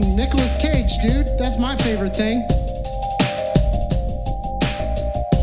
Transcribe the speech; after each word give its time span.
Fucking 0.00 0.16
Nicolas 0.16 0.56
Cage, 0.60 0.98
dude. 0.98 1.26
That's 1.38 1.58
my 1.58 1.76
favorite 1.76 2.16
thing. 2.16 2.42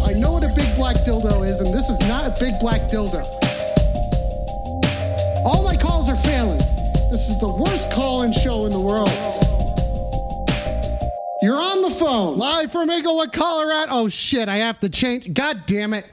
I 0.03 0.13
know 0.13 0.33
what 0.33 0.43
a 0.43 0.51
big 0.55 0.75
black 0.75 0.95
dildo 0.97 1.47
is, 1.47 1.59
and 1.59 1.73
this 1.73 1.89
is 1.89 1.99
not 2.07 2.25
a 2.25 2.35
big 2.39 2.59
black 2.59 2.81
dildo. 2.89 3.23
All 5.45 5.63
my 5.63 5.75
calls 5.75 6.09
are 6.09 6.15
failing. 6.15 6.57
This 7.11 7.29
is 7.29 7.39
the 7.39 7.47
worst 7.47 7.91
call 7.91 8.23
in 8.23 8.31
show 8.31 8.65
in 8.65 8.71
the 8.71 8.79
world. 8.79 9.11
You're 11.41 11.61
on 11.61 11.81
the 11.81 11.91
phone. 11.91 12.37
Live 12.37 12.71
from 12.71 12.89
Englewood, 12.89 13.33
Colorado. 13.33 13.91
Oh 13.91 14.09
shit, 14.09 14.49
I 14.49 14.57
have 14.57 14.79
to 14.79 14.89
change. 14.89 15.33
God 15.33 15.63
damn 15.67 15.93
it. 15.93 16.05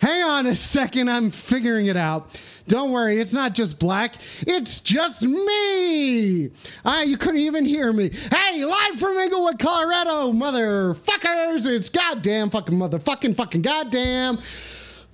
Hang 0.00 0.22
on 0.22 0.46
a 0.46 0.54
second, 0.54 1.10
I'm 1.10 1.30
figuring 1.30 1.86
it 1.86 1.96
out. 1.96 2.30
Don't 2.68 2.92
worry, 2.92 3.20
it's 3.20 3.32
not 3.32 3.54
just 3.54 3.78
black, 3.78 4.14
it's 4.46 4.80
just 4.80 5.22
me. 5.22 6.50
Ah, 6.84 7.02
you 7.02 7.16
couldn't 7.16 7.40
even 7.40 7.64
hear 7.64 7.92
me. 7.92 8.10
Hey, 8.30 8.64
live 8.64 8.98
from 8.98 9.18
Englewood, 9.18 9.58
Colorado, 9.58 10.32
motherfuckers. 10.32 11.66
It's 11.66 11.88
goddamn 11.88 12.50
fucking 12.50 12.76
motherfucking 12.76 13.36
fucking 13.36 13.62
goddamn. 13.62 14.38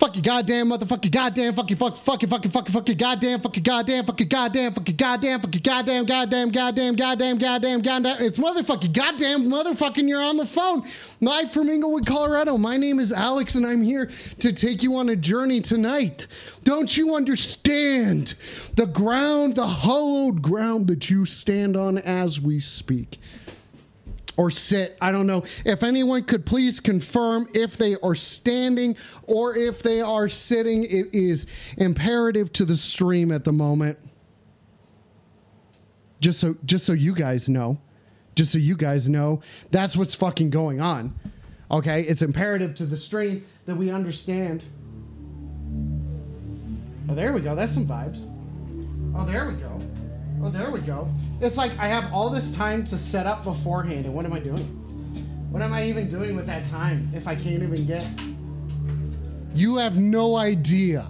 Fuck 0.07 0.15
you 0.15 0.23
goddamn 0.23 0.69
motherfucker 0.69 1.11
goddamn 1.11 1.53
fuck 1.53 1.69
you 1.69 1.75
fuck 1.75 1.97
fuck 1.97 2.23
you 2.23 2.29
fucking 2.29 2.53
fucking 2.53 2.73
fuck 2.73 2.89
you 2.89 2.95
goddamn 2.95 3.41
fuck 3.41 3.57
you 3.57 3.63
goddamn 3.63 4.07
fuck 4.07 4.21
you 4.21 4.27
goddamn 4.27 4.73
fuck 4.73 4.89
you 4.89 4.95
goddamn 4.95 5.41
fuck 5.41 5.53
you 5.53 5.61
goddamn 5.61 6.07
goddamn 6.07 6.51
goddamn 6.53 6.95
goddamn 6.95 7.39
goddamn 7.39 7.83
goddamn 7.83 8.21
it's 8.21 8.39
motherfucking 8.39 8.93
goddamn 8.93 9.51
motherfucking 9.51 10.09
you're 10.09 10.23
on 10.23 10.37
the 10.37 10.47
phone. 10.47 10.85
Live 11.21 11.51
from 11.51 11.69
Englewood 11.69 12.07
Colorado 12.07 12.57
my 12.57 12.77
name 12.77 13.01
is 13.01 13.13
Alex 13.13 13.57
and 13.57 13.67
I'm 13.67 13.83
here 13.83 14.09
to 14.39 14.53
take 14.53 14.81
you 14.81 14.95
on 14.95 15.09
a 15.09 15.17
journey 15.17 15.61
tonight. 15.61 16.29
Don't 16.63 16.97
you 16.97 17.17
understand 17.17 18.35
the 18.77 18.87
ground 18.87 19.57
the 19.57 19.67
hollowed 19.67 20.41
ground 20.41 20.87
that 20.87 21.11
you 21.11 21.25
stand 21.25 21.77
on 21.77 21.99
as 21.99 22.41
we 22.41 22.61
speak 22.61 23.19
or 24.37 24.51
sit. 24.51 24.97
I 25.01 25.13
don't 25.13 25.27
know. 25.27 25.45
If 25.65 25.83
anyone 25.83 26.25
could 26.25 26.45
please 26.45 26.81
confirm 26.81 27.49
if 27.55 27.77
they 27.77 27.97
are 27.97 28.15
standing 28.15 28.97
or 29.25 29.57
if 29.57 29.83
they 29.83 30.01
are 30.01 30.29
sitting, 30.29 30.85
it 30.85 31.15
is 31.15 31.47
imperative 31.79 32.53
to 32.55 32.65
the 32.65 32.77
stream 32.77 33.33
at 33.33 33.45
the 33.45 33.53
moment. 33.53 33.99
Just 36.21 36.41
so 36.41 36.57
just 36.65 36.87
so 36.87 36.93
you 36.93 37.15
guys 37.15 37.49
know. 37.49 37.79
Just 38.35 38.53
so 38.53 38.59
you 38.59 38.77
guys 38.77 39.09
know, 39.09 39.41
that's 39.71 39.97
what's 39.97 40.15
fucking 40.15 40.51
going 40.51 40.81
on. 40.81 41.19
Okay? 41.71 42.03
It's 42.03 42.21
imperative 42.21 42.75
to 42.75 42.87
the 42.87 42.97
stream 42.97 43.47
that 43.65 43.75
we 43.75 43.91
understand. 43.91 44.63
Oh, 47.09 47.15
there 47.15 47.33
we 47.33 47.41
go. 47.41 47.55
That's 47.55 47.73
some 47.73 47.87
vibes. 47.87 48.31
Oh, 49.17 49.25
there 49.25 49.49
we 49.49 49.55
go. 49.55 49.81
Oh, 50.47 50.49
there 50.49 50.71
we 50.71 50.79
go. 50.79 51.13
It's 51.41 51.57
like 51.57 51.77
I 51.77 51.89
have 51.89 52.13
all 52.13 52.31
this 52.31 52.55
time 52.55 52.85
to 52.85 52.97
set 52.97 53.27
up 53.27 53.43
beforehand, 53.43 54.07
and 54.07 54.15
what 54.15 54.25
am 54.25 54.33
I 54.33 54.39
doing? 54.39 54.63
What 55.51 55.61
am 55.61 55.73
I 55.73 55.89
even 55.89 56.09
doing 56.09 56.37
with 56.37 56.47
that 56.47 56.67
time 56.67 57.11
if 57.13 57.27
I 57.27 57.35
can't 57.35 57.65
even 57.65 57.85
get? 57.85 58.07
You 59.53 59.75
have 59.75 59.97
no 59.97 60.37
idea 60.37 61.05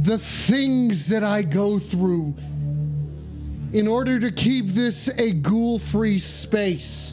the 0.00 0.16
things 0.16 1.08
that 1.08 1.22
I 1.22 1.42
go 1.42 1.78
through 1.78 2.34
in 3.74 3.86
order 3.86 4.18
to 4.18 4.30
keep 4.30 4.68
this 4.68 5.10
a 5.18 5.32
ghoul 5.32 5.78
free 5.78 6.18
space. 6.18 7.12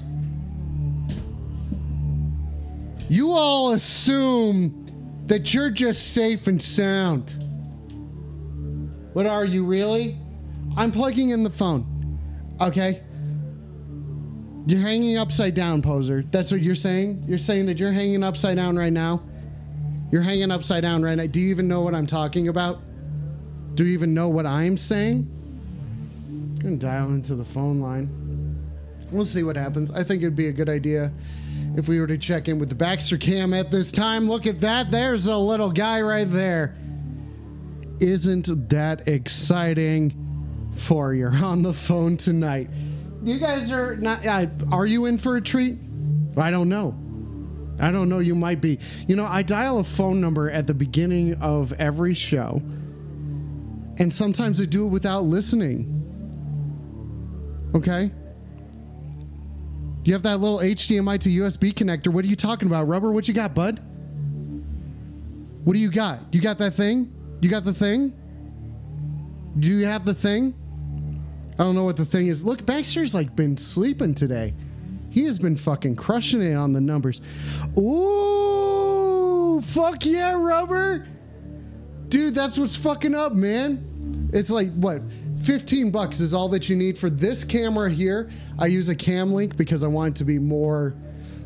You 3.10 3.34
all 3.34 3.74
assume 3.74 5.26
that 5.26 5.54
you're 5.54 5.70
just 5.70 6.14
safe 6.14 6.48
and 6.48 6.62
sound. 6.62 7.44
What 9.12 9.26
are 9.26 9.44
you 9.44 9.66
really? 9.66 10.18
I'm 10.78 10.92
plugging 10.92 11.30
in 11.30 11.44
the 11.44 11.50
phone. 11.50 12.20
Okay? 12.60 13.04
You're 14.68 14.82
hanging 14.82 15.18
upside 15.18 15.54
down, 15.54 15.82
poser. 15.82 16.24
That's 16.32 16.52
what 16.52 16.62
you're 16.62 16.76
saying? 16.76 17.24
You're 17.28 17.38
saying 17.38 17.68
that 17.68 17.78
you're 17.78 17.92
hanging 17.92 18.24
upside 18.24 18.58
down 18.58 18.76
right 18.78 18.94
now? 18.94 19.22
You're 20.12 20.22
hanging 20.22 20.52
upside 20.52 20.82
down 20.82 21.04
right 21.04 21.16
now. 21.16 21.28
Do 21.28 21.40
you 21.40 21.50
even 21.50 21.68
know 21.68 21.82
what 21.82 21.94
I'm 21.94 22.08
talking 22.08 22.48
about? 22.48 22.80
Do 23.76 23.86
you 23.86 23.94
even 23.94 24.14
know 24.14 24.30
what 24.30 24.46
I'm 24.46 24.78
saying? 24.78 25.30
I'm 26.30 26.56
gonna 26.56 26.78
dial 26.78 27.10
into 27.10 27.36
the 27.36 27.46
phone 27.46 27.80
line. 27.80 28.10
We'll 29.12 29.26
see 29.26 29.44
what 29.44 29.56
happens. 29.56 29.92
I 29.92 30.04
think 30.04 30.24
it'd 30.24 30.36
be 30.36 30.48
a 30.48 30.52
good 30.52 30.70
idea 30.70 31.12
if 31.76 31.88
we 31.88 32.00
were 32.00 32.08
to 32.08 32.18
check 32.18 32.48
in 32.48 32.58
with 32.58 32.70
the 32.70 32.76
Baxter 32.76 33.18
cam 33.18 33.54
at 33.54 33.70
this 33.70 33.92
time. 33.92 34.28
Look 34.28 34.48
at 34.48 34.62
that. 34.62 34.90
There's 34.90 35.28
a 35.28 35.38
little 35.38 35.72
guy 35.72 36.02
right 36.02 36.30
there. 36.30 36.76
Isn't 38.00 38.70
that 38.70 39.08
exciting? 39.08 40.25
For 40.76 41.14
you're 41.14 41.36
on 41.44 41.62
the 41.62 41.74
phone 41.74 42.18
tonight. 42.18 42.70
You 43.24 43.40
guys 43.40 43.72
are 43.72 43.96
not. 43.96 44.26
Uh, 44.26 44.48
are 44.72 44.86
you 44.86 45.06
in 45.06 45.18
for 45.18 45.38
a 45.38 45.42
treat? 45.42 45.80
I 46.38 46.52
don't 46.52 46.70
know. 46.70 46.96
I 47.80 47.92
don't 47.92 48.08
know. 48.08 48.20
You 48.20 48.36
might 48.36 48.62
be. 48.62 48.80
You 49.08 49.16
know, 49.16 49.26
I 49.26 49.42
dial 49.42 49.80
a 49.80 49.84
phone 49.84 50.22
number 50.22 50.50
at 50.50 50.68
the 50.68 50.74
beginning 50.74 51.34
of 51.42 51.74
every 51.74 52.14
show, 52.14 52.62
and 53.98 54.14
sometimes 54.14 54.62
I 54.62 54.66
do 54.66 54.86
it 54.86 54.90
without 54.90 55.24
listening. 55.24 55.92
Okay. 57.74 58.12
You 60.04 60.14
have 60.14 60.22
that 60.24 60.40
little 60.40 60.60
HDMI 60.60 61.20
to 61.22 61.30
USB 61.30 61.74
connector. 61.74 62.10
What 62.10 62.24
are 62.24 62.28
you 62.28 62.36
talking 62.36 62.68
about, 62.68 62.88
Rubber? 62.88 63.12
What 63.12 63.28
you 63.28 63.34
got, 63.34 63.56
bud? 63.56 63.80
What 65.64 65.74
do 65.74 65.80
you 65.80 65.90
got? 65.90 66.32
You 66.32 66.42
got 66.42 66.60
that 66.60 66.76
thing? 66.76 67.12
You 67.42 67.50
got 67.50 67.66
the 67.66 67.74
thing? 67.74 68.14
Do 69.58 69.68
you 69.68 69.88
have 69.88 70.06
the 70.06 70.14
thing? 70.14 70.54
I 71.58 71.64
don't 71.64 71.76
know 71.76 71.86
what 71.86 71.96
the 71.96 72.06
thing 72.06 72.28
is. 72.28 72.44
Look, 72.44 72.66
Baxter's 72.66 73.16
like 73.16 73.36
been 73.36 73.56
sleeping 73.56 74.14
today. 74.14 74.54
He 75.10 75.24
has 75.24 75.40
been 75.40 75.56
fucking 75.56 75.96
crushing 75.96 76.42
it 76.42 76.56
on 76.56 76.74
the 76.74 76.82
numbers. 76.82 77.22
Ooh, 77.78 79.62
fuck 79.62 80.06
yeah, 80.06 80.34
rubber. 80.34 81.08
Dude, 82.10 82.36
that's 82.36 82.58
what's 82.58 82.76
fucking 82.76 83.16
up, 83.16 83.32
man. 83.32 84.30
It's 84.34 84.50
like 84.52 84.74
what? 84.74 85.02
15 85.44 85.92
bucks 85.92 86.20
is 86.20 86.34
all 86.34 86.50
that 86.50 86.68
you 86.68 86.76
need 86.76 86.98
for 86.98 87.10
this 87.10 87.46
camera 87.46 87.90
here. 87.90 88.30
I 88.60 88.68
use 88.68 88.90
a 88.90 88.96
cam 88.96 89.34
link 89.34 89.56
because 89.56 89.84
I 89.84 89.88
want 89.88 90.16
it 90.16 90.20
to 90.20 90.26
be 90.26 90.40
more 90.40 90.96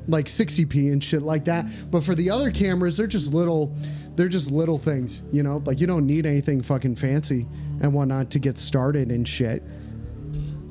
like 0.07 0.25
60p 0.25 0.91
and 0.91 1.03
shit 1.03 1.21
like 1.21 1.45
that. 1.45 1.67
But 1.91 2.03
for 2.03 2.15
the 2.15 2.31
other 2.31 2.49
cameras, 2.49 2.97
they're 2.97 3.07
just 3.07 3.33
little 3.33 3.75
they're 4.15 4.27
just 4.27 4.51
little 4.51 4.79
things, 4.79 5.21
you 5.31 5.43
know? 5.43 5.61
Like 5.65 5.79
you 5.79 5.87
don't 5.87 6.05
need 6.05 6.25
anything 6.25 6.61
fucking 6.61 6.95
fancy 6.95 7.45
and 7.81 7.93
whatnot 7.93 8.31
to 8.31 8.39
get 8.39 8.57
started 8.57 9.11
and 9.11 9.27
shit 9.27 9.63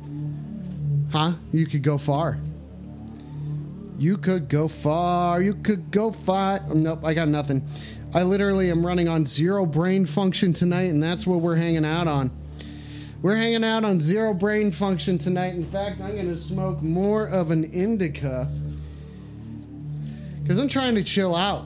huh? 1.12 1.34
You 1.52 1.66
could 1.66 1.84
go 1.84 1.98
far. 1.98 2.40
You 4.00 4.18
could 4.18 4.48
go 4.48 4.70
far. 4.70 5.42
You 5.42 5.56
could 5.56 5.92
go 5.92 6.12
far. 6.12 6.62
Nope, 6.74 7.04
I 7.04 7.14
got 7.14 7.28
nothing. 7.28 7.68
I 8.14 8.24
literally 8.24 8.72
am 8.72 8.86
running 8.86 9.08
on 9.08 9.26
zero 9.26 9.66
brain 9.66 10.06
function 10.06 10.54
tonight, 10.54 10.92
and 10.92 11.02
that's 11.02 11.28
what 11.28 11.42
we're 11.42 11.56
hanging 11.56 11.86
out 11.86 12.08
on. 12.08 12.32
We're 13.22 13.36
hanging 13.36 13.64
out 13.64 13.84
on 13.84 14.00
zero 14.00 14.34
brain 14.34 14.72
function 14.72 15.18
tonight. 15.18 15.56
In 15.56 15.66
fact, 15.66 16.00
I'm 16.00 16.14
going 16.14 16.30
to 16.30 16.36
smoke 16.36 16.82
more 16.82 17.26
of 17.26 17.52
an 17.52 17.66
indica 17.66 18.50
because 20.42 20.60
I'm 20.60 20.70
trying 20.70 20.96
to 20.96 21.04
chill 21.04 21.36
out. 21.36 21.66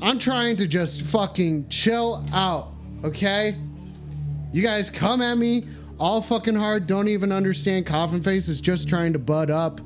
I'm 0.00 0.18
trying 0.18 0.56
to 0.56 0.66
just 0.66 1.02
fucking 1.02 1.68
chill 1.68 2.26
out, 2.32 2.72
okay? 3.04 3.56
You 4.52 4.62
guys 4.62 4.90
come 4.90 5.22
at 5.22 5.38
me 5.38 5.68
all 6.00 6.20
fucking 6.20 6.56
hard, 6.56 6.88
don't 6.88 7.06
even 7.06 7.30
understand. 7.30 7.86
Coffin 7.86 8.22
Face 8.22 8.48
is 8.48 8.60
just 8.60 8.88
trying 8.88 9.12
to 9.12 9.20
butt 9.20 9.50
up. 9.50 9.80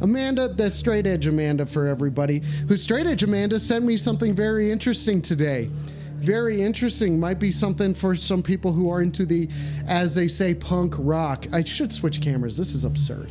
Amanda, 0.00 0.48
the 0.48 0.70
straight 0.70 1.06
edge 1.06 1.26
Amanda 1.26 1.64
for 1.64 1.86
everybody. 1.86 2.40
Who 2.68 2.76
straight 2.76 3.06
edge 3.06 3.22
Amanda 3.22 3.58
sent 3.58 3.84
me 3.84 3.96
something 3.96 4.34
very 4.34 4.70
interesting 4.70 5.22
today. 5.22 5.70
Very 6.16 6.62
interesting. 6.62 7.18
Might 7.20 7.38
be 7.38 7.52
something 7.52 7.94
for 7.94 8.16
some 8.16 8.42
people 8.42 8.72
who 8.72 8.90
are 8.90 9.02
into 9.02 9.26
the, 9.26 9.48
as 9.86 10.14
they 10.14 10.28
say, 10.28 10.54
punk 10.54 10.94
rock. 10.98 11.46
I 11.52 11.62
should 11.64 11.92
switch 11.92 12.20
cameras. 12.20 12.56
This 12.56 12.74
is 12.74 12.84
absurd. 12.84 13.30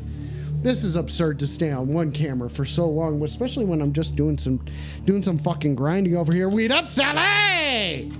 This 0.61 0.83
is 0.83 0.95
absurd 0.95 1.37
to 1.39 1.47
stay 1.47 1.71
on 1.71 1.87
one 1.87 2.11
camera 2.11 2.49
for 2.49 2.65
so 2.65 2.87
long, 2.87 3.21
especially 3.23 3.65
when 3.65 3.81
I'm 3.81 3.93
just 3.93 4.15
doing 4.15 4.37
some, 4.37 4.63
doing 5.03 5.21
some 5.21 5.37
fucking 5.37 5.75
grinding 5.75 6.15
over 6.17 6.33
here. 6.33 6.49
Weed 6.49 6.71
up, 6.71 6.87
Sally! 6.87 8.11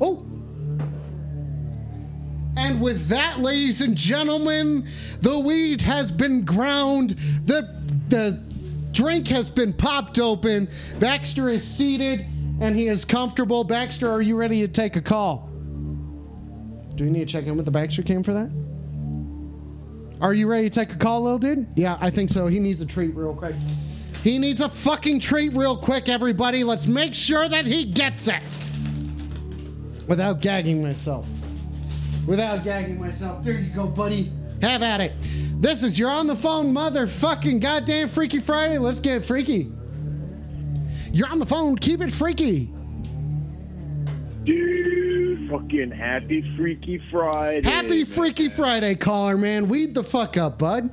Oh, 0.00 0.25
and 2.66 2.80
with 2.80 3.06
that, 3.08 3.38
ladies 3.38 3.80
and 3.80 3.96
gentlemen, 3.96 4.88
the 5.20 5.38
weed 5.38 5.80
has 5.82 6.10
been 6.10 6.44
ground. 6.44 7.10
The 7.44 7.76
the 8.08 8.42
drink 8.90 9.28
has 9.28 9.48
been 9.48 9.72
popped 9.72 10.18
open. 10.18 10.68
Baxter 10.98 11.48
is 11.48 11.62
seated 11.62 12.26
and 12.60 12.74
he 12.74 12.88
is 12.88 13.04
comfortable. 13.04 13.62
Baxter, 13.62 14.10
are 14.10 14.22
you 14.22 14.34
ready 14.34 14.62
to 14.62 14.68
take 14.68 14.96
a 14.96 15.00
call? 15.00 15.48
Do 16.96 17.04
we 17.04 17.10
need 17.10 17.20
to 17.20 17.26
check 17.26 17.46
in 17.46 17.56
with 17.56 17.66
the 17.66 17.70
Baxter 17.70 18.02
cam 18.02 18.24
for 18.24 18.32
that? 18.32 18.50
Are 20.20 20.34
you 20.34 20.48
ready 20.48 20.68
to 20.68 20.74
take 20.74 20.92
a 20.92 20.96
call, 20.96 21.22
little 21.22 21.38
dude? 21.38 21.68
Yeah, 21.76 21.98
I 22.00 22.10
think 22.10 22.30
so. 22.30 22.48
He 22.48 22.58
needs 22.58 22.80
a 22.80 22.86
treat 22.86 23.14
real 23.14 23.34
quick. 23.34 23.54
He 24.24 24.38
needs 24.38 24.60
a 24.60 24.68
fucking 24.68 25.20
treat 25.20 25.52
real 25.52 25.76
quick, 25.76 26.08
everybody. 26.08 26.64
Let's 26.64 26.86
make 26.86 27.14
sure 27.14 27.48
that 27.48 27.64
he 27.64 27.84
gets 27.84 28.26
it. 28.28 28.42
Without 30.08 30.40
gagging 30.40 30.82
myself 30.82 31.28
without 32.26 32.64
gagging 32.64 33.00
myself. 33.00 33.44
There 33.44 33.54
you 33.54 33.72
go, 33.72 33.86
buddy. 33.86 34.32
Have 34.62 34.82
at 34.82 35.00
it. 35.00 35.12
This 35.60 35.82
is 35.82 35.98
your 35.98 36.10
on 36.10 36.26
the 36.26 36.36
phone 36.36 36.74
motherfucking 36.74 37.60
goddamn 37.60 38.08
Freaky 38.08 38.40
Friday. 38.40 38.78
Let's 38.78 39.00
get 39.00 39.24
freaky. 39.24 39.72
You're 41.12 41.28
on 41.28 41.38
the 41.38 41.46
phone. 41.46 41.76
Keep 41.76 42.02
it 42.02 42.12
freaky. 42.12 42.70
Dude, 44.44 45.50
fucking 45.50 45.90
happy 45.90 46.54
Freaky 46.56 47.00
Friday. 47.10 47.68
Happy. 47.68 48.04
Freaky 48.04 48.48
Friday, 48.48 48.94
caller, 48.94 49.36
man. 49.36 49.68
Weed 49.68 49.94
the 49.94 50.04
fuck 50.04 50.36
up, 50.36 50.58
bud. 50.58 50.90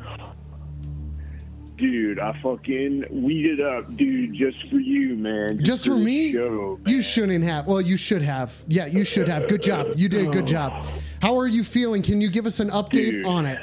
Dude, 1.83 2.17
I 2.17 2.31
fucking 2.41 3.07
weeded 3.11 3.59
up, 3.59 3.97
dude, 3.97 4.33
just 4.35 4.69
for 4.69 4.79
you, 4.79 5.17
man. 5.17 5.61
Just 5.61 5.83
for 5.83 5.95
the 5.95 5.99
me? 5.99 6.31
Show. 6.31 6.79
You 6.85 7.01
shouldn't 7.01 7.43
have. 7.43 7.67
Well, 7.67 7.81
you 7.81 7.97
should 7.97 8.21
have. 8.21 8.55
Yeah, 8.69 8.85
you 8.85 9.03
should 9.03 9.27
have. 9.27 9.49
Good 9.49 9.61
job. 9.61 9.87
You 9.97 10.07
did 10.07 10.25
a 10.25 10.29
good 10.29 10.47
job. 10.47 10.87
How 11.21 11.37
are 11.37 11.45
you 11.45 11.61
feeling? 11.61 12.01
Can 12.01 12.21
you 12.21 12.29
give 12.29 12.45
us 12.45 12.61
an 12.61 12.69
update 12.69 13.11
Dude. 13.11 13.25
on 13.25 13.45
it? 13.45 13.59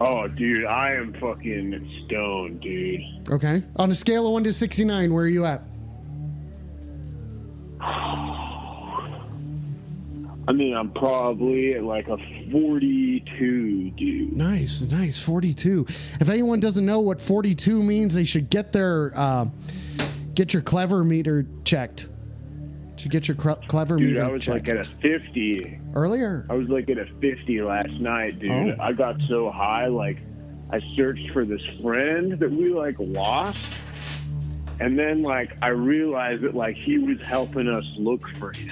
Oh, 0.00 0.28
dude, 0.28 0.66
I 0.66 0.92
am 0.92 1.14
fucking 1.14 2.04
stoned, 2.06 2.60
dude. 2.60 3.00
Okay. 3.28 3.64
On 3.74 3.90
a 3.90 3.94
scale 3.96 4.28
of 4.28 4.34
1 4.34 4.44
to 4.44 4.52
69, 4.52 5.12
where 5.12 5.24
are 5.24 5.28
you 5.28 5.44
at? 5.46 5.64
I 10.46 10.52
mean, 10.52 10.76
I'm 10.76 10.90
probably 10.92 11.74
at 11.74 11.84
like 11.84 12.08
a 12.08 12.18
42, 12.52 13.90
dude. 13.92 14.36
Nice, 14.36 14.82
nice. 14.82 15.18
42. 15.18 15.86
If 16.20 16.28
anyone 16.28 16.60
doesn't 16.60 16.84
know 16.84 17.00
what 17.00 17.20
42 17.20 17.82
means, 17.82 18.14
they 18.14 18.24
should 18.24 18.50
get 18.50 18.72
their 18.72 19.12
uh, 19.14 19.46
get 20.34 20.52
your 20.52 20.62
clever 20.62 21.02
meter 21.04 21.46
checked. 21.64 22.08
Should 22.96 23.10
get 23.10 23.26
your 23.26 23.36
cre- 23.36 23.52
clever 23.68 23.96
Dude, 23.96 24.14
meter 24.14 24.24
I 24.24 24.28
was 24.30 24.44
checked. 24.44 24.66
like 24.66 24.76
at 24.76 24.86
a 24.86 24.90
50. 25.00 25.80
earlier. 25.94 26.46
I 26.48 26.54
was 26.54 26.68
like 26.68 26.88
at 26.90 26.98
a 26.98 27.06
50 27.20 27.62
last 27.62 27.88
night, 27.92 28.38
dude. 28.38 28.50
Oh. 28.50 28.76
I 28.80 28.92
got 28.92 29.16
so 29.28 29.50
high, 29.50 29.86
like, 29.88 30.18
I 30.70 30.80
searched 30.96 31.30
for 31.32 31.44
this 31.44 31.60
friend 31.82 32.38
that 32.38 32.50
we, 32.50 32.70
like, 32.72 32.96
lost. 32.98 33.58
And 34.80 34.98
then, 34.98 35.22
like, 35.22 35.52
I 35.60 35.68
realized 35.68 36.42
that, 36.42 36.54
like, 36.54 36.76
he 36.76 36.98
was 36.98 37.18
helping 37.20 37.68
us 37.68 37.84
look 37.98 38.26
for 38.38 38.52
him. 38.56 38.70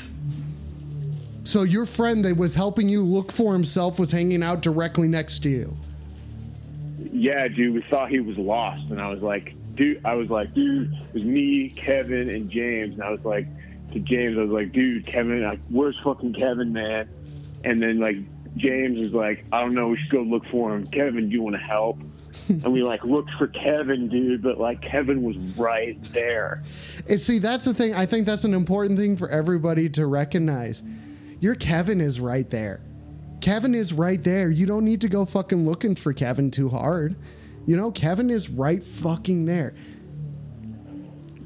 So 1.45 1.63
your 1.63 1.87
friend 1.87 2.25
that 2.25 2.37
was 2.37 2.55
helping 2.55 2.89
you 2.89 3.03
look 3.03 3.33
for 3.33 3.53
himself 3.53 3.99
was 3.99 4.13
hanging 4.13 4.43
out 4.43 4.63
directly 4.63 5.09
next 5.09 5.41
to 5.41 5.49
you. 5.49 5.77
Yeah, 7.13 7.49
dude, 7.49 7.75
we 7.75 7.83
thought 7.91 8.11
he 8.11 8.21
was 8.21 8.39
lost. 8.39 8.91
And 8.91 9.01
I 9.01 9.09
was 9.09 9.23
like, 9.23 9.55
dude, 9.75 10.05
I 10.05 10.15
was 10.15 10.31
like, 10.31 10.55
dude, 10.55 10.93
it 10.93 11.15
was 11.15 11.25
me, 11.25 11.71
Kevin, 11.71 12.29
and 12.31 12.49
James. 12.51 12.95
And 12.95 13.03
I 13.03 13.11
was 13.11 13.25
like, 13.25 13.47
to 13.93 13.99
James, 13.99 14.39
I 14.39 14.43
was 14.43 14.51
like, 14.51 14.73
dude, 14.73 15.07
Kevin, 15.07 15.43
like, 15.43 15.61
where's 15.69 15.99
fucking 16.01 16.35
Kevin, 16.35 16.73
man? 16.73 17.09
And 17.65 17.83
then, 17.83 17.99
like, 17.99 18.17
James 18.57 18.99
was 18.99 19.13
like, 19.13 19.45
I 19.53 19.61
don't 19.61 19.75
know, 19.75 19.89
we 19.89 19.99
should 19.99 20.11
go 20.11 20.23
look 20.23 20.47
for 20.47 20.75
him. 20.75 20.87
Kevin, 20.87 21.29
do 21.29 21.35
you 21.35 21.43
want 21.43 21.57
to 21.57 21.63
help? 21.63 21.99
and 22.49 22.73
we, 22.73 22.83
like, 22.83 23.05
looked 23.05 23.33
for 23.33 23.49
Kevin, 23.49 24.09
dude, 24.09 24.43
but, 24.43 24.59
like, 24.59 24.81
Kevin 24.81 25.23
was 25.23 25.37
right 25.57 26.03
there. 26.05 26.63
And 27.09 27.21
see, 27.21 27.39
that's 27.39 27.65
the 27.65 27.75
thing. 27.75 27.95
I 27.95 28.07
think 28.07 28.27
that's 28.27 28.45
an 28.45 28.55
important 28.55 28.99
thing 28.99 29.17
for 29.17 29.29
everybody 29.29 29.89
to 29.91 30.07
recognize. 30.07 30.83
Your 31.43 31.57
Kevin 31.57 32.01
is 32.01 32.21
right 32.21 32.49
there. 32.49 32.81
Kevin 33.41 33.75
is 33.75 33.93
right 33.93 34.23
there. 34.23 34.49
You 34.49 34.65
don't 34.65 34.85
need 34.85 35.01
to 35.01 35.09
go 35.09 35.25
fucking 35.25 35.67
looking 35.69 35.97
for 35.97 36.13
Kevin 36.13 36.53
too 36.53 36.69
hard. 36.69 37.17
You 37.67 37.77
know, 37.77 37.91
Kevin 37.91 38.31
is 38.31 38.49
right 38.49 38.83
fucking 38.83 39.45
there. 39.47 39.75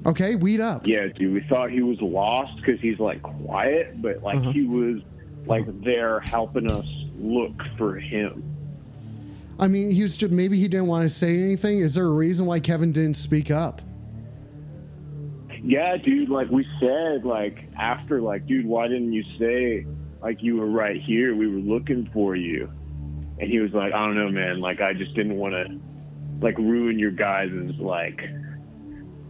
Okay, 0.04 0.34
weed 0.34 0.60
up. 0.60 0.86
Yeah, 0.86 1.06
dude, 1.06 1.32
we 1.32 1.40
thought 1.48 1.70
he 1.70 1.80
was 1.80 1.98
lost 2.02 2.56
because 2.58 2.78
he's, 2.78 2.98
like, 2.98 3.22
quiet, 3.22 4.02
but, 4.02 4.22
like, 4.22 4.36
Uh-huh. 4.36 4.52
he 4.52 4.66
was, 4.66 5.00
like, 5.46 5.64
there 5.82 6.20
helping 6.20 6.70
us 6.70 6.86
look 7.18 7.54
for 7.78 7.96
him. 7.96 8.44
I 9.58 9.66
mean, 9.66 9.90
he 9.90 10.02
was 10.02 10.18
just, 10.18 10.30
maybe 10.30 10.58
he 10.60 10.68
didn't 10.68 10.88
want 10.88 11.04
to 11.04 11.08
say 11.08 11.42
anything. 11.42 11.78
Is 11.78 11.94
there 11.94 12.04
a 12.04 12.10
reason 12.12 12.44
why 12.44 12.60
Kevin 12.60 12.92
didn't 12.92 13.16
speak 13.16 13.50
up? 13.50 13.80
Yeah, 15.66 15.96
dude. 15.96 16.28
Like 16.28 16.48
we 16.50 16.64
said, 16.80 17.24
like 17.24 17.68
after, 17.76 18.20
like, 18.22 18.46
dude, 18.46 18.64
why 18.66 18.86
didn't 18.88 19.12
you 19.12 19.24
say 19.38 19.84
like 20.22 20.42
you 20.42 20.56
were 20.56 20.66
right 20.66 21.00
here? 21.00 21.34
We 21.34 21.48
were 21.48 21.58
looking 21.58 22.08
for 22.12 22.36
you. 22.36 22.70
And 23.38 23.50
he 23.50 23.58
was 23.58 23.72
like, 23.72 23.92
I 23.92 23.98
don't 24.06 24.14
know, 24.14 24.30
man. 24.30 24.60
Like 24.60 24.80
I 24.80 24.92
just 24.94 25.14
didn't 25.14 25.36
want 25.36 25.54
to 25.54 25.78
like 26.40 26.56
ruin 26.58 26.98
your 26.98 27.10
guys' 27.10 27.50
like 27.78 28.22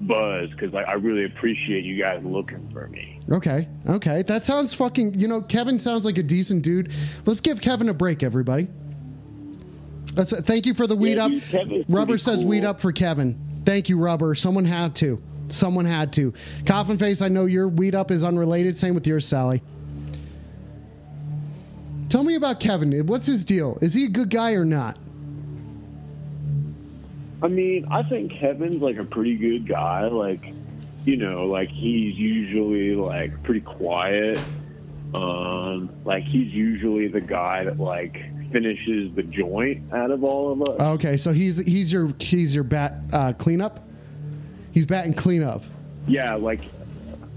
buzz 0.00 0.50
because 0.50 0.72
like 0.72 0.86
I 0.86 0.92
really 0.92 1.24
appreciate 1.24 1.84
you 1.84 1.98
guys 1.98 2.22
looking 2.22 2.68
for 2.70 2.86
me. 2.88 3.18
Okay, 3.32 3.66
okay, 3.88 4.22
that 4.22 4.44
sounds 4.44 4.74
fucking. 4.74 5.18
You 5.18 5.26
know, 5.28 5.40
Kevin 5.40 5.78
sounds 5.78 6.04
like 6.06 6.18
a 6.18 6.22
decent 6.22 6.62
dude. 6.62 6.92
Let's 7.24 7.40
give 7.40 7.60
Kevin 7.60 7.88
a 7.88 7.94
break, 7.94 8.22
everybody. 8.22 8.68
Let's 10.14 10.38
thank 10.42 10.66
you 10.66 10.74
for 10.74 10.86
the 10.86 10.96
weed 10.96 11.16
Yeah, 11.16 11.24
up. 11.26 11.30
dude, 11.68 11.84
Rubber 11.88 12.18
says 12.18 12.40
cool. 12.40 12.48
weed 12.48 12.64
up 12.64 12.80
for 12.80 12.92
Kevin. 12.92 13.38
Thank 13.64 13.88
you, 13.88 13.98
Rubber. 13.98 14.34
Someone 14.34 14.64
had 14.64 14.94
to. 14.96 15.20
Someone 15.48 15.84
had 15.84 16.12
to. 16.14 16.32
Coffin 16.64 16.98
face. 16.98 17.22
I 17.22 17.28
know 17.28 17.46
your 17.46 17.68
weed 17.68 17.94
up 17.94 18.10
is 18.10 18.24
unrelated. 18.24 18.76
Same 18.76 18.94
with 18.94 19.06
yours, 19.06 19.26
Sally. 19.26 19.62
Tell 22.08 22.22
me 22.22 22.34
about 22.34 22.60
Kevin. 22.60 23.06
What's 23.06 23.26
his 23.26 23.44
deal? 23.44 23.78
Is 23.80 23.94
he 23.94 24.04
a 24.04 24.08
good 24.08 24.30
guy 24.30 24.52
or 24.52 24.64
not? 24.64 24.96
I 27.42 27.48
mean, 27.48 27.86
I 27.90 28.02
think 28.02 28.32
Kevin's 28.32 28.80
like 28.80 28.96
a 28.96 29.04
pretty 29.04 29.36
good 29.36 29.66
guy. 29.68 30.08
Like, 30.08 30.52
you 31.04 31.16
know, 31.16 31.46
like 31.46 31.68
he's 31.68 32.16
usually 32.16 32.94
like 32.94 33.42
pretty 33.42 33.60
quiet. 33.60 34.38
Um, 35.14 35.90
like 36.04 36.24
he's 36.24 36.52
usually 36.52 37.08
the 37.08 37.20
guy 37.20 37.64
that 37.64 37.78
like 37.78 38.22
finishes 38.52 39.14
the 39.14 39.22
joint 39.22 39.92
out 39.92 40.10
of 40.10 40.24
all 40.24 40.52
of 40.52 40.62
us. 40.62 40.80
Okay, 40.80 41.16
so 41.16 41.32
he's 41.32 41.58
he's 41.58 41.92
your 41.92 42.12
he's 42.18 42.54
your 42.54 42.64
bat 42.64 42.94
uh, 43.12 43.32
cleanup. 43.32 43.86
He's 44.76 44.84
batting 44.84 45.14
cleanup. 45.14 45.64
Yeah, 46.06 46.34
like, 46.34 46.60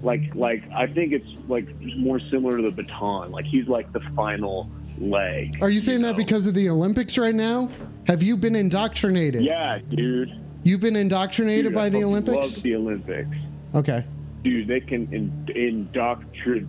like, 0.03 0.36
like 0.36 0.62
I 0.75 0.88
think 0.88 1.13
it's 1.13 1.25
like 1.48 1.65
more 1.96 2.19
similar 2.19 2.58
to 2.58 2.63
the 2.63 2.69
baton. 2.69 3.31
Like 3.31 3.46
he's 3.46 3.65
like 3.69 3.89
the 3.93 4.01
final 4.13 4.69
leg. 4.98 5.58
Are 5.62 5.69
you 5.69 5.79
saying 5.79 6.01
that 6.01 6.12
know? 6.12 6.17
because 6.17 6.48
of 6.48 6.53
the 6.53 6.69
Olympics 6.69 7.17
right 7.17 7.34
now? 7.34 7.69
Have 8.08 8.22
you 8.22 8.36
been 8.36 8.58
indoctrinated? 8.58 9.41
Yeah, 9.46 9.79
dude. 9.89 10.38
You've 10.63 10.81
been 10.81 10.98
indoctrinated 10.98 11.67
Dude, 11.67 11.75
by 11.75 11.86
I 11.86 11.89
the 11.89 12.03
Olympics? 12.03 12.55
Love 12.58 12.63
the 12.63 12.75
Olympics, 12.75 13.38
Okay. 13.74 14.03
dude. 14.43 14.67
They 14.67 14.81
can 14.81 15.08
in, 15.13 15.48
indoctrinate. 15.55 16.67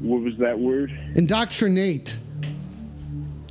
What 0.00 0.22
was 0.22 0.36
that 0.38 0.58
word? 0.58 0.90
Indoctrinate. 1.14 2.18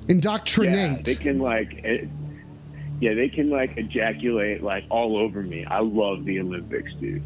Indoctrinate. 0.09 0.97
Yeah, 0.97 1.01
they 1.03 1.15
can 1.15 1.39
like, 1.39 1.79
eh, 1.85 2.07
yeah, 3.01 3.13
they 3.13 3.27
can 3.27 3.49
like 3.49 3.75
ejaculate 3.77 4.63
like 4.63 4.85
all 4.89 5.17
over 5.17 5.41
me. 5.41 5.65
I 5.65 5.79
love 5.81 6.23
the 6.23 6.39
Olympics, 6.39 6.93
dude. 7.01 7.21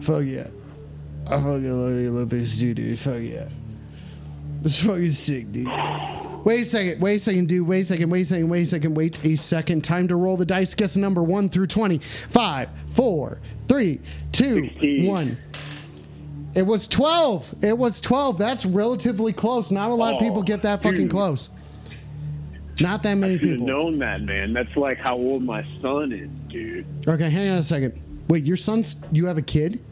Fuck 0.00 0.24
yeah. 0.24 0.48
I 1.26 1.36
fucking 1.36 1.70
love 1.70 1.94
the 1.94 2.08
Olympics, 2.08 2.56
dude, 2.56 2.76
dude. 2.76 2.98
Fuck 2.98 3.20
yeah. 3.20 3.48
It's 4.64 4.78
fucking 4.82 5.10
sick, 5.12 5.52
dude. 5.52 5.68
Wait 6.44 6.62
a 6.62 6.64
second, 6.64 7.00
wait 7.00 7.16
a 7.16 7.18
second, 7.20 7.46
dude. 7.48 7.66
Wait 7.66 7.80
a 7.82 7.84
second, 7.84 8.10
wait 8.10 8.22
a 8.22 8.24
second, 8.26 8.48
wait 8.48 8.62
a 8.62 8.66
second, 8.66 8.94
wait 8.94 9.24
a 9.24 9.36
second. 9.36 9.84
Time 9.84 10.08
to 10.08 10.16
roll 10.16 10.36
the 10.36 10.44
dice. 10.44 10.74
Guess 10.74 10.96
number 10.96 11.22
one 11.22 11.48
through 11.48 11.68
20. 11.68 11.98
Five, 11.98 12.68
four, 12.88 13.40
three, 13.68 14.00
two, 14.32 14.64
Sixteen. 14.68 15.06
one. 15.06 15.38
It 16.54 16.66
was 16.66 16.86
12. 16.88 17.54
It 17.62 17.78
was 17.78 18.00
12. 18.00 18.36
That's 18.38 18.66
relatively 18.66 19.32
close. 19.32 19.70
Not 19.70 19.90
a 19.90 19.94
lot 19.94 20.14
of 20.14 20.16
Oh, 20.20 20.24
people 20.24 20.42
get 20.42 20.62
that 20.62 20.82
fucking 20.82 21.02
dude. 21.02 21.10
close. 21.10 21.48
Not 22.80 23.02
that 23.02 23.14
many 23.14 23.34
have 23.34 23.42
people. 23.42 23.66
known 23.66 23.98
that, 23.98 24.22
man. 24.22 24.52
That's 24.52 24.74
like 24.76 24.98
how 24.98 25.16
old 25.16 25.42
my 25.42 25.64
son 25.80 26.12
is, 26.12 26.28
dude. 26.50 26.86
Okay, 27.06 27.28
hang 27.30 27.50
on 27.50 27.58
a 27.58 27.62
second. 27.62 28.00
Wait, 28.28 28.44
your 28.44 28.56
son's. 28.56 29.02
You 29.12 29.26
have 29.26 29.38
a 29.38 29.42
kid? 29.42 29.82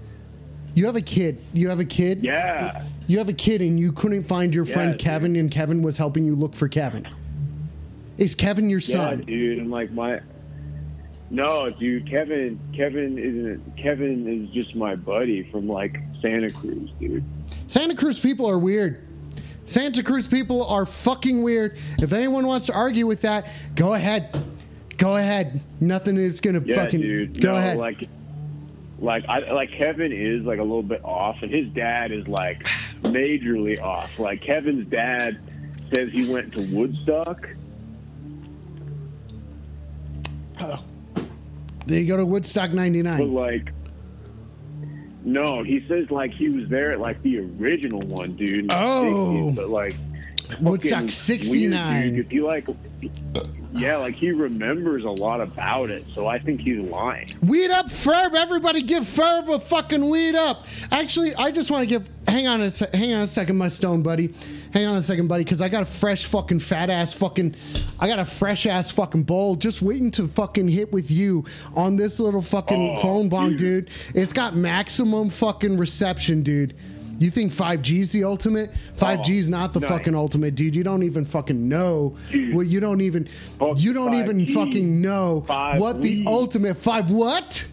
You 0.74 0.86
have 0.86 0.96
a 0.96 1.00
kid. 1.02 1.40
You 1.52 1.68
have 1.68 1.80
a 1.80 1.84
kid? 1.84 2.22
Yeah, 2.22 2.84
You 3.08 3.18
have 3.18 3.28
a 3.28 3.32
kid 3.34 3.60
and 3.60 3.78
you 3.78 3.92
couldn't 3.92 4.22
find 4.22 4.54
your 4.54 4.64
Yeah, 4.64 4.72
friend 4.74 4.92
dude. 4.92 5.00
Kevin 5.00 5.36
and 5.36 5.50
Kevin 5.50 5.82
was 5.82 5.98
helping 5.98 6.24
you 6.24 6.34
look 6.36 6.54
for 6.54 6.68
Kevin. 6.68 7.06
Is 8.18 8.34
Kevin 8.34 8.70
your 8.70 8.78
yeah, 8.80 8.94
son? 9.10 9.22
dude. 9.22 9.58
And 9.58 9.70
like 9.70 9.90
my. 9.90 10.20
No, 11.30 11.68
dude. 11.70 12.08
Kevin. 12.08 12.58
Kevin 12.76 13.18
isn't. 13.18 13.76
Kevin 13.76 14.26
is 14.26 14.50
just 14.54 14.74
my 14.74 14.94
buddy 14.96 15.48
from 15.50 15.68
like 15.68 15.98
Santa 16.22 16.50
Cruz, 16.50 16.90
dude. 17.00 17.24
Santa 17.66 17.94
Cruz 17.94 18.18
people 18.18 18.48
are 18.48 18.58
weird. 18.58 19.06
Santa 19.70 20.02
Cruz 20.02 20.26
people 20.26 20.66
are 20.66 20.84
fucking 20.84 21.42
weird. 21.44 21.78
If 22.02 22.12
anyone 22.12 22.44
wants 22.44 22.66
to 22.66 22.74
argue 22.74 23.06
with 23.06 23.20
that, 23.22 23.46
go 23.76 23.94
ahead. 23.94 24.42
Go 24.98 25.16
ahead. 25.16 25.60
Nothing 25.80 26.16
is 26.16 26.40
gonna 26.40 26.60
Yeah, 26.64 26.74
fucking 26.74 27.00
dude. 27.00 27.40
go 27.40 27.52
no, 27.52 27.58
ahead. 27.58 27.78
Like, 27.78 28.08
like 28.98 29.24
I 29.28 29.52
like 29.52 29.70
Kevin 29.70 30.10
is 30.10 30.44
like 30.44 30.58
a 30.58 30.62
little 30.62 30.82
bit 30.82 31.04
off, 31.04 31.36
and 31.42 31.52
his 31.52 31.68
dad 31.68 32.10
is 32.10 32.26
like 32.26 32.64
majorly 33.02 33.80
off. 33.80 34.18
Like 34.18 34.42
Kevin's 34.42 34.88
dad 34.90 35.38
says 35.94 36.10
he 36.10 36.28
went 36.30 36.52
to 36.54 36.62
Woodstock. 36.74 37.48
Oh, 40.60 40.84
they 41.86 42.04
go 42.04 42.16
to 42.16 42.26
Woodstock 42.26 42.70
But 42.70 42.76
99. 42.76 43.32
like, 43.32 43.72
no, 45.24 45.62
he 45.62 45.84
says 45.88 46.10
like 46.10 46.32
he 46.32 46.48
was 46.48 46.68
there 46.68 46.92
at 46.92 47.00
like 47.00 47.22
the 47.22 47.38
original 47.38 48.00
one, 48.00 48.36
dude. 48.36 48.70
Oh. 48.70 49.50
60s, 49.50 49.56
but 49.56 49.68
like 49.68 49.96
Woodstock 50.60 50.92
fucking 50.92 51.10
69. 51.10 52.16
If 52.16 52.30
he 52.30 52.40
like, 52.40 52.66
yeah, 53.72 53.96
like 53.96 54.14
he 54.14 54.30
remembers 54.32 55.04
a 55.04 55.10
lot 55.10 55.40
about 55.40 55.90
it, 55.90 56.04
so 56.14 56.26
I 56.26 56.38
think 56.38 56.60
he's 56.60 56.78
lying. 56.78 57.36
Weed 57.42 57.70
up, 57.70 57.86
Ferb! 57.86 58.34
Everybody, 58.34 58.82
give 58.82 59.04
Ferb 59.04 59.52
a 59.52 59.60
fucking 59.60 60.08
weed 60.08 60.34
up. 60.34 60.66
Actually, 60.90 61.34
I 61.36 61.50
just 61.50 61.70
want 61.70 61.82
to 61.82 61.86
give. 61.86 62.08
Hang 62.30 62.46
on 62.46 62.60
a 62.62 62.70
se- 62.70 62.90
hang 62.94 63.12
on 63.12 63.22
a 63.22 63.26
second, 63.26 63.56
my 63.58 63.68
stone 63.68 64.02
buddy. 64.02 64.32
Hang 64.72 64.86
on 64.86 64.96
a 64.96 65.02
second, 65.02 65.26
buddy, 65.26 65.44
because 65.44 65.60
I 65.60 65.68
got 65.68 65.82
a 65.82 65.86
fresh 65.86 66.24
fucking 66.26 66.60
fat 66.60 66.88
ass 66.90 67.12
fucking. 67.12 67.54
I 67.98 68.06
got 68.06 68.18
a 68.18 68.24
fresh 68.24 68.66
ass 68.66 68.90
fucking 68.90 69.24
bowl 69.24 69.56
just 69.56 69.82
waiting 69.82 70.10
to 70.12 70.28
fucking 70.28 70.68
hit 70.68 70.92
with 70.92 71.10
you 71.10 71.44
on 71.74 71.96
this 71.96 72.20
little 72.20 72.42
fucking 72.42 72.94
Oh, 72.98 73.02
phone 73.02 73.28
bong, 73.28 73.56
dude. 73.56 73.86
dude. 73.86 73.90
It's 74.14 74.32
got 74.32 74.54
maximum 74.56 75.30
fucking 75.30 75.76
reception, 75.76 76.42
dude. 76.42 76.74
You 77.18 77.28
think 77.30 77.52
5G 77.52 77.98
is 78.00 78.12
the 78.12 78.24
ultimate? 78.24 78.70
5G 78.96 79.36
is 79.36 79.48
not 79.50 79.74
the 79.74 79.80
nice. 79.80 79.90
fucking 79.90 80.14
ultimate, 80.14 80.54
dude. 80.54 80.74
You 80.74 80.82
don't 80.82 81.02
even 81.02 81.26
fucking 81.26 81.68
know. 81.68 82.16
Well, 82.32 82.62
you 82.62 82.80
don't 82.80 83.02
even. 83.02 83.26
Fuck 83.58 83.78
You 83.78 83.92
don't 83.92 84.14
even 84.14 84.46
5G. 84.46 84.54
fucking 84.54 85.02
know 85.02 85.44
Five 85.46 85.80
what 85.80 86.00
the 86.00 86.18
weed. 86.20 86.26
ultimate 86.26 86.78
five 86.78 87.10
what? 87.10 87.66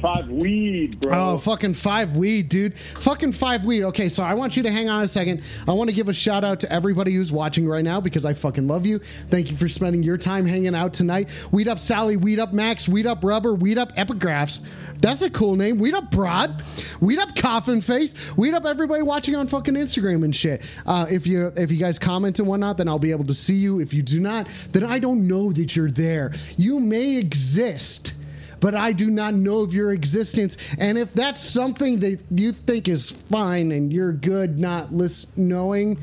Five 0.00 0.30
weed, 0.30 0.98
bro. 1.00 1.32
Oh, 1.34 1.38
fucking 1.38 1.74
five 1.74 2.16
weed, 2.16 2.48
dude. 2.48 2.78
Fucking 2.78 3.32
five 3.32 3.66
weed. 3.66 3.84
Okay, 3.84 4.08
so 4.08 4.22
I 4.22 4.32
want 4.32 4.56
you 4.56 4.62
to 4.62 4.70
hang 4.70 4.88
on 4.88 5.02
a 5.02 5.08
second. 5.08 5.42
I 5.68 5.72
want 5.72 5.90
to 5.90 5.96
give 5.96 6.08
a 6.08 6.14
shout 6.14 6.42
out 6.42 6.60
to 6.60 6.72
everybody 6.72 7.12
who's 7.12 7.30
watching 7.30 7.68
right 7.68 7.84
now 7.84 8.00
because 8.00 8.24
I 8.24 8.32
fucking 8.32 8.66
love 8.66 8.86
you. 8.86 9.00
Thank 9.28 9.50
you 9.50 9.56
for 9.56 9.68
spending 9.68 10.02
your 10.02 10.16
time 10.16 10.46
hanging 10.46 10.74
out 10.74 10.94
tonight. 10.94 11.28
Weed 11.52 11.68
up 11.68 11.78
Sally, 11.78 12.16
weed 12.16 12.38
up 12.38 12.54
Max, 12.54 12.88
weed 12.88 13.06
up 13.06 13.22
Rubber, 13.22 13.52
weed 13.52 13.76
up 13.76 13.94
Epigraphs. 13.96 14.62
That's 15.00 15.20
a 15.20 15.28
cool 15.28 15.56
name. 15.56 15.78
Weed 15.78 15.94
up 15.94 16.10
Broad, 16.10 16.62
weed 17.00 17.18
up 17.18 17.36
Coffin 17.36 17.82
Face, 17.82 18.14
weed 18.38 18.54
up 18.54 18.64
everybody 18.64 19.02
watching 19.02 19.36
on 19.36 19.48
fucking 19.48 19.74
Instagram 19.74 20.24
and 20.24 20.34
shit. 20.34 20.62
Uh, 20.86 21.06
if 21.10 21.26
you 21.26 21.52
if 21.56 21.70
you 21.70 21.76
guys 21.78 21.98
comment 21.98 22.38
and 22.38 22.48
whatnot, 22.48 22.78
then 22.78 22.88
I'll 22.88 22.98
be 22.98 23.10
able 23.10 23.26
to 23.26 23.34
see 23.34 23.56
you. 23.56 23.80
If 23.80 23.92
you 23.92 24.02
do 24.02 24.18
not, 24.18 24.46
then 24.72 24.84
I 24.84 24.98
don't 24.98 25.28
know 25.28 25.52
that 25.52 25.76
you're 25.76 25.90
there. 25.90 26.32
You 26.56 26.80
may 26.80 27.16
exist 27.18 28.14
but 28.60 28.74
I 28.74 28.92
do 28.92 29.10
not 29.10 29.34
know 29.34 29.60
of 29.60 29.74
your 29.74 29.92
existence. 29.92 30.56
And 30.78 30.98
if 30.98 31.12
that's 31.14 31.42
something 31.42 32.00
that 32.00 32.20
you 32.30 32.52
think 32.52 32.88
is 32.88 33.10
fine 33.10 33.72
and 33.72 33.92
you're 33.92 34.12
good 34.12 34.60
not 34.60 34.92
list- 34.92 35.36
knowing 35.36 35.98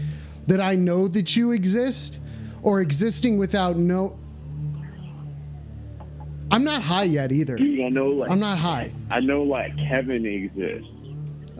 that 0.47 0.59
I 0.59 0.75
know 0.75 1.07
that 1.09 1.35
you 1.35 1.51
exist 1.51 2.19
or 2.63 2.81
existing 2.81 3.37
without 3.37 3.77
no. 3.77 4.17
I'm 6.49 6.63
not 6.63 6.81
high 6.81 7.03
yet 7.03 7.31
either. 7.31 7.55
dude, 7.57 7.81
I 7.81 7.89
know 7.89 8.07
like 8.07 8.29
I'm 8.31 8.39
not 8.39 8.57
high. 8.57 8.91
I 9.11 9.19
know 9.19 9.43
like 9.43 9.75
Kevin 9.77 10.25
exists. 10.25 10.87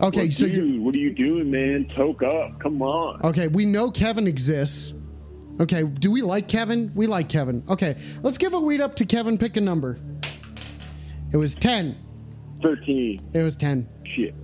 Okay, 0.00 0.24
Well, 0.24 0.32
so 0.32 0.46
you 0.46 0.54
dude, 0.54 0.80
what 0.82 0.94
are 0.94 0.98
you 0.98 1.12
doing, 1.12 1.50
man? 1.50 1.90
Toke 1.94 2.22
up, 2.22 2.58
come 2.60 2.80
on. 2.82 3.20
Okay, 3.22 3.48
we 3.48 3.66
know 3.66 3.90
Kevin 3.90 4.26
exists. 4.26 4.94
Okay, 5.60 5.82
do 5.82 6.10
we 6.10 6.22
like 6.22 6.46
Kevin? 6.48 6.92
We 6.94 7.06
like 7.06 7.28
Kevin. 7.28 7.64
Okay, 7.68 7.96
let's 8.22 8.38
give 8.38 8.54
a 8.54 8.60
weed 8.60 8.80
up 8.80 8.94
to 8.96 9.04
Kevin. 9.04 9.36
Pick 9.36 9.56
a 9.56 9.60
number. 9.60 9.98
It 11.32 11.36
was 11.36 11.54
10. 11.54 11.96
Thirteen. 12.62 13.20
It 13.34 13.42
was 13.42 13.56
10. 13.56 13.88
Shit. 14.04 14.34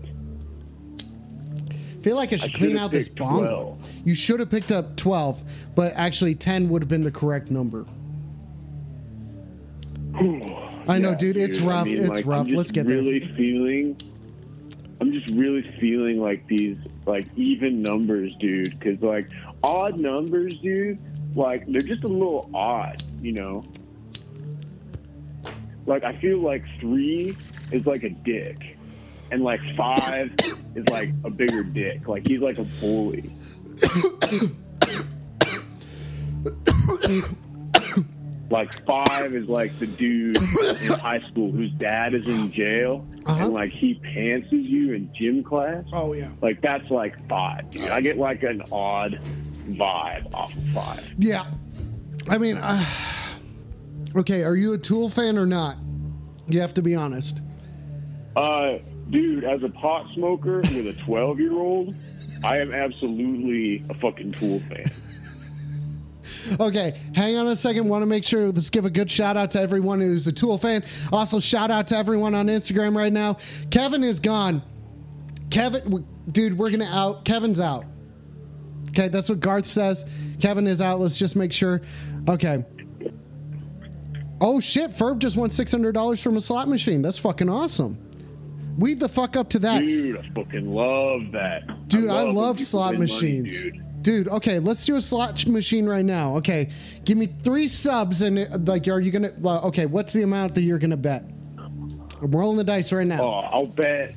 I 1.71 2.03
feel 2.03 2.17
like 2.17 2.33
I 2.33 2.37
should 2.37 2.55
I 2.55 2.59
clean 2.59 2.76
out 2.76 2.91
this. 2.91 3.09
12. 3.09 3.91
You 4.05 4.14
should 4.14 4.38
have 4.41 4.50
picked 4.50 4.71
up 4.71 4.95
12, 4.97 5.43
but 5.75 5.93
actually 5.95 6.35
10 6.35 6.69
would 6.69 6.83
have 6.83 6.88
been 6.88 7.03
the 7.03 7.11
correct 7.11 7.50
number. 7.50 7.87
I 10.87 10.99
know, 10.99 11.11
Yeah, 11.11 11.14
dude, 11.17 11.37
it's 11.38 11.61
I 11.61 11.67
rough. 11.67 11.87
mean, 11.87 11.99
it's 11.99 12.09
like, 12.11 12.26
rough. 12.26 12.49
Let's 12.50 12.71
get 12.71 12.87
there. 12.87 12.97
really 12.99 13.33
feeling. 13.35 13.97
I'm 15.00 15.12
just 15.12 15.31
really 15.35 15.62
feeling 15.81 16.21
like 16.21 16.47
these 16.47 16.76
like 17.07 17.26
even 17.37 17.83
numbers, 17.83 18.35
dude. 18.37 18.79
Because 18.79 19.00
like 19.00 19.31
odd 19.62 19.99
numbers, 19.99 20.59
dude, 20.61 20.99
like 21.35 21.67
they're 21.67 21.81
just 21.81 22.05
a 22.05 22.09
little 22.09 22.50
odd, 22.55 23.03
you 23.21 23.33
know. 23.33 23.64
Like 25.87 26.05
I 26.05 26.17
feel 26.19 26.38
like 26.38 26.62
three 26.81 27.37
is 27.73 27.87
like 27.87 28.03
a 28.05 28.11
dick, 28.11 28.76
and 29.31 29.43
like 29.43 29.61
five 29.76 30.33
is 30.75 30.88
like 30.91 31.11
a 31.25 31.31
bigger 31.31 31.62
dick. 31.62 32.07
Like 32.09 32.26
he's 32.26 32.41
like 32.41 32.59
a 32.59 32.64
bully. 32.81 33.31
like 38.50 38.87
five 38.87 39.35
is 39.35 39.49
like 39.49 39.76
the 39.79 39.87
dude 39.87 40.37
in 40.37 40.99
high 40.99 41.21
school 41.31 41.50
whose 41.50 41.71
dad 41.73 42.14
is 42.14 42.26
in 42.26 42.53
jail, 42.53 43.05
Uh-huh. 43.26 43.45
and 43.47 43.55
like 43.55 43.71
he 43.73 43.95
pantses 44.00 44.69
you 44.69 44.93
in 44.93 45.11
gym 45.14 45.43
class. 45.43 45.85
Oh 45.93 46.12
yeah. 46.12 46.31
Like 46.41 46.61
that's 46.61 46.88
like 46.91 47.14
five, 47.29 47.69
dude. 47.71 47.88
I 47.88 48.00
get 48.00 48.17
like 48.19 48.43
an 48.43 48.62
odd 48.71 49.19
vibe 49.69 50.33
off 50.35 50.55
of 50.57 50.64
five. 50.75 51.14
Yeah. 51.19 51.47
I 52.29 52.38
mean, 52.38 52.57
uh, 52.59 52.83
okay, 54.16 54.42
are 54.42 54.56
you 54.56 54.73
a 54.73 54.78
Tool 54.78 55.09
fan 55.09 55.38
or 55.38 55.47
not? 55.47 55.76
You 56.49 56.61
have 56.61 56.75
to 56.75 56.83
be 56.83 56.94
honest. 56.94 57.40
Uh, 58.37 58.78
dude, 59.11 59.44
as 59.44 59.62
a 59.62 59.68
pot 59.68 60.06
smoker 60.14 60.56
with 60.59 60.87
a 60.87 60.97
12 61.06 61.40
year 61.40 61.52
old, 61.52 61.94
I 62.42 62.59
am 62.59 62.73
absolutely 62.73 63.85
a 63.88 63.94
fucking 63.94 64.33
Tool 64.38 64.61
fan. 64.61 64.90
Okay, 66.61 67.00
hang 67.14 67.37
on 67.37 67.49
a 67.49 67.56
second. 67.56 67.88
Want 67.88 68.02
to 68.02 68.06
make 68.06 68.25
sure, 68.25 68.50
let's 68.50 68.71
give 68.71 68.85
a 68.85 68.90
good 68.90 69.11
shout 69.11 69.37
out 69.37 69.50
to 69.52 69.61
everyone 69.61 70.00
who's 70.00 70.26
a 70.26 70.33
Tool 70.33 70.59
fan. 70.59 70.85
Also, 71.12 71.40
shout 71.40 71.71
out 71.71 71.87
to 71.88 71.97
everyone 71.97 72.35
on 72.35 72.47
Instagram 72.47 72.97
right 72.97 73.12
now. 73.12 73.38
Kevin 73.71 74.04
is 74.04 74.21
gone. 74.21 74.62
Kevin, 75.50 76.06
dude, 76.30 76.59
we're 76.59 76.68
going 76.71 76.80
to 76.80 76.87
out. 76.87 77.25
Kevin's 77.25 77.61
out. 77.61 77.85
Okay, 78.90 79.09
that's 79.09 79.28
what 79.28 79.40
Garth 79.40 79.66
says. 79.66 80.04
Kevin 80.40 80.66
is 80.66 80.80
out. 80.80 81.00
Let's 81.00 81.18
just 81.18 81.35
make 81.37 81.52
sure. 81.52 81.83
Okay. 82.28 82.64
Oh 84.41 84.61
shit, 84.61 84.91
Ferb 84.91 85.19
just 85.19 85.37
won 85.37 85.50
$600 85.50 86.23
from 86.23 86.37
a 86.37 86.41
slot 86.41 86.69
machine. 86.69 87.03
That's 87.03 87.19
fucking 87.19 87.49
awesome. 87.49 87.99
Weed 88.79 89.00
the 89.00 89.09
fuck 89.09 89.37
up 89.37 89.49
to 89.50 89.59
that. 89.61 89.81
Dude, 89.81 90.19
I 90.19 90.29
fucking 90.35 90.69
love 90.69 91.33
that. 91.33 91.88
Dude, 91.88 92.11
I 92.11 92.25
when 92.25 92.35
love 92.35 92.61
slot 92.61 92.93
win 92.93 93.00
money, 93.00 93.12
machines. 93.12 93.62
dude. 93.62 93.81
Dude, 94.03 94.29
okay, 94.29 94.59
let's 94.59 94.85
do 94.85 94.97
a 94.97 95.00
slot 95.00 95.47
machine 95.47 95.87
right 95.87 96.05
now. 96.05 96.37
Okay, 96.37 96.71
give 97.05 97.17
me 97.17 97.26
three 97.26 97.69
subs 97.69 98.21
and 98.21 98.38
uh, 98.38 98.59
like, 98.67 98.87
are 98.88 99.00
you 99.00 99.11
gonna? 99.11 99.33
Well, 99.38 99.62
okay, 99.67 99.87
what's 99.87 100.12
the 100.12 100.23
amount 100.23 100.55
that 100.57 100.62
you're 100.62 100.79
gonna 100.79 100.97
bet? 100.97 101.23
I'm 102.21 102.31
rolling 102.31 102.59
the 102.59 102.64
dice 102.64 102.93
right 102.93 103.07
now. 103.07 103.23
Oh, 103.23 103.49
I'll 103.50 103.67
bet. 103.67 104.14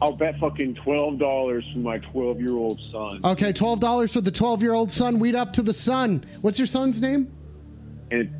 I'll 0.00 0.12
bet 0.12 0.38
fucking 0.38 0.76
twelve 0.76 1.18
dollars 1.18 1.64
for 1.72 1.78
my 1.80 1.98
twelve-year-old 1.98 2.80
son. 2.92 3.20
Okay, 3.24 3.52
twelve 3.52 3.80
dollars 3.80 4.12
for 4.12 4.20
the 4.20 4.30
twelve-year-old 4.30 4.92
son. 4.92 5.18
Weed 5.18 5.34
up 5.34 5.52
to 5.54 5.62
the 5.62 5.72
son. 5.74 6.24
What's 6.42 6.58
your 6.60 6.66
son's 6.66 7.00
name? 7.00 7.32
And 8.12 8.32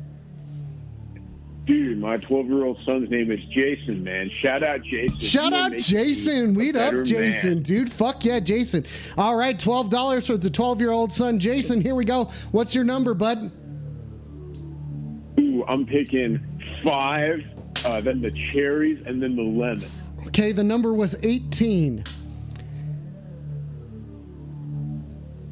dude, 1.65 1.99
my 1.99 2.17
twelve-year-old 2.17 2.79
son's 2.85 3.09
name 3.09 3.31
is 3.31 3.39
Jason. 3.45 4.03
Man, 4.03 4.29
shout 4.29 4.63
out 4.63 4.81
Jason. 4.83 5.17
Shout 5.19 5.53
out 5.53 5.73
Jason. 5.77 6.53
Weed 6.53 6.75
up, 6.75 7.03
Jason, 7.03 7.55
man. 7.55 7.63
dude. 7.63 7.91
Fuck 7.91 8.23
yeah, 8.25 8.39
Jason. 8.39 8.85
All 9.17 9.35
right, 9.35 9.57
twelve 9.59 9.89
dollars 9.89 10.27
for 10.27 10.37
the 10.37 10.49
twelve-year-old 10.49 11.11
son, 11.11 11.39
Jason. 11.39 11.81
Here 11.81 11.95
we 11.95 12.05
go. 12.05 12.25
What's 12.51 12.73
your 12.75 12.83
number, 12.83 13.13
bud? 13.13 13.51
Ooh, 15.39 15.65
I'm 15.67 15.85
picking 15.85 16.39
five, 16.85 17.41
uh, 17.83 18.01
then 18.01 18.21
the 18.21 18.31
cherries, 18.51 19.03
and 19.05 19.21
then 19.21 19.35
the 19.35 19.41
lemon. 19.43 19.83
Okay, 20.27 20.51
the 20.51 20.63
number 20.63 20.93
was 20.93 21.15
eighteen. 21.23 22.03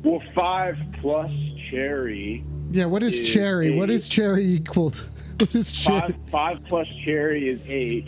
Well, 0.04 0.22
five 0.36 0.76
plus 1.02 1.32
cherry. 1.72 2.44
Yeah, 2.72 2.86
what 2.86 3.04
is 3.04 3.20
Is 3.20 3.30
cherry? 3.32 3.72
What 3.72 3.90
eight. 3.90 3.96
is 3.96 4.10
cherry 4.10 4.44
equaled? 4.46 5.08
What 5.40 5.56
is 5.56 5.72
cherry? 5.72 6.02
Five, 6.02 6.16
five 6.32 6.60
plus 6.68 6.88
cherry 7.04 7.50
is 7.50 7.60
eight, 7.68 8.08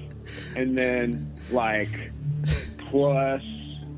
and 0.55 0.77
then 0.77 1.39
like 1.51 2.11
plus 2.89 3.41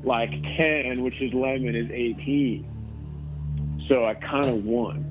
like 0.02 0.30
ten, 0.56 1.02
which 1.02 1.20
is 1.20 1.32
lemon, 1.32 1.74
is 1.74 1.90
eighteen. 1.90 2.66
So 3.88 4.04
I 4.04 4.14
kind 4.14 4.46
of 4.46 4.64
won. 4.64 5.04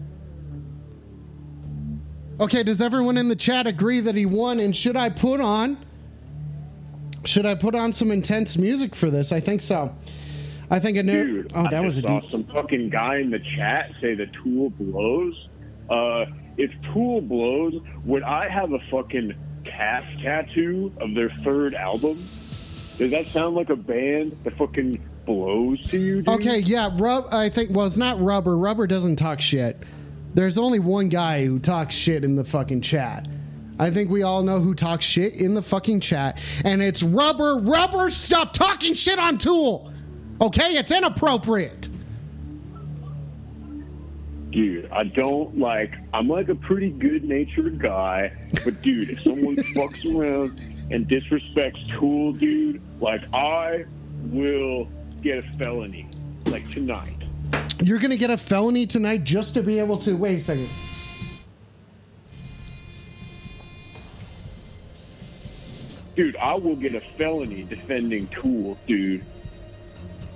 Okay, 2.39 2.61
does 2.63 2.81
everyone 2.81 3.17
in 3.17 3.29
the 3.29 3.35
chat 3.35 3.65
agree 3.65 3.99
that 4.01 4.15
he 4.15 4.25
won? 4.25 4.59
And 4.59 4.75
should 4.75 4.95
I 4.95 5.09
put 5.09 5.41
on? 5.41 5.77
Should 7.25 7.45
I 7.45 7.55
put 7.55 7.75
on 7.75 7.91
some 7.93 8.11
intense 8.11 8.57
music 8.57 8.95
for 8.95 9.09
this? 9.09 9.31
I 9.31 9.39
think 9.39 9.61
so. 9.61 9.95
I 10.69 10.79
think 10.79 10.97
I 10.97 11.01
know. 11.01 11.23
Dude, 11.23 11.51
oh, 11.55 11.63
that 11.63 11.73
I 11.73 11.79
was 11.79 11.97
a 11.97 12.01
saw 12.01 12.19
deep. 12.19 12.29
some 12.29 12.43
fucking 12.45 12.89
guy 12.89 13.17
in 13.17 13.31
the 13.31 13.39
chat 13.39 13.91
say 14.01 14.13
the 14.15 14.27
Tool 14.27 14.69
blows. 14.71 15.47
Uh, 15.89 16.25
if 16.57 16.71
Tool 16.93 17.21
blows, 17.21 17.81
would 18.03 18.23
I 18.23 18.49
have 18.49 18.71
a 18.73 18.79
fucking 18.91 19.33
calf 19.63 20.03
tattoo 20.21 20.91
of 20.99 21.13
their 21.13 21.29
third 21.43 21.75
album? 21.75 22.17
Does 22.97 23.11
that 23.11 23.27
sound 23.27 23.55
like 23.55 23.69
a 23.69 23.75
band 23.75 24.37
that 24.43 24.57
fucking 24.57 25.03
blows 25.25 25.81
to 25.91 25.99
you? 25.99 26.15
Dude? 26.23 26.29
Okay, 26.29 26.59
yeah, 26.59 26.89
rub. 26.95 27.31
I 27.31 27.49
think. 27.49 27.69
Well, 27.71 27.85
it's 27.85 27.97
not 27.97 28.19
rubber. 28.19 28.57
Rubber 28.57 28.87
doesn't 28.87 29.17
talk 29.17 29.39
shit. 29.39 29.83
There's 30.33 30.57
only 30.57 30.79
one 30.79 31.09
guy 31.09 31.45
who 31.45 31.59
talks 31.59 31.93
shit 31.93 32.23
in 32.23 32.35
the 32.35 32.43
fucking 32.43 32.81
chat. 32.81 33.27
I 33.79 33.91
think 33.91 34.09
we 34.09 34.23
all 34.23 34.41
know 34.41 34.59
who 34.59 34.73
talks 34.73 35.05
shit 35.05 35.35
in 35.35 35.53
the 35.53 35.61
fucking 35.61 35.99
chat, 35.99 36.39
and 36.65 36.81
it's 36.81 37.03
rubber. 37.03 37.57
Rubber, 37.57 38.09
stop 38.09 38.53
talking 38.53 38.95
shit 38.95 39.19
on 39.19 39.37
Tool. 39.37 39.91
Okay, 40.41 40.77
it's 40.77 40.91
inappropriate. 40.91 41.89
Dude, 44.51 44.89
I 44.91 45.03
don't 45.03 45.57
like. 45.57 45.93
I'm 46.13 46.29
like 46.29 46.47
a 46.49 46.55
pretty 46.55 46.89
good-natured 46.89 47.79
guy, 47.79 48.31
but 48.63 48.81
dude, 48.81 49.09
if 49.09 49.21
someone 49.21 49.55
fucks 49.75 50.05
around 50.05 50.59
and 50.89 51.07
disrespects 51.07 51.99
Tool, 51.99 52.33
dude, 52.33 52.81
like 53.01 53.21
I 53.33 53.85
will 54.23 54.87
get 55.21 55.39
a 55.39 55.57
felony, 55.57 56.07
like 56.45 56.69
tonight. 56.71 57.13
You're 57.81 57.99
gonna 57.99 58.17
get 58.17 58.29
a 58.29 58.37
felony 58.37 58.87
tonight 58.87 59.23
just 59.23 59.53
to 59.55 59.61
be 59.61 59.79
able 59.79 59.97
to. 59.99 60.15
Wait 60.15 60.37
a 60.37 60.41
second. 60.41 60.69
Dude, 66.15 66.35
I 66.37 66.55
will 66.55 66.75
get 66.75 66.95
a 66.95 67.01
felony 67.01 67.63
defending 67.63 68.27
Tool, 68.29 68.77
dude. 68.87 69.23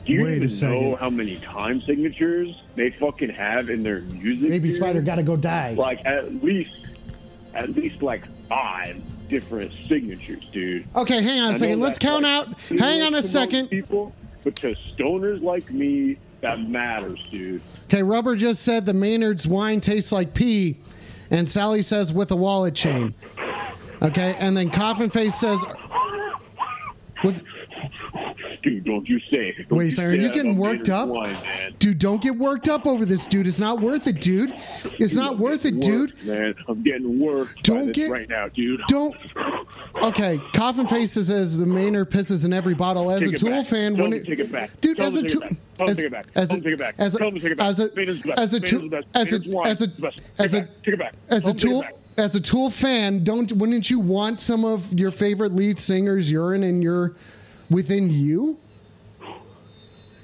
Do 0.05 0.13
you 0.13 0.23
Wait 0.23 0.41
a 0.41 0.45
even 0.45 0.69
know 0.69 0.95
how 0.95 1.09
many 1.09 1.37
time 1.37 1.81
signatures 1.81 2.61
they 2.75 2.89
fucking 2.89 3.29
have 3.29 3.69
in 3.69 3.83
their 3.83 4.01
music? 4.01 4.49
Baby? 4.49 4.71
Spider 4.71 5.01
gotta 5.01 5.23
go 5.23 5.35
die. 5.35 5.73
Like 5.73 6.03
at 6.05 6.43
least, 6.43 6.85
at 7.53 7.69
least 7.69 8.01
like 8.01 8.25
five 8.47 9.01
different 9.29 9.71
signatures, 9.87 10.43
dude. 10.51 10.85
Okay, 10.95 11.21
hang 11.21 11.39
on 11.39 11.53
a 11.53 11.57
second. 11.57 11.79
Let's 11.79 11.99
count 11.99 12.23
like, 12.23 12.47
out. 12.47 12.59
Hang 12.79 13.01
on 13.01 13.13
a 13.15 13.23
second. 13.23 13.67
People, 13.69 14.13
but 14.43 14.55
to 14.57 14.75
stoners 14.75 15.41
like 15.41 15.71
me, 15.71 16.17
that 16.41 16.59
matters, 16.61 17.19
dude. 17.29 17.61
Okay, 17.85 18.03
Rubber 18.03 18.35
just 18.35 18.63
said 18.63 18.85
the 18.85 18.93
Maynard's 18.93 19.47
wine 19.47 19.81
tastes 19.81 20.11
like 20.11 20.33
pee, 20.33 20.79
and 21.29 21.47
Sally 21.47 21.81
says 21.83 22.11
with 22.11 22.31
a 22.31 22.35
wallet 22.35 22.73
chain. 22.73 23.13
Okay, 24.01 24.35
and 24.39 24.57
then 24.57 24.71
Coffin 24.71 25.11
Face 25.11 25.35
says, 25.35 25.59
was, 27.23 27.43
Dude, 28.63 28.83
don't 28.85 29.07
you 29.09 29.19
say. 29.31 29.53
Don't 29.69 29.77
Wait 29.77 29.87
a 29.89 29.91
second, 29.91 30.11
are 30.11 30.15
you 30.15 30.29
getting 30.31 30.55
worked 30.55 30.89
up? 30.89 31.09
Wine, 31.09 31.35
dude, 31.79 31.97
don't 31.99 32.21
get 32.21 32.35
worked 32.35 32.69
up 32.69 32.85
over 32.85 33.05
this, 33.05 33.27
dude. 33.27 33.47
It's 33.47 33.59
not 33.59 33.79
worth 33.81 34.07
it, 34.07 34.21
dude. 34.21 34.53
It's 34.99 35.15
not 35.15 35.33
I'm 35.33 35.39
worth 35.39 35.65
it, 35.65 35.79
getting 35.79 36.05
dude. 36.07 36.23
Man, 36.25 36.55
I'm 36.67 36.83
getting 36.83 37.19
worked 37.19 37.63
Don't 37.63 37.91
get- 37.91 38.11
right 38.11 38.29
now, 38.29 38.47
dude. 38.49 38.81
Don't. 38.87 39.15
Okay, 40.03 40.39
Coffin 40.53 40.87
Face 40.87 41.13
says 41.13 41.57
the 41.57 41.65
Maynard 41.65 42.11
pisses 42.11 42.45
in 42.45 42.53
every 42.53 42.73
bottle. 42.75 43.11
As 43.11 43.21
Take 43.21 43.33
a 43.33 43.37
Tool 43.37 43.49
back. 43.49 43.65
fan, 43.65 43.95
Tell 43.95 44.03
when 44.03 44.13
it, 44.13 44.25
take 44.25 44.39
it 44.39 44.51
back. 44.51 44.69
dude, 44.81 44.97
Tell 44.97 45.07
as 45.07 45.15
a 45.15 45.23
Tool, 45.23 45.41
take 45.41 45.51
it 45.51 45.57
back. 45.57 45.77
Tell 45.77 45.87
him 45.87 45.87
to 45.87 45.91
as, 45.91 45.97
take 45.97 46.05
it 46.05 46.11
back. 46.11 46.25
as 46.35 46.51
a 46.51 46.55
him 46.55 46.61
take 46.63 46.73
it 46.73 46.79
back. 46.79 46.95
as 46.99 47.15
a 47.15 47.17
Tell 47.17 47.31
take 47.31 47.43
it 47.51 47.57
back. 47.57 47.67
as 47.67 47.79
a 47.79 47.95
Maynard's 47.95 48.21
the 48.21 48.27
best. 48.29 48.39
as 48.39 48.53
a 48.53 48.59
Tool 48.59 48.95
as 49.15 49.31
a 49.33 49.67
as 49.69 49.81
a 49.81 49.85
is 49.85 49.95
the 49.95 50.01
best. 50.01 50.17
Take 50.17 50.45
as 50.45 50.53
a. 50.53 50.61
Take 50.61 50.87
it 50.93 50.99
back. 50.99 51.13
as 51.29 51.47
a 51.47 51.53
Tell 51.53 51.53
him 51.53 51.57
to 51.57 51.61
take 51.61 51.71
it 51.71 51.89
Tool 51.91 51.97
as 52.17 52.35
a 52.35 52.41
Tool 52.41 52.69
fan, 52.69 53.23
don't 53.23 53.51
wouldn't 53.53 53.89
you 53.89 53.99
want 53.99 54.41
some 54.41 54.65
of 54.65 54.97
your 54.99 55.11
favorite 55.11 55.53
lead 55.55 55.79
singers' 55.79 56.29
urine 56.29 56.63
in 56.63 56.81
your 56.81 57.15
within 57.71 58.09
you? 58.09 58.57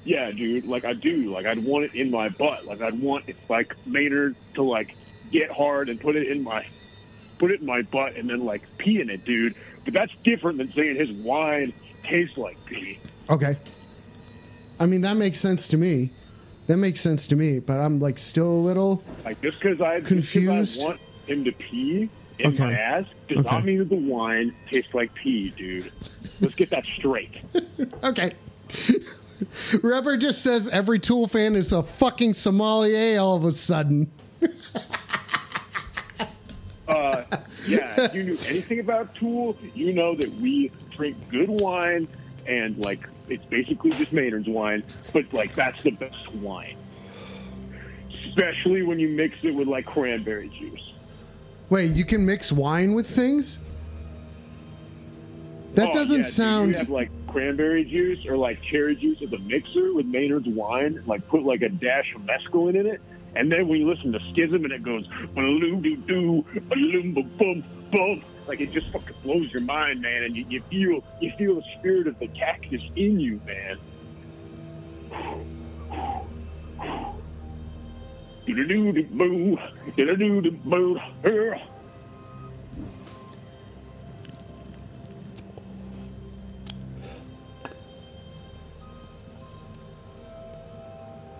Yeah, 0.04 0.30
dude. 0.30 0.66
Like 0.66 0.84
I 0.84 0.92
do. 0.92 1.32
Like 1.32 1.46
I'd 1.46 1.62
want 1.64 1.86
it 1.86 1.94
in 1.94 2.10
my 2.10 2.28
butt. 2.28 2.64
Like 2.64 2.80
I'd 2.80 3.00
want 3.00 3.28
it, 3.28 3.36
like 3.48 3.74
Maynard 3.86 4.36
to 4.54 4.62
like 4.62 4.94
get 5.32 5.50
hard 5.50 5.88
and 5.88 6.00
put 6.00 6.16
it 6.16 6.28
in 6.28 6.42
my 6.42 6.66
put 7.38 7.50
it 7.50 7.60
in 7.60 7.66
my 7.66 7.82
butt 7.82 8.16
and 8.16 8.30
then 8.30 8.44
like 8.44 8.62
pee 8.78 9.00
in 9.00 9.10
it, 9.10 9.24
dude. 9.24 9.54
But 9.84 9.94
that's 9.94 10.14
different 10.24 10.58
than 10.58 10.72
saying 10.72 10.96
his 10.96 11.10
wine 11.10 11.72
tastes 12.04 12.38
like 12.38 12.62
pee. 12.66 12.98
Okay. 13.28 13.56
I 14.80 14.86
mean 14.86 15.00
that 15.02 15.16
makes 15.16 15.40
sense 15.40 15.68
to 15.68 15.76
me. 15.76 16.10
That 16.68 16.76
makes 16.76 17.00
sense 17.00 17.26
to 17.28 17.36
me, 17.36 17.58
but 17.60 17.80
I'm 17.80 17.98
like 17.98 18.18
still 18.18 18.50
a 18.50 18.62
little 18.62 19.02
Like 19.24 19.40
just 19.42 19.58
because 19.60 19.80
I 19.80 19.98
just 19.98 20.08
Confused? 20.08 20.80
I 20.80 20.84
want 20.84 21.00
him 21.26 21.44
to 21.44 21.52
pee 21.52 22.08
in 22.38 22.52
Okay. 22.54 22.64
my 22.64 22.72
ass 22.72 23.04
does 23.28 23.38
Okay. 23.38 23.50
not 23.50 23.64
mean 23.64 23.78
that 23.78 23.88
the 23.88 23.96
wine 23.96 24.54
tastes 24.70 24.94
like 24.94 25.12
pee, 25.14 25.50
dude. 25.56 25.90
Let's 26.40 26.54
get 26.54 26.70
that 26.70 26.84
straight. 26.84 27.32
Okay. 28.04 28.32
Rubber 29.82 30.16
just 30.16 30.42
says 30.42 30.68
every 30.68 30.98
Tool 30.98 31.26
fan 31.28 31.54
is 31.56 31.72
a 31.72 31.82
fucking 31.82 32.34
sommelier 32.34 33.18
all 33.20 33.36
of 33.36 33.44
a 33.44 33.52
sudden. 33.52 34.10
Uh, 36.88 37.22
yeah, 37.66 38.00
if 38.00 38.14
you 38.14 38.22
knew 38.22 38.38
anything 38.46 38.80
about 38.80 39.14
Tool, 39.14 39.54
you 39.74 39.92
know 39.92 40.14
that 40.14 40.30
we 40.36 40.70
drink 40.90 41.16
good 41.28 41.50
wine 41.60 42.08
and 42.46 42.78
like 42.82 43.06
it's 43.28 43.46
basically 43.48 43.90
just 43.90 44.10
Maynard's 44.10 44.48
wine, 44.48 44.82
but 45.12 45.30
like 45.34 45.54
that's 45.54 45.82
the 45.82 45.90
best 45.90 46.32
wine. 46.36 46.78
Especially 48.28 48.82
when 48.82 48.98
you 48.98 49.10
mix 49.10 49.44
it 49.44 49.50
with 49.54 49.68
like 49.68 49.84
cranberry 49.84 50.48
juice. 50.48 50.94
Wait, 51.70 51.92
you 51.92 52.04
can 52.04 52.24
mix 52.24 52.50
wine 52.50 52.94
with 52.94 53.06
things? 53.08 53.58
That 55.74 55.90
Oh, 55.90 55.92
doesn't 55.92 56.20
yeah, 56.20 56.26
sound. 56.26 56.72
You 56.72 56.78
have 56.78 56.90
like 56.90 57.10
cranberry 57.28 57.84
juice 57.84 58.26
or 58.26 58.36
like 58.36 58.60
cherry 58.62 58.96
juice 58.96 59.20
as 59.22 59.32
a 59.32 59.38
mixer 59.40 59.92
with 59.92 60.06
Maynard's 60.06 60.48
wine, 60.48 61.02
like 61.06 61.26
put 61.28 61.42
like 61.44 61.62
a 61.62 61.68
dash 61.68 62.14
of 62.14 62.22
mescaline 62.22 62.74
in 62.74 62.86
it, 62.86 63.00
and 63.36 63.52
then 63.52 63.68
when 63.68 63.78
you 63.80 63.86
listen 63.88 64.10
to 64.12 64.20
Schism 64.32 64.64
and 64.64 64.72
it 64.72 64.82
goes 64.82 65.06
baloo 65.34 65.76
doo 65.80 65.96
doo, 65.96 66.44
balloom 66.68 67.12
ba 67.14 67.22
bum 67.22 67.62
bum, 67.92 68.22
like 68.46 68.60
it 68.60 68.72
just 68.72 68.88
fucking 68.88 69.14
blows 69.22 69.52
your 69.52 69.62
mind, 69.62 70.00
man, 70.00 70.24
and 70.24 70.34
you, 70.34 70.46
you 70.48 70.62
feel 70.70 71.04
you 71.20 71.30
feel 71.36 71.54
the 71.56 71.64
spirit 71.78 72.06
of 72.06 72.18
the 72.18 72.28
cactus 72.28 72.82
in 72.96 73.20
you, 73.20 73.40
man. 73.46 73.78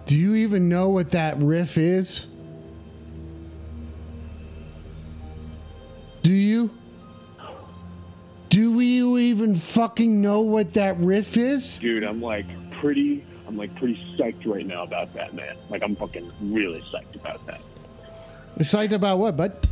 Do 0.09 0.17
you 0.17 0.35
even 0.37 0.71
know 0.71 0.89
what 0.89 1.11
that 1.11 1.37
riff 1.37 1.77
is? 1.77 2.27
Do 6.23 6.33
you? 6.33 6.71
Do 8.49 8.81
you 8.81 9.19
even 9.19 9.55
fucking 9.55 10.23
know 10.23 10.41
what 10.41 10.73
that 10.73 10.97
riff 10.99 11.37
is? 11.37 11.77
dude, 11.77 12.05
I'm 12.05 12.23
like 12.23 12.47
pretty, 12.73 13.25
I'm 13.49 13.57
like 13.57 13.75
pretty 13.77 13.99
psyched 14.17 14.47
right 14.47 14.67
now 14.67 14.83
about 14.83 15.13
that, 15.15 15.33
man. 15.33 15.57
Like 15.71 15.83
I'm 15.83 15.97
fucking 15.97 16.31
really 16.43 16.83
psyched 16.83 17.15
about 17.15 17.45
that. 17.47 17.63
Excited 18.59 18.93
about 18.93 19.19
what, 19.19 19.39
bud? 19.39 19.67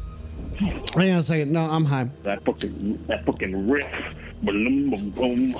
Hang 0.59 1.13
on 1.13 1.19
a 1.19 1.23
second. 1.23 1.53
No, 1.53 1.61
I'm 1.71 1.85
high. 1.85 2.09
That 2.23 2.43
fucking, 2.45 3.03
that 3.05 3.27
fucking 3.27 3.69
riff. 3.69 4.15
Boom, 4.43 4.91
boom, 4.91 5.11
boom. 5.11 5.57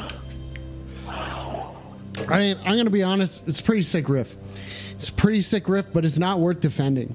I 1.07 2.39
mean, 2.39 2.59
I'm 2.65 2.79
gonna 2.79 2.89
be 2.89 3.03
honest. 3.03 3.47
It's 3.47 3.61
a 3.61 3.63
pretty 3.63 3.83
sick 3.83 4.09
riff. 4.09 4.35
It's 4.93 5.11
a 5.11 5.13
pretty 5.13 5.43
sick 5.43 5.69
riff, 5.69 5.93
but 5.93 6.07
it's 6.07 6.19
not 6.19 6.41
worth 6.41 6.61
defending. 6.61 7.15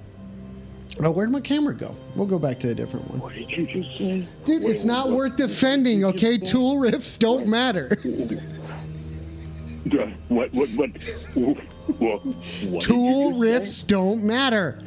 Oh, 1.00 1.10
where'd 1.10 1.32
my 1.32 1.42
camera 1.42 1.74
go? 1.74 1.96
We'll 2.16 2.28
go 2.28 2.38
back 2.38 2.60
to 2.60 2.70
a 2.70 2.76
different 2.76 3.10
one. 3.10 3.22
What 3.22 3.34
did 3.34 3.50
you 3.50 3.66
just 3.66 3.98
say? 3.98 4.28
Dude, 4.46 4.64
it's 4.64 4.86
not 4.86 5.10
worth 5.10 5.36
defending, 5.36 6.06
okay? 6.06 6.38
Tool 6.38 6.76
riffs 6.76 7.18
don't 7.18 7.48
matter. 7.48 7.98
What, 10.28 10.54
what, 10.54 10.70
what? 10.70 10.89
what, 11.34 12.26
what 12.26 12.82
Tool 12.82 13.32
did 13.32 13.38
you 13.38 13.60
just 13.60 13.86
riffs 13.86 13.88
don't 13.88 14.24
matter. 14.24 14.82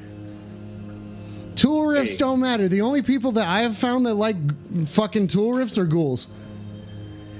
Tool 1.57 1.83
riffs 1.83 2.11
Hey. 2.13 2.17
don't 2.17 2.41
matter. 2.41 2.69
The 2.69 2.81
only 2.81 3.03
people 3.03 3.33
that 3.33 3.47
I 3.47 3.61
have 3.63 3.77
found 3.77 4.07
that 4.07 4.15
like 4.15 4.37
fucking 4.87 5.29
tool 5.29 5.53
riffs 5.53 5.79
are 5.79 5.85
ghouls. 5.85 6.29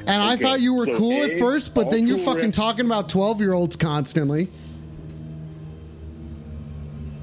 And 0.07 0.23
I 0.23 0.37
thought 0.37 0.61
you 0.61 0.75
were 0.75 0.87
so 0.87 0.99
cool 0.99 1.13
A, 1.13 1.33
at 1.33 1.39
first, 1.39 1.75
but 1.75 1.91
then 1.91 2.07
you're 2.07 2.19
fucking 2.19 2.51
riffs- 2.51 2.55
talking 2.55 2.87
about 2.87 3.09
12 3.09 3.41
year 3.41 3.55
olds 3.55 3.77
constantly. 3.77 4.51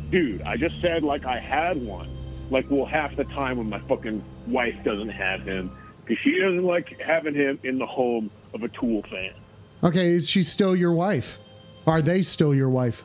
Dude, 0.09 0.41
I 0.41 0.57
just 0.57 0.79
said 0.81 1.03
like 1.03 1.25
I 1.25 1.39
had 1.39 1.81
one. 1.85 2.09
Like, 2.49 2.65
well, 2.69 2.85
half 2.85 3.15
the 3.15 3.23
time 3.25 3.57
when 3.57 3.69
my 3.69 3.79
fucking 3.79 4.21
wife 4.47 4.75
doesn't 4.83 5.09
have 5.09 5.41
him, 5.43 5.71
because 6.03 6.21
she 6.21 6.37
doesn't 6.37 6.63
like 6.63 6.99
having 6.99 7.33
him 7.33 7.57
in 7.63 7.79
the 7.79 7.85
home 7.85 8.29
of 8.53 8.63
a 8.63 8.67
Tool 8.67 9.03
fan. 9.03 9.31
Okay, 9.83 10.07
is 10.09 10.29
she 10.29 10.43
still 10.43 10.75
your 10.75 10.93
wife? 10.93 11.37
Are 11.87 12.01
they 12.01 12.21
still 12.23 12.53
your 12.53 12.69
wife? 12.69 13.03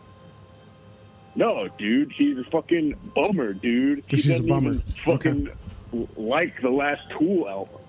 No, 1.34 1.68
dude, 1.78 2.12
she's 2.14 2.38
a 2.38 2.44
fucking 2.44 2.94
bummer, 3.14 3.52
dude. 3.52 4.04
She 4.08 4.16
She's 4.16 4.40
a 4.40 4.42
bummer. 4.42 4.70
even 4.70 4.80
fucking 5.04 5.48
like 6.16 6.60
the 6.62 6.70
last 6.70 7.02
Tool 7.18 7.48
album. 7.48 7.80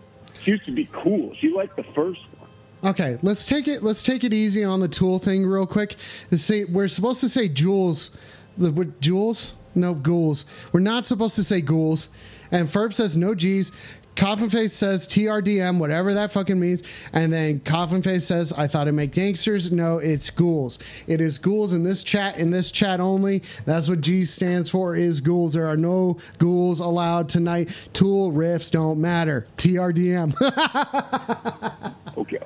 She 0.44 0.52
used 0.52 0.66
to 0.66 0.72
be 0.72 0.88
cool. 0.92 1.34
She 1.40 1.50
liked 1.50 1.76
the 1.76 1.84
first 1.84 2.22
one. 2.38 2.92
Okay, 2.92 3.18
let's 3.24 3.46
take 3.46 3.68
it. 3.68 3.84
Let's 3.84 4.04
take 4.04 4.24
it 4.24 4.34
easy 4.34 4.64
on 4.64 4.80
the 4.80 4.88
tool 4.88 5.18
thing 5.18 5.46
real 5.46 5.66
quick. 5.66 5.96
Say 6.32 6.66
we're 6.66 6.88
supposed 6.88 7.22
to 7.22 7.30
say 7.30 7.48
jewels, 7.48 8.12
the 8.58 8.72
what, 8.72 9.00
jewels? 9.02 9.54
No 9.74 9.94
ghouls. 9.94 10.46
We're 10.72 10.80
not 10.80 11.06
supposed 11.06 11.36
to 11.36 11.44
say 11.44 11.62
ghouls. 11.62 12.10
And 12.52 12.68
Ferb 12.68 12.94
says 12.94 13.18
no 13.18 13.36
G's. 13.36 13.72
Coffin 14.18 14.50
Face 14.50 14.74
says 14.74 15.08
TRDM, 15.08 15.78
whatever 15.78 16.14
that 16.16 16.32
fucking 16.34 16.60
means. 16.60 16.84
And 17.14 17.32
then 17.32 17.60
Coffin 17.62 18.02
Face 18.02 18.26
says, 18.26 18.52
I 18.52 18.68
thought 18.68 18.88
it 18.88 18.92
meant 18.92 19.14
gangsters. 19.14 19.72
No, 19.72 20.00
it's 20.00 20.30
ghouls. 20.30 20.80
It 21.08 21.22
is 21.22 21.38
ghouls 21.38 21.72
in 21.72 21.84
this 21.84 22.04
chat, 22.04 22.38
in 22.38 22.50
this 22.52 22.72
chat 22.72 23.00
only. 23.00 23.44
That's 23.66 23.88
what 23.88 24.02
G 24.02 24.26
stands 24.26 24.70
for, 24.70 24.96
is 24.96 25.22
ghouls. 25.22 25.54
There 25.54 25.68
are 25.68 25.78
no 25.78 26.18
ghouls 26.40 26.80
allowed 26.80 27.30
tonight. 27.30 27.70
Tool 27.94 28.32
riffs 28.34 28.72
don't 28.72 29.00
matter. 29.00 29.48
TRDM. 29.58 30.34
Okay. 32.18 32.40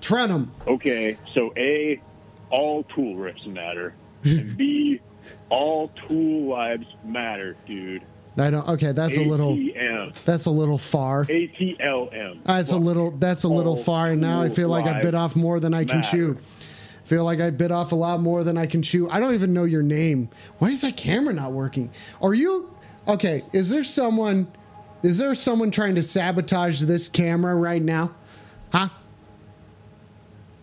Trenum. 0.00 0.48
Okay, 0.66 1.18
so 1.34 1.52
A, 1.58 2.00
all 2.48 2.82
Tool 2.84 3.14
riffs 3.14 3.46
matter. 3.46 3.92
and 4.24 4.56
B, 4.56 5.00
all 5.50 5.88
Tool 6.08 6.48
lives 6.48 6.86
matter, 7.04 7.54
dude. 7.66 8.02
I 8.40 8.50
don't. 8.50 8.68
Okay, 8.68 8.92
that's 8.92 9.16
a 9.16 9.22
little. 9.22 9.58
That's 10.24 10.46
a 10.46 10.50
little 10.50 10.78
far. 10.78 11.24
ATLM. 11.24 12.44
That's 12.44 12.72
a 12.72 12.76
ah, 12.76 12.78
little. 12.78 13.10
That's 13.12 13.44
a 13.44 13.48
little 13.48 13.76
far. 13.76 14.08
And 14.10 14.20
now 14.20 14.42
I 14.42 14.46
oh, 14.46 14.50
feel 14.50 14.68
like 14.68 14.86
I 14.86 15.00
bit 15.00 15.14
off 15.14 15.36
more 15.36 15.60
than 15.60 15.74
I 15.74 15.84
can 15.84 16.00
matter. 16.00 16.16
chew. 16.16 16.38
Feel 17.04 17.24
like 17.24 17.40
I 17.40 17.50
bit 17.50 17.72
off 17.72 17.92
a 17.92 17.94
lot 17.94 18.20
more 18.20 18.44
than 18.44 18.58
I 18.58 18.66
can 18.66 18.82
chew. 18.82 19.08
I 19.08 19.18
don't 19.18 19.32
even 19.32 19.54
know 19.54 19.64
your 19.64 19.82
name. 19.82 20.28
Why 20.58 20.68
is 20.68 20.82
that 20.82 20.96
camera 20.96 21.32
not 21.32 21.52
working? 21.52 21.90
Are 22.20 22.34
you 22.34 22.70
okay? 23.06 23.44
Is 23.52 23.70
there 23.70 23.84
someone? 23.84 24.52
Is 25.02 25.18
there 25.18 25.34
someone 25.34 25.70
trying 25.70 25.94
to 25.94 26.02
sabotage 26.02 26.82
this 26.82 27.08
camera 27.08 27.54
right 27.54 27.82
now? 27.82 28.14
Huh? 28.72 28.90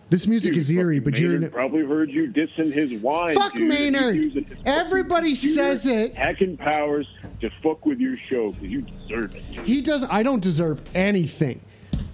This 0.08 0.28
music 0.28 0.52
Dude, 0.52 0.60
is 0.60 0.70
eerie, 0.70 1.00
but 1.00 1.18
you're. 1.18 1.48
Probably 1.48 1.84
heard 1.84 2.10
you 2.10 2.28
dissing 2.28 2.72
his 2.72 2.92
wine. 3.02 3.34
Fuck 3.34 3.54
dude, 3.54 3.68
Maynard. 3.68 4.14
using 4.14 4.44
his 4.44 4.58
fucking 4.58 4.72
Everybody 4.72 5.32
computer, 5.32 5.54
says 5.54 5.86
it. 5.86 6.14
Hacking 6.14 6.56
powers 6.56 7.08
to 7.40 7.50
fuck 7.62 7.84
with 7.86 7.98
your 8.00 8.16
show 8.16 8.50
because 8.50 8.68
you 8.68 8.82
deserve 8.82 9.34
it. 9.34 9.42
He 9.64 9.82
does. 9.82 10.04
I 10.04 10.22
don't 10.22 10.42
deserve 10.42 10.80
anything. 10.94 11.60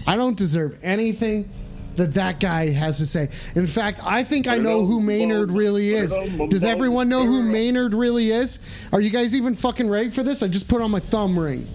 I 0.06 0.16
don't 0.16 0.36
deserve 0.36 0.78
anything 0.82 1.50
that 1.94 2.14
that 2.14 2.40
guy 2.40 2.70
has 2.70 2.98
to 2.98 3.06
say. 3.06 3.28
In 3.54 3.66
fact, 3.66 4.00
I 4.04 4.24
think 4.24 4.46
I 4.46 4.56
know 4.56 4.84
who 4.84 5.00
Maynard 5.00 5.50
really 5.50 5.92
is. 5.92 6.16
Does 6.48 6.64
everyone 6.64 7.08
know 7.08 7.24
who 7.24 7.42
Maynard 7.42 7.94
really 7.94 8.30
is? 8.30 8.58
Are 8.92 9.00
you 9.00 9.10
guys 9.10 9.36
even 9.36 9.54
fucking 9.54 9.88
ready 9.88 10.10
for 10.10 10.22
this? 10.22 10.42
I 10.42 10.48
just 10.48 10.68
put 10.68 10.80
on 10.80 10.90
my 10.90 11.00
thumb 11.00 11.38
ring. 11.38 11.66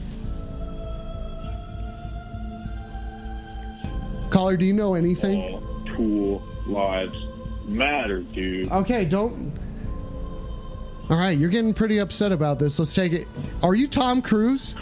Caller, 4.30 4.58
do 4.58 4.66
you 4.66 4.74
know 4.74 4.96
anything? 4.96 5.40
All 5.40 5.62
Tool 5.96 6.44
lives 6.66 7.18
matter, 7.66 8.22
dude. 8.22 8.72
Okay, 8.72 9.06
don't. 9.06 9.54
All 11.10 11.18
right, 11.18 11.38
you're 11.38 11.50
getting 11.50 11.74
pretty 11.74 12.00
upset 12.00 12.32
about 12.32 12.60
this. 12.60 12.80
Let's 12.80 12.94
take 12.94 13.14
it. 13.14 13.28
Are 13.64 13.76
you 13.76 13.88
Tom 13.88 14.22
Cruise? 14.22 14.76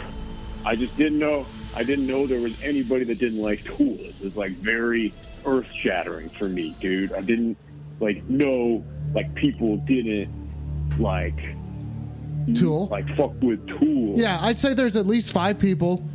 I 0.64 0.74
just 0.74 0.96
didn't 0.96 1.20
know. 1.20 1.46
I 1.76 1.84
didn't 1.84 2.06
know 2.06 2.26
there 2.26 2.40
was 2.40 2.60
anybody 2.62 3.04
that 3.04 3.18
didn't 3.18 3.40
like 3.40 3.62
Tool. 3.62 3.96
It 4.00 4.14
was 4.20 4.36
like 4.36 4.50
very 4.52 5.14
earth 5.44 5.68
shattering 5.80 6.28
for 6.30 6.48
me, 6.48 6.74
dude. 6.80 7.12
I 7.12 7.20
didn't 7.20 7.56
like 8.00 8.24
know 8.24 8.84
like 9.14 9.32
people 9.34 9.76
didn't 9.78 10.28
like 10.98 11.38
Tool? 12.54 12.88
like 12.88 13.06
fuck 13.16 13.32
with 13.40 13.64
Tool. 13.68 14.18
Yeah, 14.18 14.38
I'd 14.40 14.58
say 14.58 14.74
there's 14.74 14.96
at 14.96 15.06
least 15.06 15.32
five 15.32 15.58
people. 15.58 16.08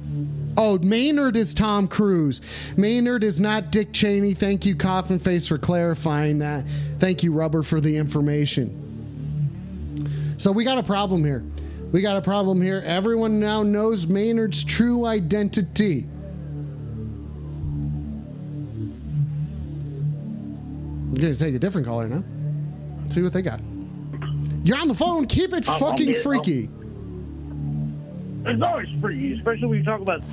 Oh, 0.57 0.77
Maynard 0.79 1.37
is 1.37 1.53
Tom 1.53 1.87
Cruise. 1.87 2.41
Maynard 2.75 3.23
is 3.23 3.39
not 3.39 3.71
Dick 3.71 3.93
Cheney. 3.93 4.33
Thank 4.33 4.65
you, 4.65 4.75
Coffin 4.75 5.19
Face, 5.19 5.47
for 5.47 5.57
clarifying 5.57 6.39
that. 6.39 6.67
Thank 6.99 7.23
you, 7.23 7.31
Rubber, 7.31 7.63
for 7.63 7.79
the 7.79 7.95
information. 7.95 8.80
So 10.41 10.51
we 10.51 10.63
got 10.63 10.79
a 10.79 10.83
problem 10.83 11.23
here. 11.23 11.43
We 11.91 12.01
got 12.01 12.17
a 12.17 12.21
problem 12.21 12.63
here. 12.63 12.81
Everyone 12.83 13.39
now 13.39 13.61
knows 13.61 14.07
Maynard's 14.07 14.63
true 14.63 15.05
identity. 15.05 16.07
I'm 21.09 21.13
gonna 21.13 21.35
take 21.35 21.53
a 21.53 21.59
different 21.59 21.85
caller 21.85 22.07
now. 22.07 22.23
See 23.09 23.21
what 23.21 23.33
they 23.33 23.43
got. 23.43 23.59
You're 24.63 24.79
on 24.79 24.87
the 24.87 24.95
phone. 24.95 25.27
Keep 25.27 25.53
it 25.53 25.69
I'm 25.69 25.79
fucking 25.79 26.07
here. 26.07 26.15
freaky. 26.15 26.69
It's 28.43 28.63
always 28.63 28.87
freaky, 28.99 29.33
especially 29.33 29.67
when 29.67 29.77
you 29.77 29.85
talk 29.85 30.01
about 30.01 30.23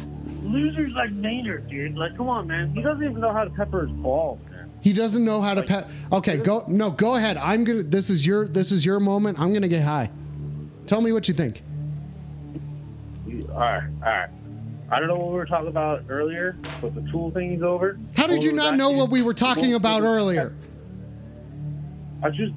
losers 0.43 0.95
like 0.95 1.13
Maynard, 1.13 1.69
dude. 1.69 1.99
Like, 1.99 2.17
come 2.17 2.31
on, 2.31 2.47
man. 2.47 2.75
He 2.75 2.81
doesn't 2.81 3.05
even 3.05 3.21
know 3.21 3.35
how 3.35 3.45
to 3.45 3.51
pepper 3.51 3.87
his 3.87 3.95
balls, 3.99 4.41
man. 4.48 4.48
He 4.81 4.93
doesn't 4.93 5.25
know 5.25 5.41
how 5.41 5.55
to 5.55 5.63
pet. 5.63 5.89
Okay, 6.13 6.37
go. 6.37 6.65
No, 6.69 6.91
go 6.91 7.17
ahead. 7.17 7.37
I'm 7.37 7.65
gonna. 7.65 7.83
This 7.83 8.11
is 8.11 8.25
your. 8.25 8.47
This 8.47 8.73
is 8.73 8.85
your 8.85 9.01
moment. 9.01 9.39
I'm 9.41 9.53
gonna 9.53 9.69
get 9.69 9.83
high. 9.83 10.11
Tell 10.87 11.01
me 11.01 11.13
what 11.13 11.29
you 11.29 11.35
think. 11.35 11.63
All 13.51 13.59
right, 13.59 13.83
all 13.83 14.01
right. 14.01 14.29
I 14.91 14.99
don't 14.99 15.09
know 15.09 15.17
what 15.17 15.29
we 15.29 15.35
were 15.35 15.47
talking 15.47 15.69
about 15.69 16.05
earlier, 16.09 16.57
but 16.81 16.95
the 16.95 17.03
tool 17.11 17.31
thing 17.31 17.53
is 17.53 17.63
over. 17.63 17.99
How 18.17 18.27
did 18.27 18.43
you 18.43 18.53
not 18.53 18.77
know 18.77 18.91
what 18.91 19.11
we 19.11 19.21
were 19.21 19.35
talking 19.35 19.75
about 19.75 20.03
earlier? 20.03 20.55
I 22.23 22.31
just 22.31 22.53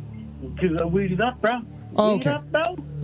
because 0.56 0.82
I 0.82 0.86
weeded 0.86 1.22
up, 1.22 1.42
bro. 1.42 1.62
Oh, 1.98 2.16
okay. 2.16 2.38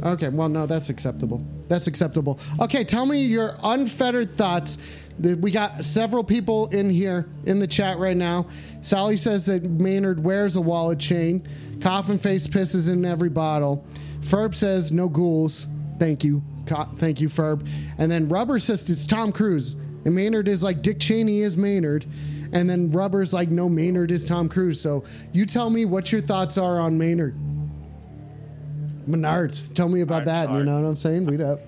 Okay, 0.03 0.29
well, 0.29 0.47
no, 0.47 0.65
that's 0.65 0.89
acceptable. 0.89 1.45
That's 1.67 1.87
acceptable. 1.87 2.39
Okay, 2.61 2.83
tell 2.83 3.05
me 3.05 3.21
your 3.21 3.55
unfettered 3.63 4.37
thoughts. 4.37 4.77
We 5.19 5.49
got 5.49 5.83
several 5.83 6.23
people 6.23 6.67
in 6.67 6.89
here 6.89 7.27
in 7.45 7.59
the 7.59 7.67
chat 7.67 7.97
right 7.97 8.15
now. 8.15 8.47
Sally 8.81 9.17
says 9.17 9.47
that 9.47 9.63
Maynard 9.63 10.23
wears 10.23 10.55
a 10.55 10.61
wallet 10.61 10.99
chain. 10.99 11.47
Coffin 11.81 12.19
face 12.19 12.45
pisses 12.45 12.91
in 12.91 13.03
every 13.03 13.29
bottle. 13.29 13.85
Ferb 14.19 14.53
says 14.53 14.91
no 14.91 15.09
ghouls. 15.09 15.65
Thank 15.97 16.23
you. 16.23 16.43
Co- 16.67 16.83
thank 16.83 17.19
you, 17.19 17.29
Ferb. 17.29 17.67
And 17.97 18.11
then 18.11 18.29
Rubber 18.29 18.59
says 18.59 18.87
it's 18.89 19.07
Tom 19.07 19.31
Cruise. 19.31 19.75
And 20.05 20.13
Maynard 20.13 20.47
is 20.47 20.61
like 20.63 20.81
Dick 20.83 20.99
Cheney 20.99 21.41
is 21.41 21.57
Maynard. 21.57 22.05
And 22.53 22.69
then 22.69 22.91
Rubber's 22.91 23.33
like, 23.33 23.49
no, 23.49 23.67
Maynard 23.67 24.11
is 24.11 24.23
Tom 24.23 24.47
Cruise. 24.47 24.79
So 24.79 25.03
you 25.33 25.45
tell 25.45 25.69
me 25.69 25.85
what 25.85 26.11
your 26.11 26.21
thoughts 26.21 26.57
are 26.57 26.79
on 26.79 26.97
Maynard. 26.97 27.35
Menards, 29.07 29.73
tell 29.73 29.89
me 29.89 30.01
about 30.01 30.25
that. 30.25 30.51
You 30.51 30.63
know 30.63 30.79
what 30.79 30.87
I'm 30.87 30.95
saying? 30.95 31.25
Read 31.25 31.41
up 31.41 31.61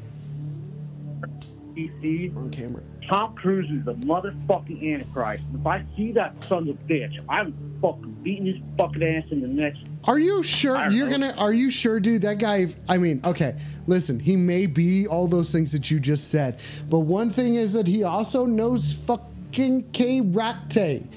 PC. 1.76 2.36
on 2.36 2.50
camera. 2.50 2.84
Tom 3.10 3.34
Cruise 3.34 3.68
is 3.72 3.84
the 3.86 3.96
motherfucking 3.96 4.94
Antichrist. 4.94 5.44
If 5.60 5.66
I 5.66 5.84
see 5.98 6.12
that 6.12 6.36
son 6.48 6.70
of 6.70 6.76
a 6.76 6.84
bitch, 6.84 7.20
I'm 7.28 7.56
fucking 7.82 8.20
beating 8.22 8.46
his 8.46 8.58
fucking 8.78 9.02
ass 9.02 9.24
in 9.32 9.42
the 9.42 9.48
next. 9.48 9.80
Are 10.04 10.20
you 10.20 10.44
sure 10.44 10.90
you're 10.92 11.08
know. 11.08 11.32
gonna? 11.32 11.36
Are 11.40 11.52
you 11.52 11.72
sure, 11.72 12.00
dude? 12.00 12.22
That 12.22 12.38
guy. 12.38 12.68
I 12.88 13.00
mean, 13.00 13.20
okay. 13.26 13.60
Listen, 13.88 14.20
he 14.20 14.36
may 14.36 14.68
be 14.68 15.08
all 15.08 15.28
those 15.28 15.52
things 15.52 15.72
that 15.72 15.90
you 15.90 16.00
just 16.00 16.30
said, 16.30 16.60
but 16.88 17.00
one 17.00 17.32
thing 17.32 17.56
is 17.56 17.74
that 17.74 17.88
he 17.88 18.04
also 18.04 18.46
knows 18.46 18.94
fucking 18.94 19.84
karate. 19.92 21.08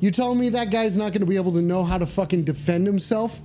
You 0.00 0.10
telling 0.10 0.40
me 0.40 0.48
that 0.50 0.70
guy's 0.70 0.96
not 0.96 1.12
gonna 1.12 1.26
be 1.26 1.36
able 1.36 1.52
to 1.52 1.62
know 1.62 1.84
how 1.84 1.96
to 1.96 2.06
fucking 2.06 2.42
defend 2.42 2.88
himself? 2.88 3.40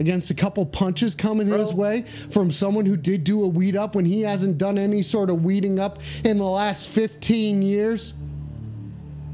Against 0.00 0.30
a 0.30 0.34
couple 0.34 0.66
punches 0.66 1.14
coming 1.14 1.48
his 1.48 1.72
way 1.72 2.02
from 2.30 2.50
someone 2.50 2.86
who 2.86 2.96
did 2.96 3.24
do 3.24 3.44
a 3.44 3.48
weed 3.48 3.76
up 3.76 3.94
when 3.94 4.04
he 4.04 4.22
hasn't 4.22 4.58
done 4.58 4.78
any 4.78 5.02
sort 5.02 5.30
of 5.30 5.44
weeding 5.44 5.78
up 5.78 6.00
in 6.24 6.38
the 6.38 6.44
last 6.44 6.88
15 6.88 7.62
years? 7.62 8.14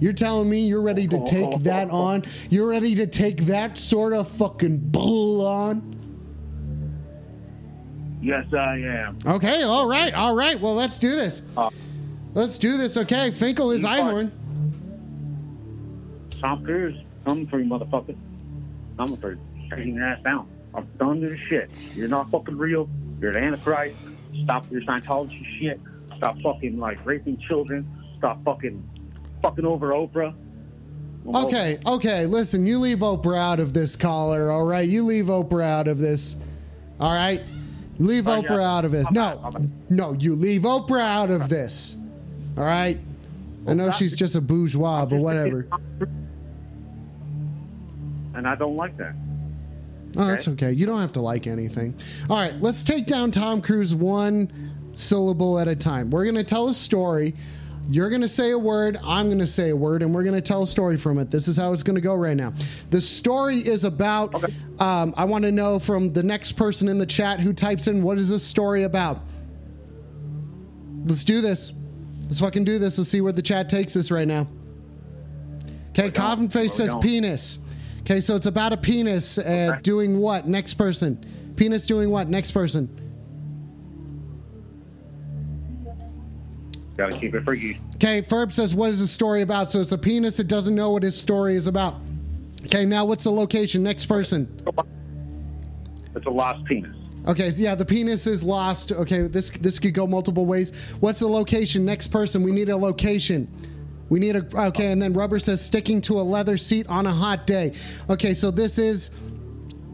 You're 0.00 0.12
telling 0.12 0.48
me 0.48 0.60
you're 0.66 0.82
ready 0.82 1.06
to 1.08 1.24
take 1.26 1.62
that 1.62 1.90
on? 1.90 2.24
You're 2.48 2.68
ready 2.68 2.94
to 2.96 3.06
take 3.06 3.38
that 3.46 3.76
sort 3.78 4.12
of 4.12 4.28
fucking 4.32 4.78
bull 4.90 5.46
on? 5.46 5.96
Yes, 8.22 8.52
I 8.52 8.76
am. 8.76 9.18
Okay, 9.26 9.62
all 9.62 9.86
right, 9.86 10.12
all 10.12 10.34
right. 10.34 10.60
Well, 10.60 10.74
let's 10.74 10.98
do 10.98 11.10
this. 11.10 11.42
Uh, 11.56 11.70
Let's 12.32 12.58
do 12.58 12.76
this. 12.76 12.96
Okay, 12.96 13.32
Finkel 13.32 13.72
is 13.72 13.84
Einhorn. 13.84 14.30
Tom 16.40 16.64
Cruise, 16.64 16.96
for 17.24 17.34
you, 17.34 17.64
motherfucker. 17.64 18.16
Coming 18.96 19.16
for 19.16 19.36
Taking 19.70 19.94
your 19.96 20.04
ass 20.04 20.22
down. 20.22 20.48
I'm 20.74 20.86
done 20.98 21.20
with 21.20 21.30
this 21.30 21.40
shit. 21.40 21.70
You're 21.94 22.08
not 22.08 22.30
fucking 22.30 22.56
real. 22.56 22.88
You're 23.20 23.32
the 23.32 23.38
Antichrist. 23.38 23.96
Stop 24.44 24.70
your 24.70 24.80
Scientology 24.82 25.44
shit. 25.58 25.80
Stop 26.16 26.38
fucking 26.42 26.78
like 26.78 27.04
raping 27.04 27.38
children. 27.38 27.88
Stop 28.18 28.42
fucking 28.44 28.82
fucking 29.42 29.64
over 29.64 29.88
Oprah. 29.90 30.34
Well, 31.24 31.46
Okay, 31.46 31.78
okay. 31.86 32.26
Listen, 32.26 32.64
you 32.64 32.78
leave 32.78 32.98
Oprah 32.98 33.38
out 33.38 33.60
of 33.60 33.72
this 33.72 33.96
caller. 33.96 34.50
All 34.50 34.64
right, 34.64 34.88
you 34.88 35.02
leave 35.04 35.26
Oprah 35.26 35.64
out 35.64 35.88
of 35.88 35.98
this. 35.98 36.36
All 36.98 37.12
right, 37.12 37.42
leave 37.98 38.28
Oh, 38.28 38.42
Oprah 38.42 38.50
yeah. 38.60 38.76
out 38.76 38.84
of 38.84 38.94
it. 38.94 39.06
I'm 39.06 39.14
No, 39.14 39.22
out, 39.22 39.40
I'm 39.44 39.56
out. 39.56 39.62
no, 39.90 40.12
you 40.14 40.34
leave 40.34 40.62
Oprah 40.62 41.00
out 41.02 41.30
of 41.30 41.48
this. 41.48 41.96
All 42.56 42.64
right. 42.64 42.98
I 43.66 43.74
know 43.74 43.90
she's 43.90 44.16
just 44.16 44.36
a 44.36 44.40
bourgeois, 44.40 45.04
but 45.04 45.18
whatever. 45.18 45.66
And 48.34 48.46
I 48.48 48.54
don't 48.54 48.76
like 48.76 48.96
that. 48.96 49.14
Oh, 50.16 50.26
that's 50.26 50.48
okay. 50.48 50.72
You 50.72 50.86
don't 50.86 51.00
have 51.00 51.12
to 51.12 51.20
like 51.20 51.46
anything. 51.46 51.94
All 52.28 52.36
right, 52.36 52.54
let's 52.60 52.82
take 52.84 53.06
down 53.06 53.30
Tom 53.30 53.62
Cruise 53.62 53.94
one 53.94 54.50
syllable 54.94 55.58
at 55.58 55.68
a 55.68 55.76
time. 55.76 56.10
We're 56.10 56.24
going 56.24 56.34
to 56.36 56.44
tell 56.44 56.68
a 56.68 56.74
story. 56.74 57.34
You're 57.88 58.10
going 58.10 58.22
to 58.22 58.28
say 58.28 58.50
a 58.50 58.58
word, 58.58 58.98
I'm 59.02 59.26
going 59.26 59.38
to 59.40 59.46
say 59.46 59.70
a 59.70 59.76
word, 59.76 60.02
and 60.02 60.14
we're 60.14 60.22
going 60.22 60.34
to 60.36 60.40
tell 60.40 60.62
a 60.62 60.66
story 60.66 60.96
from 60.96 61.18
it. 61.18 61.30
This 61.30 61.48
is 61.48 61.56
how 61.56 61.72
it's 61.72 61.82
going 61.82 61.94
to 61.96 62.00
go 62.00 62.14
right 62.14 62.36
now. 62.36 62.52
The 62.90 63.00
story 63.00 63.58
is 63.58 63.84
about, 63.84 64.34
Okay. 64.34 64.54
um, 64.78 65.12
I 65.16 65.24
want 65.24 65.44
to 65.44 65.50
know 65.50 65.78
from 65.80 66.12
the 66.12 66.22
next 66.22 66.52
person 66.52 66.88
in 66.88 66.98
the 66.98 67.06
chat 67.06 67.40
who 67.40 67.52
types 67.52 67.88
in, 67.88 68.02
what 68.02 68.16
is 68.18 68.28
this 68.28 68.44
story 68.44 68.84
about? 68.84 69.20
Let's 71.04 71.24
do 71.24 71.40
this. 71.40 71.72
Let's 72.24 72.38
fucking 72.40 72.64
do 72.64 72.78
this. 72.78 72.98
Let's 72.98 73.10
see 73.10 73.20
where 73.20 73.32
the 73.32 73.42
chat 73.42 73.68
takes 73.68 73.96
us 73.96 74.10
right 74.10 74.28
now. 74.28 74.46
Okay? 75.90 76.10
Coffin 76.10 76.48
Face 76.48 76.74
says 76.74 76.90
going? 76.90 77.02
penis. 77.02 77.58
Okay, 78.00 78.20
so 78.20 78.36
it's 78.36 78.46
about 78.46 78.72
a 78.72 78.76
penis 78.76 79.38
uh, 79.38 79.70
Okay. 79.72 79.80
doing 79.82 80.18
what? 80.18 80.48
Next 80.48 80.74
person. 80.74 81.24
Penis 81.56 81.86
doing 81.86 82.10
what? 82.10 82.28
Next 82.28 82.50
person. 82.52 82.88
Gotta 86.96 87.18
keep 87.18 87.34
it 87.34 87.44
freaky. 87.44 87.80
Okay, 87.96 88.20
Ferb 88.22 88.52
says, 88.52 88.74
what 88.74 88.90
is 88.90 89.00
the 89.00 89.06
story 89.06 89.42
about? 89.42 89.72
So 89.72 89.80
it's 89.80 89.92
a 89.92 89.98
penis 89.98 90.36
that 90.36 90.48
doesn't 90.48 90.74
know 90.74 90.90
what 90.90 91.02
his 91.02 91.16
story 91.16 91.56
is 91.56 91.66
about. 91.66 91.94
Okay, 92.66 92.84
now 92.84 93.04
what's 93.04 93.24
the 93.24 93.30
location? 93.32 93.82
Next 93.82 94.06
person. 94.06 94.48
It's 96.14 96.26
a 96.26 96.30
lost 96.30 96.64
penis. 96.66 96.94
Okay, 97.28 97.50
yeah, 97.50 97.74
the 97.74 97.84
penis 97.84 98.26
is 98.26 98.42
lost. 98.42 98.92
Okay, 98.92 99.26
this 99.28 99.50
this 99.50 99.78
could 99.78 99.94
go 99.94 100.06
multiple 100.06 100.46
ways. 100.46 100.72
What's 101.00 101.20
the 101.20 101.28
location? 101.28 101.84
Next 101.84 102.08
person. 102.08 102.42
We 102.42 102.50
need 102.50 102.68
a 102.70 102.76
location. 102.76 103.46
We 104.10 104.18
need 104.18 104.36
a 104.36 104.46
okay, 104.66 104.92
and 104.92 105.00
then 105.00 105.14
Rubber 105.14 105.38
says 105.38 105.64
sticking 105.64 106.02
to 106.02 106.20
a 106.20 106.22
leather 106.22 106.58
seat 106.58 106.86
on 106.88 107.06
a 107.06 107.12
hot 107.12 107.46
day. 107.46 107.72
Okay, 108.10 108.34
so 108.34 108.50
this 108.50 108.76
is 108.76 109.12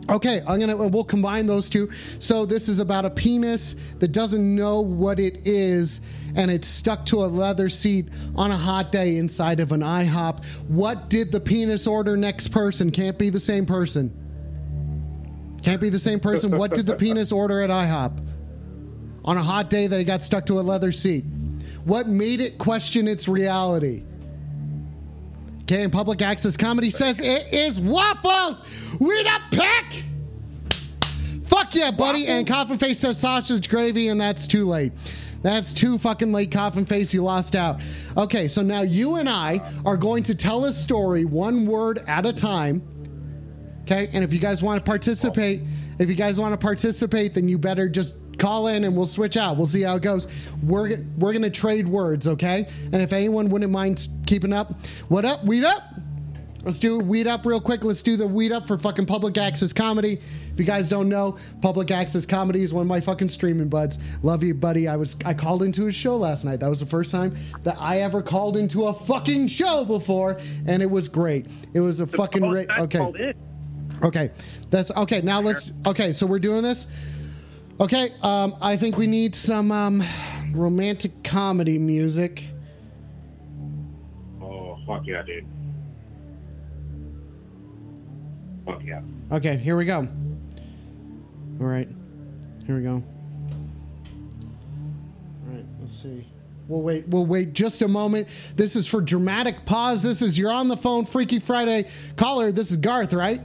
Okay, 0.09 0.40
I'm 0.46 0.61
gonna 0.61 0.76
we'll 0.76 1.05
combine 1.05 1.46
those 1.46 1.68
two. 1.68 1.90
So 2.20 2.46
this 2.46 2.68
is 2.68 2.79
about 2.79 3.05
a 3.05 3.11
penis 3.11 3.74
that 3.98 4.12
doesn't 4.12 4.55
know 4.55 4.81
what 4.81 5.18
it 5.18 5.46
is, 5.46 6.00
and 6.37 6.50
it's 6.50 6.68
stuck 6.68 7.05
to 7.07 7.24
a 7.24 7.26
leather 7.26 7.68
seat 7.68 8.09
on 8.37 8.52
a 8.52 8.57
hot 8.57 8.92
day 8.92 9.16
inside 9.16 9.59
of 9.59 9.72
an 9.72 9.81
IHOP. 9.81 10.44
What 10.68 11.11
did 11.11 11.33
the 11.33 11.40
penis 11.40 11.87
order 11.87 12.16
next 12.16 12.48
person? 12.48 12.92
Can't 12.92 13.18
be 13.18 13.31
the 13.31 13.40
same 13.40 13.66
person. 13.66 14.12
Can't 15.62 15.81
be 15.81 15.88
the 15.88 15.98
same 15.98 16.20
person. 16.20 16.57
What 16.57 16.72
did 16.72 16.87
the 16.87 16.94
penis 16.96 17.33
order 17.33 17.61
at 17.62 17.70
IHOP? 17.70 18.24
On 19.24 19.37
a 19.37 19.42
hot 19.42 19.70
day 19.70 19.88
that 19.88 19.98
it 19.98 20.05
got 20.05 20.22
stuck 20.22 20.46
to 20.46 20.61
a 20.61 20.62
leather 20.62 20.92
seat. 20.92 21.24
What 21.87 22.09
made 22.09 22.40
it 22.40 22.59
question 22.59 23.07
its 23.07 23.29
reality? 23.29 24.03
Okay, 25.62 25.85
and 25.85 25.92
public 25.92 26.20
access 26.20 26.57
comedy 26.57 26.90
says 26.90 27.20
it 27.20 27.53
is 27.53 27.81
waffles. 27.81 28.61
We 28.99 29.22
the 29.22 29.40
pick. 29.53 30.05
Fuck 31.46 31.77
yeah, 31.77 31.92
buddy. 31.92 32.27
And 32.27 32.44
Coffin 32.44 32.77
Face 32.77 32.99
says 32.99 33.18
sausage 33.18 33.68
gravy, 33.68 34.09
and 34.09 34.20
that's 34.20 34.49
too 34.49 34.66
late. 34.66 34.92
That's 35.42 35.72
too 35.72 35.96
fucking 35.96 36.33
late, 36.33 36.51
Coffin 36.51 36.87
Face. 36.87 37.14
You 37.14 37.22
lost 37.22 37.55
out. 37.55 37.81
Okay, 38.16 38.49
so 38.49 38.62
now 38.62 38.83
you 38.83 39.14
and 39.16 39.29
I 39.29 39.61
are 39.85 39.96
going 39.96 40.25
to 40.25 40.35
tell 40.35 40.64
a 40.64 40.72
story 40.72 41.25
one 41.25 41.66
word 41.66 42.03
at 42.09 42.27
a 42.27 42.33
time. 42.33 42.83
Okay, 43.83 44.11
and 44.12 44.25
if 44.25 44.33
you 44.33 44.40
guys 44.40 44.61
want 44.61 44.85
to 44.85 44.88
participate, 44.88 45.62
if 46.01 46.09
you 46.09 46.16
guys 46.16 46.40
want 46.40 46.53
to 46.53 46.59
participate, 46.59 47.33
then 47.35 47.46
you 47.49 47.59
better 47.59 47.88
just 47.88 48.16
call 48.38 48.68
in 48.68 48.85
and 48.85 48.96
we'll 48.96 49.07
switch 49.07 49.37
out. 49.37 49.57
We'll 49.57 49.66
see 49.66 49.83
how 49.83 49.96
it 49.96 50.03
goes. 50.03 50.27
We're 50.62 50.99
we're 51.18 51.33
gonna 51.33 51.51
trade 51.51 51.88
words, 51.88 52.27
okay? 52.27 52.68
And 52.92 52.96
if 52.96 53.12
anyone 53.12 53.49
wouldn't 53.51 53.72
mind 53.72 54.09
keeping 54.27 54.53
up, 54.53 54.75
what 55.09 55.25
up? 55.25 55.44
Weed 55.44 55.64
up. 55.64 55.83
Let's 56.66 56.81
do 56.81 56.99
weed 56.99 57.29
up 57.29 57.46
real 57.46 57.61
quick. 57.61 57.85
Let's 57.85 58.03
do 58.03 58.16
the 58.16 58.27
weed 58.27 58.51
up 58.51 58.66
for 58.66 58.77
fucking 58.77 59.07
public 59.07 59.38
access 59.38 59.72
comedy. 59.72 60.14
If 60.14 60.59
you 60.59 60.64
guys 60.64 60.88
don't 60.88 61.09
know, 61.09 61.38
public 61.62 61.92
access 61.92 62.27
comedy 62.27 62.64
is 62.64 62.75
one 62.75 62.83
of 62.83 62.88
my 62.88 63.01
fucking 63.01 63.29
streaming 63.29 63.68
buds. 63.68 64.01
Love 64.25 64.42
you, 64.42 64.53
buddy. 64.53 64.88
I 64.88 64.96
was 64.96 65.16
I 65.25 65.33
called 65.33 65.62
into 65.62 65.85
his 65.85 65.94
show 65.94 66.16
last 66.16 66.44
night. 66.44 66.59
That 66.59 66.68
was 66.68 66.81
the 66.81 66.87
first 66.87 67.12
time 67.12 67.37
that 67.62 67.77
I 67.79 68.01
ever 68.01 68.20
called 68.20 68.57
into 68.57 68.87
a 68.87 68.92
fucking 68.92 69.46
show 69.46 69.85
before, 69.85 70.40
and 70.66 70.83
it 70.83 70.90
was 70.90 71.09
great. 71.09 71.46
It 71.72 71.81
was 71.81 72.01
a 72.01 72.07
fucking 72.07 72.42
ra- 72.51 72.64
okay. 72.81 73.33
Okay, 74.03 74.31
that's 74.68 74.90
okay. 74.90 75.20
Now 75.20 75.40
let's. 75.40 75.70
Okay, 75.87 76.12
so 76.12 76.27
we're 76.27 76.40
doing 76.40 76.62
this. 76.62 76.88
Okay, 77.78 78.10
um, 78.22 78.56
I 78.62 78.74
think 78.78 78.96
we 78.96 79.06
need 79.06 79.34
some 79.34 79.70
um, 79.70 80.02
romantic 80.52 81.22
comedy 81.22 81.78
music. 81.78 82.42
Oh, 84.40 84.78
fuck 84.86 85.06
yeah, 85.06 85.22
dude. 85.22 85.44
Fuck 88.64 88.82
yeah. 88.82 89.02
Okay, 89.30 89.58
here 89.58 89.76
we 89.76 89.84
go. 89.84 90.08
All 91.60 91.66
right, 91.66 91.86
here 92.64 92.76
we 92.76 92.82
go. 92.82 92.94
All 92.94 93.04
right, 95.52 95.66
let's 95.78 96.00
see. 96.00 96.26
We'll 96.68 96.80
wait. 96.80 97.06
We'll 97.08 97.26
wait 97.26 97.52
just 97.52 97.82
a 97.82 97.88
moment. 97.88 98.26
This 98.56 98.74
is 98.74 98.88
for 98.88 99.02
dramatic 99.02 99.66
pause. 99.66 100.02
This 100.02 100.22
is 100.22 100.38
you're 100.38 100.50
on 100.50 100.68
the 100.68 100.78
phone, 100.78 101.04
Freaky 101.04 101.40
Friday 101.40 101.90
caller. 102.16 102.52
This 102.52 102.70
is 102.70 102.78
Garth, 102.78 103.12
right? 103.12 103.42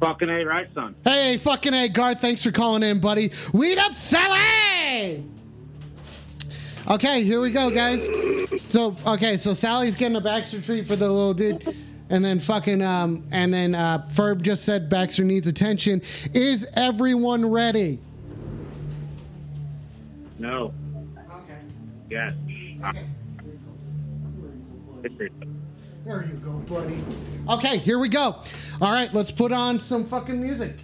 Fucking 0.00 0.28
A, 0.28 0.44
right, 0.44 0.68
son? 0.74 0.94
Hey, 1.04 1.36
fucking 1.38 1.72
A, 1.72 1.88
Garth. 1.88 2.20
Thanks 2.20 2.42
for 2.42 2.50
calling 2.52 2.82
in, 2.82 3.00
buddy. 3.00 3.32
Weed 3.52 3.78
up, 3.78 3.94
Sally. 3.94 5.24
Okay, 6.88 7.24
here 7.24 7.40
we 7.40 7.50
go, 7.50 7.70
guys. 7.70 8.08
So, 8.68 8.94
okay, 9.06 9.36
so 9.36 9.52
Sally's 9.52 9.96
getting 9.96 10.16
a 10.16 10.20
Baxter 10.20 10.60
treat 10.60 10.86
for 10.86 10.96
the 10.96 11.08
little 11.08 11.34
dude. 11.34 11.74
And 12.08 12.24
then 12.24 12.38
fucking 12.38 12.82
um 12.82 13.26
and 13.32 13.52
then 13.52 13.74
uh 13.74 14.06
Ferb 14.12 14.40
just 14.42 14.64
said 14.64 14.88
Baxter 14.88 15.24
needs 15.24 15.48
attention. 15.48 16.02
Is 16.34 16.64
everyone 16.74 17.44
ready? 17.50 17.98
No. 20.38 20.72
Okay. 21.32 21.58
Yes. 22.08 22.34
There 26.06 26.24
you 26.24 26.34
go, 26.34 26.52
buddy. 26.72 27.02
Okay, 27.48 27.78
here 27.78 27.98
we 27.98 28.08
go. 28.08 28.36
All 28.80 28.92
right, 28.92 29.12
let's 29.12 29.32
put 29.32 29.50
on 29.50 29.80
some 29.80 30.04
fucking 30.04 30.40
music. 30.40 30.76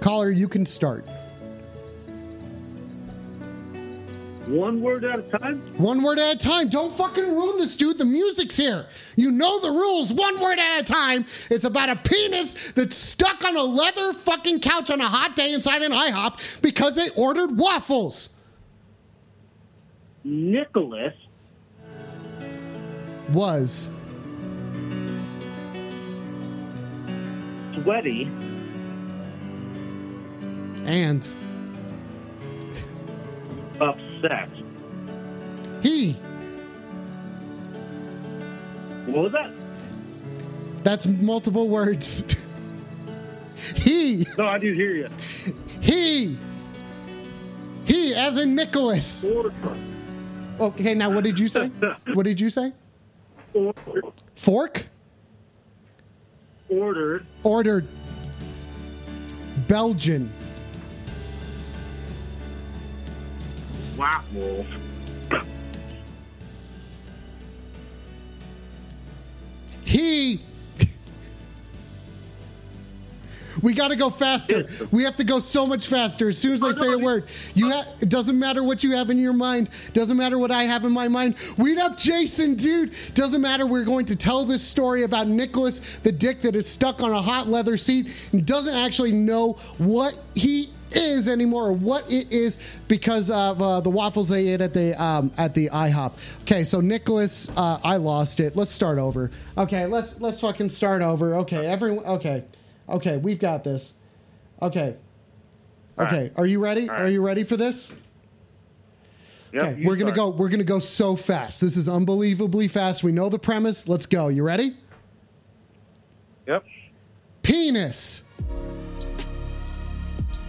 Caller, 0.00 0.30
you 0.30 0.48
can 0.48 0.66
start. 0.66 1.06
One 4.48 4.82
word 4.82 5.04
at 5.04 5.20
a 5.20 5.38
time? 5.38 5.62
One 5.78 6.02
word 6.02 6.18
at 6.18 6.34
a 6.34 6.38
time. 6.38 6.70
Don't 6.70 6.92
fucking 6.92 7.24
ruin 7.24 7.56
this, 7.58 7.76
dude. 7.76 7.96
The 7.96 8.04
music's 8.04 8.56
here. 8.56 8.86
You 9.14 9.30
know 9.30 9.60
the 9.60 9.70
rules. 9.70 10.12
One 10.12 10.40
word 10.40 10.58
at 10.58 10.80
a 10.80 10.82
time. 10.82 11.24
It's 11.52 11.64
about 11.64 11.88
a 11.88 11.94
penis 11.94 12.72
that's 12.72 12.96
stuck 12.96 13.44
on 13.44 13.56
a 13.56 13.62
leather 13.62 14.12
fucking 14.12 14.58
couch 14.58 14.90
on 14.90 15.00
a 15.00 15.08
hot 15.08 15.36
day 15.36 15.52
inside 15.52 15.82
an 15.82 15.92
IHOP 15.92 16.60
because 16.62 16.96
they 16.96 17.10
ordered 17.10 17.56
waffles. 17.56 18.33
Nicholas 20.24 21.12
Was 23.30 23.88
Sweaty 27.82 28.24
and 30.84 31.26
upset. 33.80 34.48
he. 35.82 36.12
What 39.06 39.24
was 39.24 39.32
that? 39.32 39.50
That's 40.82 41.06
multiple 41.06 41.68
words. 41.68 42.22
he. 43.74 44.26
No, 44.38 44.46
I 44.46 44.58
do 44.58 44.72
hear 44.72 44.94
you. 44.94 45.08
He. 45.80 46.38
He, 47.84 48.14
as 48.14 48.38
in 48.38 48.54
Nicholas. 48.54 49.24
Okay, 50.60 50.94
now 50.94 51.10
what 51.10 51.24
did 51.24 51.38
you 51.38 51.48
say? 51.48 51.70
What 52.14 52.24
did 52.24 52.40
you 52.40 52.48
say? 52.50 52.72
Ordered, 53.52 54.04
Fork? 54.36 54.86
ordered 56.68 57.24
Ordered. 57.42 57.86
Belgian. 59.68 60.32
waffles. 63.96 64.66
He. 69.84 70.40
We 73.62 73.74
got 73.74 73.88
to 73.88 73.96
go 73.96 74.10
faster. 74.10 74.68
We 74.90 75.04
have 75.04 75.16
to 75.16 75.24
go 75.24 75.40
so 75.40 75.66
much 75.66 75.86
faster. 75.86 76.28
As 76.28 76.38
soon 76.38 76.54
as 76.54 76.64
I 76.64 76.72
say 76.72 76.92
a 76.92 76.98
word, 76.98 77.24
you 77.54 77.70
ha- 77.70 77.86
it 78.00 78.08
doesn't 78.08 78.38
matter 78.38 78.62
what 78.62 78.82
you 78.82 78.92
have 78.92 79.10
in 79.10 79.18
your 79.18 79.32
mind. 79.32 79.68
Doesn't 79.92 80.16
matter 80.16 80.38
what 80.38 80.50
I 80.50 80.64
have 80.64 80.84
in 80.84 80.92
my 80.92 81.08
mind. 81.08 81.36
Weed 81.58 81.78
up, 81.78 81.98
Jason, 81.98 82.54
dude. 82.54 82.92
Doesn't 83.14 83.40
matter. 83.40 83.66
We're 83.66 83.84
going 83.84 84.06
to 84.06 84.16
tell 84.16 84.44
this 84.44 84.62
story 84.62 85.02
about 85.02 85.28
Nicholas, 85.28 85.98
the 85.98 86.12
dick 86.12 86.40
that 86.42 86.56
is 86.56 86.68
stuck 86.68 87.02
on 87.02 87.12
a 87.12 87.22
hot 87.22 87.48
leather 87.48 87.76
seat 87.76 88.08
and 88.32 88.46
doesn't 88.46 88.74
actually 88.74 89.12
know 89.12 89.52
what 89.78 90.16
he 90.34 90.70
is 90.92 91.28
anymore 91.28 91.68
or 91.68 91.72
what 91.72 92.10
it 92.10 92.30
is 92.30 92.58
because 92.88 93.30
of 93.30 93.60
uh, 93.60 93.80
the 93.80 93.90
waffles 93.90 94.28
they 94.28 94.48
ate 94.48 94.60
at 94.60 94.72
the 94.72 95.00
um, 95.02 95.32
at 95.36 95.54
the 95.54 95.68
IHOP. 95.70 96.12
Okay, 96.42 96.64
so 96.64 96.80
Nicholas, 96.80 97.48
uh, 97.56 97.80
I 97.82 97.96
lost 97.96 98.40
it. 98.40 98.56
Let's 98.56 98.70
start 98.70 98.98
over. 98.98 99.30
Okay, 99.58 99.86
let's 99.86 100.20
let's 100.20 100.40
fucking 100.40 100.68
start 100.68 101.02
over. 101.02 101.36
Okay, 101.36 101.66
everyone. 101.66 102.04
Okay, 102.04 102.44
okay, 102.88 103.16
we've 103.16 103.38
got 103.38 103.64
this. 103.64 103.94
Okay, 104.62 104.96
okay. 105.98 106.30
Are 106.36 106.46
you 106.46 106.60
ready? 106.60 106.88
Are 106.88 107.08
you 107.08 107.20
ready 107.24 107.44
for 107.44 107.56
this? 107.56 107.92
Yep, 109.52 109.62
Okay, 109.64 109.84
we're 109.84 109.96
gonna 109.96 110.12
go. 110.12 110.30
We're 110.30 110.48
gonna 110.48 110.64
go 110.64 110.78
so 110.80 111.14
fast. 111.14 111.60
This 111.60 111.76
is 111.76 111.88
unbelievably 111.88 112.68
fast. 112.68 113.04
We 113.04 113.12
know 113.12 113.28
the 113.28 113.38
premise. 113.38 113.88
Let's 113.88 114.06
go. 114.06 114.28
You 114.28 114.42
ready? 114.42 114.76
Yep. 116.46 116.64
Penis. 117.42 118.24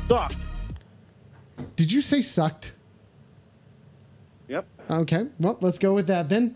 Sucked. 0.08 0.38
Did 1.76 1.92
you 1.92 2.02
say 2.02 2.22
sucked? 2.22 2.74
Yep. 4.48 4.68
Okay. 4.90 5.26
Well, 5.40 5.58
let's 5.62 5.78
go 5.78 5.94
with 5.94 6.08
that 6.08 6.30
then. 6.30 6.56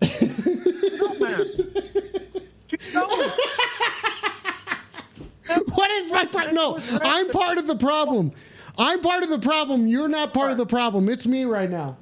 No, 0.00 1.14
man. 1.18 1.46
Keep 2.68 2.92
going. 2.92 3.30
What 5.86 6.02
is 6.02 6.10
my 6.10 6.24
part? 6.24 6.52
No, 6.52 6.78
I'm 7.00 7.30
part 7.30 7.58
of 7.58 7.68
the 7.68 7.76
problem. 7.76 8.32
I'm 8.76 9.00
part 9.00 9.22
of 9.22 9.30
the 9.30 9.38
problem. 9.38 9.86
You're 9.86 10.08
not 10.08 10.34
part 10.34 10.50
of 10.50 10.56
the 10.56 10.66
problem. 10.66 11.08
It's 11.08 11.26
me 11.26 11.44
right 11.44 11.70
now. 11.70 11.96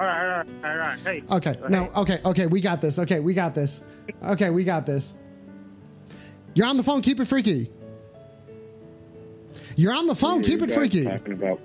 All 0.00 0.06
right, 0.06 0.22
all 0.22 0.44
right, 0.44 0.48
all 0.64 0.76
right. 0.78 0.98
Hey. 1.00 1.22
Okay. 1.30 1.58
No. 1.68 1.90
Okay. 1.94 2.20
Okay. 2.24 2.46
We 2.46 2.62
got 2.62 2.80
this. 2.80 2.98
Okay. 2.98 3.20
We 3.20 3.34
got 3.34 3.54
this. 3.54 3.84
Okay. 4.24 4.48
We 4.48 4.64
got 4.64 4.86
this. 4.86 5.12
You're 6.54 6.66
on 6.66 6.78
the 6.78 6.82
phone. 6.82 7.02
Keep 7.02 7.20
it 7.20 7.26
freaky. 7.26 7.70
You're 9.76 9.94
on 9.94 10.06
the 10.06 10.14
phone. 10.14 10.42
Keep 10.42 10.62
it 10.62 10.70
freaky. 10.70 11.04
Talking 11.04 11.34
about, 11.34 11.60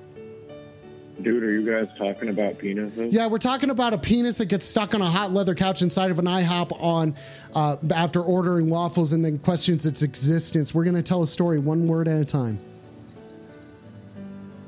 dude, 1.24 1.44
are 1.44 1.52
you 1.52 1.66
guys 1.66 1.88
talking 1.98 2.30
about 2.30 2.58
penises? 2.60 3.12
Yeah, 3.12 3.28
we're 3.28 3.40
talking 3.40 3.70
about 3.70 3.94
a 3.94 3.98
penis 3.98 4.38
that 4.38 4.46
gets 4.46 4.66
stuck 4.66 4.94
on 4.94 5.02
a 5.02 5.10
hot 5.10 5.34
leather 5.34 5.56
couch 5.56 5.82
inside 5.82 6.12
of 6.12 6.20
an 6.20 6.26
IHOP 6.26 6.82
on 6.82 7.16
uh, 7.56 7.78
after 7.92 8.22
ordering 8.22 8.70
waffles 8.70 9.14
and 9.14 9.24
then 9.24 9.40
questions 9.40 9.86
its 9.86 10.04
existence. 10.04 10.74
We're 10.74 10.84
gonna 10.84 11.02
tell 11.02 11.24
a 11.24 11.28
story 11.28 11.60
one 11.60 11.88
word 11.88 12.08
at 12.08 12.20
a 12.20 12.26
time. 12.26 12.60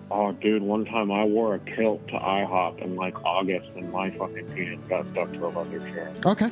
Oh, 0.10 0.32
dude, 0.32 0.62
one 0.62 0.86
time 0.86 1.12
I 1.12 1.26
wore 1.26 1.56
a 1.56 1.60
kilt 1.60 2.08
to 2.08 2.14
IHOP 2.14 2.82
in 2.82 2.96
like 2.96 3.22
August, 3.26 3.68
and 3.76 3.92
my 3.92 4.10
fucking 4.12 4.50
penis 4.52 4.80
got 4.88 5.06
stuck 5.12 5.32
to 5.34 5.46
a 5.46 5.50
leather 5.50 5.80
chair. 5.80 6.14
Okay. 6.26 6.50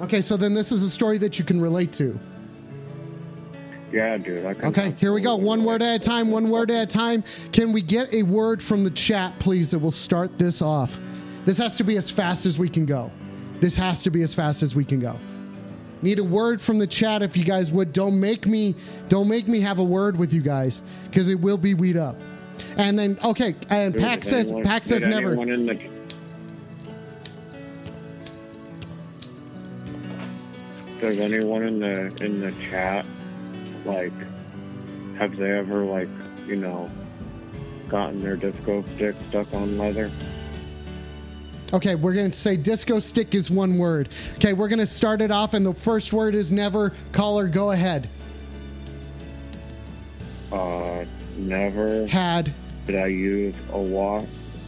Okay, 0.00 0.22
so 0.22 0.36
then 0.36 0.54
this 0.54 0.70
is 0.72 0.82
a 0.82 0.90
story 0.90 1.18
that 1.18 1.38
you 1.38 1.44
can 1.44 1.60
relate 1.60 1.92
to. 1.94 2.18
Yeah, 3.94 4.16
dude. 4.16 4.44
I 4.44 4.50
Okay, 4.66 4.92
here 4.98 5.12
we 5.12 5.20
go. 5.20 5.36
One 5.36 5.62
word 5.62 5.80
at 5.80 5.94
a 5.94 5.98
time, 6.00 6.32
one 6.32 6.50
word 6.50 6.68
at 6.68 6.82
a 6.82 6.86
time. 6.86 7.22
Can 7.52 7.70
we 7.70 7.80
get 7.80 8.12
a 8.12 8.24
word 8.24 8.60
from 8.60 8.82
the 8.82 8.90
chat, 8.90 9.38
please, 9.38 9.70
that 9.70 9.78
will 9.78 9.92
start 9.92 10.36
this 10.36 10.60
off? 10.60 10.98
This 11.44 11.58
has 11.58 11.76
to 11.76 11.84
be 11.84 11.96
as 11.96 12.10
fast 12.10 12.44
as 12.44 12.58
we 12.58 12.68
can 12.68 12.86
go. 12.86 13.12
This 13.60 13.76
has 13.76 14.02
to 14.02 14.10
be 14.10 14.22
as 14.22 14.34
fast 14.34 14.64
as 14.64 14.74
we 14.74 14.84
can 14.84 14.98
go. 14.98 15.16
Need 16.02 16.18
a 16.18 16.24
word 16.24 16.60
from 16.60 16.78
the 16.80 16.88
chat 16.88 17.22
if 17.22 17.36
you 17.36 17.44
guys 17.44 17.70
would. 17.70 17.92
Don't 17.92 18.18
make 18.18 18.46
me 18.48 18.74
don't 19.08 19.28
make 19.28 19.46
me 19.46 19.60
have 19.60 19.78
a 19.78 19.84
word 19.84 20.16
with 20.16 20.32
you 20.32 20.40
guys 20.42 20.82
because 21.04 21.28
it 21.28 21.38
will 21.38 21.56
be 21.56 21.74
weed 21.74 21.96
up. 21.96 22.16
And 22.76 22.98
then 22.98 23.16
okay, 23.22 23.54
and 23.70 23.92
Dude, 23.92 24.02
Pack 24.02 24.22
did 24.22 24.28
says 24.28 24.46
anyone- 24.48 24.64
Pack 24.64 24.84
says 24.84 25.06
never. 25.06 25.28
anyone 25.28 25.50
in 25.50 25.66
the- 25.66 25.78
Does 31.00 31.20
anyone 31.20 31.62
in 31.62 31.78
the 31.78 32.24
in 32.24 32.40
the 32.40 32.52
chat 32.70 33.06
like 33.84 34.12
have 35.16 35.36
they 35.36 35.50
ever 35.50 35.84
like 35.84 36.08
you 36.46 36.56
know 36.56 36.90
gotten 37.88 38.22
their 38.22 38.36
disco 38.36 38.82
stick 38.94 39.14
stuck 39.28 39.52
on 39.54 39.78
leather? 39.78 40.10
Okay, 41.72 41.96
we're 41.96 42.14
going 42.14 42.30
to 42.30 42.36
say 42.36 42.56
disco 42.56 43.00
stick 43.00 43.34
is 43.34 43.50
one 43.50 43.78
word. 43.78 44.08
Okay, 44.34 44.52
we're 44.52 44.68
going 44.68 44.78
to 44.78 44.86
start 44.86 45.20
it 45.20 45.30
off, 45.30 45.54
and 45.54 45.66
the 45.66 45.74
first 45.74 46.12
word 46.12 46.34
is 46.34 46.52
never. 46.52 46.92
Caller, 47.10 47.48
go 47.48 47.72
ahead. 47.72 48.08
Uh, 50.52 51.04
never 51.36 52.06
Had. 52.06 52.54
did 52.86 52.96
I 52.96 53.06
use 53.06 53.54
a 53.72 53.78
walk. 53.78 54.24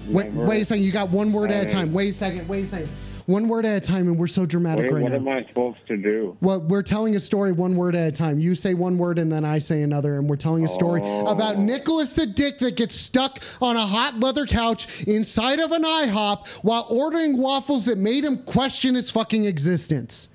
Wait, 0.09 0.33
wait 0.33 0.63
a 0.63 0.65
second. 0.65 0.83
You 0.83 0.91
got 0.91 1.11
one 1.11 1.33
word 1.33 1.53
at 1.53 1.67
a 1.67 1.69
time. 1.69 1.93
Wait 1.93 2.11
a 2.11 2.13
second. 2.13 2.49
Wait 2.49 2.65
a 2.65 2.67
second. 2.67 2.91
One 3.27 3.49
word 3.49 3.67
at 3.67 3.77
a 3.77 3.81
time, 3.81 4.07
and 4.07 4.17
we're 4.17 4.29
so 4.29 4.47
dramatic 4.47 4.85
What, 4.87 4.95
right 4.95 5.03
what 5.03 5.13
now. 5.13 5.19
What 5.19 5.37
am 5.39 5.45
I 5.45 5.49
supposed 5.49 5.87
to 5.89 5.97
do? 5.97 6.37
well, 6.41 6.61
we're 6.61 6.83
telling 6.85 7.17
a 7.17 7.21
story 7.21 7.51
one 7.51 7.75
word 7.75 7.97
at 7.97 8.09
a 8.09 8.13
time. 8.13 8.39
You 8.39 8.55
say 8.55 8.75
one 8.75 8.99
word, 8.99 9.19
and 9.19 9.33
then 9.33 9.45
I 9.45 9.59
say 9.59 9.83
another, 9.83 10.17
and 10.19 10.29
we're 10.31 10.37
telling 10.37 10.65
a 10.65 10.69
story 10.69 11.01
Oh. 11.03 11.27
about 11.27 11.59
Nicholas 11.59 12.15
the 12.15 12.27
Dick 12.27 12.59
that 12.61 12.77
gets 12.77 12.95
stuck 12.95 13.41
on 13.61 13.77
a 13.77 13.85
hot 13.85 14.21
leather 14.21 14.47
couch 14.47 15.03
inside 15.09 15.59
of 15.59 15.73
an 15.73 15.83
IHOP 15.83 16.47
while 16.63 16.87
ordering 16.89 17.37
waffles 17.37 17.87
that 17.87 17.99
made 17.99 18.25
him 18.25 18.39
question 18.45 18.95
his 18.95 19.11
fucking 19.11 19.45
existence. 19.45 20.29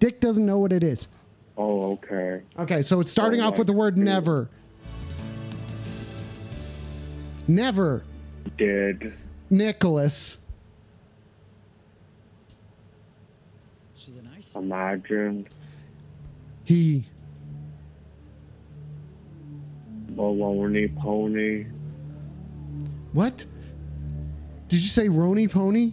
Dick 0.00 0.18
doesn't 0.18 0.44
know 0.44 0.58
what 0.58 0.72
it 0.72 0.82
is. 0.82 1.06
Oh, 1.56 1.92
okay. 1.92 2.42
Okay, 2.58 2.82
so 2.82 2.98
it's 3.00 3.10
starting 3.10 3.40
Oh 3.40 3.46
off 3.46 3.56
with 3.58 3.68
the 3.68 3.72
word 3.72 3.96
never. 3.96 4.50
never 7.48 8.02
did 8.58 9.14
Nicholas 9.48 10.38
So 14.56 14.62
then 14.62 14.72
I 14.72 14.92
s- 14.94 14.98
imagine 15.02 15.46
he 16.64 17.04
baloney 20.12 20.94
pony. 20.96 21.66
what? 23.12 23.44
Did 24.68 24.80
you 24.80 24.88
say 24.88 25.08
Rony 25.08 25.48
Pony? 25.50 25.92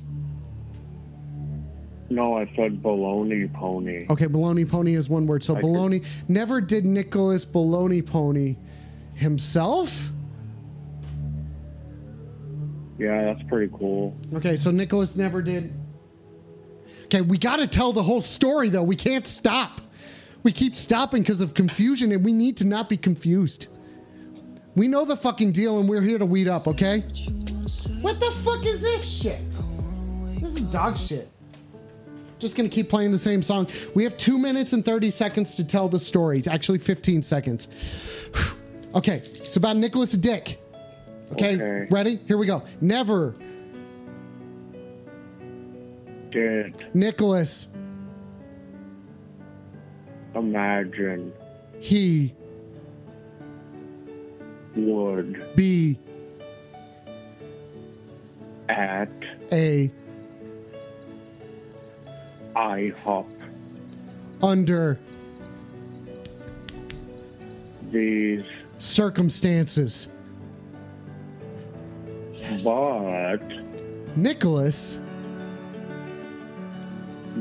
No, 2.10 2.38
I 2.38 2.46
said 2.56 2.82
baloney 2.82 3.52
pony. 3.54 4.06
Okay, 4.10 4.26
baloney 4.26 4.68
pony 4.68 4.96
is 4.96 5.10
one 5.10 5.28
word. 5.28 5.44
So 5.44 5.56
I 5.56 5.62
could- 5.62 5.70
baloney 5.70 6.06
never 6.28 6.60
did 6.62 6.86
Nicholas 6.86 7.46
baloney 7.46 8.04
pony 8.06 8.56
himself. 9.14 10.12
Yeah, 12.98 13.26
that's 13.26 13.44
pretty 13.44 13.72
cool. 13.78 14.16
Okay, 14.34 14.58
so 14.58 14.72
Nicholas 14.72 15.16
never 15.16 15.42
did. 15.42 15.72
Okay, 17.14 17.22
we 17.22 17.38
got 17.38 17.58
to 17.58 17.68
tell 17.68 17.94
the 17.94 18.02
whole 18.02 18.22
story 18.22 18.70
though. 18.70 18.82
We 18.82 18.96
can't 18.96 19.28
stop. 19.28 19.82
We 20.42 20.52
keep 20.52 20.76
stopping 20.76 21.22
because 21.22 21.42
of 21.42 21.54
confusion, 21.54 22.12
and 22.12 22.26
we 22.26 22.34
need 22.34 22.58
to 22.58 22.66
not 22.66 22.90
be 22.90 22.98
confused. 22.98 23.68
We 24.76 24.88
know 24.88 25.06
the 25.06 25.16
fucking 25.16 25.52
deal, 25.52 25.80
and 25.80 25.88
we're 25.88 26.02
here 26.02 26.18
to 26.18 26.26
weed 26.26 26.48
up. 26.48 26.68
Okay. 26.68 27.02
What 28.02 28.20
the 28.20 28.32
fuck 28.44 28.66
is 28.66 28.82
this 28.82 29.08
shit? 29.08 29.48
This 30.42 30.56
is 30.56 30.62
dog 30.72 30.98
shit. 30.98 31.30
Just 32.40 32.58
gonna 32.58 32.68
keep 32.68 32.90
playing 32.90 33.12
the 33.12 33.20
same 33.20 33.44
song. 33.44 33.68
We 33.94 34.04
have 34.06 34.18
two 34.18 34.40
minutes 34.40 34.74
and 34.74 34.84
30 34.84 35.12
seconds 35.12 35.54
to 35.56 35.64
tell 35.64 35.88
the 35.88 36.00
story. 36.00 36.42
Actually, 36.50 36.80
15 36.80 37.22
seconds. 37.22 37.68
okay, 38.96 39.18
it's 39.24 39.56
about 39.56 39.78
Nicholas 39.78 40.14
Dick. 40.14 40.60
Okay, 41.32 41.56
Okay. 41.56 41.88
ready? 41.92 42.20
Here 42.28 42.38
we 42.40 42.48
go. 42.48 42.64
Never, 42.82 43.36
Did 46.34 46.88
Nicholas, 46.96 47.68
imagine. 50.34 51.32
He 51.80 52.34
would 54.76 55.56
be 55.56 56.00
at 58.68 59.12
a 59.52 59.92
IHOP. 62.56 63.28
under 64.42 64.98
these, 67.92 68.44
circumstances. 68.80 70.08
but 72.64 73.38
Nicholas, 74.16 75.00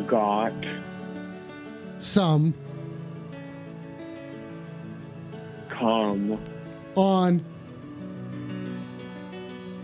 got 0.07 0.53
some 1.99 2.55
come 5.68 6.38
on 6.95 7.45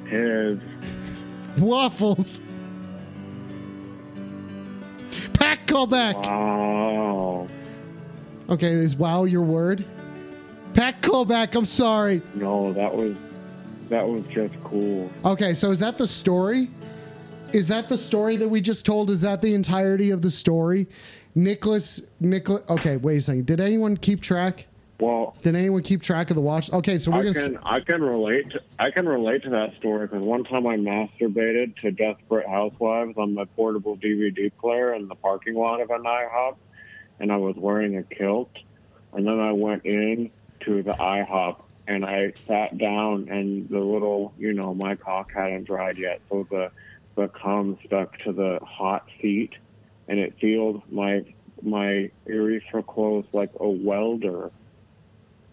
his 0.09 0.59
waffles. 1.59 2.41
Pack 5.35 5.67
callback. 5.67 6.15
wow. 6.15 7.49
Okay, 8.51 8.71
is 8.71 8.97
wow 8.97 9.25
your 9.25 9.43
word? 9.43 9.85
Pack 10.75 11.03
callback. 11.03 11.55
I'm 11.55 11.67
sorry. 11.67 12.23
No, 12.35 12.73
that 12.73 12.95
was 12.95 13.17
that 13.91 14.07
was 14.07 14.25
just 14.31 14.55
cool. 14.65 15.11
Okay, 15.25 15.55
so 15.55 15.71
is 15.71 15.81
that 15.81 15.99
the 15.99 16.09
story? 16.09 16.71
Is 17.53 17.69
that 17.69 17.89
the 17.89 17.99
story 17.99 18.37
that 18.37 18.49
we 18.49 18.61
just 18.61 18.85
told? 18.85 19.11
Is 19.11 19.23
that 19.23 19.41
the 19.41 19.55
entirety 19.55 20.11
of 20.11 20.23
the 20.23 20.31
story? 20.31 20.87
Nicholas, 21.35 22.01
Nicholas. 22.21 22.63
Okay, 22.69 22.97
wait 22.97 23.19
a 23.19 23.21
second. 23.21 23.47
Did 23.47 23.61
anyone 23.61 23.97
keep 23.97 24.21
track? 24.21 24.67
Well, 25.01 25.37
Did 25.43 25.55
anyone 25.55 25.83
keep 25.83 26.03
track 26.03 26.31
of 26.31 26.35
the 26.35 26.43
watch? 26.43 26.73
Okay, 26.73 26.99
so 26.99 27.13
we're 27.13 27.19
I 27.21 27.33
gonna. 27.33 27.41
can 27.41 27.59
I 27.59 27.81
can 27.81 28.03
relate 28.03 28.51
to, 28.51 28.61
I 28.81 28.91
can 28.91 29.09
relate 29.09 29.45
to 29.45 29.51
that 29.51 29.77
story 29.77 30.09
because 30.09 30.25
one 30.25 30.43
time 30.43 30.67
I 30.67 30.77
masturbated 30.77 31.77
to 31.83 31.93
Desperate 31.93 32.49
Housewives 32.49 33.17
on 33.17 33.33
my 33.35 33.45
portable 33.45 33.97
DVD 33.97 34.51
player 34.61 34.95
in 34.95 35.07
the 35.07 35.15
parking 35.15 35.55
lot 35.55 35.81
of 35.81 35.91
an 35.91 36.03
IHOP, 36.03 36.57
and 37.21 37.31
I 37.31 37.37
was 37.37 37.55
wearing 37.57 37.97
a 37.97 38.03
kilt, 38.03 38.51
and 39.13 39.25
then 39.25 39.39
I 39.39 39.53
went 39.53 39.85
in 39.85 40.31
to 40.65 40.83
the 40.83 40.95
IHOP 40.95 41.63
and 41.87 42.05
I 42.05 42.33
sat 42.49 42.77
down 42.77 43.29
and 43.31 43.69
the 43.69 43.79
little 43.79 44.35
you 44.37 44.53
know 44.53 44.75
my 44.75 44.97
cock 44.97 45.31
hadn't 45.33 45.65
dried 45.65 45.97
yet, 45.97 46.21
so 46.29 46.45
the 46.51 46.73
the 47.19 47.29
cum 47.29 47.77
stuck 47.85 48.17
to 48.21 48.33
the 48.33 48.61
hot 48.63 49.05
seat, 49.21 49.51
and 50.07 50.19
it 50.21 50.35
sealed 50.41 50.83
my 50.91 51.25
my 51.61 52.09
urethra 52.27 52.83
closed 52.85 53.27
like 53.33 53.51
a 53.59 53.69
welder 53.69 54.53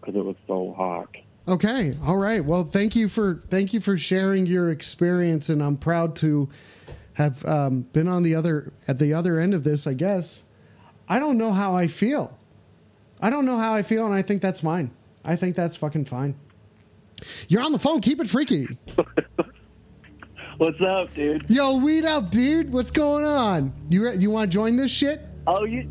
because 0.00 0.14
it 0.14 0.24
was 0.24 0.36
so 0.46 0.72
hot. 0.76 1.08
Okay, 1.48 1.96
all 2.04 2.16
right. 2.16 2.44
Well, 2.44 2.62
thank 2.62 2.94
you 2.94 3.08
for 3.08 3.42
thank 3.50 3.74
you 3.74 3.80
for 3.80 3.98
sharing 3.98 4.46
your 4.46 4.70
experience, 4.70 5.48
and 5.48 5.60
I'm 5.60 5.76
proud 5.76 6.14
to 6.16 6.48
have 7.14 7.44
um, 7.44 7.82
been 7.92 8.06
on 8.06 8.22
the 8.22 8.36
other 8.36 8.72
at 8.86 9.00
the 9.00 9.12
other 9.12 9.40
end 9.40 9.52
of 9.52 9.64
this. 9.64 9.88
I 9.88 9.94
guess 9.94 10.44
I 11.08 11.18
don't 11.18 11.36
know 11.36 11.52
how 11.52 11.74
I 11.74 11.88
feel. 11.88 12.38
I 13.20 13.28
don't 13.28 13.44
know 13.44 13.58
how 13.58 13.74
I 13.74 13.82
feel, 13.82 14.06
and 14.06 14.14
I 14.14 14.22
think 14.22 14.40
that's 14.40 14.60
fine. 14.60 14.92
I 15.24 15.34
think 15.34 15.56
that's 15.56 15.74
fucking 15.74 16.04
fine. 16.04 16.36
You're 17.48 17.62
on 17.62 17.72
the 17.72 17.78
phone. 17.80 18.00
Keep 18.02 18.20
it 18.20 18.28
freaky. 18.28 18.78
What's 20.58 20.80
up, 20.80 21.14
dude? 21.14 21.44
Yo, 21.48 21.76
weed 21.76 22.06
up, 22.06 22.30
dude. 22.30 22.72
What's 22.72 22.90
going 22.90 23.24
on? 23.24 23.74
You 23.88 24.04
re- 24.04 24.16
you 24.16 24.30
want 24.30 24.50
to 24.50 24.54
join 24.54 24.76
this 24.76 24.90
shit? 24.90 25.20
Oh, 25.46 25.64
you 25.64 25.86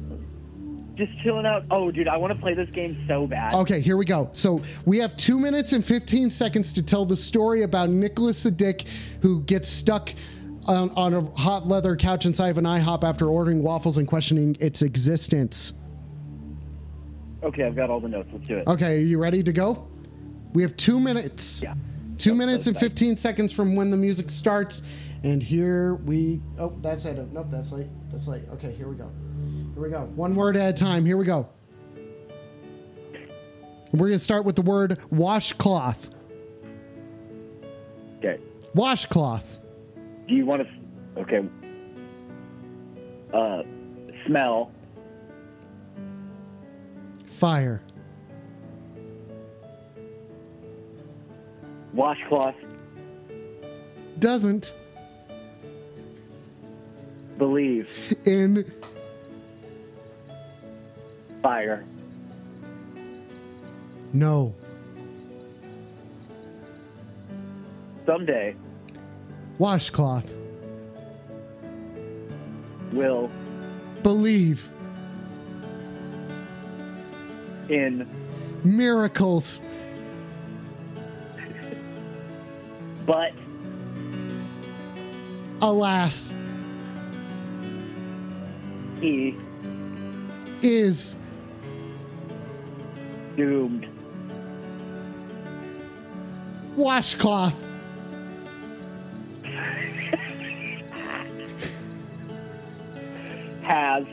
just 0.95 1.11
chilling 1.21 1.45
out. 1.45 1.65
Oh, 1.69 1.91
dude, 1.91 2.07
I 2.07 2.17
want 2.17 2.33
to 2.33 2.39
play 2.39 2.55
this 2.55 2.69
game 2.71 3.05
so 3.07 3.27
bad. 3.27 3.53
Okay, 3.53 3.79
here 3.79 3.95
we 3.95 4.05
go. 4.05 4.29
So 4.33 4.63
we 4.85 4.97
have 4.99 5.15
two 5.15 5.37
minutes 5.37 5.73
and 5.73 5.85
15 5.85 6.31
seconds 6.31 6.73
to 6.73 6.81
tell 6.81 7.05
the 7.05 7.15
story 7.15 7.61
about 7.61 7.89
Nicholas 7.89 8.41
the 8.41 8.49
Dick 8.49 8.85
who 9.21 9.43
gets 9.43 9.69
stuck 9.69 10.13
on, 10.65 10.89
on 10.91 11.13
a 11.13 11.21
hot 11.37 11.67
leather 11.67 11.95
couch 11.95 12.25
inside 12.25 12.49
of 12.49 12.57
an 12.57 12.63
IHOP 12.65 13.03
after 13.03 13.27
ordering 13.27 13.61
waffles 13.61 13.99
and 13.99 14.07
questioning 14.07 14.57
its 14.59 14.81
existence. 14.81 15.73
Okay, 17.43 17.63
I've 17.63 17.75
got 17.75 17.91
all 17.91 17.99
the 17.99 18.07
notes. 18.07 18.29
Let's 18.33 18.47
do 18.47 18.57
it. 18.57 18.67
Okay, 18.67 18.95
are 18.97 19.05
you 19.05 19.19
ready 19.19 19.43
to 19.43 19.53
go? 19.53 19.87
We 20.53 20.63
have 20.63 20.75
two 20.75 20.99
minutes. 20.99 21.61
Yeah. 21.61 21.75
Two 22.17 22.33
minutes 22.33 22.67
and 22.67 22.75
that's 22.75 22.83
nice. 22.83 22.91
15 22.91 23.15
seconds 23.15 23.51
from 23.51 23.75
when 23.75 23.91
the 23.91 23.97
music 23.97 24.31
starts. 24.31 24.83
And 25.23 25.41
here 25.41 25.95
we. 25.95 26.41
Oh, 26.59 26.77
that's 26.81 27.05
it. 27.05 27.17
Nope, 27.31 27.47
that's 27.49 27.71
late. 27.71 27.87
That's 28.11 28.27
late. 28.27 28.43
Okay, 28.53 28.71
here 28.71 28.87
we 28.87 28.95
go. 28.95 29.09
Here 29.73 29.83
we 29.83 29.89
go. 29.89 30.01
One 30.15 30.35
word 30.35 30.55
at 30.55 30.69
a 30.69 30.73
time. 30.73 31.05
Here 31.05 31.17
we 31.17 31.25
go. 31.25 31.49
We're 33.91 34.07
going 34.07 34.19
to 34.19 34.23
start 34.23 34.45
with 34.45 34.55
the 34.55 34.61
word 34.61 35.01
washcloth. 35.09 36.11
Okay. 38.17 38.39
Washcloth. 38.73 39.59
Do 40.27 40.33
you 40.35 40.45
want 40.45 40.63
to? 40.63 41.21
Okay. 41.21 41.47
Uh, 43.33 43.63
smell. 44.27 44.71
Fire. 47.27 47.81
Washcloth. 51.95 52.55
Doesn't. 54.19 54.73
Believe. 57.37 58.15
In. 58.25 58.69
Fire. 61.41 61.85
No. 64.13 64.53
Someday 68.05 68.55
Washcloth. 69.57 70.33
will 72.91 73.31
Believe. 74.03 74.69
in 77.69 78.07
Miracles. 78.63 79.59
But 83.05 83.31
Alas. 85.61 86.33
he 88.99 89.35
Is. 90.61 91.15
doomed. 93.37 93.87
Washcloth. 96.75 97.65
Has 103.63 104.05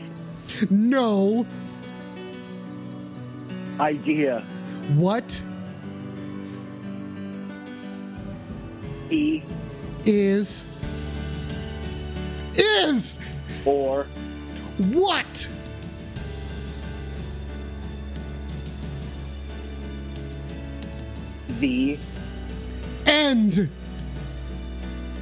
No. 0.71 1.45
idea. 3.81 4.45
What? 4.95 5.43
He 9.13 9.43
is 10.07 10.65
is 12.55 13.19
or 13.67 14.07
what? 14.79 15.49
the 21.61 21.99
End. 23.05 23.69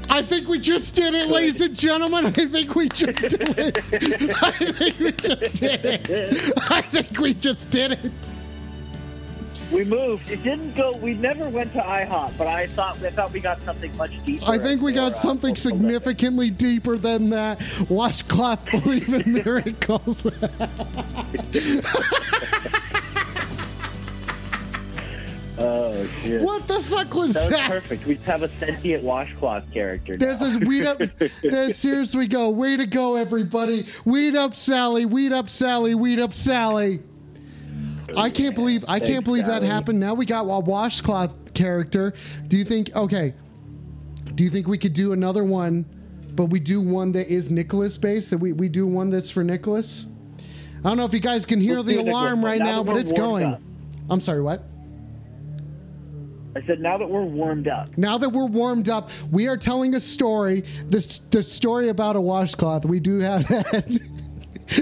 I 0.09 0.23
think 0.23 0.47
we 0.47 0.61
just 0.61 0.95
did 0.95 1.13
it, 1.15 1.29
ladies 1.29 1.61
and 1.61 1.75
gentlemen. 1.75 2.27
I 2.27 2.31
think 2.31 2.77
we 2.77 2.89
just 2.91 3.19
did 3.19 3.59
it. 3.59 3.79
I 4.43 4.53
think 4.53 4.99
we 5.01 5.11
just 5.11 5.61
did 5.61 5.85
it. 5.85 6.53
I 6.71 6.81
think 6.81 7.19
we 7.19 7.35
just 7.35 7.71
did 7.71 7.93
it. 7.93 8.13
We 9.71 9.85
moved. 9.85 10.31
It 10.31 10.43
didn't 10.43 10.75
go. 10.75 10.93
We 10.93 11.15
never 11.15 11.49
went 11.49 11.73
to 11.75 11.81
IHOP, 11.81 12.37
but 12.37 12.47
I 12.47 12.67
thought 12.69 13.03
I 13.03 13.11
thought 13.11 13.33
we 13.33 13.41
got 13.41 13.61
something 13.63 13.97
much 13.97 14.13
deeper. 14.25 14.45
I 14.47 14.59
think 14.59 14.83
we 14.83 14.93
got 14.93 15.15
something 15.15 15.55
significantly 15.57 16.51
deeper 16.51 16.97
than 16.97 17.31
that. 17.31 17.61
Washcloth 17.89 18.65
believe 18.71 19.13
in 19.13 19.33
miracles. 19.33 20.27
Oh 25.63 26.07
shit. 26.23 26.41
what 26.41 26.67
the 26.67 26.81
fuck 26.81 27.13
was 27.13 27.35
That 27.35 27.51
was 27.51 27.59
that? 27.59 27.71
perfect. 27.71 28.07
We 28.07 28.15
have 28.17 28.43
a 28.43 28.49
sentient 28.49 29.05
washcloth 29.05 29.71
character. 29.71 30.13
Now. 30.15 30.19
There's 30.19 30.57
a 30.57 30.59
weed 30.61 30.87
up. 30.87 31.03
There's 31.43 31.77
seriously 31.77 32.29
go. 32.29 32.49
Way 32.49 32.79
to 32.79 32.87
go, 32.87 33.17
everybody. 33.17 33.87
Weed 34.07 34.37
up, 34.37 34.55
Sally. 34.57 35.05
Weed 35.05 35.35
up, 35.35 35.51
Sally. 35.51 35.95
Weed 35.95 36.19
up, 36.19 36.33
Sally. 36.33 37.01
I 38.17 38.31
can't 38.31 38.55
believe. 38.55 38.85
I 38.89 39.01
can't 39.01 39.25
believe 39.25 39.47
that 39.47 39.63
happened. 39.63 40.01
Now 40.01 40.15
we 40.15 40.27
got 40.27 40.43
a 40.43 40.61
washcloth 40.61 41.55
character. 41.55 42.15
Do 42.49 42.57
you 42.57 42.65
think? 42.65 42.95
Okay. 42.95 43.35
Do 44.35 44.45
you 44.45 44.51
think 44.51 44.69
we 44.69 44.79
could 44.79 44.93
do 44.93 45.13
another 45.13 45.45
one, 45.45 45.85
but 46.35 46.47
we 46.47 46.61
do 46.61 46.81
one 46.81 47.13
that 47.13 47.29
is 47.29 47.51
Nicholas 47.51 47.97
based? 47.97 48.31
That 48.31 48.39
we 48.39 48.53
we 48.53 48.69
do 48.69 48.87
one 48.87 49.11
that's 49.11 49.31
for 49.31 49.45
Nicholas. 49.45 50.07
I 50.85 50.89
don't 50.89 50.97
know 50.97 51.05
if 51.05 51.13
you 51.13 51.21
guys 51.21 51.45
can 51.45 51.61
hear 51.61 51.77
Let's 51.77 51.89
the 51.89 51.93
do 51.95 52.01
a 52.01 52.05
Nicholas 52.05 52.23
alarm 52.23 52.45
right 52.45 52.59
Now 52.59 52.65
now, 52.65 52.85
but 52.85 52.97
it's 52.97 53.13
going. 53.13 53.47
up. 53.47 53.61
I'm 54.09 54.21
sorry. 54.21 54.41
What? 54.41 54.65
I 56.57 56.67
said 56.67 56.81
now 56.81 56.99
that 56.99 57.09
we're 57.09 57.25
warmed 57.25 57.69
up. 57.69 57.97
Now 57.97 58.19
that 58.19 58.31
we're 58.31 58.47
warmed 58.47 58.89
up, 58.89 59.11
we 59.31 59.47
are 59.47 59.57
telling 59.57 59.95
a 59.95 60.01
story. 60.01 60.65
The, 60.89 61.21
the 61.31 61.43
story 61.43 61.91
about 61.91 62.17
a 62.17 62.21
washcloth. 62.21 62.85
We 62.85 62.99
do 62.99 63.19
have 63.21 63.47
that. 63.49 64.01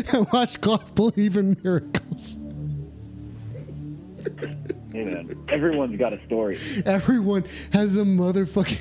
a 0.15 0.23
washcloth 0.33 0.95
believe 0.95 1.37
in 1.37 1.59
miracles. 1.63 2.39
Hey 4.99 5.05
man, 5.05 5.45
everyone's 5.49 5.97
got 5.97 6.13
a 6.13 6.21
story. 6.27 6.59
Everyone 6.85 7.45
has 7.73 7.97
a 7.97 8.03
motherfucking. 8.03 8.79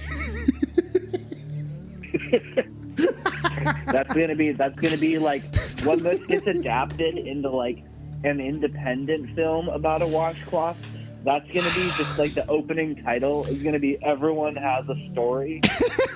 That's 3.85 4.11
gonna 4.13 4.35
be 4.35 4.51
that's 4.53 4.79
gonna 4.79 4.97
be 4.97 5.19
like 5.19 5.43
when 5.83 6.01
this 6.01 6.25
gets 6.25 6.47
adapted 6.47 7.19
into 7.19 7.51
like 7.51 7.83
an 8.23 8.39
independent 8.39 9.35
film 9.35 9.69
about 9.69 10.01
a 10.01 10.07
washcloth. 10.07 10.77
That's 11.23 11.45
gonna 11.51 11.71
be 11.75 11.91
just 11.97 12.17
like 12.17 12.33
the 12.33 12.47
opening 12.47 12.95
title 13.03 13.45
is 13.45 13.61
gonna 13.61 13.77
be 13.77 14.03
everyone 14.03 14.55
has 14.55 14.89
a 14.89 14.95
story, 15.11 15.61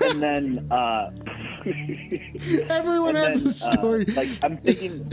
and 0.04 0.20
then 0.20 0.68
uh, 0.72 1.12
Everyone 2.70 3.16
and 3.16 3.18
has 3.18 3.43
then, 3.43 3.49
a 3.49 3.54
story. 3.54 4.06
Uh, 4.08 4.14
like 4.16 4.30
I'm 4.41 4.58
thinking 4.58 5.12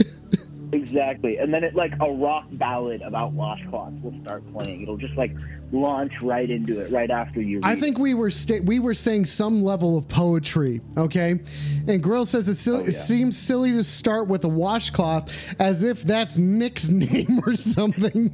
exactly, 0.71 1.37
and 1.37 1.53
then 1.53 1.63
it 1.63 1.75
like 1.75 1.93
a 2.01 2.11
rock 2.11 2.45
ballad 2.51 3.01
about 3.01 3.33
washcloths 3.33 4.01
will 4.01 4.13
start 4.23 4.43
playing. 4.53 4.81
It'll 4.83 4.97
just 4.97 5.15
like 5.15 5.35
launch 5.71 6.13
right 6.21 6.49
into 6.49 6.79
it 6.79 6.91
right 6.91 7.11
after 7.11 7.41
you. 7.41 7.59
I 7.63 7.75
think 7.75 7.99
we 7.99 8.13
were 8.13 8.31
sta- 8.31 8.61
we 8.61 8.79
were 8.79 8.93
saying 8.93 9.25
some 9.25 9.63
level 9.63 9.97
of 9.97 10.07
poetry, 10.07 10.81
okay? 10.97 11.39
And 11.87 12.01
Grill 12.01 12.25
says 12.25 12.49
it, 12.49 12.57
still, 12.57 12.77
Oh, 12.77 12.85
it 12.85 12.93
seems 12.93 13.37
silly 13.37 13.71
to 13.73 13.83
start 13.83 14.27
with 14.27 14.43
a 14.43 14.49
washcloth 14.49 15.31
as 15.59 15.83
if 15.83 16.03
that's 16.03 16.37
Nick's 16.37 16.89
name 16.89 17.41
or 17.45 17.55
something. 17.55 18.31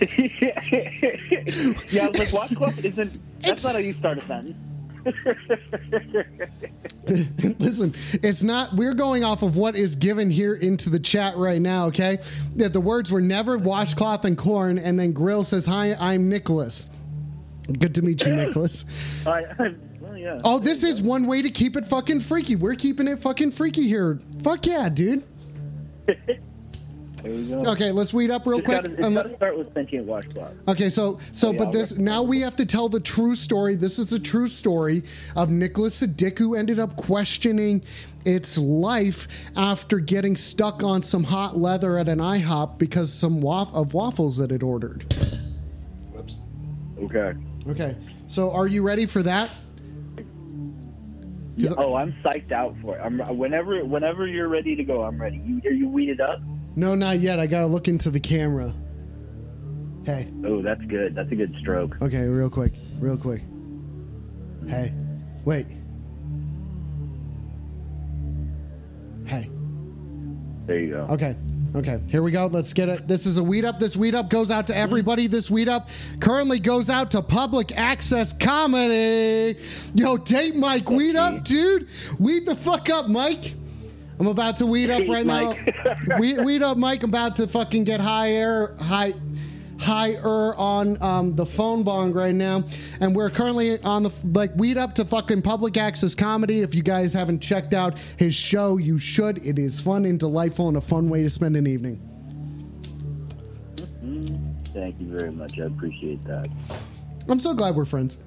yeah, 1.90 2.08
like 2.08 2.32
washcloth 2.32 2.84
isn't. 2.84 3.20
That's 3.42 3.64
not 3.64 3.72
how 3.74 3.78
you 3.78 3.94
start 3.94 4.18
a 4.18 4.26
sentence. 4.26 4.56
Listen, 7.58 7.94
it's 8.22 8.42
not. 8.42 8.74
We're 8.74 8.94
going 8.94 9.24
off 9.24 9.42
of 9.42 9.56
what 9.56 9.74
is 9.74 9.96
given 9.96 10.30
here 10.30 10.54
into 10.54 10.90
the 10.90 11.00
chat 11.00 11.36
right 11.36 11.60
now. 11.60 11.86
Okay, 11.86 12.18
that 12.56 12.72
the 12.72 12.80
words 12.80 13.10
were 13.10 13.20
never 13.20 13.58
washcloth 13.58 14.24
and 14.24 14.38
corn, 14.38 14.78
and 14.78 14.98
then 14.98 15.12
Grill 15.12 15.44
says, 15.44 15.66
"Hi, 15.66 15.94
I'm 15.94 16.28
Nicholas." 16.28 16.88
Good 17.78 17.94
to 17.94 18.02
meet 18.02 18.24
you, 18.24 18.34
Nicholas. 18.34 18.84
I, 19.26 19.44
I, 19.58 19.74
well, 20.00 20.16
yeah. 20.16 20.40
Oh, 20.44 20.58
this 20.58 20.82
is 20.82 21.02
one 21.02 21.26
way 21.26 21.42
to 21.42 21.50
keep 21.50 21.76
it 21.76 21.86
fucking 21.86 22.20
freaky. 22.20 22.56
We're 22.56 22.74
keeping 22.74 23.08
it 23.08 23.20
fucking 23.20 23.52
freaky 23.52 23.88
here. 23.88 24.20
Fuck 24.42 24.66
yeah, 24.66 24.88
dude. 24.88 25.24
There 27.22 27.32
we 27.32 27.46
go. 27.46 27.64
Okay, 27.72 27.92
let's 27.92 28.12
weed 28.12 28.30
up 28.30 28.46
real 28.46 28.58
It's 28.58 28.66
quick. 28.66 28.82
gotta, 28.82 28.94
it's 28.94 29.04
Um, 29.04 29.14
gotta 29.14 29.36
start 29.36 29.56
with 29.58 29.72
sentient 29.74 30.06
washcloth. 30.06 30.52
Okay, 30.68 30.90
so 30.90 31.18
so 31.32 31.48
Oh, 31.48 31.52
yeah, 31.52 31.58
but 31.58 31.66
I'll 31.66 31.72
this 31.72 31.98
now 31.98 32.22
we 32.22 32.40
have 32.40 32.56
to 32.56 32.66
tell 32.66 32.88
the 32.88 32.98
true 33.00 33.34
story. 33.34 33.76
This 33.76 33.98
is 33.98 34.12
a 34.12 34.18
true 34.18 34.46
story 34.48 35.04
of 35.36 35.50
Nicholas 35.50 36.00
Sadick 36.02 36.38
who 36.38 36.54
ended 36.56 36.78
up 36.80 36.96
questioning 36.96 37.82
its 38.24 38.58
life 38.58 39.28
after 39.56 39.98
getting 40.00 40.36
stuck 40.36 40.82
on 40.82 41.02
some 41.02 41.24
hot 41.24 41.56
leather 41.58 41.98
at 41.98 42.08
an 42.08 42.18
IHOP 42.18 42.78
because 42.78 43.12
some 43.12 43.40
waf- 43.40 43.72
of 43.74 43.94
waffles 43.94 44.36
that 44.38 44.50
it 44.52 44.62
ordered. 44.62 45.12
Whoops. 46.12 46.38
Okay. 47.04 47.32
Okay, 47.68 47.96
so 48.26 48.50
are 48.50 48.66
you 48.66 48.82
ready 48.82 49.06
for 49.06 49.22
that? 49.22 49.50
'Cause- 51.60 51.74
Oh, 51.78 51.94
I'm 51.94 52.14
psyched 52.24 52.50
out 52.50 52.74
for 52.82 52.96
it. 52.96 53.00
I'm 53.04 53.18
whenever 53.36 53.84
whenever 53.84 54.26
you're 54.26 54.48
ready 54.48 54.74
to 54.74 54.82
go, 54.82 55.02
I'm 55.02 55.20
ready. 55.20 55.40
You 55.44 55.60
are 55.66 55.72
you 55.72 55.88
weeded 55.88 56.20
up? 56.20 56.40
No, 56.74 56.94
not 56.94 57.20
yet. 57.20 57.38
I 57.38 57.46
gotta 57.46 57.66
look 57.66 57.88
into 57.88 58.10
the 58.10 58.20
camera. 58.20 58.74
Hey. 60.04 60.32
Oh, 60.44 60.62
that's 60.62 60.82
good. 60.86 61.14
That's 61.14 61.30
a 61.30 61.36
good 61.36 61.54
stroke. 61.60 61.96
Okay, 62.02 62.26
real 62.26 62.50
quick, 62.50 62.72
real 62.98 63.16
quick. 63.16 63.42
Hey, 64.66 64.92
wait. 65.44 65.66
Hey. 69.26 69.50
There 70.66 70.78
you 70.78 70.92
go. 70.92 71.06
Okay. 71.10 71.36
Okay. 71.74 72.02
Here 72.08 72.22
we 72.22 72.30
go. 72.30 72.46
Let's 72.46 72.72
get 72.72 72.88
it. 72.88 73.08
This 73.08 73.26
is 73.26 73.38
a 73.38 73.42
weed 73.42 73.64
up. 73.64 73.78
This 73.78 73.96
weed 73.96 74.14
up 74.14 74.28
goes 74.28 74.50
out 74.50 74.66
to 74.66 74.76
everybody. 74.76 75.26
This 75.26 75.50
weed 75.50 75.68
up 75.68 75.88
currently 76.20 76.58
goes 76.58 76.90
out 76.90 77.10
to 77.12 77.22
public 77.22 77.76
access 77.76 78.32
comedy. 78.32 79.58
Yo, 79.94 80.16
date 80.18 80.54
Mike. 80.54 80.90
Weed 80.90 81.16
up, 81.16 81.44
dude. 81.44 81.88
Weed 82.18 82.46
the 82.46 82.54
fuck 82.56 82.90
up, 82.90 83.08
Mike. 83.08 83.54
I'm 84.22 84.28
about 84.28 84.56
to 84.58 84.66
weed 84.66 84.88
up 84.88 85.08
right 85.08 85.26
now. 85.26 85.56
Weed, 86.20 86.44
weed 86.44 86.62
up, 86.62 86.76
Mike. 86.76 87.02
I'm 87.02 87.10
about 87.10 87.34
to 87.36 87.48
fucking 87.48 87.82
get 87.82 88.00
higher, 88.00 88.76
high, 88.80 89.14
higher 89.80 90.54
on 90.54 91.02
um, 91.02 91.34
the 91.34 91.44
phone 91.44 91.82
bong 91.82 92.12
right 92.12 92.32
now, 92.32 92.62
and 93.00 93.16
we're 93.16 93.30
currently 93.30 93.82
on 93.82 94.04
the 94.04 94.12
like 94.32 94.54
weed 94.54 94.78
up 94.78 94.94
to 94.94 95.04
fucking 95.04 95.42
public 95.42 95.76
access 95.76 96.14
comedy. 96.14 96.60
If 96.60 96.72
you 96.72 96.84
guys 96.84 97.12
haven't 97.12 97.40
checked 97.40 97.74
out 97.74 97.98
his 98.16 98.32
show, 98.32 98.76
you 98.76 98.96
should. 98.96 99.44
It 99.44 99.58
is 99.58 99.80
fun 99.80 100.04
and 100.04 100.20
delightful 100.20 100.68
and 100.68 100.76
a 100.76 100.80
fun 100.80 101.08
way 101.08 101.24
to 101.24 101.30
spend 101.30 101.56
an 101.56 101.66
evening. 101.66 102.00
Thank 104.72 105.00
you 105.00 105.08
very 105.08 105.32
much. 105.32 105.58
I 105.58 105.64
appreciate 105.64 106.22
that. 106.26 106.46
I'm 107.28 107.40
so 107.40 107.54
glad 107.54 107.74
we're 107.74 107.86
friends. 107.86 108.18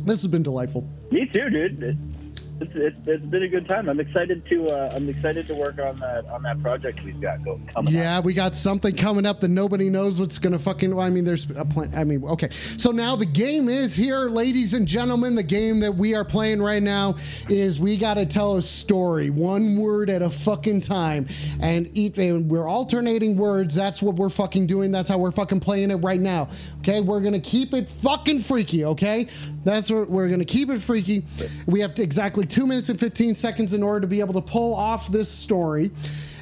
This 0.00 0.20
has 0.20 0.30
been 0.30 0.42
delightful. 0.42 0.86
Me 1.10 1.24
too, 1.24 1.48
dude. 1.48 2.14
It, 2.60 2.70
it's, 2.76 2.96
it's, 3.06 3.24
been 3.24 3.42
a 3.42 3.48
good 3.48 3.66
time. 3.66 3.88
I'm 3.88 3.98
excited 3.98 4.46
to 4.46 4.66
uh, 4.68 4.92
I'm 4.94 5.08
excited 5.08 5.46
to 5.48 5.54
work 5.54 5.78
on 5.80 5.96
that 5.96 6.26
on 6.26 6.42
that 6.44 6.62
project 6.62 7.02
we've 7.02 7.20
got 7.20 7.44
go, 7.44 7.60
coming. 7.74 7.94
up. 7.94 8.00
Yeah, 8.00 8.20
we 8.20 8.32
got 8.32 8.54
something 8.54 8.94
coming 8.94 9.26
up 9.26 9.40
that 9.40 9.48
nobody 9.48 9.90
knows 9.90 10.20
what's 10.20 10.38
gonna 10.38 10.58
fucking. 10.58 10.98
I 10.98 11.10
mean, 11.10 11.24
there's 11.24 11.50
a 11.50 11.64
plan. 11.64 11.92
I 11.96 12.04
mean, 12.04 12.24
okay. 12.24 12.50
So 12.50 12.92
now 12.92 13.16
the 13.16 13.26
game 13.26 13.68
is 13.68 13.96
here, 13.96 14.28
ladies 14.28 14.74
and 14.74 14.86
gentlemen. 14.86 15.34
The 15.34 15.42
game 15.42 15.80
that 15.80 15.94
we 15.94 16.14
are 16.14 16.24
playing 16.24 16.62
right 16.62 16.82
now 16.82 17.16
is 17.48 17.80
we 17.80 17.96
got 17.96 18.14
to 18.14 18.26
tell 18.26 18.56
a 18.56 18.62
story, 18.62 19.30
one 19.30 19.76
word 19.76 20.08
at 20.08 20.22
a 20.22 20.30
fucking 20.30 20.82
time, 20.82 21.26
and 21.60 21.90
eat. 21.94 22.16
And 22.18 22.48
we're 22.48 22.68
alternating 22.68 23.36
words. 23.36 23.74
That's 23.74 24.00
what 24.00 24.14
we're 24.14 24.30
fucking 24.30 24.68
doing. 24.68 24.92
That's 24.92 25.08
how 25.08 25.18
we're 25.18 25.32
fucking 25.32 25.60
playing 25.60 25.90
it 25.90 25.96
right 25.96 26.20
now. 26.20 26.48
Okay, 26.80 27.00
we're 27.00 27.20
gonna 27.20 27.40
keep 27.40 27.74
it 27.74 27.88
fucking 27.88 28.40
freaky. 28.40 28.84
Okay, 28.84 29.26
that's 29.64 29.90
what 29.90 30.08
we're 30.08 30.28
gonna 30.28 30.44
keep 30.44 30.70
it 30.70 30.80
freaky. 30.80 31.24
We 31.66 31.80
have 31.80 31.94
to 31.94 32.02
exactly 32.02 32.46
two 32.46 32.66
minutes 32.66 32.88
and 32.88 33.00
fifteen 33.00 33.34
seconds 33.34 33.74
in 33.74 33.82
order 33.82 34.00
to 34.02 34.06
be 34.06 34.20
able 34.20 34.34
to 34.34 34.40
pull 34.40 34.74
off 34.74 35.08
this 35.08 35.30
story. 35.30 35.90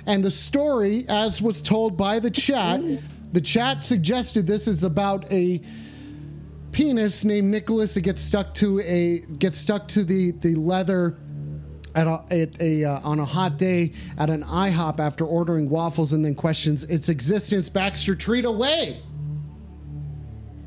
And 0.07 0.25
the 0.25 0.31
story, 0.31 1.05
as 1.09 1.41
was 1.41 1.63
told 1.63 1.97
by 1.97 2.19
the 2.19 2.31
chat, 2.31 2.81
the 3.33 3.41
chat 3.41 3.85
suggested 3.85 4.47
this 4.47 4.67
is 4.67 4.85
about 4.85 5.31
a 5.33 5.63
penis 6.73 7.25
named 7.25 7.51
Nicholas 7.51 7.97
It 7.97 8.03
gets 8.03 8.23
stuck 8.23 8.55
to 8.55 8.81
a 8.81 9.21
gets 9.39 9.59
stuck 9.59 9.87
to 9.89 10.03
the 10.05 10.33
the 10.33 10.55
leather 10.57 11.19
at 11.95 12.07
a, 12.07 12.25
at 12.31 12.61
a 12.61 12.85
uh, 12.85 13.01
on 13.05 13.21
a 13.21 13.25
hot 13.25 13.59
day 13.59 13.93
at 14.19 14.31
an 14.31 14.43
IHOP 14.43 14.99
after 14.99 15.25
ordering 15.25 15.69
waffles 15.69 16.13
and 16.15 16.25
then 16.25 16.35
questions 16.35 16.85
its 16.85 17.09
existence. 17.09 17.69
Baxter, 17.69 18.15
treat 18.15 18.45
away. 18.45 19.03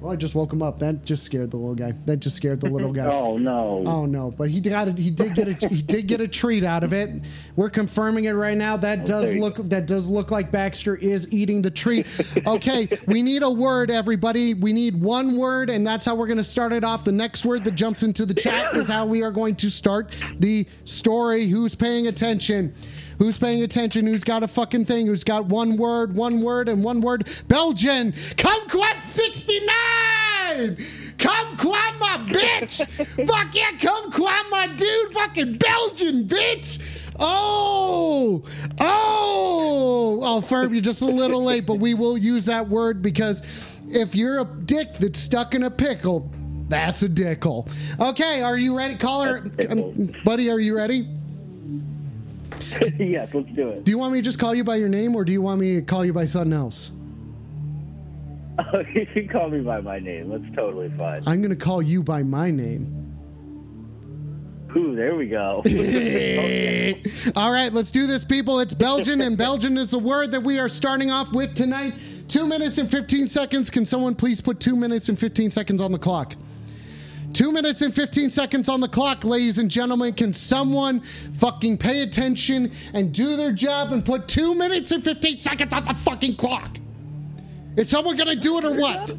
Oh, 0.06 0.10
I 0.10 0.16
just 0.16 0.36
woke 0.36 0.53
him 0.53 0.62
up. 0.62 0.78
That 0.78 1.03
just 1.03 1.24
scared 1.24 1.49
the 1.49 1.58
little 1.58 1.74
guy. 1.74 1.95
That 2.06 2.18
just 2.18 2.36
scared 2.36 2.62
the 2.62 2.70
little 2.70 2.93
guy. 2.93 3.06
Oh 3.16 3.38
no. 3.38 3.84
Oh 3.88 4.06
no! 4.06 4.32
But 4.32 4.49
he 4.49 4.60
got 4.60 4.88
it. 4.88 4.97
He 4.97 5.10
did 5.10 5.36
get 5.36 5.47
a 5.47 5.68
he 5.68 5.82
did 5.82 6.08
get 6.08 6.22
a 6.22 6.28
treat 6.28 6.64
out 6.64 6.84
of 6.84 6.93
it. 6.93 7.10
We're 7.56 7.70
confirming 7.70 8.26
it 8.26 8.32
right 8.32 8.58
now. 8.58 8.78
That 8.78 9.06
does 9.06 9.34
look 9.34 9.56
that 9.70 9.86
does 9.86 10.08
look 10.08 10.32
like 10.32 10.51
Baxter 10.51 10.95
is 10.95 11.32
eating 11.32 11.62
the 11.62 11.72
treat. 11.72 12.06
Okay, 12.45 12.88
we 13.08 13.24
need 13.24 13.41
a 13.41 13.49
word, 13.49 13.89
everybody. 13.89 14.53
We 14.53 14.74
need 14.74 14.99
one 15.01 15.38
word, 15.38 15.70
and 15.70 15.86
that's 15.88 16.06
how 16.06 16.16
we're 16.16 16.28
going 16.28 16.38
to 16.38 16.43
start 16.43 16.74
it 16.74 16.84
off. 16.84 17.03
The 17.03 17.12
next 17.12 17.45
word 17.45 17.64
that 17.64 17.76
jumps 17.76 18.03
into 18.03 18.26
the 18.26 18.34
chat 18.34 18.76
is 18.78 18.89
how 18.89 19.06
we 19.06 19.24
are 19.24 19.32
going 19.32 19.56
to 19.58 19.70
start 19.70 20.12
the 20.38 20.68
story. 20.84 21.47
Who's 21.47 21.74
paying 21.74 22.08
attention? 22.08 22.74
Who's 23.18 23.38
paying 23.38 23.63
attention? 23.63 24.05
Who's 24.07 24.24
got 24.24 24.43
a 24.43 24.47
fucking 24.47 24.86
thing? 24.86 25.07
Who's 25.07 25.24
got 25.24 25.45
one 25.45 25.78
word, 25.78 26.16
one 26.16 26.41
word, 26.41 26.70
and 26.70 26.84
one 26.84 27.01
word? 27.01 27.28
Belgian, 27.47 28.13
come 28.38 28.68
Kumquat 28.68 29.01
69! 29.01 30.78
come 31.18 31.57
Kumquat 31.57 31.99
my 31.99 32.18
bitch! 32.32 32.86
Fuck 33.28 33.55
yeah, 33.55 33.72
Kumquat 33.78 34.49
my 34.49 34.68
dude! 34.76 35.13
Fucking 35.13 35.57
Belgian 35.57 36.28
bitch! 36.28 36.82
Oh! 37.20 38.43
Oh! 38.80 40.20
Oh, 40.22 40.41
Ferb, 40.41 40.72
you're 40.72 40.82
just 40.82 41.01
a 41.01 41.05
little 41.05 41.43
late, 41.43 41.66
but 41.66 41.76
we 41.76 41.93
will 41.93 42.18
use 42.18 42.45
that 42.47 42.68
word 42.68 43.01
because 43.01 43.41
if 43.88 44.16
you're 44.16 44.39
a 44.39 44.45
dick 44.45 44.93
that's 44.95 45.20
stuck 45.20 45.55
in 45.55 45.63
a 45.63 45.72
pickle, 45.72 46.32
that's 46.68 47.03
a 47.03 47.09
dickle. 47.09 47.70
Okay, 47.99 48.41
are 48.41 48.57
you 48.57 48.76
ready? 48.78 48.95
Caller, 48.95 49.41
That's 49.41 49.53
a 49.53 49.57
pickle. 49.68 49.89
um, 49.91 50.16
buddy, 50.26 50.49
are 50.49 50.59
you 50.59 50.76
ready? 50.76 51.07
yes, 52.99 53.30
let's 53.34 53.49
do 53.55 53.70
it. 53.70 53.84
Do 53.84 53.91
you 53.91 53.97
want 53.97 54.13
me 54.13 54.20
to 54.20 54.24
just 54.24 54.39
call 54.39 54.55
you 54.55 54.63
by 54.63 54.76
your 54.76 54.89
name, 54.89 55.16
or 55.16 55.24
do 55.24 55.32
you 55.32 55.41
want 55.41 55.59
me 55.59 55.76
to 55.76 55.82
call 55.82 56.05
you 56.05 56.13
by 56.13 56.26
something 56.26 56.53
else? 56.53 56.91
you 58.93 59.05
can 59.07 59.28
call 59.28 59.49
me 59.49 59.59
by 59.61 59.82
my 59.82 59.99
name. 59.99 60.30
That's 60.30 60.55
totally 60.55 60.91
fine. 60.97 61.24
I'm 61.26 61.41
going 61.41 61.49
to 61.49 61.55
call 61.55 61.82
you 61.82 62.01
by 62.01 62.24
my 62.24 62.51
name. 62.51 63.01
Ooh, 64.78 64.93
there 64.95 65.16
we 65.16 65.28
go. 65.28 65.63
All 67.36 67.51
right, 67.51 67.72
let's 67.72 67.91
do 67.91 68.07
this, 68.07 68.26
people. 68.26 68.59
It's 68.59 68.74
Belgian, 68.74 69.22
and 69.22 69.38
Belgian 69.38 69.78
is 69.78 69.91
the 69.91 69.99
word 69.99 70.32
that 70.32 70.41
we 70.43 70.59
are 70.59 70.68
starting 70.68 71.11
off 71.11 71.32
with 71.32 71.55
tonight. 71.55 71.93
Two 72.28 72.45
minutes 72.45 72.78
and 72.78 72.91
15 72.91 73.28
seconds. 73.28 73.70
Can 73.70 73.86
someone 73.86 74.16
please 74.16 74.41
put 74.41 74.59
two 74.59 74.76
minutes 74.76 75.07
and 75.07 75.18
15 75.18 75.51
seconds 75.51 75.80
on 75.80 75.93
the 75.93 75.99
clock? 75.99 76.36
Two 77.36 77.51
minutes 77.51 77.81
and 77.81 77.93
15 77.93 78.29
seconds 78.29 78.69
on 78.69 78.79
the 78.79 78.88
clock, 78.88 79.25
ladies 79.25 79.57
and 79.57 79.69
gentlemen. 79.69 80.13
Can 80.13 80.31
someone 80.31 81.01
fucking 81.33 81.77
pay 81.77 82.01
attention 82.01 82.71
and 82.93 83.13
do 83.13 83.36
their 83.36 83.51
job 83.51 83.91
and 83.91 84.05
put 84.05 84.29
two 84.29 84.55
minutes 84.55 84.91
and 84.91 85.03
15 85.03 85.41
seconds 85.41 85.73
on 85.73 85.83
the 85.83 85.93
fucking 85.93 86.38
clock? 86.38 86.77
Is 87.75 87.89
someone 87.89 88.15
gonna 88.15 88.38
do 88.38 88.57
it 88.57 88.63
or 88.63 88.71
what? 88.71 89.13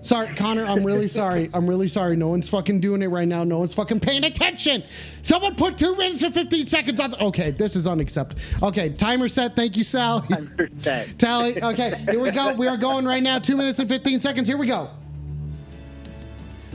Sorry, 0.00 0.34
Connor, 0.34 0.64
I'm 0.64 0.82
really 0.82 1.08
sorry. 1.20 1.50
I'm 1.52 1.68
really 1.68 1.88
sorry. 1.88 2.16
No 2.16 2.28
one's 2.28 2.48
fucking 2.48 2.80
doing 2.80 3.02
it 3.02 3.08
right 3.08 3.28
now. 3.28 3.44
No 3.44 3.58
one's 3.58 3.74
fucking 3.74 4.00
paying 4.00 4.24
attention. 4.24 4.82
Someone 5.20 5.56
put 5.56 5.76
two 5.76 5.94
minutes 5.96 6.22
and 6.22 6.32
15 6.32 6.66
seconds 6.68 7.00
on 7.00 7.10
the. 7.10 7.22
Okay, 7.22 7.50
this 7.50 7.76
is 7.76 7.86
unacceptable. 7.86 8.68
Okay, 8.68 8.88
timer 8.88 9.28
set. 9.28 9.54
Thank 9.54 9.76
you, 9.76 9.84
Sally. 9.84 10.26
Percent. 10.56 11.18
Tally. 11.18 11.62
Okay, 11.62 12.02
here 12.08 12.18
we 12.18 12.30
go. 12.30 12.54
We 12.54 12.66
are 12.66 12.78
going 12.78 13.04
right 13.04 13.22
now. 13.22 13.38
Two 13.38 13.58
minutes 13.58 13.78
and 13.78 13.90
15 13.90 14.20
seconds. 14.20 14.48
Here 14.48 14.56
we 14.56 14.66
go. 14.66 14.88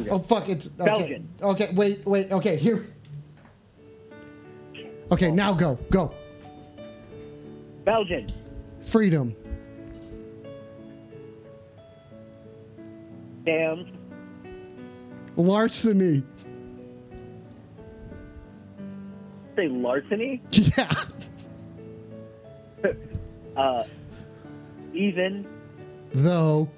Oh, 0.09 0.19
fuck. 0.19 0.49
It's. 0.49 0.67
Okay. 0.79 0.85
Belgian. 0.85 1.29
Okay, 1.41 1.71
wait, 1.73 2.05
wait. 2.05 2.31
Okay, 2.31 2.57
here. 2.57 2.85
Okay, 5.11 5.31
now 5.31 5.53
go. 5.53 5.75
Go. 5.89 6.13
Belgian. 7.83 8.27
Freedom. 8.81 9.35
Damn. 13.45 13.85
Larceny. 15.37 16.23
Say 19.55 19.67
larceny. 19.67 20.41
Yeah. 20.51 20.91
Uh, 23.55 23.85
even 24.93 25.47
Though. 26.13 26.69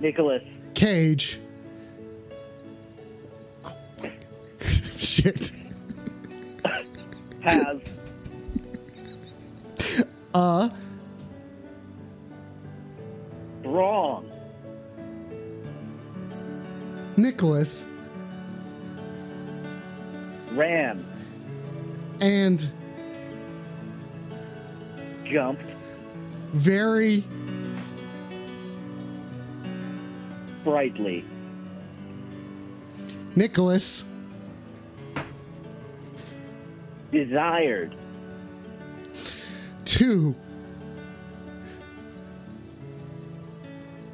Nicholas. 0.00 0.42
Cage. 0.74 1.40
Shit. 4.98 5.50
has 7.40 7.78
Uh. 10.34 10.68
wrong. 13.64 14.30
Nicholas. 17.16 17.84
Ran. 20.52 21.04
And 22.20 22.66
Jumped. 25.24 25.62
very 26.52 27.24
Brightly. 30.64 31.24
Nicholas. 33.34 34.04
Desired. 37.12 37.94
Two. 39.84 40.34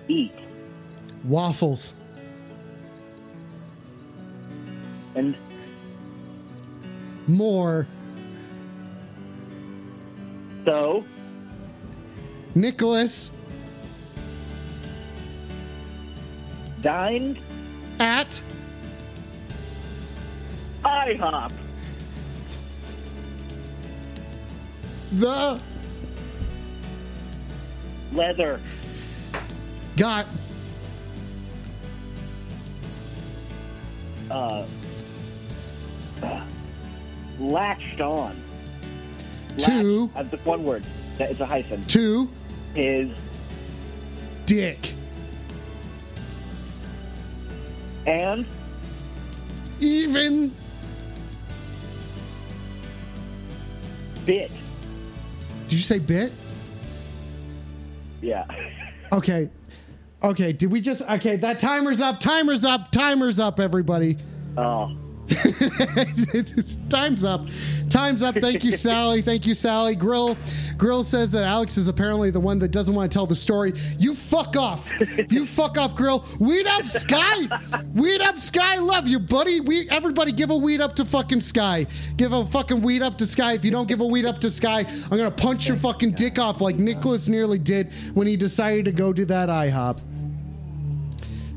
Eat. 0.09 0.33
Waffles. 1.25 1.95
And 5.15 5.37
More. 7.27 7.87
so 10.67 11.05
Nicholas. 12.55 13.31
Dined. 16.85 17.39
At. 17.99 18.41
IHOP. 20.85 21.51
The. 25.13 25.61
Leather. 28.13 28.61
Got. 29.97 30.27
Uh, 34.31 34.67
latched 37.39 38.01
on. 38.03 38.37
Two. 39.57 40.11
Latched, 40.15 40.35
uh, 40.35 40.37
one 40.45 40.65
word. 40.65 40.85
It's 41.19 41.41
a 41.41 41.47
hyphen. 41.47 41.83
To. 41.85 42.29
His 42.75 43.11
Dick. 44.45 44.94
And 48.07 48.47
Even. 49.81 50.53
bit. 54.25 54.51
Did 55.65 55.73
you 55.73 55.79
say 55.79 55.99
bit? 55.99 56.33
Yeah. 58.23 58.47
Okay. 59.13 59.51
Okay. 60.23 60.53
Did 60.53 60.73
we 60.73 60.81
just. 60.81 61.03
Okay. 61.03 61.37
That 61.37 61.61
timer's 61.61 62.01
up. 62.01 62.21
Timer's 62.21 62.65
up. 62.65 62.91
Timer's 62.91 63.39
up, 63.39 63.61
everybody. 63.61 64.19
Oh. 64.57 64.97
Time's 66.91 67.25
up. 67.25 67.47
Time's 67.89 68.23
up. 68.23 68.35
Thank 68.37 68.63
you, 68.63 68.73
Sally. 68.73 69.23
Thank 69.23 69.47
you, 69.47 69.55
Sally. 69.55 69.95
Grill 69.95 70.37
Grill 70.77 71.03
says 71.03 71.33
that 71.33 71.45
Alex 71.45 71.79
is 71.79 71.89
apparently 71.89 72.31
the 72.31 72.41
one 72.41 72.59
that 72.59 72.71
doesn't 72.73 72.95
want 72.95 73.11
to 73.11 73.15
tell 73.15 73.27
the 73.27 73.37
story. 73.37 73.73
You 73.99 74.15
fuck 74.15 74.57
off. 74.57 74.93
You 75.31 75.47
fuck 75.47 75.79
off, 75.79 75.95
Grill. 75.95 76.25
Weed 76.39 76.67
up, 76.67 76.87
Sky. 76.87 77.49
Weed 77.95 78.21
up, 78.21 78.39
Sky. 78.39 78.79
Love 78.79 79.09
you, 79.09 79.19
buddy. 79.19 79.61
We 79.61 79.89
everybody 79.89 80.33
give 80.33 80.51
a 80.51 80.57
weed 80.57 80.81
up 80.81 80.95
to 80.97 81.05
fucking 81.05 81.41
Sky. 81.41 81.87
Give 82.17 82.33
a 82.33 82.45
fucking 82.45 82.83
weed 82.83 83.03
up 83.03 83.17
to 83.19 83.27
Sky. 83.27 83.55
If 83.55 83.65
you 83.65 83.71
don't 83.71 83.89
give 83.89 84.01
a 84.01 84.07
weed 84.07 84.27
up 84.27 84.41
to 84.43 84.51
Sky, 84.51 84.81
I'm 84.81 85.17
gonna 85.17 85.31
punch 85.31 85.69
your 85.69 85.77
fucking 85.77 86.13
dick 86.13 86.39
off 86.39 86.61
like 86.61 86.77
Nicholas 86.77 87.29
nearly 87.29 87.59
did 87.59 87.93
when 88.15 88.27
he 88.27 88.37
decided 88.37 88.85
to 88.85 88.93
go 88.93 89.13
to 89.13 89.25
that 89.27 89.49
IHOP. 89.49 90.01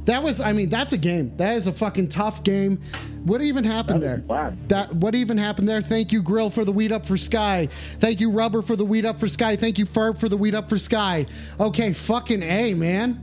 That 0.08 0.24
was, 0.24 0.39
I 0.39 0.53
mean, 0.53 0.70
that's 0.70 0.93
a 0.93 0.97
game. 0.97 1.36
That 1.36 1.58
is 1.58 1.68
a 1.68 1.74
fucking 1.74 2.08
tough 2.08 2.41
game. 2.41 2.82
What 3.26 3.41
even 3.41 3.66
happened 3.66 4.01
there? 4.01 4.24
That 4.70 4.95
what 4.95 5.16
even 5.16 5.38
happened 5.38 5.68
there? 5.68 5.82
Thank 5.82 6.14
you, 6.14 6.22
Grill, 6.22 6.49
for 6.49 6.64
the 6.64 6.72
weed 6.72 6.93
up 6.93 7.05
for 7.05 7.18
Sky. 7.18 7.68
Thank 7.99 8.22
you, 8.22 8.32
Rubber, 8.32 8.62
for 8.62 8.78
the 8.78 8.86
weed 8.86 9.05
up 9.05 9.20
for 9.20 9.28
Sky. 9.28 9.58
Thank 9.58 9.78
you, 9.78 9.86
Ferb, 9.86 10.18
for 10.18 10.30
the 10.30 10.38
weed 10.38 10.55
up 10.55 10.70
for 10.70 10.78
Sky. 10.78 11.26
Okay, 11.60 11.91
fucking 11.91 12.41
A, 12.41 12.74
man. 12.74 13.22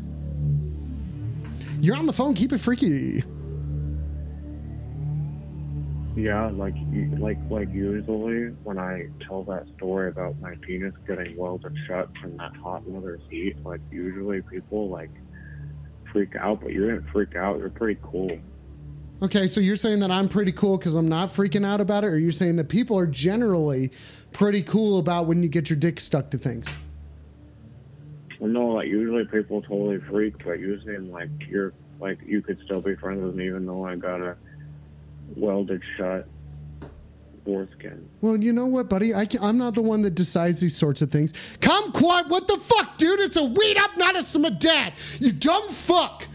You're 1.81 1.97
on 1.97 2.05
the 2.05 2.13
phone. 2.13 2.35
Keep 2.35 2.53
it 2.53 2.59
freaky. 2.59 3.25
Yeah, 6.15 6.51
like 6.51 6.75
like 7.19 7.39
like 7.49 7.73
usually 7.73 8.49
when 8.63 8.79
I 8.79 9.09
tell 9.27 9.43
that 9.45 9.67
story 9.79 10.11
about 10.11 10.39
my 10.39 10.55
penis 10.61 10.93
getting 11.07 11.35
welded 11.37 11.75
shut 11.87 12.11
from 12.21 12.37
that 12.37 12.55
hot 12.57 12.87
mother's 12.87 13.23
heat, 13.31 13.57
like 13.65 13.81
usually 13.91 14.43
people 14.43 14.91
like 14.91 15.11
freak 16.15 16.37
out, 16.37 16.63
but 16.63 16.73
you 16.73 16.81
didn't 16.87 17.11
freak 17.11 17.37
out. 17.37 17.59
You're 17.59 17.69
pretty 17.69 18.01
cool. 18.03 18.39
Okay, 19.21 19.49
so 19.49 19.61
you're 19.61 19.77
saying 19.77 20.01
that 20.01 20.11
I'm 20.11 20.29
pretty 20.29 20.53
cool 20.53 20.79
because 20.79 20.95
I'm 20.95 21.09
not 21.09 21.29
freaking 21.29 21.67
out 21.67 21.81
about 21.81 22.05
it, 22.05 22.09
or 22.09 22.19
you're 22.19 22.33
saying 22.33 22.57
that 22.57 22.69
people 22.69 22.97
are 22.97 23.07
generally 23.07 23.91
pretty 24.33 24.63
cool 24.63 24.99
about 24.99 25.27
when 25.27 25.43
you 25.43 25.49
get 25.49 25.69
your 25.69 25.79
dick 25.79 25.99
stuck 25.99 26.31
to 26.31 26.39
things? 26.39 26.75
Well, 28.39 28.51
no, 28.51 28.67
like 28.69 28.89
usually 28.89 29.25
people 29.25 29.63
totally 29.63 29.99
freak, 30.11 30.45
but 30.45 30.59
you 30.61 30.81
seem 30.85 31.11
like 31.11 31.31
you're 31.49 31.73
like 32.01 32.19
you 32.27 32.43
could 32.43 32.59
still 32.65 32.81
be 32.81 32.95
friends 32.97 33.23
with 33.23 33.35
me 33.35 33.47
even 33.47 33.67
though 33.67 33.87
I 33.87 33.97
got 33.97 34.21
a 34.21 34.37
welded 35.37 35.83
shut 35.97 36.29
Well, 38.21 38.37
you 38.37 38.53
know 38.53 38.67
what, 38.67 38.89
buddy? 38.89 39.15
I 39.15 39.27
I'm 39.41 39.59
not 39.59 39.75
the 39.75 39.83
one 39.83 40.03
that 40.03 40.15
decides 40.15 40.61
these 40.61 40.77
sorts 40.77 41.03
of 41.03 41.11
things. 41.11 41.33
Kumquat, 41.61 42.29
what 42.29 42.49
the 42.49 42.57
fuck, 42.59 42.97
dude? 42.97 43.21
It's 43.21 43.37
a 43.37 43.45
weed 43.45 43.77
up, 43.79 43.97
not 43.97 44.17
a 44.17 44.21
smadad. 44.21 44.93
You 45.21 45.33
dumb 45.33 45.69
fuck. 45.69 46.27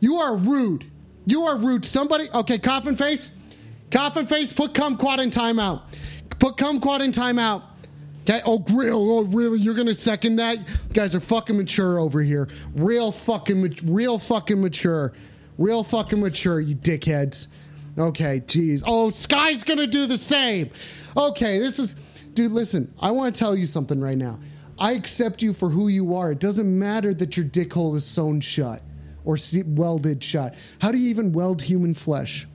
You 0.00 0.16
are 0.16 0.36
rude. 0.36 0.90
You 1.26 1.44
are 1.44 1.56
rude. 1.56 1.84
Somebody, 1.84 2.28
okay, 2.30 2.58
coffin 2.58 2.96
face, 2.96 3.34
coffin 3.90 4.26
face. 4.26 4.52
Put 4.52 4.74
kumquat 4.74 5.18
in 5.18 5.30
timeout. 5.30 5.82
Put 6.38 6.56
kumquat 6.56 7.00
in 7.00 7.12
timeout. 7.12 7.62
Okay. 8.22 8.40
Oh, 8.44 8.58
grill. 8.58 9.10
Oh, 9.10 9.22
really? 9.24 9.58
You're 9.58 9.74
gonna 9.74 9.94
second 9.94 10.36
that? 10.36 10.58
You 10.58 10.64
guys 10.92 11.14
are 11.14 11.20
fucking 11.20 11.56
mature 11.56 11.98
over 11.98 12.22
here. 12.22 12.48
Real 12.74 13.10
fucking, 13.10 13.78
real 13.84 14.18
fucking 14.18 14.60
mature. 14.60 15.12
Real 15.58 15.82
fucking 15.82 16.20
mature. 16.20 16.60
You 16.60 16.76
dickheads. 16.76 17.48
Okay, 17.98 18.40
jeez. 18.46 18.82
Oh, 18.86 19.10
Sky's 19.10 19.64
gonna 19.64 19.86
do 19.86 20.06
the 20.06 20.16
same. 20.16 20.70
Okay, 21.16 21.58
this 21.58 21.78
is, 21.78 21.94
dude. 22.34 22.52
Listen, 22.52 22.92
I 23.00 23.10
want 23.10 23.34
to 23.34 23.38
tell 23.38 23.54
you 23.54 23.66
something 23.66 24.00
right 24.00 24.16
now. 24.16 24.40
I 24.78 24.92
accept 24.92 25.42
you 25.42 25.52
for 25.52 25.68
who 25.68 25.88
you 25.88 26.16
are. 26.16 26.32
It 26.32 26.38
doesn't 26.40 26.78
matter 26.78 27.12
that 27.14 27.36
your 27.36 27.44
dick 27.44 27.72
hole 27.72 27.94
is 27.94 28.04
sewn 28.06 28.40
shut 28.40 28.82
or 29.24 29.36
welded 29.66 30.24
shut. 30.24 30.54
How 30.80 30.90
do 30.90 30.98
you 30.98 31.10
even 31.10 31.32
weld 31.32 31.62
human 31.62 31.94
flesh? 31.94 32.46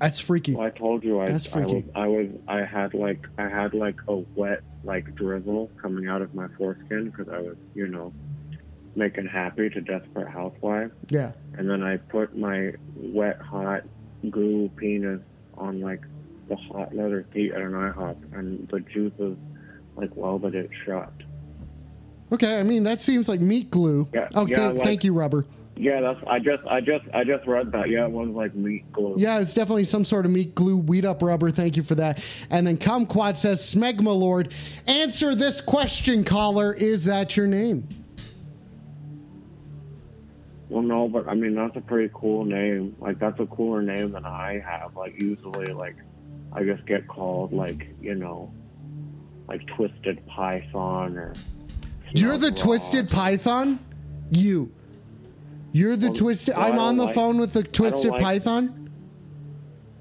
That's 0.00 0.18
freaky. 0.18 0.54
Well, 0.54 0.66
I 0.66 0.70
told 0.70 1.04
you 1.04 1.20
I, 1.20 1.26
That's 1.26 1.46
I 1.54 1.58
was 1.60 1.70
freaky. 1.70 1.88
I 1.94 2.06
was 2.08 2.26
I 2.48 2.64
had 2.64 2.94
like 2.94 3.26
I 3.38 3.48
had 3.48 3.74
like 3.74 3.96
a 4.08 4.16
wet 4.34 4.62
like 4.82 5.14
drizzle 5.14 5.70
coming 5.80 6.08
out 6.08 6.22
of 6.22 6.34
my 6.34 6.48
foreskin 6.58 7.10
because 7.10 7.28
I 7.28 7.38
was 7.38 7.56
you 7.74 7.86
know 7.86 8.12
making 8.96 9.26
happy 9.26 9.70
to 9.70 9.80
Desperate 9.80 10.28
Housewives, 10.28 10.92
Yeah. 11.10 11.32
and 11.56 11.70
then 11.70 11.82
I 11.82 11.96
put 11.98 12.36
my 12.36 12.72
wet 12.96 13.40
hot 13.40 13.84
goo 14.30 14.70
penis 14.76 15.20
on 15.56 15.80
like 15.80 16.02
the 16.48 16.56
hot 16.56 16.94
leather 16.94 17.26
seat 17.32 17.52
at 17.52 17.60
an 17.60 17.72
IHOP, 17.72 18.16
and 18.36 18.68
the 18.68 18.80
juices 18.80 19.36
like 19.96 20.14
welded 20.16 20.54
it 20.54 20.70
shut. 20.84 21.12
Okay. 22.32 22.58
I 22.58 22.62
mean, 22.62 22.84
that 22.84 23.00
seems 23.00 23.28
like 23.28 23.40
meat 23.40 23.70
glue. 23.70 24.08
Yeah, 24.12 24.28
oh, 24.34 24.46
yeah, 24.46 24.56
thank, 24.56 24.78
like- 24.78 24.84
thank 24.84 25.04
you, 25.04 25.12
rubber. 25.12 25.46
Yeah, 25.76 26.02
that's 26.02 26.20
I 26.26 26.38
just 26.40 26.62
I 26.66 26.80
just 26.82 27.06
I 27.14 27.24
just 27.24 27.46
read 27.46 27.72
that. 27.72 27.88
Yeah, 27.88 28.04
it 28.04 28.10
was 28.10 28.28
like 28.28 28.54
meat 28.54 28.92
glue. 28.92 29.14
Yeah, 29.16 29.38
it's 29.38 29.54
definitely 29.54 29.86
some 29.86 30.04
sort 30.04 30.26
of 30.26 30.30
meat 30.30 30.54
glue, 30.54 30.76
weed 30.76 31.06
up 31.06 31.22
rubber. 31.22 31.50
Thank 31.50 31.78
you 31.78 31.82
for 31.82 31.94
that. 31.94 32.22
And 32.50 32.66
then 32.66 32.76
Kumquat 32.76 33.38
says, 33.38 33.60
Smegma 33.62 34.14
Lord, 34.14 34.52
answer 34.86 35.34
this 35.34 35.62
question, 35.62 36.22
caller. 36.22 36.74
Is 36.74 37.06
that 37.06 37.34
your 37.34 37.46
name? 37.46 37.88
Well, 40.70 40.82
no, 40.82 41.08
but 41.08 41.28
I 41.28 41.34
mean 41.34 41.54
that's 41.56 41.76
a 41.76 41.80
pretty 41.80 42.10
cool 42.14 42.44
name. 42.44 42.94
Like 43.00 43.18
that's 43.18 43.38
a 43.40 43.46
cooler 43.46 43.82
name 43.82 44.12
than 44.12 44.24
I 44.24 44.60
have. 44.64 44.96
Like 44.96 45.20
usually, 45.20 45.72
like 45.72 45.96
I 46.52 46.62
just 46.62 46.86
get 46.86 47.06
called 47.08 47.52
like 47.52 47.88
you 48.00 48.14
know, 48.14 48.52
like 49.48 49.66
Twisted 49.66 50.24
Python 50.26 51.18
or. 51.18 51.32
You're 52.12 52.38
the 52.38 52.46
Snub 52.48 52.56
Twisted 52.56 53.08
Python? 53.08 53.78
You. 54.30 54.70
You're 55.72 55.96
the 55.96 56.06
Well, 56.08 56.14
Twisted. 56.16 56.56
well, 56.56 56.66
I'm 56.72 56.78
on 56.78 56.96
the 56.96 57.04
like- 57.04 57.14
phone 57.14 57.38
with 57.38 57.52
the 57.52 57.62
Twisted 57.64 58.10
like- 58.12 58.22
Python? 58.22 58.76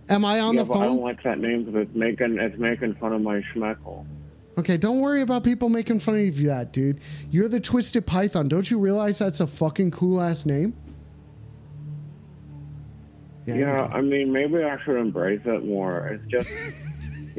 Am 0.08 0.26
I 0.26 0.40
on 0.40 0.56
yeah, 0.56 0.64
the 0.64 0.70
but 0.70 0.78
I 0.80 0.86
don't 0.86 0.96
phone? 0.98 1.04
like 1.04 1.22
that 1.24 1.40
name 1.40 1.66
because 1.66 1.88
it's 1.88 1.96
making 1.96 2.40
it's 2.40 2.58
making 2.60 2.96
fun 2.96 3.14
of 3.14 3.22
my 3.22 3.42
schmeckle. 3.54 4.06
Okay, 4.60 4.76
don't 4.76 5.00
worry 5.00 5.22
about 5.22 5.46
people 5.46 5.70
making 5.70 6.02
fun 6.02 6.16
of 6.16 6.38
you 6.38 6.48
that, 6.48 6.74
dude. 6.74 7.00
You're 7.32 7.48
the 7.48 7.62
Twisted 7.62 8.06
Python. 8.06 8.50
Don't 8.50 8.70
you 8.70 8.78
realize 8.78 9.20
that's 9.20 9.40
a 9.40 9.48
fucking 9.48 9.92
cool 9.92 10.20
ass 10.20 10.46
name? 10.46 10.76
Yeah, 13.46 13.56
do. 13.56 13.94
I 13.94 14.02
mean 14.02 14.34
maybe 14.34 14.62
I 14.62 14.78
should 14.84 14.98
embrace 14.98 15.40
it 15.46 15.66
more. 15.66 16.08
It's 16.10 16.26
just. 16.30 16.50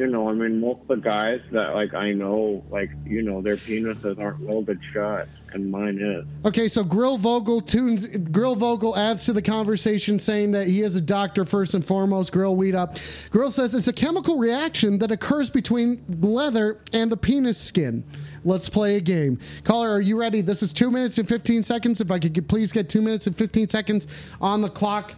You 0.01 0.07
know, 0.07 0.31
I 0.31 0.33
mean, 0.33 0.63
most 0.63 0.81
of 0.81 0.89
the 0.89 0.97
guys 0.97 1.43
that 1.53 1.75
like 1.75 1.93
I 1.93 2.13
know, 2.13 2.65
like 2.71 2.91
you 3.05 3.21
know, 3.21 3.43
their 3.43 3.57
penises 3.57 4.19
aren't 4.19 4.41
welded 4.41 4.81
shut, 4.95 5.29
and 5.53 5.71
mine 5.71 5.99
is. 6.01 6.25
Okay, 6.47 6.71
so 6.71 6.83
Grill 6.83 7.19
Vogel 7.19 7.61
tunes 7.61 8.07
Grill 8.07 8.55
Vogel 8.55 8.97
adds 8.97 9.27
to 9.27 9.35
the 9.35 9.43
conversation 9.43 10.19
saying 10.19 10.53
that 10.53 10.69
he 10.69 10.81
is 10.81 10.97
a 10.97 11.03
doctor 11.03 11.45
first 11.45 11.75
and 11.75 11.85
foremost. 11.85 12.33
Grill 12.33 12.57
weed 12.57 12.75
up. 12.75 12.97
Grill 13.29 13.51
says 13.51 13.75
it's 13.75 13.89
a 13.89 13.93
chemical 13.93 14.39
reaction 14.39 14.99
that 15.01 15.13
occurs 15.13 15.51
between 15.51 16.03
leather 16.23 16.81
and 16.95 17.13
the 17.13 17.17
penis 17.19 17.59
skin. 17.59 18.03
Let's 18.43 18.71
play 18.71 18.97
a 18.97 19.03
game. 19.03 19.39
Caller, 19.65 19.91
are 19.91 20.01
you 20.01 20.19
ready? 20.19 20.41
This 20.41 20.63
is 20.63 20.73
two 20.73 20.91
minutes 20.91 21.19
and 21.19 21.29
fifteen 21.29 21.63
seconds. 21.63 22.01
If 22.01 22.11
I 22.11 22.19
could 22.19 22.49
please 22.49 22.73
get 22.73 22.89
two 22.89 23.03
minutes 23.03 23.27
and 23.27 23.37
fifteen 23.37 23.69
seconds 23.69 24.07
on 24.41 24.63
the 24.63 24.71
clock. 24.71 25.13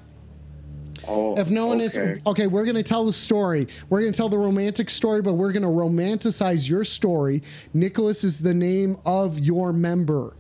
Oh, 1.09 1.36
If 1.38 1.50
no 1.50 1.66
one 1.66 1.80
okay. 1.80 2.12
is 2.16 2.22
okay, 2.26 2.46
we're 2.46 2.64
gonna 2.64 2.82
tell 2.82 3.05
the 3.05 3.12
story. 3.12 3.68
We're 3.88 4.00
gonna 4.00 4.12
tell 4.12 4.28
the 4.28 4.38
romantic 4.38 4.90
story, 4.90 5.22
but 5.22 5.34
we're 5.34 5.53
gonna 5.53 5.66
romanticize 5.68 6.68
your 6.68 6.84
story. 6.84 7.42
Nicholas 7.74 8.24
is 8.24 8.40
the 8.40 8.55
name 8.55 8.96
of 9.05 9.38
your 9.38 9.72
member. 9.72 10.36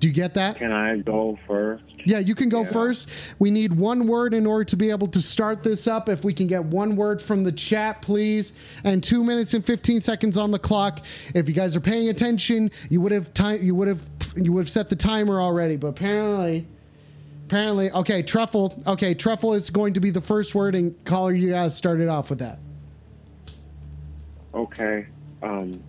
Do 0.00 0.08
you 0.08 0.14
get 0.14 0.34
that? 0.34 0.56
Can 0.56 0.70
I 0.70 0.98
go 0.98 1.38
first? 1.46 1.82
Yeah, 2.04 2.18
you 2.18 2.34
can 2.34 2.50
go 2.50 2.58
Yeah. 2.60 2.68
first. 2.70 3.08
We 3.38 3.50
need 3.50 3.72
one 3.72 4.06
word 4.06 4.34
in 4.34 4.44
order 4.44 4.64
to 4.64 4.76
be 4.76 4.90
able 4.90 5.06
to 5.08 5.22
start 5.22 5.62
this 5.62 5.86
up. 5.86 6.10
If 6.10 6.24
we 6.24 6.34
can 6.34 6.46
get 6.46 6.62
one 6.66 6.94
word 6.96 7.22
from 7.22 7.42
the 7.44 7.52
chat, 7.52 8.02
please. 8.02 8.52
And 8.84 9.02
two 9.02 9.24
minutes 9.24 9.54
and 9.54 9.64
fifteen 9.64 10.02
seconds 10.02 10.36
on 10.36 10.50
the 10.50 10.58
clock. 10.58 11.00
If 11.34 11.48
you 11.48 11.54
guys 11.54 11.74
are 11.74 11.80
paying 11.80 12.10
attention, 12.10 12.70
you 12.90 13.00
would 13.00 13.12
have 13.12 13.32
time. 13.32 13.62
You 13.62 13.74
would 13.76 13.88
have 13.88 14.02
you 14.36 14.52
would 14.52 14.64
have 14.64 14.70
set 14.70 14.90
the 14.90 14.96
timer 14.96 15.40
already. 15.40 15.76
But 15.76 15.88
apparently, 15.88 16.66
apparently, 17.46 17.90
okay, 17.90 18.22
truffle. 18.22 18.82
Okay, 18.86 19.14
truffle 19.14 19.54
is 19.54 19.70
going 19.70 19.94
to 19.94 20.00
be 20.00 20.10
the 20.10 20.20
first 20.20 20.54
word. 20.54 20.74
And 20.74 21.02
caller, 21.04 21.32
you 21.32 21.50
guys 21.50 21.76
started 21.76 22.08
off 22.08 22.30
with 22.30 22.38
that. 22.40 22.58
Okay. 24.54 25.06
Um, 25.42 25.82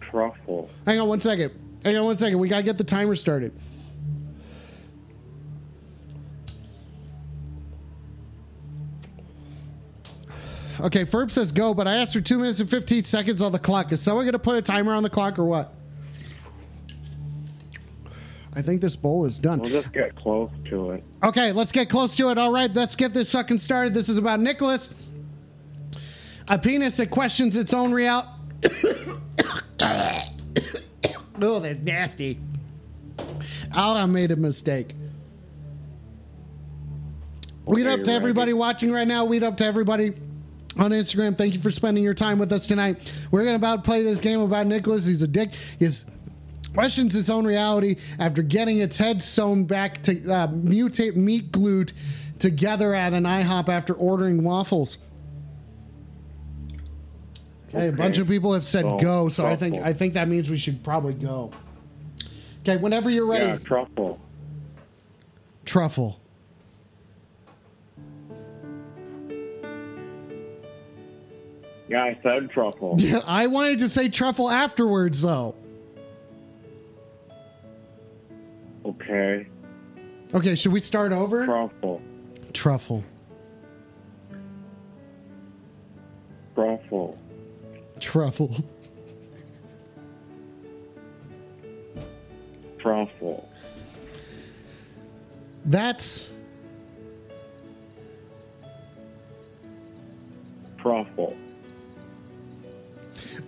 truffle. 0.00 0.70
Hang 0.86 1.00
on 1.00 1.08
one 1.08 1.20
second. 1.20 1.52
Hang 1.84 1.96
on 1.96 2.04
one 2.04 2.16
second. 2.16 2.38
We 2.38 2.48
gotta 2.48 2.62
get 2.62 2.78
the 2.78 2.84
timer 2.84 3.14
started. 3.14 3.52
Okay, 10.80 11.04
Ferb 11.04 11.30
says 11.30 11.52
go, 11.52 11.74
but 11.74 11.86
I 11.86 11.96
asked 11.96 12.14
for 12.14 12.22
two 12.22 12.38
minutes 12.38 12.60
and 12.60 12.70
15 12.70 13.04
seconds 13.04 13.42
on 13.42 13.52
the 13.52 13.58
clock. 13.58 13.92
Is 13.92 14.00
someone 14.00 14.24
gonna 14.24 14.38
put 14.38 14.56
a 14.56 14.62
timer 14.62 14.94
on 14.94 15.02
the 15.02 15.10
clock 15.10 15.38
or 15.38 15.44
what? 15.44 15.74
I 18.54 18.62
think 18.62 18.80
this 18.80 18.96
bowl 18.96 19.26
is 19.26 19.38
done. 19.38 19.60
We'll 19.60 19.70
just 19.70 19.92
get 19.92 20.16
close 20.16 20.50
to 20.70 20.90
it. 20.92 21.04
Okay, 21.22 21.52
let's 21.52 21.70
get 21.70 21.88
close 21.88 22.16
to 22.16 22.30
it. 22.30 22.38
All 22.38 22.52
right, 22.52 22.72
let's 22.74 22.96
get 22.96 23.14
this 23.14 23.28
sucking 23.28 23.58
started. 23.58 23.94
This 23.94 24.08
is 24.08 24.18
about 24.18 24.40
Nicholas. 24.40 24.92
A 26.48 26.58
penis 26.58 26.96
that 26.96 27.10
questions 27.10 27.56
its 27.56 27.72
own 27.72 27.92
reality. 27.92 28.28
oh, 31.40 31.60
that's 31.60 31.80
nasty. 31.80 32.40
Oh, 33.76 33.94
I 33.94 34.06
made 34.06 34.32
a 34.32 34.36
mistake. 34.36 34.96
Weed 37.66 37.86
Okay, 37.86 38.00
up 38.00 38.04
to 38.04 38.12
everybody 38.12 38.52
ready? 38.52 38.58
watching 38.58 38.90
right 38.90 39.06
now. 39.06 39.24
Weed 39.24 39.44
up 39.44 39.56
to 39.58 39.64
everybody 39.64 40.12
on 40.76 40.90
Instagram. 40.90 41.38
Thank 41.38 41.54
you 41.54 41.60
for 41.60 41.70
spending 41.70 42.02
your 42.02 42.14
time 42.14 42.38
with 42.38 42.52
us 42.52 42.66
tonight. 42.66 43.12
We're 43.30 43.44
going 43.44 43.52
to 43.52 43.64
about 43.64 43.84
play 43.84 44.02
this 44.02 44.18
game 44.18 44.40
about 44.40 44.66
Nicholas. 44.66 45.06
He's 45.06 45.22
a 45.22 45.28
dick. 45.28 45.52
He's 45.78 46.04
questions 46.74 47.16
its 47.16 47.30
own 47.30 47.46
reality 47.46 47.96
after 48.18 48.42
getting 48.42 48.78
its 48.78 48.98
head 48.98 49.22
sewn 49.22 49.64
back 49.64 50.02
to 50.04 50.12
uh, 50.30 50.46
mutate 50.48 51.16
meat 51.16 51.52
glued 51.52 51.92
together 52.38 52.94
at 52.94 53.12
an 53.12 53.24
IHOP 53.24 53.68
after 53.68 53.94
ordering 53.94 54.44
waffles. 54.44 54.98
Okay, 57.68 57.88
a 57.88 57.92
bunch 57.92 58.18
of 58.18 58.26
people 58.26 58.52
have 58.52 58.64
said 58.64 58.82
go, 59.00 59.28
so 59.28 59.46
I 59.46 59.54
think. 59.54 59.76
I 59.76 59.92
think 59.92 60.14
that 60.14 60.26
means 60.26 60.50
we 60.50 60.56
should 60.56 60.82
probably 60.82 61.14
go. 61.14 61.52
Okay, 62.62 62.76
whenever 62.76 63.08
you're 63.10 63.26
ready, 63.26 63.46
Yeah, 63.46 63.56
truffle. 63.58 64.18
truffle. 65.64 66.20
Yeah, 71.88 72.04
I 72.04 72.18
said 72.22 72.50
truffle. 72.50 72.98
I 73.26 73.46
wanted 73.48 73.80
to 73.80 73.88
say 73.88 74.08
truffle 74.08 74.50
afterwards, 74.50 75.22
though. 75.22 75.54
Okay. 78.84 79.46
Okay, 80.32 80.54
should 80.54 80.72
we 80.72 80.80
start 80.80 81.12
over? 81.12 81.44
Truffle. 81.44 82.02
Truffle. 82.52 83.04
Truffle. 86.54 87.18
Truffle. 88.00 88.64
Truffle. 92.78 93.48
That's. 95.64 96.30
Truffle. 100.78 101.36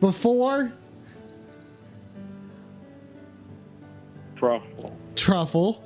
Before. 0.01 0.73
Truffle 4.37 4.97
truffle. 5.15 5.83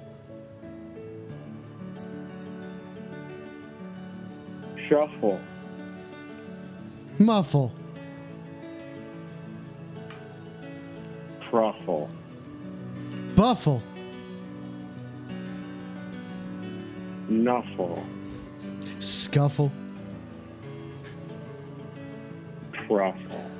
Shuffle. 4.88 5.40
Muffle. 7.18 7.72
Truffle. 11.50 12.08
Buffle. 13.34 13.82
Nuffle. 17.28 18.04
Scuffle. 19.00 19.72
Truffle. 22.72 23.50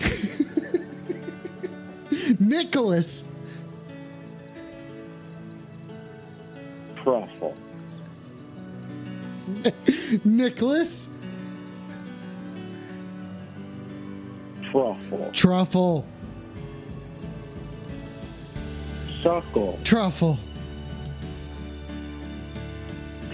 Nicholas. 2.40 3.24
Truffle. 7.06 7.54
Nicholas. 10.24 11.08
Truffle. 14.64 15.30
Truffle. 15.32 16.04
Suckle. 19.22 19.78
Truffle. 19.84 20.36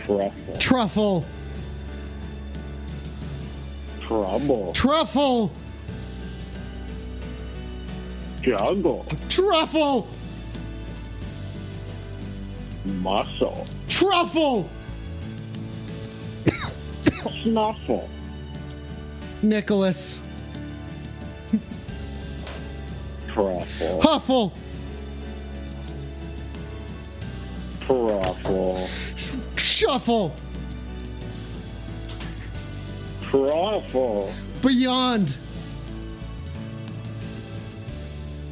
Truffle. 0.05 0.57
Truffle. 0.59 1.25
Trouble. 4.03 4.73
Truffle. 4.75 5.51
Juggle. 8.43 9.07
Truffle. 9.31 10.07
Muscle. 12.85 13.67
Truffle. 13.89 14.69
Snuffle. 17.43 18.09
Nicholas. 19.43 20.21
Truffle. 23.29 24.01
Huffle. 24.01 24.53
Truffle. 27.81 28.89
Shuffle. 29.57 30.35
Truffle. 33.23 34.33
Beyond. 34.63 35.37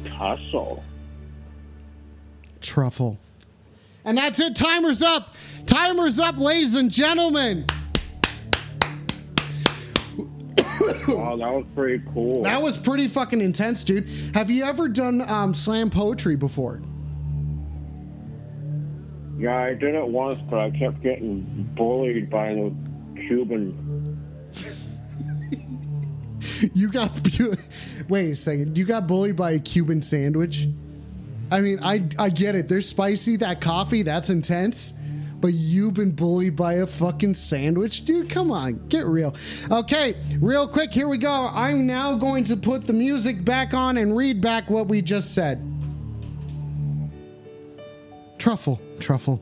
Tussle. 0.05 0.83
Truffle. 2.59 3.17
And 4.03 4.17
that's 4.17 4.39
it. 4.39 4.55
Timer's 4.55 5.01
up. 5.01 5.35
Timer's 5.65 6.19
up, 6.19 6.37
ladies 6.37 6.75
and 6.75 6.91
gentlemen. 6.91 7.65
Wow, 11.07 11.35
that 11.37 11.51
was 11.51 11.65
pretty 11.75 12.03
cool. 12.13 12.43
That 12.43 12.61
was 12.61 12.77
pretty 12.77 13.07
fucking 13.07 13.41
intense, 13.41 13.83
dude. 13.83 14.09
Have 14.33 14.49
you 14.49 14.63
ever 14.63 14.87
done 14.87 15.21
um, 15.29 15.53
slam 15.53 15.89
poetry 15.89 16.35
before? 16.35 16.81
Yeah, 19.37 19.57
I 19.57 19.73
did 19.73 19.95
it 19.95 20.07
once, 20.07 20.39
but 20.49 20.59
I 20.59 20.71
kept 20.71 21.01
getting 21.01 21.69
bullied 21.75 22.29
by 22.29 22.53
the 22.53 22.73
Cuban. 23.27 23.87
You 26.75 26.91
got 26.91 27.11
wait 28.07 28.31
a 28.31 28.35
second. 28.35 28.77
You 28.77 28.85
got 28.85 29.07
bullied 29.07 29.35
by 29.35 29.51
a 29.51 29.59
Cuban 29.59 30.03
sandwich. 30.03 30.67
I 31.51 31.59
mean, 31.59 31.79
I 31.83 32.07
I 32.17 32.29
get 32.29 32.55
it. 32.55 32.69
They're 32.69 32.81
spicy. 32.81 33.35
That 33.35 33.61
coffee, 33.61 34.01
that's 34.03 34.29
intense. 34.29 34.93
But 35.41 35.53
you've 35.53 35.95
been 35.95 36.11
bullied 36.11 36.55
by 36.55 36.75
a 36.75 36.87
fucking 36.87 37.33
sandwich, 37.33 38.05
dude. 38.05 38.29
Come 38.29 38.51
on, 38.51 38.87
get 38.87 39.07
real. 39.07 39.35
Okay, 39.71 40.15
real 40.39 40.67
quick. 40.67 40.93
Here 40.93 41.07
we 41.07 41.17
go. 41.17 41.49
I'm 41.51 41.87
now 41.87 42.15
going 42.15 42.43
to 42.45 42.55
put 42.55 42.85
the 42.85 42.93
music 42.93 43.43
back 43.43 43.73
on 43.73 43.97
and 43.97 44.15
read 44.15 44.39
back 44.39 44.69
what 44.69 44.87
we 44.87 45.01
just 45.01 45.33
said. 45.33 45.59
Truffle, 48.37 48.79
truffle, 48.99 49.41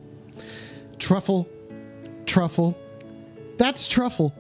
truffle, 0.97 1.47
truffle. 2.26 2.78
That's 3.57 3.86
truffle. 3.86 4.34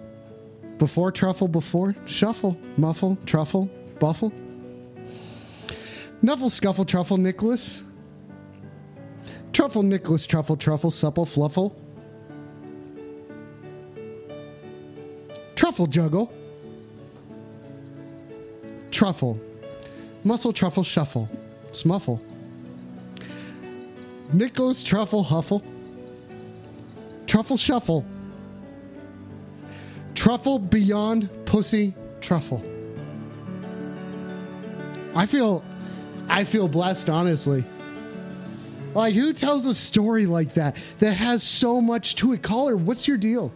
Before 0.77 1.11
truffle, 1.11 1.49
before 1.49 1.93
shuffle, 2.05 2.57
muffle, 2.77 3.17
truffle, 3.25 3.69
buffle. 3.99 4.31
Nuffle, 6.21 6.51
scuffle, 6.51 6.85
truffle, 6.85 7.17
Nicholas. 7.17 7.83
Truffle, 9.53 9.83
Nicholas, 9.83 10.27
truffle, 10.27 10.57
truffle, 10.57 10.91
supple, 10.91 11.25
fluffle. 11.25 11.75
Truffle, 15.55 15.87
juggle. 15.87 16.31
Truffle. 18.91 19.39
Muscle, 20.23 20.51
truffle, 20.51 20.83
shuffle. 20.83 21.29
Smuffle. 21.71 22.21
Nicholas, 24.33 24.83
truffle, 24.83 25.23
huffle. 25.23 25.63
Truffle, 27.27 27.57
shuffle. 27.57 28.05
Truffle 30.15 30.59
beyond 30.59 31.29
pussy 31.45 31.95
truffle. 32.19 32.61
I 35.15 35.25
feel 35.25 35.63
I 36.29 36.43
feel 36.43 36.67
blessed 36.67 37.09
honestly. 37.09 37.63
Like 38.93 39.13
who 39.13 39.33
tells 39.33 39.65
a 39.65 39.73
story 39.73 40.25
like 40.25 40.53
that 40.55 40.75
that 40.99 41.13
has 41.13 41.43
so 41.43 41.79
much 41.81 42.15
to 42.17 42.33
it? 42.33 42.41
Caller, 42.41 42.75
what's 42.75 43.07
your 43.07 43.17
deal? 43.17 43.51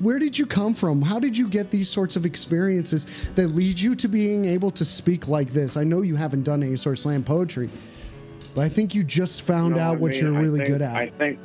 Where 0.00 0.18
did 0.18 0.36
you 0.36 0.46
come 0.46 0.74
from? 0.74 1.00
How 1.02 1.18
did 1.18 1.36
you 1.36 1.48
get 1.48 1.70
these 1.70 1.88
sorts 1.88 2.16
of 2.16 2.26
experiences 2.26 3.06
that 3.34 3.48
lead 3.48 3.78
you 3.78 3.94
to 3.96 4.08
being 4.08 4.44
able 4.46 4.70
to 4.72 4.84
speak 4.84 5.28
like 5.28 5.50
this? 5.50 5.76
I 5.76 5.84
know 5.84 6.02
you 6.02 6.16
haven't 6.16 6.42
done 6.42 6.62
any 6.62 6.76
sort 6.76 6.94
of 6.94 7.00
slam 7.00 7.22
poetry, 7.22 7.70
but 8.54 8.62
I 8.62 8.68
think 8.68 8.94
you 8.94 9.04
just 9.04 9.42
found 9.42 9.76
No, 9.76 9.80
out 9.82 9.96
I 9.96 10.00
what 10.00 10.12
mean, 10.12 10.22
you're 10.22 10.32
really 10.32 10.58
think- 10.60 10.70
good 10.70 10.82
at. 10.82 10.96
I 10.96 11.06
think. 11.08 11.38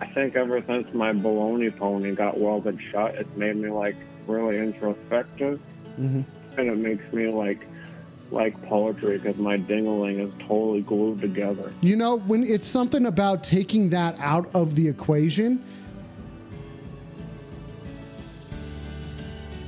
I 0.00 0.06
think 0.06 0.36
ever 0.36 0.62
since 0.66 0.86
my 0.94 1.12
baloney 1.12 1.74
pony 1.76 2.14
got 2.14 2.38
welded 2.38 2.78
shut, 2.92 3.14
it's 3.16 3.36
made 3.36 3.56
me 3.56 3.68
like 3.70 3.96
really 4.26 4.58
introspective, 4.58 5.60
Mhm. 5.98 6.24
and 6.56 6.68
it 6.68 6.76
makes 6.78 7.12
me 7.12 7.28
like 7.28 7.66
like 8.30 8.60
poetry 8.68 9.18
because 9.18 9.36
my 9.36 9.56
dingling 9.56 10.20
is 10.20 10.32
totally 10.46 10.82
glued 10.82 11.20
together. 11.20 11.72
You 11.80 11.96
know, 11.96 12.18
when 12.18 12.44
it's 12.44 12.68
something 12.68 13.06
about 13.06 13.42
taking 13.42 13.88
that 13.90 14.16
out 14.18 14.54
of 14.54 14.74
the 14.74 14.86
equation, 14.86 15.64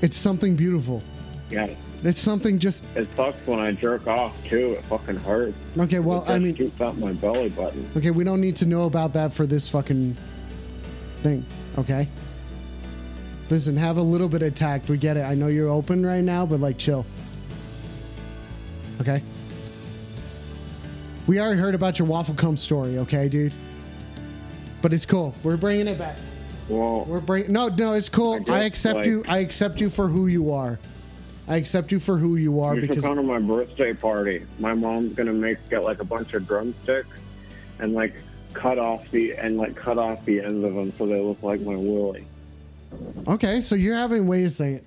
it's 0.02 0.16
something 0.16 0.56
beautiful. 0.56 1.02
Yeah, 1.50 1.68
It's 2.04 2.20
something 2.20 2.58
just 2.58 2.84
it 2.94 3.08
sucks 3.16 3.44
when 3.46 3.58
I 3.60 3.72
jerk 3.72 4.06
off 4.06 4.36
too. 4.46 4.72
It 4.74 4.84
fucking 4.84 5.16
hurts. 5.16 5.56
okay. 5.76 5.98
Well, 5.98 6.24
I 6.28 6.38
mean, 6.38 6.54
shoots 6.54 6.80
out 6.80 6.96
my 6.98 7.12
belly 7.12 7.48
button. 7.48 7.90
okay, 7.96 8.10
we 8.10 8.24
don't 8.24 8.40
need 8.40 8.56
to 8.56 8.66
know 8.66 8.84
about 8.84 9.12
that 9.14 9.32
for 9.32 9.46
this 9.46 9.68
fucking 9.68 10.16
thing. 11.22 11.44
Okay. 11.78 12.08
Listen, 13.48 13.76
have 13.76 13.96
a 13.96 14.02
little 14.02 14.28
bit 14.28 14.42
of 14.42 14.54
tact. 14.54 14.88
We 14.88 14.96
get 14.96 15.16
it. 15.16 15.22
I 15.22 15.34
know 15.34 15.48
you're 15.48 15.70
open 15.70 16.06
right 16.06 16.22
now, 16.22 16.46
but 16.46 16.60
like, 16.60 16.78
chill. 16.78 17.04
Okay. 19.00 19.22
We 21.26 21.40
already 21.40 21.58
heard 21.60 21.74
about 21.74 21.98
your 21.98 22.08
waffle 22.08 22.34
cum 22.34 22.56
story. 22.56 22.98
Okay, 22.98 23.28
dude. 23.28 23.52
But 24.82 24.92
it's 24.92 25.06
cool. 25.06 25.34
We're 25.42 25.56
bringing 25.56 25.88
it 25.88 25.98
back. 25.98 26.16
Well, 26.68 27.04
We're 27.04 27.20
bring 27.20 27.52
no, 27.52 27.68
no, 27.68 27.94
it's 27.94 28.08
cool. 28.08 28.34
I, 28.34 28.38
guess, 28.38 28.64
accept 28.66 28.96
like- 28.98 29.06
you. 29.06 29.24
I 29.28 29.38
accept 29.38 29.80
you 29.80 29.90
for 29.90 30.08
who 30.08 30.28
you 30.28 30.52
are. 30.52 30.78
I 31.48 31.56
accept 31.56 31.90
you 31.90 31.98
for 31.98 32.16
who 32.16 32.36
you 32.36 32.60
are 32.60 32.76
you 32.76 32.82
should 32.82 32.90
because 32.90 33.04
come 33.04 33.16
to 33.16 33.22
my 33.22 33.40
birthday 33.40 33.92
party. 33.92 34.46
My 34.60 34.72
mom's 34.72 35.16
gonna 35.16 35.32
make 35.32 35.68
get 35.68 35.82
like 35.82 36.00
a 36.00 36.04
bunch 36.04 36.32
of 36.34 36.46
drumsticks 36.46 37.18
and 37.80 37.92
like 37.92 38.14
cut 38.52 38.78
off 38.78 39.10
the 39.10 39.32
and 39.34 39.56
like 39.58 39.74
cut 39.74 39.98
off 39.98 40.24
the 40.24 40.40
ends 40.40 40.62
of 40.68 40.74
them 40.74 40.92
so 40.92 41.06
they 41.06 41.20
look 41.20 41.42
like 41.42 41.60
my 41.62 41.74
willy. 41.74 42.24
okay. 43.26 43.60
So 43.62 43.74
you're 43.74 43.96
having. 43.96 44.28
Wait 44.28 44.44
a 44.44 44.50
second. 44.50 44.82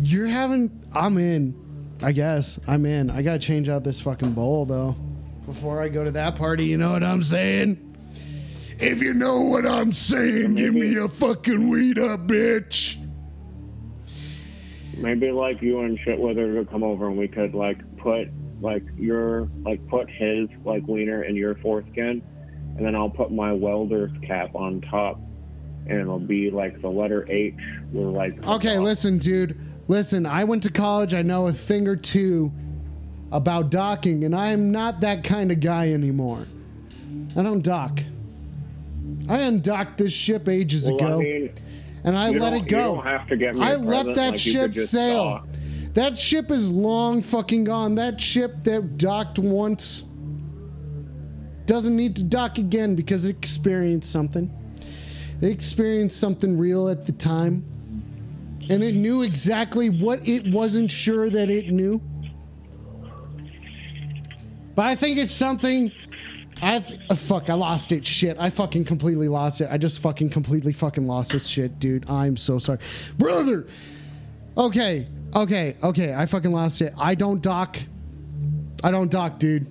You're 0.00 0.28
having. 0.28 0.70
I'm 0.94 1.18
in. 1.18 1.54
I 2.02 2.12
guess 2.12 2.58
I'm 2.66 2.86
in. 2.86 3.10
I 3.10 3.22
gotta 3.22 3.38
change 3.38 3.68
out 3.68 3.84
this 3.84 4.00
fucking 4.00 4.32
bowl 4.32 4.64
though 4.64 4.96
before 5.46 5.80
I 5.82 5.88
go 5.88 6.04
to 6.04 6.10
that 6.12 6.36
party. 6.36 6.66
You 6.66 6.76
know 6.76 6.92
what 6.92 7.02
I'm 7.02 7.22
saying? 7.22 7.80
If 8.78 9.00
you 9.00 9.14
know 9.14 9.40
what 9.40 9.66
I'm 9.66 9.92
saying, 9.92 10.56
give 10.56 10.74
me 10.74 10.96
a 10.96 11.08
fucking 11.08 11.68
weed 11.68 11.98
up, 11.98 12.26
bitch. 12.26 12.96
Maybe 14.96 15.30
like 15.30 15.62
you 15.62 15.80
and 15.80 15.98
shit 16.00 16.18
whether 16.18 16.54
to 16.54 16.70
come 16.70 16.82
over 16.82 17.06
and 17.06 17.16
we 17.16 17.28
could 17.28 17.54
like 17.54 17.78
put 17.96 18.28
like 18.60 18.82
your 18.96 19.48
like 19.62 19.86
put 19.88 20.08
his 20.10 20.48
like 20.64 20.86
wiener 20.86 21.24
in 21.24 21.36
your 21.36 21.54
foreskin, 21.56 22.22
and 22.76 22.84
then 22.84 22.94
I'll 22.94 23.10
put 23.10 23.32
my 23.32 23.52
welder's 23.52 24.12
cap 24.26 24.54
on 24.54 24.80
top, 24.82 25.18
and 25.86 26.00
it'll 26.00 26.18
be 26.18 26.50
like 26.50 26.80
the 26.80 26.88
letter 26.88 27.30
H 27.30 27.54
with 27.92 28.06
like. 28.08 28.46
Okay, 28.46 28.78
listen, 28.78 29.18
dude. 29.18 29.58
Listen, 29.88 30.24
I 30.26 30.44
went 30.44 30.62
to 30.64 30.70
college. 30.70 31.12
I 31.14 31.22
know 31.22 31.46
a 31.46 31.52
thing 31.52 31.86
or 31.86 31.96
two 31.96 32.52
about 33.32 33.70
docking, 33.70 34.24
and 34.24 34.34
I 34.34 34.48
am 34.48 34.70
not 34.70 35.00
that 35.00 35.24
kind 35.24 35.50
of 35.50 35.60
guy 35.60 35.92
anymore. 35.92 36.46
I 37.36 37.42
don't 37.42 37.62
dock. 37.62 38.00
I 39.28 39.38
undocked 39.40 39.98
this 39.98 40.12
ship 40.12 40.48
ages 40.48 40.86
Well, 40.86 40.96
ago, 40.96 41.20
I 41.20 41.22
mean, 41.22 41.52
and 42.04 42.16
I 42.16 42.30
let 42.30 42.52
it 42.52 42.68
go. 42.68 42.90
You 42.90 42.94
don't 42.96 43.06
have 43.06 43.28
to 43.28 43.36
get 43.36 43.54
me. 43.54 43.60
a 43.60 43.64
I 43.64 43.74
let 43.76 44.14
that 44.14 44.32
like, 44.32 44.40
ship 44.40 44.74
sail. 44.74 45.24
dock. 45.24 45.48
That 45.94 46.18
ship 46.18 46.50
is 46.50 46.70
long 46.72 47.22
fucking 47.22 47.64
gone. 47.64 47.94
That 47.94 48.20
ship 48.20 48.62
that 48.64 48.98
docked 48.98 49.38
once 49.38 50.04
doesn't 51.66 51.96
need 51.96 52.16
to 52.16 52.22
dock 52.22 52.58
again 52.58 52.94
because 52.94 53.24
it 53.24 53.30
experienced 53.36 54.10
something. 54.10 54.50
It 55.40 55.48
experienced 55.50 56.18
something 56.18 56.58
real 56.58 56.88
at 56.88 57.06
the 57.06 57.12
time. 57.12 57.64
And 58.70 58.82
it 58.82 58.94
knew 58.94 59.22
exactly 59.22 59.90
what 59.90 60.26
it 60.26 60.50
wasn't 60.52 60.90
sure 60.90 61.28
that 61.28 61.50
it 61.50 61.70
knew. 61.70 62.00
But 64.74 64.86
I 64.86 64.94
think 64.94 65.18
it's 65.18 65.32
something. 65.34 65.92
I 66.62 66.78
th- 66.80 67.00
uh, 67.10 67.14
fuck. 67.14 67.50
I 67.50 67.54
lost 67.54 67.92
it. 67.92 68.06
Shit. 68.06 68.36
I 68.40 68.50
fucking 68.50 68.84
completely 68.84 69.28
lost 69.28 69.60
it. 69.60 69.68
I 69.70 69.76
just 69.76 70.00
fucking 70.00 70.30
completely 70.30 70.72
fucking 70.72 71.06
lost 71.06 71.32
this 71.32 71.46
shit, 71.46 71.78
dude. 71.78 72.08
I'm 72.08 72.36
so 72.36 72.58
sorry, 72.58 72.78
brother. 73.18 73.66
Okay. 74.56 75.06
Okay. 75.34 75.76
Okay. 75.82 76.14
I 76.14 76.26
fucking 76.26 76.52
lost 76.52 76.80
it. 76.80 76.94
I 76.96 77.14
don't 77.14 77.42
dock. 77.42 77.76
I 78.82 78.90
don't 78.90 79.10
dock, 79.10 79.38
dude. 79.38 79.66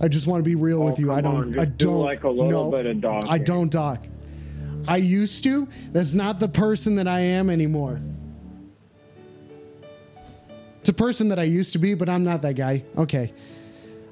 I 0.00 0.08
just 0.08 0.26
want 0.26 0.42
to 0.42 0.48
be 0.48 0.54
real 0.54 0.82
Oh, 0.82 0.86
with 0.86 0.98
you. 0.98 1.12
I 1.12 1.20
don't. 1.20 1.34
on, 1.34 1.58
I 1.58 1.64
just 1.64 1.78
do, 1.78 1.86
don't 1.86 2.02
like, 2.02 2.24
a 2.24 2.30
little 2.30 2.70
no, 2.70 2.70
bit 2.70 2.86
of 2.86 3.00
dock. 3.00 3.24
I 3.28 3.38
don't 3.38 3.70
dock. 3.70 4.04
I 4.86 4.96
used 4.96 5.42
to. 5.44 5.68
That's 5.92 6.14
not 6.14 6.38
the 6.40 6.48
person 6.48 6.94
that 6.96 7.08
I 7.08 7.20
am 7.20 7.50
anymore. 7.50 8.00
It's 10.88 10.98
a 10.98 11.04
person 11.04 11.28
that 11.28 11.38
I 11.38 11.42
used 11.42 11.74
to 11.74 11.78
be, 11.78 11.92
but 11.92 12.08
I'm 12.08 12.24
not 12.24 12.40
that 12.40 12.54
guy. 12.54 12.82
Okay. 12.96 13.34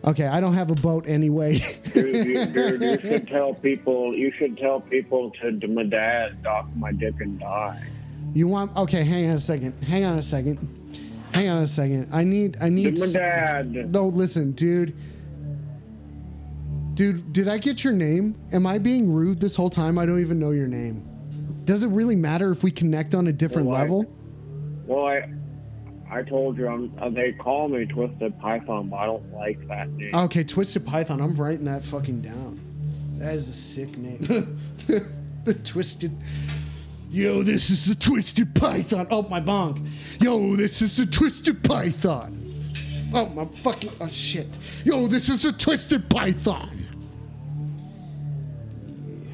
Okay, 0.05 0.27
I 0.27 0.41
don't 0.41 0.53
have 0.53 0.71
a 0.71 0.75
boat 0.75 1.07
anyway. 1.09 1.61
Dude, 1.95 2.27
you, 2.27 2.45
dude, 2.45 2.83
you 2.83 3.01
should 3.01 3.29
tell 3.33 3.55
people. 3.55 4.13
You 4.15 4.31
should 4.39 4.59
tell 4.59 4.81
people 4.81 5.31
to, 5.41 5.59
to 5.59 5.69
my 5.69 5.85
dad 5.85 6.43
dock 6.43 6.69
my 6.77 6.93
dick 6.93 7.15
and 7.21 7.41
die. 7.41 7.83
you 8.35 8.47
want 8.47 8.77
Okay, 8.77 9.05
hang 9.05 9.25
on 9.31 9.37
a 9.37 9.41
second. 9.41 9.73
Hang 9.85 10.05
on 10.05 10.19
a 10.19 10.23
second. 10.23 10.59
Hang 11.33 11.49
on 11.49 11.63
a 11.63 11.67
second. 11.67 12.11
I 12.13 12.25
need 12.25 12.59
I 12.61 12.67
To 12.67 12.71
need 12.71 12.99
my 12.99 13.07
s- 13.07 13.13
dad. 13.15 13.91
No, 13.91 14.09
listen, 14.09 14.53
dude. 14.53 14.95
Dude, 16.93 17.33
did 17.33 17.49
I 17.49 17.57
get 17.57 17.85
your 17.85 17.95
name? 17.95 18.39
Am 18.53 18.67
I 18.67 18.77
being 18.77 19.11
rude 19.11 19.41
this 19.41 19.57
whole 19.57 19.71
time? 19.71 19.99
I 19.99 20.05
don't 20.05 20.21
even 20.21 20.39
know 20.39 20.51
your 20.51 20.69
name. 20.69 21.09
Does 21.65 21.85
it 21.85 21.89
really 21.89 22.17
matter 22.17 22.51
if 22.51 22.63
we 22.63 22.71
connect 22.71 23.15
on 23.15 23.29
a 23.29 23.33
different 23.33 23.67
Well, 23.69 23.79
I- 23.79 23.81
level? 23.81 24.05
Well, 24.87 25.07
I 25.07 25.31
I 26.11 26.23
told 26.23 26.57
you 26.57 26.69
I'm. 26.69 26.93
Uh, 27.01 27.11
they 27.11 27.33
call 27.33 27.69
me 27.69 27.85
Twisted 27.85 28.39
Python, 28.41 28.89
but 28.89 28.97
I 28.97 29.07
don't 29.07 29.33
like 29.35 29.67
that 29.69 29.91
name. 29.91 30.15
Okay, 30.15 30.45
Twisted 30.45 30.87
Python. 30.87 31.21
I'm 31.21 31.35
writing 31.35 31.65
that 31.65 31.83
fucking 31.83 32.23
down. 32.23 32.61
That 33.19 33.35
is 33.35 33.49
a 33.49 33.53
sick 33.53 33.97
name. 33.97 34.21
the 35.45 35.55
Twisted. 35.65 36.17
Yo, 37.11 37.43
this 37.43 37.71
is 37.71 37.87
the 37.87 37.95
Twisted 37.95 38.55
Python. 38.55 39.07
Oh, 39.11 39.23
my 39.23 39.41
bonk. 39.41 39.85
Yo, 40.21 40.55
this 40.57 40.83
is 40.83 40.97
the 40.97 41.07
Twisted 41.07 41.63
Python. 41.65 42.43
Oh, 43.15 43.27
my 43.27 43.45
fucking. 43.47 43.91
Oh, 44.01 44.07
shit. 44.07 44.49
Yo, 44.85 45.07
this 45.07 45.29
is 45.29 45.43
the 45.43 45.53
Twisted 45.53 46.09
Python. 46.11 46.76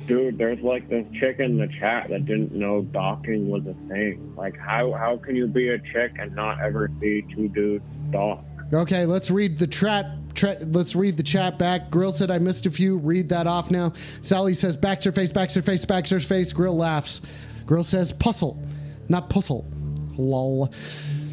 Dude, 0.06 0.36
there's 0.36 0.60
like 0.60 0.88
this 0.88 1.06
chick 1.18 1.38
in 1.38 1.58
the 1.58 1.68
chat 1.78 2.08
that 2.10 2.26
didn't 2.26 2.52
know 2.52 2.82
docking 2.82 3.48
was 3.48 3.62
a 3.66 3.74
thing. 3.88 4.34
Like, 4.36 4.58
how 4.58 4.92
how 4.92 5.16
can 5.16 5.36
you 5.36 5.46
be 5.46 5.68
a 5.68 5.78
chick 5.78 6.16
and 6.18 6.34
not 6.34 6.60
ever 6.60 6.90
see 7.00 7.24
two 7.34 7.48
dudes 7.48 7.84
dock? 8.10 8.44
Okay, 8.72 9.06
let's 9.06 9.30
read 9.30 9.58
the 9.58 9.66
chat. 9.66 10.06
Tra- 10.34 10.56
let's 10.60 10.96
read 10.96 11.16
the 11.16 11.22
chat 11.22 11.58
back. 11.58 11.90
Grill 11.90 12.10
said 12.10 12.30
I 12.30 12.38
missed 12.38 12.66
a 12.66 12.70
few. 12.70 12.96
Read 12.96 13.28
that 13.28 13.46
off 13.46 13.70
now. 13.70 13.92
Sally 14.22 14.54
says 14.54 14.76
Baxter 14.76 15.12
face, 15.12 15.30
Baxter 15.30 15.62
face, 15.62 15.84
Baxter 15.84 16.20
face. 16.20 16.52
Grill 16.52 16.76
laughs. 16.76 17.20
Grill 17.66 17.84
says 17.84 18.12
puzzle, 18.12 18.60
not 19.08 19.30
puzzle. 19.30 19.70
Lol. 20.16 20.72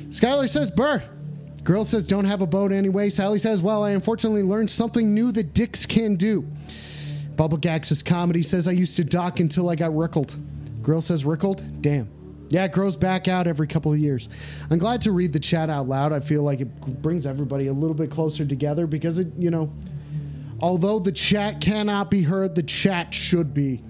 Skylar 0.09 0.49
says 0.49 0.70
burr. 0.70 1.03
Grill 1.63 1.86
says 1.86 2.07
don't 2.07 2.26
have 2.26 2.41
a 2.41 2.47
boat 2.47 2.72
anyway. 2.72 3.09
Sally 3.09 3.39
says 3.39 3.61
well 3.61 3.84
I 3.84 3.91
unfortunately 3.91 4.43
learned 4.43 4.70
something 4.70 5.13
new 5.13 5.32
that 5.32 5.53
dicks 5.53 5.86
can 5.86 6.15
do. 6.15 6.45
Bubblegax 7.39 7.85
says 7.85 8.03
comedy 8.03 8.43
says 8.43 8.67
I 8.67 8.73
used 8.73 8.97
to 8.97 9.05
dock 9.05 9.39
until 9.39 9.69
I 9.69 9.75
got 9.75 9.95
rickled. 9.95 10.35
Grill 10.81 10.99
says 10.99 11.23
rickled? 11.23 11.81
Damn. 11.81 12.09
Yeah, 12.49 12.65
it 12.65 12.73
grows 12.73 12.97
back 12.97 13.29
out 13.29 13.47
every 13.47 13.65
couple 13.65 13.93
of 13.93 13.97
years. 13.97 14.27
I'm 14.69 14.77
glad 14.77 14.99
to 15.03 15.13
read 15.13 15.31
the 15.31 15.39
chat 15.39 15.69
out 15.69 15.87
loud. 15.87 16.11
I 16.11 16.19
feel 16.19 16.43
like 16.43 16.59
it 16.59 17.01
brings 17.01 17.25
everybody 17.25 17.67
a 17.67 17.73
little 17.73 17.93
bit 17.93 18.11
closer 18.11 18.45
together 18.45 18.87
because 18.87 19.19
it, 19.19 19.33
you 19.37 19.51
know, 19.51 19.71
although 20.59 20.99
the 20.99 21.13
chat 21.13 21.61
cannot 21.61 22.11
be 22.11 22.23
heard, 22.23 22.55
the 22.55 22.63
chat 22.63 23.13
should 23.13 23.53
be. 23.53 23.81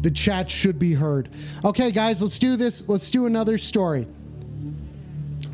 The 0.00 0.10
chat 0.10 0.50
should 0.50 0.80
be 0.80 0.92
heard. 0.92 1.28
Okay, 1.64 1.92
guys, 1.92 2.20
let's 2.20 2.40
do 2.40 2.56
this. 2.56 2.88
Let's 2.88 3.12
do 3.12 3.26
another 3.26 3.58
story. 3.58 4.08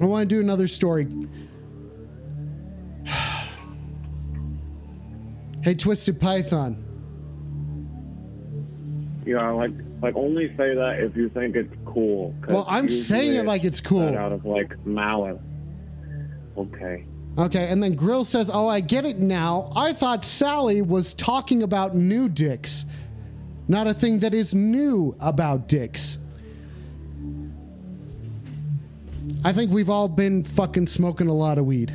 I 0.00 0.04
want 0.06 0.30
to 0.30 0.34
do 0.34 0.40
another 0.40 0.66
story. 0.66 1.08
hey, 5.62 5.74
Twisted 5.74 6.18
Python. 6.18 6.88
You 9.24 9.36
know, 9.36 9.56
like 9.56 9.70
like 10.00 10.16
only 10.16 10.48
say 10.56 10.74
that 10.74 10.96
if 11.00 11.16
you 11.16 11.28
think 11.28 11.54
it's 11.54 11.74
cool. 11.84 12.34
Well, 12.48 12.66
I'm 12.68 12.88
saying 12.88 13.34
it 13.34 13.46
like 13.46 13.64
it's 13.64 13.80
cool. 13.80 14.16
Out 14.16 14.32
of 14.32 14.44
like 14.44 14.84
malice. 14.84 15.40
Okay. 16.56 17.06
Okay, 17.38 17.68
and 17.68 17.82
then 17.82 17.94
Grill 17.94 18.24
says, 18.24 18.50
Oh, 18.52 18.68
I 18.68 18.80
get 18.80 19.06
it 19.06 19.18
now. 19.18 19.72
I 19.74 19.94
thought 19.94 20.22
Sally 20.24 20.82
was 20.82 21.14
talking 21.14 21.62
about 21.62 21.96
new 21.96 22.28
dicks, 22.28 22.84
not 23.68 23.86
a 23.86 23.94
thing 23.94 24.18
that 24.18 24.34
is 24.34 24.54
new 24.54 25.16
about 25.18 25.66
dicks. 25.66 26.18
I 29.44 29.52
think 29.52 29.72
we've 29.72 29.88
all 29.88 30.08
been 30.08 30.44
fucking 30.44 30.88
smoking 30.88 31.28
a 31.28 31.32
lot 31.32 31.56
of 31.56 31.64
weed. 31.64 31.90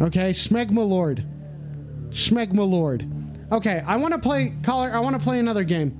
Okay, 0.00 0.30
Smegma 0.32 0.86
Lord. 0.86 1.24
Smegma 2.10 2.68
Lord. 2.68 3.08
Okay, 3.54 3.84
I 3.86 3.94
want 3.94 4.12
to 4.12 4.18
play, 4.18 4.52
caller, 4.64 4.90
I 4.92 4.98
want 4.98 5.16
to 5.16 5.22
play 5.22 5.38
another 5.38 5.62
game. 5.62 5.96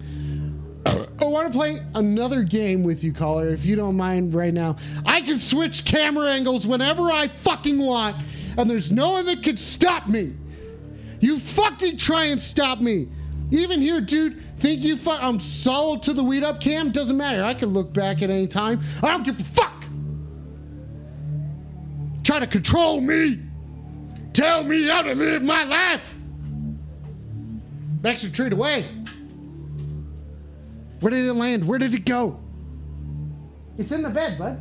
I 0.86 1.24
want 1.24 1.52
to 1.52 1.56
play 1.56 1.80
another 1.94 2.42
game 2.42 2.82
with 2.82 3.04
you, 3.04 3.12
caller, 3.12 3.50
if 3.50 3.64
you 3.64 3.76
don't 3.76 3.96
mind 3.96 4.34
right 4.34 4.52
now. 4.52 4.74
I 5.06 5.20
can 5.20 5.38
switch 5.38 5.84
camera 5.84 6.32
angles 6.32 6.66
whenever 6.66 7.12
I 7.12 7.28
fucking 7.28 7.78
want, 7.78 8.16
and 8.58 8.68
there's 8.68 8.90
no 8.90 9.12
one 9.12 9.26
that 9.26 9.44
could 9.44 9.60
stop 9.60 10.08
me. 10.08 10.34
You 11.20 11.38
fucking 11.38 11.96
try 11.96 12.24
and 12.24 12.42
stop 12.42 12.80
me. 12.80 13.06
Even 13.52 13.80
here, 13.80 14.00
dude, 14.00 14.42
think 14.58 14.82
you 14.82 14.96
fuck. 14.96 15.22
I'm 15.22 15.38
solid 15.38 16.02
to 16.02 16.12
the 16.12 16.24
weed 16.24 16.42
up 16.42 16.60
cam? 16.60 16.90
Doesn't 16.90 17.16
matter. 17.16 17.44
I 17.44 17.54
can 17.54 17.68
look 17.68 17.92
back 17.92 18.20
at 18.20 18.30
any 18.30 18.48
time. 18.48 18.82
I 19.00 19.12
don't 19.12 19.22
give 19.22 19.38
a 19.38 19.44
fuck. 19.44 19.84
Try 22.24 22.40
to 22.40 22.48
control 22.48 23.00
me. 23.00 23.38
Tell 24.32 24.64
me 24.64 24.88
how 24.88 25.02
to 25.02 25.14
live 25.14 25.44
my 25.44 25.62
life. 25.62 26.13
Baxter 28.04 28.28
treat 28.28 28.52
away. 28.52 28.82
Where 31.00 31.08
did 31.08 31.24
it 31.24 31.32
land? 31.32 31.66
Where 31.66 31.78
did 31.78 31.94
it 31.94 32.04
go? 32.04 32.38
It's 33.78 33.92
in 33.92 34.02
the 34.02 34.10
bed, 34.10 34.38
bud. 34.38 34.60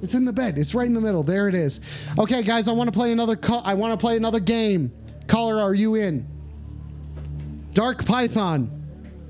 It's 0.00 0.14
in 0.14 0.24
the 0.24 0.32
bed. 0.32 0.56
It's 0.56 0.74
right 0.74 0.86
in 0.86 0.94
the 0.94 1.00
middle. 1.00 1.22
There 1.22 1.48
it 1.48 1.54
is. 1.54 1.80
Okay, 2.18 2.42
guys, 2.42 2.66
I 2.66 2.72
want 2.72 2.88
to 2.88 2.92
play 2.92 3.12
another 3.12 3.36
call. 3.36 3.60
I 3.66 3.74
want 3.74 3.92
to 3.92 3.98
play 3.98 4.16
another 4.16 4.40
game. 4.40 4.90
Caller, 5.26 5.60
are 5.60 5.74
you 5.74 5.96
in? 5.96 6.26
Dark 7.74 8.06
Python. 8.06 8.70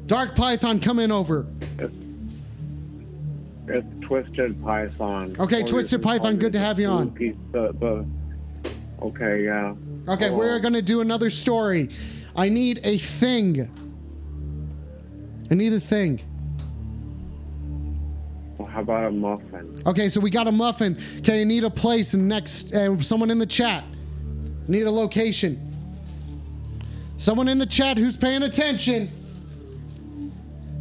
Dark 0.06 0.36
Python, 0.36 0.78
come 0.78 1.00
in 1.00 1.10
over. 1.10 1.44
It's 3.66 3.86
Twisted 4.00 4.62
Python. 4.62 5.34
Okay, 5.40 5.64
Twisted 5.64 6.02
Python, 6.02 6.36
good 6.36 6.52
to 6.52 6.60
have 6.60 6.78
you 6.78 6.86
on. 6.86 7.10
Piece, 7.10 7.34
the, 7.50 7.72
the, 7.80 8.06
okay, 9.02 9.42
yeah. 9.42 9.74
Okay, 10.06 10.30
Well, 10.30 10.38
we're 10.38 10.60
going 10.60 10.74
to 10.74 10.82
do 10.82 11.00
another 11.00 11.30
story. 11.30 11.90
I 12.38 12.48
need 12.48 12.80
a 12.84 12.96
thing. 12.98 13.68
I 15.50 15.54
need 15.54 15.72
a 15.72 15.80
thing. 15.80 16.20
well, 18.56 18.68
How 18.68 18.80
about 18.80 19.06
a 19.06 19.10
muffin? 19.10 19.82
Okay, 19.84 20.08
so 20.08 20.20
we 20.20 20.30
got 20.30 20.46
a 20.46 20.52
muffin. 20.52 20.96
Okay, 21.18 21.40
I 21.40 21.44
need 21.44 21.64
a 21.64 21.70
place 21.70 22.14
and 22.14 22.28
next 22.28 22.72
uh, 22.72 22.96
someone 23.00 23.32
in 23.32 23.38
the 23.40 23.46
chat. 23.46 23.82
Need 24.68 24.82
a 24.82 24.90
location. 24.90 25.60
Someone 27.16 27.48
in 27.48 27.58
the 27.58 27.66
chat 27.66 27.96
who's 27.96 28.16
paying 28.16 28.44
attention. 28.44 29.10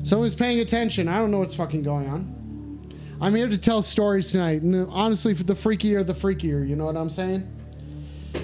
Someone's 0.04 0.36
paying 0.36 0.60
attention. 0.60 1.08
I 1.08 1.18
don't 1.18 1.32
know 1.32 1.40
what's 1.40 1.56
fucking 1.56 1.82
going 1.82 2.08
on. 2.08 2.94
I'm 3.20 3.34
here 3.34 3.48
to 3.48 3.58
tell 3.58 3.82
stories 3.82 4.32
tonight. 4.32 4.62
And 4.62 4.88
honestly, 4.92 5.34
for 5.34 5.44
the 5.44 5.56
freakier, 5.56 6.06
the 6.06 6.14
freakier. 6.14 6.68
You 6.70 6.76
know 6.76 6.86
what 6.86 6.96
I'm 6.96 7.10
saying? 7.10 7.52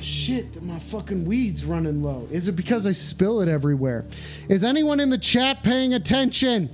Shit, 0.01 0.61
my 0.63 0.79
fucking 0.79 1.25
weed's 1.25 1.65
running 1.65 2.03
low. 2.03 2.27
Is 2.31 2.47
it 2.47 2.55
because 2.55 2.85
I 2.85 2.91
spill 2.91 3.41
it 3.41 3.47
everywhere? 3.47 4.05
Is 4.49 4.63
anyone 4.63 4.99
in 4.99 5.09
the 5.09 5.17
chat 5.17 5.63
paying 5.63 5.93
attention? 5.93 6.69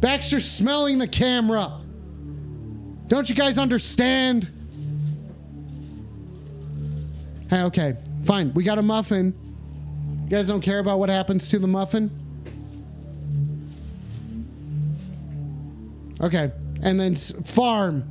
Baxter's 0.00 0.50
smelling 0.50 0.98
the 0.98 1.08
camera. 1.08 1.80
Don't 3.08 3.28
you 3.28 3.34
guys 3.34 3.58
understand? 3.58 4.50
Hey, 7.50 7.62
okay, 7.62 7.96
fine. 8.24 8.54
We 8.54 8.62
got 8.64 8.78
a 8.78 8.82
muffin. 8.82 9.34
You 10.24 10.30
guys 10.30 10.46
don't 10.46 10.60
care 10.60 10.78
about 10.78 11.00
what 11.00 11.08
happens 11.08 11.48
to 11.48 11.58
the 11.58 11.66
muffin? 11.66 12.10
Okay, 16.20 16.52
and 16.82 17.00
then 17.00 17.16
farm. 17.16 18.04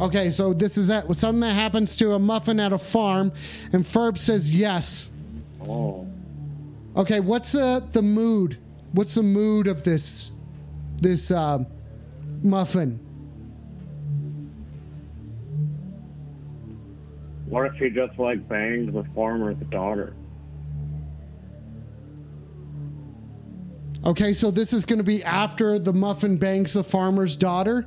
Okay, 0.00 0.30
so 0.30 0.54
this 0.54 0.78
is 0.78 0.88
that 0.88 1.14
something 1.16 1.40
that 1.40 1.52
happens 1.52 1.94
to 1.96 2.14
a 2.14 2.18
muffin 2.18 2.58
at 2.58 2.72
a 2.72 2.78
farm, 2.78 3.32
and 3.74 3.84
Ferb 3.84 4.16
says 4.16 4.54
yes. 4.54 5.10
Oh. 5.68 6.06
Okay, 6.96 7.20
what's 7.20 7.54
uh, 7.54 7.80
the 7.92 8.00
mood? 8.00 8.56
What's 8.92 9.14
the 9.14 9.22
mood 9.22 9.66
of 9.66 9.82
this 9.82 10.32
this 11.00 11.30
uh, 11.30 11.64
muffin? 12.42 12.98
What 17.46 17.66
if 17.66 17.74
he 17.74 17.90
just 17.90 18.18
like 18.18 18.48
banged 18.48 18.94
the 18.94 19.04
farmer's 19.14 19.58
daughter? 19.70 20.14
Okay, 24.02 24.32
so 24.32 24.50
this 24.50 24.72
is 24.72 24.86
going 24.86 24.98
to 24.98 25.04
be 25.04 25.22
after 25.22 25.78
the 25.78 25.92
muffin 25.92 26.38
bangs 26.38 26.72
the 26.72 26.82
farmer's 26.82 27.36
daughter. 27.36 27.86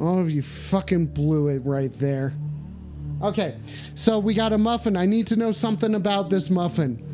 All 0.00 0.18
of 0.18 0.30
you 0.30 0.42
fucking 0.42 1.06
blew 1.06 1.48
it 1.48 1.58
right 1.64 1.92
there. 1.92 2.34
Okay, 3.22 3.56
so 3.94 4.18
we 4.18 4.32
got 4.32 4.52
a 4.52 4.58
muffin. 4.58 4.96
I 4.96 5.04
need 5.04 5.26
to 5.26 5.36
know 5.36 5.52
something 5.52 5.94
about 5.94 6.30
this 6.30 6.48
muffin. 6.48 7.06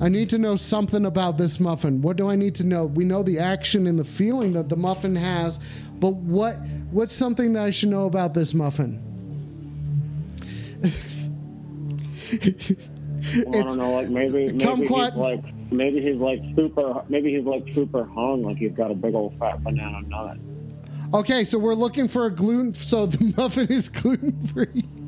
I 0.00 0.08
need 0.08 0.28
to 0.30 0.38
know 0.38 0.56
something 0.56 1.06
about 1.06 1.38
this 1.38 1.60
muffin. 1.60 2.02
What 2.02 2.16
do 2.16 2.28
I 2.28 2.34
need 2.34 2.56
to 2.56 2.64
know? 2.64 2.86
We 2.86 3.04
know 3.04 3.22
the 3.22 3.38
action 3.38 3.86
and 3.86 3.96
the 3.96 4.04
feeling 4.04 4.52
that 4.54 4.68
the 4.68 4.76
muffin 4.76 5.14
has, 5.14 5.60
but 6.00 6.14
what 6.14 6.54
what's 6.90 7.14
something 7.14 7.52
that 7.52 7.64
I 7.64 7.70
should 7.70 7.90
know 7.90 8.06
about 8.06 8.34
this 8.34 8.54
muffin? 8.54 9.00
Well, 13.46 13.60
I 13.60 13.62
don't 13.68 13.78
know, 13.78 13.92
like 13.92 14.08
maybe 14.08 14.50
maybe 14.50 14.64
Kumquat- 14.64 15.12
he's 15.12 15.16
like 15.16 15.44
maybe 15.70 16.00
he's 16.00 16.16
like 16.16 16.40
super 16.56 17.04
maybe 17.08 17.36
he's 17.36 17.44
like 17.44 17.72
super 17.72 18.04
hung, 18.04 18.42
like 18.42 18.56
he's 18.56 18.72
got 18.72 18.90
a 18.90 18.94
big 18.94 19.14
old 19.14 19.38
fat 19.38 19.62
banana 19.62 20.02
nut. 20.08 20.38
Okay, 21.14 21.44
so 21.44 21.58
we're 21.58 21.74
looking 21.74 22.08
for 22.08 22.24
a 22.24 22.30
gluten. 22.30 22.72
So 22.72 23.06
the 23.06 23.34
muffin 23.36 23.70
is 23.70 23.88
gluten 23.88 24.46
free. 24.48 25.01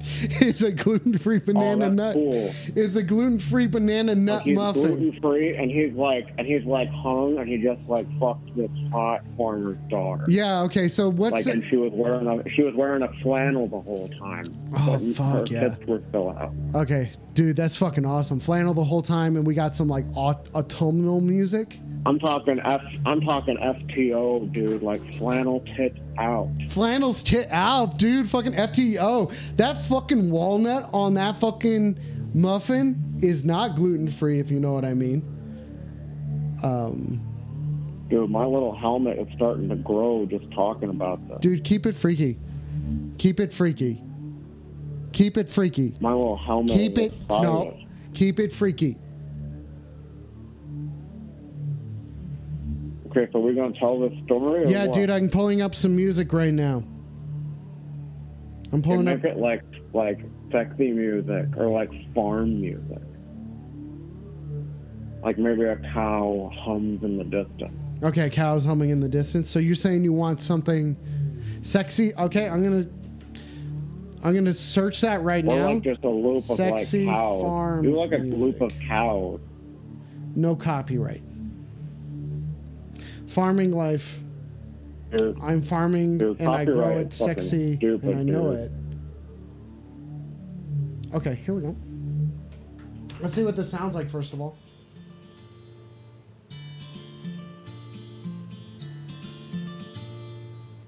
It's 0.40 0.62
a 0.62 0.72
gluten 0.72 1.16
free 1.18 1.36
oh, 1.36 1.46
banana 1.46 1.86
oh, 1.86 1.90
nut. 1.90 2.14
cool. 2.14 2.54
It's 2.76 2.96
a 2.96 3.02
gluten 3.02 3.38
free 3.38 3.66
banana 3.66 4.14
nut 4.14 4.38
Like 4.38 4.44
he's 4.44 4.56
muffin. 4.56 4.82
gluten 4.82 5.20
free, 5.20 5.56
and 5.56 5.70
he's 5.70 5.92
like 5.94 6.28
and 6.38 6.46
he's 6.46 6.64
like 6.64 6.88
hung, 6.90 7.38
and 7.38 7.48
he 7.48 7.58
just 7.58 7.80
like 7.88 8.06
fucked 8.18 8.56
this 8.56 8.70
hot 8.90 9.22
farmer's 9.36 9.78
daughter. 9.88 10.24
Yeah. 10.28 10.62
Okay. 10.62 10.88
So 10.88 11.08
what's 11.08 11.46
Like, 11.46 11.54
and 11.54 11.64
she 11.68 11.76
was 11.76 11.92
wearing 11.92 12.26
a 12.26 12.48
she 12.50 12.62
was 12.62 12.74
wearing 12.74 13.02
a 13.02 13.12
flannel 13.22 13.68
the 13.68 13.80
whole 13.80 14.08
time. 14.18 14.44
Oh, 14.76 14.98
fuck, 15.12 15.48
her 15.48 15.54
yeah. 15.54 15.74
were 15.86 16.02
still 16.08 16.30
out. 16.30 16.52
okay, 16.74 17.12
dude? 17.34 17.56
That's 17.56 17.76
fucking 17.76 18.04
awesome. 18.06 18.40
Flannel 18.40 18.74
the 18.74 18.84
whole 18.84 19.02
time, 19.02 19.36
and 19.36 19.46
we 19.46 19.54
got 19.54 19.74
some 19.74 19.88
like 19.88 20.04
aut- 20.14 20.48
autumnal 20.54 21.20
music. 21.20 21.78
I'm 22.06 22.18
talking 22.18 22.58
F. 22.64 22.82
I'm 23.04 23.20
talking 23.20 23.56
FTO, 23.58 24.52
dude. 24.52 24.82
Like 24.82 25.14
flannel 25.14 25.60
tits 25.76 25.98
out. 26.20 26.48
Flannel's 26.68 27.22
tit 27.22 27.48
out, 27.50 27.98
dude. 27.98 28.28
Fucking 28.28 28.52
FTO. 28.52 29.32
That 29.56 29.84
fucking 29.86 30.30
walnut 30.30 30.90
on 30.92 31.14
that 31.14 31.38
fucking 31.38 31.98
muffin 32.34 33.18
is 33.22 33.44
not 33.44 33.74
gluten 33.76 34.08
free, 34.08 34.38
if 34.38 34.50
you 34.50 34.60
know 34.60 34.72
what 34.72 34.84
I 34.84 34.94
mean. 34.94 35.22
Um, 36.62 37.26
Dude, 38.08 38.28
my 38.28 38.44
little 38.44 38.74
helmet 38.74 39.18
is 39.18 39.28
starting 39.36 39.68
to 39.68 39.76
grow 39.76 40.26
just 40.26 40.50
talking 40.50 40.90
about 40.90 41.26
this. 41.28 41.38
dude, 41.40 41.62
keep 41.64 41.86
it 41.86 41.94
freaky. 41.94 42.38
Keep 43.18 43.38
it 43.40 43.52
freaky. 43.52 44.02
Keep 45.12 45.36
it 45.38 45.48
freaky. 45.48 45.94
My 46.00 46.10
little 46.12 46.36
helmet. 46.36 46.74
Keep 46.76 46.98
is 46.98 47.12
it 47.12 47.28
no. 47.28 47.76
Keep 48.14 48.40
it 48.40 48.52
freaky. 48.52 48.96
Okay, 53.10 53.28
so 53.32 53.40
we're 53.40 53.54
gonna 53.54 53.78
tell 53.78 53.98
this 53.98 54.12
story. 54.24 54.64
Or 54.64 54.68
Yeah, 54.68 54.86
what? 54.86 54.94
dude, 54.94 55.10
I'm 55.10 55.28
pulling 55.28 55.62
up 55.62 55.74
some 55.74 55.96
music 55.96 56.32
right 56.32 56.52
now. 56.54 56.84
I'm 58.72 58.82
pulling 58.82 59.08
up. 59.08 59.24
it 59.24 59.36
like 59.38 59.62
like 59.92 60.20
sexy 60.52 60.92
music 60.92 61.46
or 61.56 61.68
like 61.68 61.90
farm 62.14 62.60
music. 62.60 63.02
Like 65.24 65.38
maybe 65.38 65.64
a 65.64 65.76
cow 65.92 66.50
hums 66.54 67.02
in 67.02 67.16
the 67.18 67.24
distance. 67.24 67.72
Okay, 68.02 68.30
cows 68.30 68.64
humming 68.64 68.90
in 68.90 69.00
the 69.00 69.08
distance. 69.08 69.50
So 69.50 69.58
you're 69.58 69.74
saying 69.74 70.04
you 70.04 70.12
want 70.12 70.40
something 70.40 70.96
sexy? 71.62 72.14
Okay, 72.14 72.48
I'm 72.48 72.62
gonna 72.62 72.86
I'm 74.22 74.34
gonna 74.34 74.52
search 74.54 75.00
that 75.00 75.22
right 75.22 75.44
Or 75.44 75.56
now. 75.58 75.72
like 75.72 75.82
just 75.82 76.04
a 76.04 76.08
loop 76.08 76.42
Sexy 76.42 77.02
of 77.02 77.06
like 77.08 77.16
cows. 77.16 77.42
farm 77.42 77.82
Do 77.82 77.98
like 77.98 78.12
a 78.12 78.18
loop 78.18 78.60
of 78.60 78.70
music. 78.70 78.88
cows. 78.88 79.40
No 80.36 80.54
copyright. 80.54 81.22
Farming 83.30 83.70
life. 83.70 84.18
Dude, 85.12 85.38
I'm 85.40 85.62
farming 85.62 86.18
Dude, 86.18 86.40
and 86.40 86.48
I 86.48 86.64
grow 86.64 86.98
it 86.98 87.14
sexy 87.14 87.78
and 87.80 88.18
I 88.18 88.22
know 88.24 88.50
it. 88.50 88.72
Okay, 91.14 91.36
here 91.46 91.54
we 91.54 91.62
go. 91.62 91.76
Let's 93.20 93.34
see 93.34 93.44
what 93.44 93.54
this 93.54 93.70
sounds 93.70 93.94
like 93.94 94.10
first 94.10 94.32
of 94.32 94.40
all. 94.40 94.56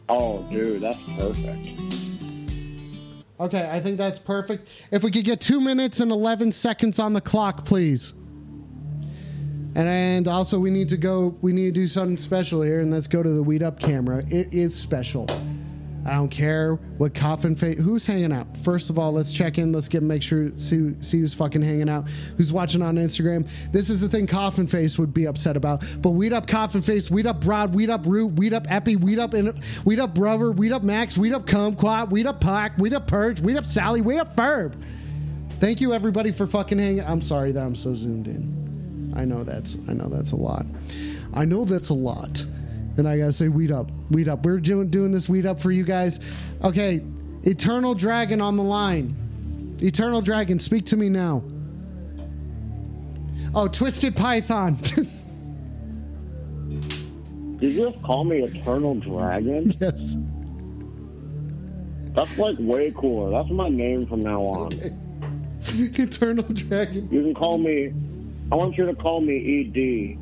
Oh, 0.09 0.43
dude, 0.51 0.83
that's 0.83 1.03
perfect. 1.17 1.69
Okay, 3.39 3.71
I 3.71 3.81
think 3.81 3.99
that's 3.99 4.19
perfect. 4.19 4.69
If 4.91 5.05
we 5.05 5.13
could 5.13 5.25
get 5.25 5.41
two 5.41 5.61
minutes 5.61 6.01
and 6.01 6.11
11 6.11 6.51
seconds 6.51 6.99
on 6.99 7.13
the 7.13 7.21
clock, 7.21 7.65
please. 7.65 8.15
And, 9.75 10.29
also, 10.29 10.59
we 10.59 10.71
need 10.71 10.89
to 10.91 10.97
go, 10.97 11.35
we 11.41 11.53
need 11.53 11.67
to 11.67 11.73
do 11.73 11.87
something 11.87 12.19
special 12.19 12.61
here, 12.63 12.81
and 12.81 12.93
let's 12.93 13.07
go 13.07 13.23
to 13.23 13.31
the 13.31 13.43
Weed 13.43 13.63
Up 13.63 13.81
camera. 13.81 14.23
It 14.29 14.53
is 14.53 14.75
special. 14.75 15.27
I 16.05 16.15
don't 16.15 16.31
care 16.31 16.75
what 16.99 17.15
coffin 17.15 17.55
face. 17.55 17.79
Who's 17.79 18.05
hanging 18.05 18.33
out? 18.33 18.57
First 18.59 18.91
of 18.91 18.99
all, 18.99 19.13
let's 19.13 19.33
check 19.33 19.59
in. 19.59 19.73
Let's 19.73 19.89
get 19.89 20.03
make 20.03 20.23
sure 20.23 20.51
see, 20.57 20.95
see 21.01 21.21
who's 21.21 21.33
fucking 21.33 21.63
hanging 21.63 21.89
out. 21.89 22.09
Who's 22.37 22.53
watching 22.53 22.83
on 22.83 22.97
Instagram? 22.97 23.49
This 23.71 23.89
is 23.89 24.01
the 24.01 24.09
thing 24.09 24.27
Coffin 24.27 24.67
Face 24.67 24.99
would 24.99 25.15
be 25.15 25.27
upset 25.27 25.57
about. 25.57 25.85
But 26.01 26.11
weed 26.11 26.33
up 26.33 26.49
Coffin 26.49 26.83
Face, 26.83 27.09
weed 27.09 27.27
up 27.27 27.41
Broad, 27.41 27.73
weed 27.73 27.89
up 27.89 28.05
Root, 28.05 28.33
weed 28.33 28.53
up 28.53 28.67
Epi, 28.69 28.97
weed 28.97 29.21
up 29.21 29.33
in, 29.33 29.63
weed 29.85 30.01
up 30.01 30.13
Brother, 30.13 30.51
weed 30.51 30.73
up 30.73 30.83
Max, 30.83 31.17
weed 31.17 31.33
up 31.33 31.47
Kumquat, 31.47 32.11
weed 32.11 32.27
up 32.27 32.41
Pac, 32.41 32.79
weed 32.79 32.95
up 32.95 33.07
Purge, 33.07 33.41
weed 33.41 33.57
up 33.57 33.65
Sally, 33.65 34.01
weed 34.01 34.19
up 34.19 34.35
Ferb. 34.35 34.75
Thank 35.61 35.81
you 35.81 35.95
everybody 35.95 36.33
for 36.33 36.49
fucking 36.49 36.79
hanging. 36.79 37.05
I'm 37.05 37.23
sorry 37.23 37.53
that 37.53 37.65
I'm 37.65 37.77
so 37.77 37.95
zoomed 37.95 38.27
in. 38.27 38.62
I 39.15 39.25
know 39.25 39.45
that's 39.45 39.79
I 39.89 39.93
know 39.93 40.09
that's 40.09 40.33
a 40.33 40.37
lot. 40.37 40.67
I 41.35 41.45
know 41.45 41.65
that's 41.65 41.89
a 41.91 41.95
lot. 41.95 42.45
And 42.97 43.09
I 43.09 43.17
gotta 43.19 43.33
say, 43.33 43.49
weed 43.49 43.73
up, 43.73 43.91
weed 44.11 44.29
up. 44.29 44.45
We're 44.45 44.59
doing 44.59 44.91
doing 44.91 45.13
this 45.13 45.29
weed 45.29 45.47
up 45.47 45.61
for 45.61 45.71
you 45.71 45.85
guys. 45.85 46.21
Okay, 46.63 47.03
Eternal 47.43 47.95
Dragon 47.95 48.41
on 48.41 48.57
the 48.57 48.63
line. 48.63 49.77
Eternal 49.81 50.21
Dragon, 50.21 50.59
speak 50.59 50.87
to 50.87 50.97
me 50.97 51.09
now. 51.09 51.43
Oh, 53.55 53.69
Twisted 53.69 54.17
Python. 54.17 54.77
Did 57.59 57.75
you 57.75 57.91
just 57.91 58.03
call 58.03 58.25
me 58.25 58.43
Eternal 58.43 58.95
Dragon? 58.97 59.77
yes. 59.81 60.17
That's 62.15 62.37
like 62.39 62.57
way 62.59 62.93
cooler. 62.95 63.31
That's 63.31 63.51
my 63.51 63.69
name 63.69 64.07
from 64.07 64.23
now 64.23 64.43
on. 64.43 64.73
Eternal 65.69 66.45
Dragon. 66.45 67.09
You 67.11 67.23
can 67.23 67.35
call 67.35 67.59
me. 67.59 67.93
I 68.53 68.55
want 68.55 68.77
you 68.77 68.85
to 68.85 68.95
call 68.95 69.23
me 69.23 69.63
ED. 69.63 70.19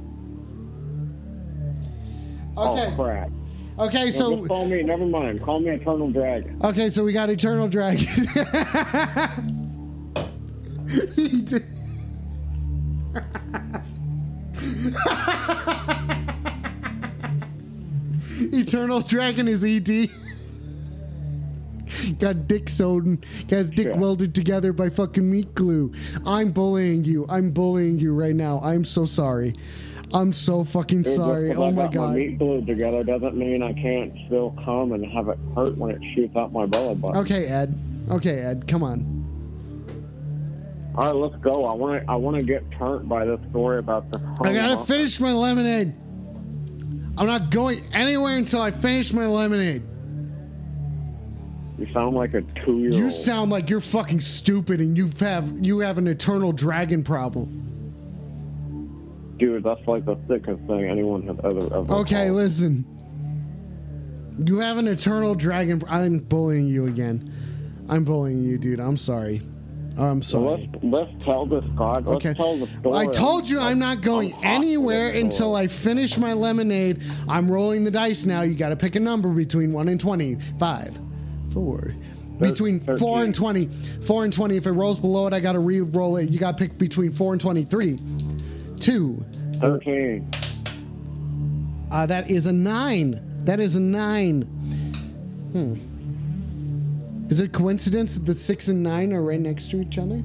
Oh, 2.56 2.72
okay. 2.72 2.92
Oh 2.92 2.94
crap. 2.94 3.28
Okay, 3.76 4.04
No, 4.04 4.10
so 4.12 4.46
call 4.46 4.68
me. 4.68 4.84
Never 4.84 5.04
mind. 5.04 5.42
Call 5.42 5.58
me 5.58 5.70
Eternal 5.70 6.12
Dragon. 6.12 6.60
okay, 6.62 6.90
so 6.90 7.02
we 7.02 7.12
got 7.12 7.28
Eternal 7.28 7.66
Dragon. 7.66 8.06
Eternal 18.52 19.00
Dragon 19.00 19.48
is 19.48 19.64
ED. 19.64 20.10
Got 22.18 22.46
dick 22.48 22.68
sewed, 22.68 23.24
got 23.48 23.58
his 23.58 23.70
dick 23.70 23.88
Yeah. 23.88 23.98
welded 23.98 24.34
together 24.34 24.72
by 24.72 24.90
fucking 24.90 25.28
meat 25.28 25.54
glue. 25.54 25.92
I'm 26.24 26.50
bullying 26.50 27.04
you. 27.04 27.26
I'm 27.28 27.50
bullying 27.50 27.98
you 27.98 28.14
right 28.14 28.34
now. 28.34 28.60
I'm 28.62 28.84
so 28.84 29.04
sorry. 29.06 29.54
I'm 30.12 30.32
so 30.32 30.64
fucking 30.64 31.02
Dude, 31.02 31.14
sorry. 31.14 31.52
Oh 31.54 31.64
I 31.64 31.70
my 31.70 31.82
got 31.84 31.94
my 31.94 31.94
god. 31.94 32.14
meat 32.16 32.38
glued 32.38 32.66
together 32.66 33.04
doesn't 33.04 33.36
mean 33.36 33.62
I 33.62 33.72
can't 33.74 34.12
still 34.26 34.56
come 34.64 34.92
and 34.92 35.04
have 35.12 35.28
it 35.28 35.38
hurt 35.54 35.76
when 35.78 35.90
it 35.92 36.02
shoots 36.14 36.34
out 36.36 36.52
my 36.52 36.66
belly 36.66 36.96
button. 36.96 37.16
Okay, 37.18 37.46
Ed. 37.46 37.78
Okay, 38.10 38.40
Ed. 38.40 38.66
Come 38.66 38.82
on. 38.82 39.18
All 40.96 41.04
right, 41.06 41.14
let's 41.14 41.36
go. 41.42 41.64
I 41.66 41.74
want 41.74 42.02
to. 42.04 42.10
I 42.10 42.16
want 42.16 42.36
to 42.38 42.42
get 42.42 42.64
turned 42.72 43.08
by 43.08 43.24
this 43.24 43.38
story 43.50 43.78
about 43.78 44.10
the. 44.10 44.20
I 44.42 44.52
gotta 44.52 44.84
finish 44.84 45.20
my 45.20 45.32
lemonade. 45.32 45.94
I'm 47.16 47.26
not 47.26 47.50
going 47.50 47.84
anywhere 47.92 48.36
until 48.36 48.60
I 48.62 48.70
finish 48.72 49.12
my 49.12 49.26
lemonade. 49.26 49.82
You 51.80 51.90
sound 51.94 52.14
like 52.14 52.34
a 52.34 52.42
two-year-old. 52.42 52.94
You 52.94 53.10
sound 53.10 53.50
like 53.50 53.70
you're 53.70 53.80
fucking 53.80 54.20
stupid 54.20 54.80
and 54.80 54.96
you 54.98 55.08
have 55.20 55.64
you 55.64 55.78
have 55.78 55.96
an 55.96 56.08
eternal 56.08 56.52
dragon 56.52 57.02
problem. 57.02 57.56
Dude, 59.38 59.64
that's 59.64 59.80
like 59.86 60.04
the 60.04 60.18
sickest 60.28 60.60
thing 60.66 60.84
anyone 60.84 61.22
has 61.26 61.38
ever 61.42 61.64
ever. 61.74 61.92
Okay, 62.00 62.26
called. 62.26 62.36
listen. 62.36 62.84
You 64.46 64.58
have 64.58 64.76
an 64.76 64.88
eternal 64.88 65.34
dragon. 65.34 65.82
I'm 65.88 66.18
bullying 66.18 66.66
you 66.68 66.86
again. 66.86 67.32
I'm 67.88 68.04
bullying 68.04 68.42
you, 68.44 68.58
dude. 68.58 68.78
I'm 68.78 68.98
sorry. 68.98 69.40
I'm 69.98 70.22
sorry. 70.22 70.70
let's 70.72 70.84
let's 70.84 71.24
tell 71.24 71.46
this 71.46 71.64
God. 71.76 72.04
Let's 72.06 72.26
Okay. 72.26 72.34
tell 72.34 72.58
the 72.58 72.66
story. 72.78 73.06
I 73.06 73.10
told 73.10 73.48
you 73.48 73.58
I'm 73.58 73.78
not 73.78 74.02
going 74.02 74.34
I'm 74.36 74.44
anywhere 74.44 75.08
until. 75.08 75.56
I 75.56 75.66
finish 75.66 76.18
my 76.18 76.34
lemonade. 76.34 77.02
I'm 77.26 77.50
rolling 77.50 77.84
the 77.84 77.90
dice 77.90 78.26
now. 78.26 78.42
You 78.42 78.54
got 78.54 78.68
to 78.68 78.76
pick 78.76 78.96
a 78.96 79.00
number 79.00 79.30
between 79.30 79.72
1 79.72 79.88
and 79.88 79.98
20. 79.98 80.36
5, 81.50 81.54
4. 81.54 81.94
Between 82.38 82.80
4 82.80 83.24
and 83.24 83.34
20. 83.34 83.66
4 83.66 84.24
and 84.24 84.32
20. 84.32 84.56
If 84.56 84.66
it 84.66 84.72
rolls 84.72 84.98
below 84.98 85.26
it, 85.26 85.34
I 85.34 85.40
got 85.40 85.52
to 85.52 85.58
re 85.58 85.80
roll 85.80 86.16
it. 86.16 86.30
You 86.30 86.38
got 86.38 86.56
to 86.56 86.64
pick 86.64 86.78
between 86.78 87.10
4 87.10 87.32
and 87.32 87.40
23. 87.40 87.98
2. 88.78 89.24
Thirteen. 89.60 90.30
Uh, 91.90 92.06
that 92.06 92.30
is 92.30 92.46
a 92.46 92.52
9. 92.52 93.20
That 93.44 93.60
is 93.60 93.76
a 93.76 93.80
9. 93.80 94.42
Hmm. 95.52 97.26
Is 97.30 97.40
it 97.40 97.52
coincidence 97.52 98.14
that 98.14 98.24
the 98.24 98.34
6 98.34 98.68
and 98.68 98.82
9 98.82 99.12
are 99.12 99.22
right 99.22 99.38
next 99.38 99.70
to 99.70 99.80
each 99.80 99.98
other? 99.98 100.22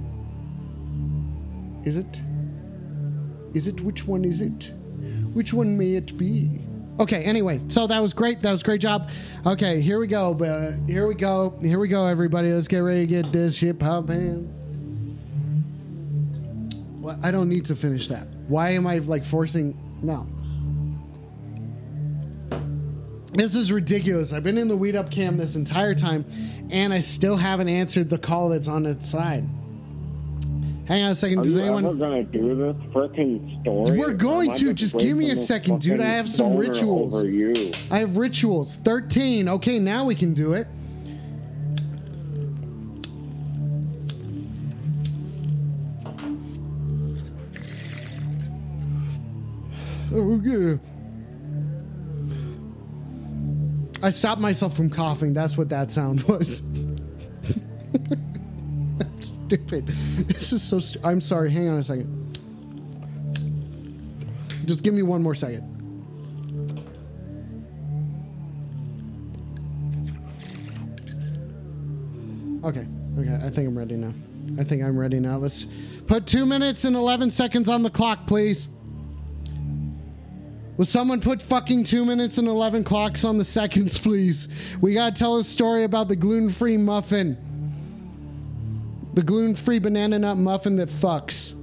Is 1.84 1.98
it? 1.98 2.22
Is 3.54 3.68
it? 3.68 3.82
Which 3.82 4.08
one 4.08 4.24
is 4.26 4.42
it? 4.42 4.72
Which 5.34 5.54
one 5.54 5.78
may 5.78 5.96
it 5.96 6.18
be? 6.18 6.65
Okay, 6.98 7.24
anyway, 7.24 7.60
so 7.68 7.88
that 7.88 8.02
was 8.02 8.14
great. 8.14 8.42
That 8.42 8.54
was 8.54 8.64
great 8.64 8.80
job. 8.80 9.10
Okay, 9.46 9.82
here 9.82 10.00
we 10.00 10.08
go. 10.08 10.34
But 10.34 10.76
here 10.88 11.08
we 11.08 11.16
go. 11.16 11.58
Here 11.62 11.78
we 11.78 11.90
go, 11.90 12.06
everybody. 12.06 12.54
Let's 12.54 12.70
get 12.70 12.80
ready 12.80 13.02
to 13.02 13.08
get 13.08 13.32
this 13.34 13.56
shit 13.56 13.80
popping. 13.80 14.52
Well, 17.02 17.20
I 17.22 17.32
don't 17.32 17.50
need 17.50 17.66
to 17.66 17.76
finish 17.76 18.08
that. 18.08 18.28
Why 18.48 18.70
am 18.72 18.88
I 18.88 19.00
like 19.00 19.26
forcing? 19.26 19.78
No. 20.02 20.26
This 23.34 23.56
is 23.56 23.74
ridiculous. 23.74 24.32
I've 24.32 24.44
been 24.44 24.58
in 24.58 24.70
the 24.70 24.78
weed 24.78 24.96
up 24.96 25.12
cam 25.12 25.36
this 25.36 25.58
entire 25.58 25.96
time, 25.96 26.24
and 26.72 26.94
I 26.94 27.00
still 27.00 27.36
haven't 27.36 27.68
answered 27.68 28.10
the 28.10 28.18
call 28.18 28.48
that's 28.50 28.70
on 28.70 28.86
its 28.86 29.10
side. 29.10 29.44
Hang 30.88 31.04
on 31.04 31.12
a 31.12 31.16
second. 31.16 31.40
Are 31.40 31.44
Does 31.44 31.56
you 31.56 31.62
anyone? 31.64 31.86
ever 31.86 31.96
gonna 31.96 32.24
do 32.24 32.56
this 32.56 32.76
freaking 32.94 33.62
story? 33.62 33.98
We're 33.98 34.14
going 34.14 34.50
Or 34.50 34.54
am 34.54 34.58
I 34.58 34.60
to. 34.60 34.74
Just 34.74 35.00
give 35.00 35.18
me 35.18 35.32
a 35.32 35.36
second, 35.36 35.82
dude. 35.82 36.00
I 36.00 36.06
have 36.06 36.30
some 36.30 36.56
rituals. 36.56 37.24
I 37.90 37.98
have 37.98 38.18
rituals. 38.18 38.76
13. 38.78 39.50
Okay, 39.50 39.80
now 39.80 40.06
we 40.06 40.14
can 40.14 40.36
do 40.36 40.54
it. 40.54 40.68
Okay. 50.14 50.80
I 54.04 54.12
stopped 54.12 54.40
myself 54.40 54.76
from 54.76 54.90
coughing. 54.92 55.34
That's 55.34 55.58
what 55.58 55.70
that 55.70 55.92
sound 55.92 56.24
was. 56.24 56.62
Stupid. 59.48 59.88
This 60.28 60.54
is 60.54 60.64
so 60.64 60.80
I'm 61.04 61.22
sorry. 61.22 61.52
Hang 61.52 61.70
on 61.70 61.78
a 61.80 61.84
second. 61.84 62.40
Just 64.66 64.84
give 64.84 64.94
me 64.94 65.04
one 65.04 65.22
more 65.22 65.36
second. 65.36 65.72
Okay. 72.64 72.88
Okay. 73.20 73.46
I 73.46 73.50
think 73.50 73.68
I'm 73.68 73.78
ready 73.78 73.96
now. 73.96 74.14
I 74.60 74.64
think 74.64 74.84
I'm 74.84 74.98
ready 74.98 75.20
now. 75.20 75.38
Let's 75.38 75.68
put 76.08 76.26
two 76.26 76.46
minutes 76.46 76.86
and 76.86 76.96
11 76.96 77.30
seconds 77.30 77.70
on 77.70 77.84
the 77.84 77.90
clock, 77.92 78.26
please. 78.26 78.68
Will 80.78 80.86
someone 80.86 81.22
put 81.22 81.42
fucking 81.42 81.84
two 81.86 82.04
minutes 82.04 82.38
and 82.38 82.48
11 82.48 82.84
clocks 82.84 83.24
on 83.24 83.38
the 83.38 83.46
seconds, 83.46 83.98
please? 84.00 84.48
We 84.82 84.96
gotta 84.96 85.16
tell 85.16 85.38
a 85.38 85.44
story 85.44 85.84
about 85.84 86.08
the 86.08 86.16
gluten 86.16 86.50
free 86.50 86.78
muffin. 86.78 87.38
The 89.16 89.24
gluten 89.24 89.56
free 89.56 89.80
banana 89.80 90.20
nut 90.20 90.38
muffin 90.38 90.76
that 90.76 90.90
fucks. 90.90 91.54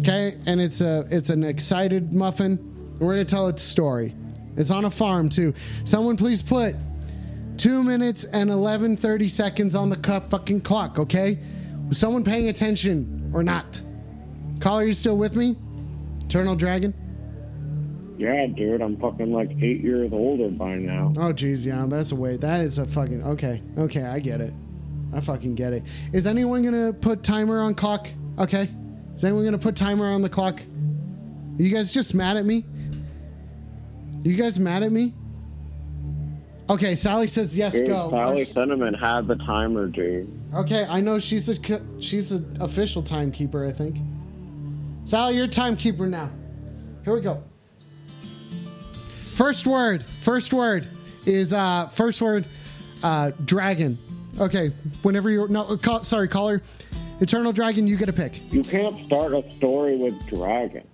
Okay? 0.00 0.36
And 0.46 0.60
it's 0.60 0.80
a 0.80 1.06
it's 1.10 1.30
an 1.30 1.44
excited 1.44 2.12
muffin. 2.12 2.58
We're 2.98 3.12
gonna 3.12 3.24
tell 3.24 3.48
its 3.48 3.62
story. 3.62 4.14
It's 4.56 4.70
on 4.70 4.84
a 4.84 4.90
farm 4.90 5.28
too. 5.28 5.54
Someone 5.84 6.16
please 6.16 6.42
put 6.42 6.74
two 7.56 7.82
minutes 7.84 8.24
and 8.24 8.50
11 8.50 8.96
30 8.96 9.28
seconds 9.28 9.74
on 9.76 9.90
the 9.90 9.96
cup 9.96 10.30
fucking 10.30 10.62
clock, 10.62 10.98
okay? 10.98 11.38
Was 11.88 11.98
someone 11.98 12.24
paying 12.24 12.48
attention 12.48 13.30
or 13.32 13.44
not? 13.44 13.80
Caller, 14.58 14.84
you 14.84 14.94
still 14.94 15.16
with 15.16 15.36
me? 15.36 15.56
Eternal 16.24 16.56
Dragon? 16.56 16.94
Yeah, 18.18 18.46
dude, 18.46 18.80
I'm 18.80 18.96
fucking 18.96 19.32
like 19.32 19.50
eight 19.62 19.82
years 19.82 20.12
older 20.12 20.48
by 20.48 20.76
now. 20.76 21.12
Oh, 21.16 21.32
geez, 21.32 21.66
yeah, 21.66 21.84
that's 21.88 22.12
a 22.12 22.16
way. 22.16 22.36
That 22.36 22.60
is 22.60 22.78
a 22.78 22.86
fucking 22.86 23.24
okay. 23.24 23.62
Okay, 23.76 24.04
I 24.04 24.20
get 24.20 24.40
it. 24.40 24.52
I 25.14 25.20
fucking 25.20 25.54
get 25.54 25.72
it. 25.72 25.84
Is 26.12 26.26
anyone 26.26 26.62
gonna 26.62 26.92
put 26.92 27.22
timer 27.22 27.60
on 27.60 27.74
clock? 27.74 28.10
Okay. 28.38 28.68
Is 29.14 29.24
anyone 29.24 29.44
gonna 29.44 29.58
put 29.58 29.76
timer 29.76 30.06
on 30.06 30.22
the 30.22 30.28
clock? 30.28 30.60
Are 30.60 31.62
you 31.62 31.72
guys 31.72 31.92
just 31.92 32.14
mad 32.14 32.36
at 32.36 32.44
me? 32.44 32.64
Are 34.24 34.28
you 34.28 34.36
guys 34.36 34.58
mad 34.58 34.82
at 34.82 34.90
me? 34.90 35.14
Okay, 36.68 36.96
Sally 36.96 37.28
says 37.28 37.56
yes. 37.56 37.74
Dude, 37.74 37.88
go. 37.88 38.10
Sally 38.10 38.44
Cinnamon 38.44 38.94
had 38.94 39.26
the 39.26 39.36
timer, 39.36 39.86
dude. 39.86 40.28
Okay, 40.54 40.84
I 40.88 41.00
know 41.00 41.18
she's 41.18 41.48
a 41.48 41.80
she's 42.00 42.32
an 42.32 42.56
official 42.60 43.02
timekeeper. 43.02 43.66
I 43.66 43.72
think. 43.72 43.98
Sally, 45.04 45.36
you're 45.36 45.46
timekeeper 45.46 46.06
now. 46.06 46.30
Here 47.04 47.14
we 47.14 47.20
go. 47.20 47.42
First 49.34 49.66
word. 49.66 50.04
First 50.04 50.52
word 50.52 50.88
is 51.26 51.52
uh 51.52 51.88
first 51.88 52.22
word 52.22 52.46
uh 53.02 53.32
dragon. 53.44 53.98
Okay, 54.40 54.68
whenever 55.02 55.30
you're 55.30 55.48
no 55.48 55.62
uh, 55.62 55.76
call, 55.76 56.02
sorry 56.04 56.28
caller, 56.28 56.62
eternal 57.20 57.52
dragon. 57.52 57.86
You 57.86 57.96
get 57.96 58.08
a 58.08 58.12
pick. 58.12 58.52
You 58.52 58.62
can't 58.62 58.96
start 59.06 59.32
a 59.32 59.48
story 59.52 59.96
with 59.96 60.14
dragon. 60.28 60.86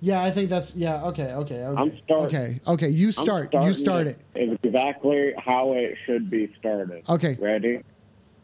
Yeah, 0.00 0.22
I 0.22 0.30
think 0.30 0.48
that's 0.50 0.76
yeah. 0.76 1.02
Okay, 1.06 1.32
okay, 1.32 1.64
okay. 1.64 1.80
I'm 1.80 1.98
start- 2.04 2.26
Okay, 2.26 2.60
okay. 2.66 2.88
You 2.88 3.10
start. 3.10 3.52
You 3.54 3.72
starting 3.72 3.74
start 3.74 4.06
it. 4.06 4.20
Exactly 4.62 5.32
how 5.38 5.72
it 5.72 5.96
should 6.06 6.30
be 6.30 6.54
started. 6.58 7.02
Okay. 7.08 7.36
Ready? 7.40 7.80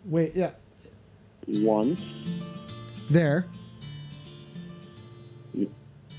Wait. 0.06 0.34
Yeah. 0.34 0.50
Once 1.46 2.02
There. 3.10 3.46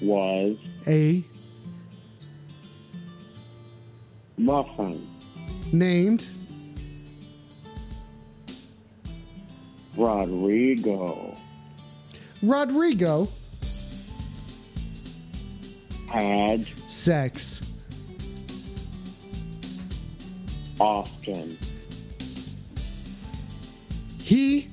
was 0.02 0.58
A 0.88 1.24
muffin. 4.38 5.08
named 5.72 6.28
Rodrigo 9.98 11.38
Rodrigo. 12.42 13.28
had 16.08 16.66
Sex. 16.66 17.62
often 20.80 21.58
He 24.20 24.70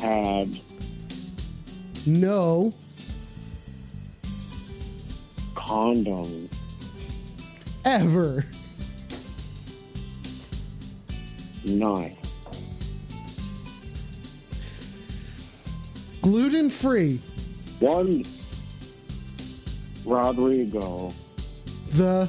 had 0.00 0.58
no 2.06 2.72
condom. 5.54 6.48
ever. 7.84 8.46
Nice. 11.64 12.16
Gluten 16.22 16.70
free. 16.70 17.20
One 17.80 18.22
Rodrigo 20.04 21.10
The 21.92 22.28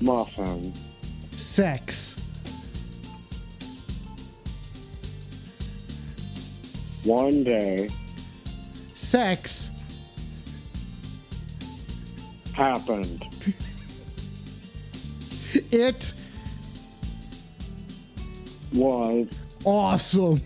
muffin. 0.00 0.72
sex. 1.30 2.16
One 7.04 7.42
day 7.44 7.88
Sex 8.94 9.70
happened. 12.54 13.26
it 15.72 16.12
Was 18.74 19.28
awesome. 19.64 20.40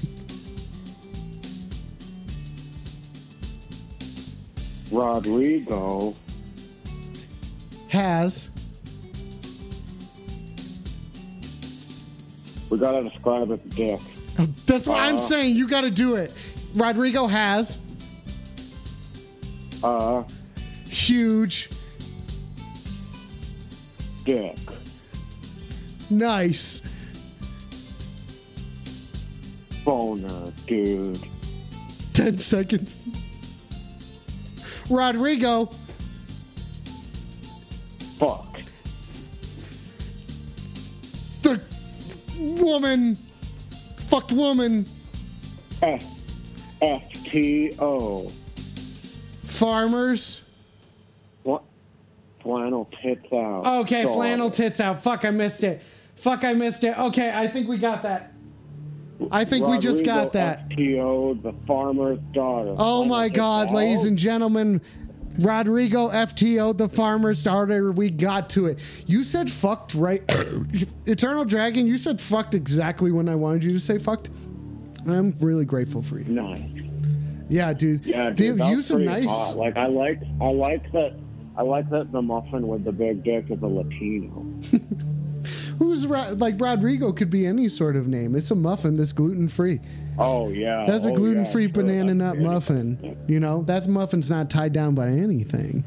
Rodrigo 4.93 6.15
Has 7.89 8.49
we 12.71 12.79
gotta 12.79 13.03
describe 13.09 13.51
it 13.51 13.69
dick. 13.71 14.01
that's 14.67 14.87
what 14.87 14.99
I'm 14.99 15.17
Uh. 15.17 15.21
saying. 15.21 15.57
You 15.57 15.69
got 15.69 15.83
to 15.83 15.91
do 15.91 16.17
it. 16.17 16.35
Rodrigo 16.75 17.27
has 17.27 17.79
Uh 19.83 20.23
huge, 20.89 21.69
dick. 24.25 24.57
nice. 26.11 26.83
Boner, 29.87 30.27
uh, 30.29 30.51
dude. 30.67 31.17
10 32.13 32.39
seconds. 32.41 33.07
Rodrigo 34.91 35.67
Fuck. 38.19 38.61
the 41.43 41.61
woman 42.61 43.15
fucked 43.97 44.33
woman 44.33 44.87
F 45.83 46.03
F 46.83 47.13
T 47.25 47.73
O. 47.79 48.29
farmers. 49.45 50.43
What 51.45 51.63
flannel 52.43 52.89
tits 53.03 53.33
out. 53.33 53.67
Okay, 53.83 54.03
Dog. 54.03 54.15
flannel 54.15 54.51
tits 54.51 54.81
out. 54.81 55.03
Fuck, 55.03 55.25
I 55.25 55.31
missed 55.31 55.63
it. 55.63 55.81
Fuck, 56.17 56.43
I 56.45 56.55
missed 56.55 56.83
it. 56.85 56.99
Okay, 56.99 57.31
I 57.35 57.47
think 57.47 57.69
we 57.69 57.77
got 57.77 58.03
that. 58.03 58.33
I 59.31 59.45
think 59.45 59.67
we 59.67 59.79
just 59.79 60.05
got 60.05 60.33
that. 60.35 60.69
FTO, 60.71 61.43
the 61.43 61.55
farmer's 61.67 62.19
daughter. 62.33 62.71
Oh 62.73 62.77
Flannel 62.77 63.07
my 63.07 63.29
God, 63.29 63.71
ladies 63.71 64.05
and 64.05 64.19
gentlemen. 64.19 64.81
Rodrigo 65.39 66.09
FTO, 66.09 66.77
the 66.77 66.89
farmer 66.89 67.35
starter. 67.35 67.93
We 67.93 68.11
got 68.11 68.49
to 68.51 68.67
it. 68.67 68.79
You 69.07 69.23
said 69.23 69.51
fucked, 69.51 69.95
right? 69.95 70.23
Eternal 71.07 71.45
Dragon, 71.45 71.87
you 71.87 71.99
said 71.99 72.21
fucked 72.21 72.55
exactly 72.55 73.13
when 73.13 73.29
I 73.29 73.35
wanted 73.35 73.63
you 73.65 73.73
to 73.73 73.81
say 73.81 73.99
fucked. 73.99 74.31
I'm 75.07 75.37
really 75.41 75.65
grateful 75.65 76.01
for 76.03 76.19
you. 76.19 76.33
Nice. 76.33 76.63
Yeah, 77.49 77.73
dude. 77.73 78.05
Yeah, 78.05 78.31
Dude, 78.31 78.59
you 78.59 78.79
was 78.79 78.87
some 78.87 79.05
nice. 79.05 79.27
hot. 79.27 79.57
Like 79.57 79.77
I 79.77 79.87
like, 79.87 80.21
I 80.41 80.49
like 80.49 80.91
that. 80.93 81.17
I 81.57 81.63
like 81.63 81.89
that 81.91 82.13
the 82.13 82.21
muffin 82.21 82.67
with 82.67 82.85
the 82.85 82.93
big 82.93 83.23
dick 83.23 83.47
is 83.51 83.63
a 83.63 83.67
Latino. 83.67 84.45
Who's 85.79 86.07
Ra- 86.07 86.31
like 86.31 86.61
Rodrigo 86.61 87.13
could 87.13 87.31
be 87.31 87.47
any 87.47 87.69
sort 87.69 87.97
of 87.97 88.07
name. 88.07 88.35
It's 88.35 88.51
a 88.51 88.55
muffin 88.55 88.97
that's 88.97 89.13
gluten 89.13 89.49
free. 89.49 89.81
Oh 90.19 90.49
yeah, 90.49 90.85
That's 90.87 91.05
a 91.05 91.11
oh, 91.11 91.15
gluten 91.15 91.45
free 91.45 91.67
yeah, 91.67 91.73
banana 91.73 92.15
nut 92.15 92.39
muffin. 92.39 93.19
You 93.29 93.41
know, 93.41 93.63
that 93.65 93.87
muffin's 93.87 94.31
not 94.31 94.49
tied 94.49 94.73
down 94.73 94.95
by 94.95 95.09
anything. 95.09 95.85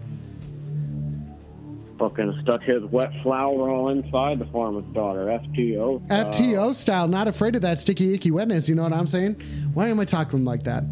Fucking 1.97 2.39
stuck 2.43 2.61
his 2.63 2.83
wet 2.91 3.11
flour 3.23 3.69
all 3.69 3.89
inside 3.89 4.39
the 4.39 4.45
farmer's 4.45 4.85
daughter. 4.93 5.25
FTO. 5.25 6.05
style. 6.05 6.25
FTO 6.25 6.69
uh, 6.69 6.73
style, 6.73 7.07
not 7.07 7.27
afraid 7.27 7.55
of 7.55 7.63
that 7.63 7.79
sticky 7.79 8.13
icky 8.13 8.31
wetness. 8.31 8.69
You 8.69 8.75
know 8.75 8.83
what 8.83 8.93
I'm 8.93 9.07
saying? 9.07 9.33
Why 9.73 9.87
am 9.87 9.99
I 9.99 10.05
talking 10.05 10.45
like 10.45 10.63
that? 10.63 10.83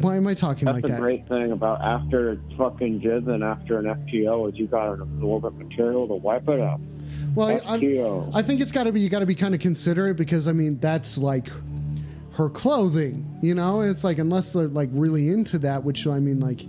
Why 0.00 0.16
am 0.16 0.26
I 0.26 0.34
talking 0.34 0.66
That's 0.66 0.76
like 0.76 0.82
the 0.82 0.88
that? 0.88 1.00
great 1.00 1.28
thing 1.28 1.52
about 1.52 1.80
after 1.82 2.38
fucking 2.58 3.00
jizz 3.00 3.28
and 3.28 3.44
after 3.44 3.78
an 3.78 3.84
FTO 3.84 4.52
is 4.52 4.58
you 4.58 4.66
got 4.66 4.94
an 4.94 5.02
absorbent 5.02 5.56
material 5.56 6.08
to 6.08 6.14
wipe 6.14 6.48
it 6.48 6.60
up. 6.60 6.80
Well, 7.36 7.48
I, 7.48 7.52
I'm- 7.70 7.80
FTO. 7.80 8.30
I 8.34 8.42
think 8.42 8.60
it's 8.60 8.72
got 8.72 8.84
to 8.84 8.92
be 8.92 9.00
you 9.00 9.08
got 9.08 9.20
to 9.20 9.26
be 9.26 9.34
kind 9.34 9.54
of 9.54 9.60
considerate 9.60 10.16
because 10.16 10.48
I 10.48 10.52
mean 10.52 10.78
that's 10.80 11.16
like 11.18 11.50
her 12.32 12.48
clothing, 12.50 13.38
you 13.42 13.54
know. 13.54 13.82
It's 13.82 14.02
like 14.04 14.18
unless 14.18 14.52
they're 14.52 14.68
like 14.68 14.88
really 14.92 15.28
into 15.28 15.58
that, 15.60 15.84
which 15.84 16.06
I 16.06 16.18
mean 16.18 16.40
like 16.40 16.66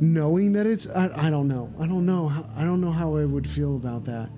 knowing 0.00 0.52
that 0.54 0.66
it's 0.66 0.88
I, 0.90 1.10
I 1.26 1.30
don't 1.30 1.46
know 1.46 1.72
I 1.78 1.86
don't 1.86 2.04
know 2.04 2.26
how, 2.28 2.44
I 2.56 2.64
don't 2.64 2.80
know 2.80 2.90
how 2.90 3.16
I 3.16 3.24
would 3.24 3.48
feel 3.48 3.76
about 3.76 4.04
that. 4.06 4.28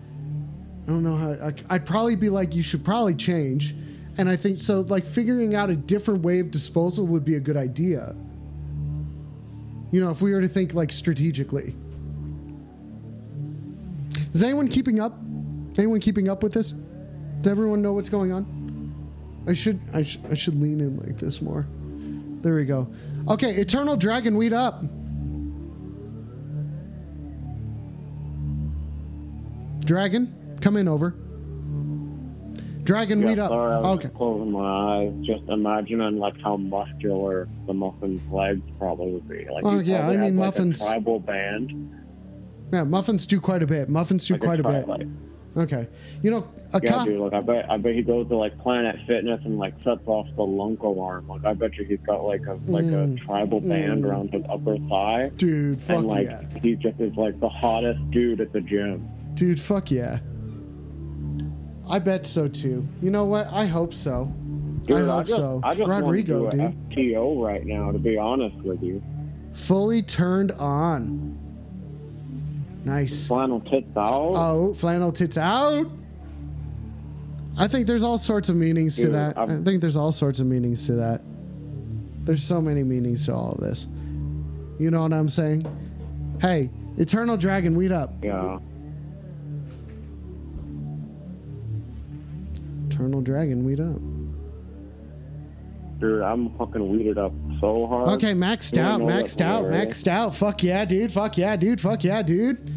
I 0.86 0.90
don't 0.90 1.02
know 1.02 1.16
how 1.16 1.32
I, 1.46 1.54
I'd 1.70 1.86
probably 1.86 2.16
be 2.16 2.28
like 2.28 2.54
you 2.54 2.62
should 2.62 2.84
probably 2.84 3.14
change, 3.14 3.74
and 4.18 4.28
I 4.28 4.36
think 4.36 4.60
so. 4.60 4.80
Like 4.82 5.06
figuring 5.06 5.54
out 5.54 5.70
a 5.70 5.76
different 5.76 6.22
way 6.22 6.40
of 6.40 6.50
disposal 6.50 7.06
would 7.06 7.24
be 7.24 7.36
a 7.36 7.40
good 7.40 7.56
idea. 7.56 8.14
You 9.92 10.00
know, 10.04 10.10
if 10.10 10.20
we 10.20 10.32
were 10.32 10.40
to 10.40 10.48
think 10.48 10.74
like 10.74 10.92
strategically. 10.92 11.74
Is 14.34 14.42
anyone 14.42 14.68
keeping 14.68 15.00
up? 15.00 15.16
Anyone 15.78 16.00
keeping 16.00 16.28
up 16.28 16.42
with 16.42 16.52
this? 16.52 16.72
Does 17.40 17.50
everyone 17.50 17.82
know 17.82 17.92
what's 17.92 18.08
going 18.08 18.32
on? 18.32 18.44
I 19.46 19.52
should 19.54 19.80
I, 19.92 20.02
sh- 20.02 20.18
I 20.30 20.34
should 20.34 20.60
lean 20.60 20.80
in 20.80 20.98
like 20.98 21.18
this 21.18 21.40
more. 21.40 21.66
There 22.42 22.54
we 22.54 22.64
go. 22.64 22.88
Okay, 23.28 23.54
Eternal 23.54 23.96
Dragon, 23.96 24.36
weed 24.36 24.52
up. 24.52 24.82
Dragon, 29.84 30.56
come 30.60 30.76
in 30.76 30.88
over. 30.88 31.14
Dragon, 32.84 33.20
Yeah, 33.20 33.26
weed 33.26 33.38
up. 33.38 33.50
sorry, 33.50 33.74
I 33.74 33.78
was 33.78 33.98
Okay. 33.98 34.08
closing 34.14 34.52
my 34.52 34.60
eyes, 34.60 35.12
just 35.22 35.42
imagining 35.48 36.18
like 36.18 36.38
how 36.40 36.56
muscular 36.56 37.48
the 37.66 37.72
muffin's 37.74 38.20
legs 38.32 38.60
probably 38.78 39.12
would 39.12 39.28
be. 39.28 39.46
Like, 39.50 39.64
Oh, 39.64 39.78
yeah, 39.78 40.06
I 40.06 40.10
mean, 40.16 40.20
like, 40.36 40.54
muffins- 40.54 40.80
tribal 40.84 41.20
band. 41.20 41.90
Yeah, 42.72 42.84
muffins 42.84 43.26
do 43.26 43.40
quite 43.40 43.62
a 43.62 43.66
bit. 43.66 43.88
Muffins 43.88 44.26
do 44.26 44.36
quite 44.38 44.60
a 44.60 44.62
bit. 44.62 44.88
Like, 44.88 45.06
Okay. 45.56 45.86
You 46.20 46.32
know, 46.32 46.48
a 46.72 46.80
yeah, 46.82 46.92
co- 46.94 47.04
dude. 47.04 47.20
Like, 47.20 47.32
I 47.32 47.40
bet, 47.40 47.70
I 47.70 47.76
bet 47.76 47.94
he 47.94 48.02
goes 48.02 48.26
to 48.26 48.36
like 48.36 48.58
Planet 48.58 48.96
Fitness 49.06 49.40
and 49.44 49.56
like 49.56 49.74
sets 49.84 50.00
off 50.06 50.26
the 50.34 50.42
lunko 50.42 50.86
alarm. 50.86 51.28
Like, 51.28 51.44
I 51.44 51.54
bet 51.54 51.76
you 51.76 51.84
he's 51.84 52.00
got 52.04 52.24
like 52.24 52.44
a 52.48 52.54
like 52.66 52.84
Mm. 52.86 53.16
a 53.16 53.24
tribal 53.24 53.60
band 53.60 54.02
Mm. 54.02 54.08
around 54.10 54.32
his 54.32 54.42
upper 54.50 54.76
thigh, 54.88 55.30
dude, 55.36 55.80
fuck 55.80 55.98
and 55.98 56.08
like 56.08 56.26
yeah. 56.26 56.42
he 56.60 56.74
just 56.74 56.98
is 56.98 57.14
like 57.14 57.38
the 57.38 57.48
hottest 57.48 58.00
dude 58.10 58.40
at 58.40 58.52
the 58.52 58.60
gym. 58.62 59.08
Dude, 59.34 59.60
fuck 59.60 59.92
yeah. 59.92 60.18
I 61.88 62.00
bet 62.00 62.26
so 62.26 62.48
too. 62.48 62.86
You 63.00 63.10
know 63.10 63.24
what? 63.24 63.46
I 63.52 63.66
hope 63.66 63.94
so. 63.94 64.32
Dude, 64.86 64.96
I 65.08 65.16
hope 65.18 65.26
just, 65.26 65.36
so. 65.36 65.60
I 65.62 65.74
just 65.76 65.88
Rodrigo, 65.88 66.42
want 66.44 66.50
to 66.52 66.56
do 66.56 66.68
dude. 66.96 67.14
FTO 67.14 67.40
right 67.44 67.64
now. 67.64 67.92
To 67.92 67.98
be 67.98 68.18
honest 68.18 68.56
with 68.64 68.82
you, 68.82 69.00
Fully 69.52 70.02
turned 70.02 70.50
on. 70.52 71.38
Nice. 72.84 73.26
flannel 73.26 73.60
tits 73.60 73.96
out. 73.96 74.32
Oh, 74.34 74.74
flannel 74.74 75.10
tits 75.10 75.38
out. 75.38 75.90
I 77.56 77.68
think 77.68 77.86
there's 77.86 78.02
all 78.02 78.18
sorts 78.18 78.48
of 78.48 78.56
meanings 78.56 78.96
to 78.96 79.04
Dude, 79.04 79.14
that. 79.14 79.38
i 79.38 79.42
I'm- 79.42 79.64
think 79.64 79.80
there's 79.80 79.96
all 79.96 80.12
sorts 80.12 80.40
of 80.40 80.46
meanings 80.46 80.86
to 80.86 80.92
that. 80.94 81.22
There's 82.24 82.42
so 82.42 82.60
many 82.60 82.82
meanings 82.82 83.26
to 83.26 83.34
all 83.34 83.52
of 83.52 83.60
this. 83.60 83.86
You 84.78 84.90
know 84.90 85.02
what 85.02 85.12
I'm 85.12 85.28
saying? 85.28 85.64
Hey, 86.40 86.70
Eternal 86.96 87.36
Dragon, 87.36 87.74
weed 87.76 87.92
up. 87.92 88.12
Yeah. 88.22 88.58
Eternal 92.88 93.20
Dragon, 93.20 93.64
weed 93.64 93.80
up. 93.80 94.00
Dude, 96.00 96.22
I'm 96.22 96.50
fucking 96.58 96.88
weeded 96.90 97.18
up 97.18 97.32
so 97.60 97.86
hard. 97.86 98.08
Okay, 98.10 98.32
maxed 98.32 98.76
out, 98.78 99.00
maxed 99.00 99.38
that 99.38 99.46
out, 99.46 99.64
maxed 99.64 100.08
out. 100.08 100.34
Fuck 100.34 100.62
yeah, 100.62 100.84
dude. 100.84 101.12
Fuck 101.12 101.38
yeah, 101.38 101.56
dude. 101.56 101.80
Fuck 101.80 102.02
yeah, 102.04 102.22
dude. 102.22 102.73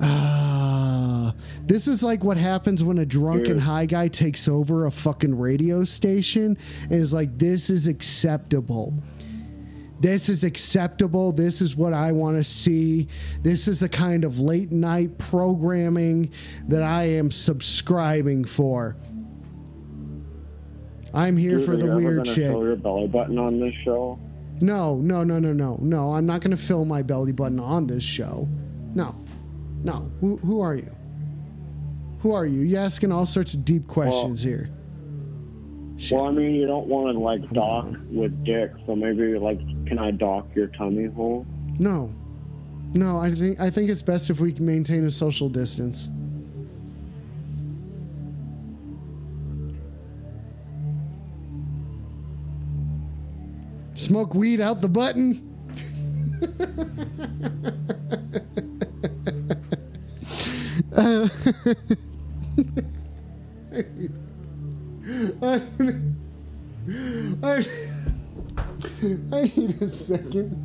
Ah, 0.00 1.34
this 1.64 1.88
is 1.88 2.02
like 2.02 2.24
what 2.24 2.36
happens 2.36 2.84
when 2.84 2.98
a 2.98 3.06
drunken 3.06 3.58
high 3.58 3.86
guy 3.86 4.08
takes 4.08 4.48
over 4.48 4.86
a 4.86 4.90
fucking 4.90 5.36
radio 5.36 5.84
station 5.84 6.56
and 6.84 6.92
is 6.92 7.12
like, 7.12 7.38
this 7.38 7.70
is 7.70 7.86
acceptable. 7.86 8.94
This 10.00 10.28
is 10.28 10.44
acceptable. 10.44 11.32
This 11.32 11.60
is 11.60 11.74
what 11.74 11.92
I 11.92 12.12
want 12.12 12.36
to 12.36 12.44
see. 12.44 13.08
This 13.42 13.66
is 13.66 13.80
the 13.80 13.88
kind 13.88 14.22
of 14.24 14.38
late 14.38 14.70
night 14.70 15.18
programming 15.18 16.32
that 16.68 16.82
I 16.82 17.04
am 17.04 17.30
subscribing 17.30 18.44
for. 18.44 18.96
I'm 21.12 21.36
here 21.36 21.56
Dude, 21.56 21.66
for 21.66 21.76
the 21.76 21.86
weird 21.96 22.26
shit. 22.26 22.52
Show 22.52 22.62
your 22.62 22.76
belly 22.76 23.08
button 23.08 23.38
on 23.38 23.58
this 23.58 23.74
show. 23.84 24.18
No, 24.60 24.96
no, 24.96 25.24
no, 25.24 25.38
no, 25.38 25.52
no, 25.52 25.78
no. 25.80 26.14
I'm 26.14 26.26
not 26.26 26.42
going 26.42 26.50
to 26.52 26.62
fill 26.62 26.84
my 26.84 27.02
belly 27.02 27.32
button 27.32 27.58
on 27.58 27.86
this 27.86 28.04
show. 28.04 28.48
No, 28.94 29.14
no. 29.82 30.10
Who, 30.20 30.36
who 30.38 30.60
are 30.60 30.74
you? 30.74 30.94
Who 32.20 32.32
are 32.32 32.46
you? 32.46 32.60
You're 32.62 32.80
asking 32.80 33.12
all 33.12 33.26
sorts 33.26 33.54
of 33.54 33.64
deep 33.64 33.86
questions 33.86 34.42
here. 34.42 34.70
Well, 36.10 36.26
I 36.26 36.30
mean, 36.30 36.54
you 36.54 36.66
don't 36.66 36.86
want 36.86 37.12
to 37.12 37.18
like 37.18 37.48
dock 37.50 37.88
with 38.10 38.44
dick, 38.44 38.70
so 38.86 38.94
maybe 38.94 39.36
like, 39.36 39.58
can 39.86 39.98
I 39.98 40.12
dock 40.12 40.46
your 40.54 40.68
tummy 40.68 41.06
hole? 41.06 41.44
No, 41.78 42.14
no. 42.94 43.18
I 43.18 43.32
think 43.32 43.60
I 43.60 43.68
think 43.68 43.90
it's 43.90 44.02
best 44.02 44.30
if 44.30 44.38
we 44.38 44.52
can 44.52 44.64
maintain 44.64 45.04
a 45.04 45.10
social 45.10 45.48
distance. 45.48 46.08
Smoke 53.94 54.34
weed 54.34 54.60
out 54.60 54.80
the 54.80 54.88
button. 54.88 55.44
I, 60.98 61.30
I, 65.42 65.62
I 69.32 69.52
need 69.56 69.80
a 69.80 69.88
second. 69.88 70.64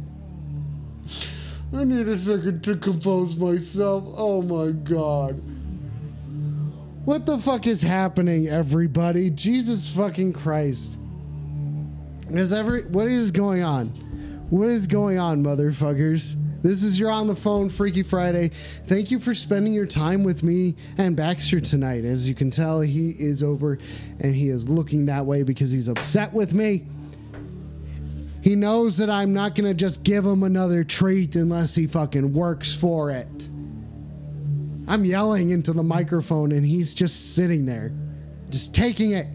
I 1.72 1.84
need 1.84 2.08
a 2.08 2.18
second 2.18 2.64
to 2.64 2.78
compose 2.78 3.38
myself. 3.38 4.06
Oh 4.18 4.42
my 4.42 4.72
god. 4.72 5.40
What 7.06 7.28
the 7.28 7.38
fuck 7.38 7.68
is 7.68 7.84
happening, 7.84 8.48
everybody? 8.48 9.30
Jesus 9.30 9.88
fucking 9.90 10.34
Christ. 10.34 10.98
Is 12.32 12.54
every 12.54 12.86
what 12.86 13.08
is 13.08 13.32
going 13.32 13.62
on? 13.62 13.90
What 14.50 14.70
is 14.70 14.88
going 14.88 15.20
on, 15.20 15.44
motherfuckers? 15.44 16.36
This 16.64 16.82
is 16.82 16.98
your 16.98 17.12
on 17.12 17.28
the 17.28 17.36
phone 17.36 17.70
Freaky 17.70 18.04
Friday. 18.04 18.52
Thank 18.86 19.12
you 19.12 19.20
for 19.20 19.36
spending 19.36 19.74
your 19.74 19.86
time 19.86 20.24
with 20.24 20.44
me 20.44 20.76
and 20.98 21.14
Baxter 21.14 21.60
tonight. 21.60 22.06
As 22.06 22.28
you 22.28 22.34
can 22.34 22.50
tell, 22.50 22.80
he 22.80 23.10
is 23.10 23.44
over 23.44 23.78
and 24.22 24.34
he 24.34 24.48
is 24.48 24.70
looking 24.70 25.06
that 25.08 25.26
way 25.26 25.44
because 25.44 25.72
he's 25.72 25.90
upset 25.90 26.34
with 26.34 26.54
me. 26.54 26.86
He 28.42 28.56
knows 28.56 28.98
that 28.98 29.10
I'm 29.10 29.34
not 29.34 29.56
going 29.56 29.70
to 29.70 29.74
just 29.74 30.04
give 30.04 30.26
him 30.26 30.44
another 30.44 30.86
treat 30.86 31.36
unless 31.36 31.76
he 31.76 31.86
fucking 31.86 32.34
works 32.34 32.74
for 32.74 33.12
it. 33.12 33.50
I'm 34.88 35.04
yelling 35.04 35.50
into 35.50 35.74
the 35.74 35.84
microphone 35.84 36.54
and 36.54 36.66
he's 36.66 36.94
just 36.94 37.36
sitting 37.36 37.66
there, 37.66 37.92
just 38.50 38.74
taking 38.74 39.12
it. 39.12 39.28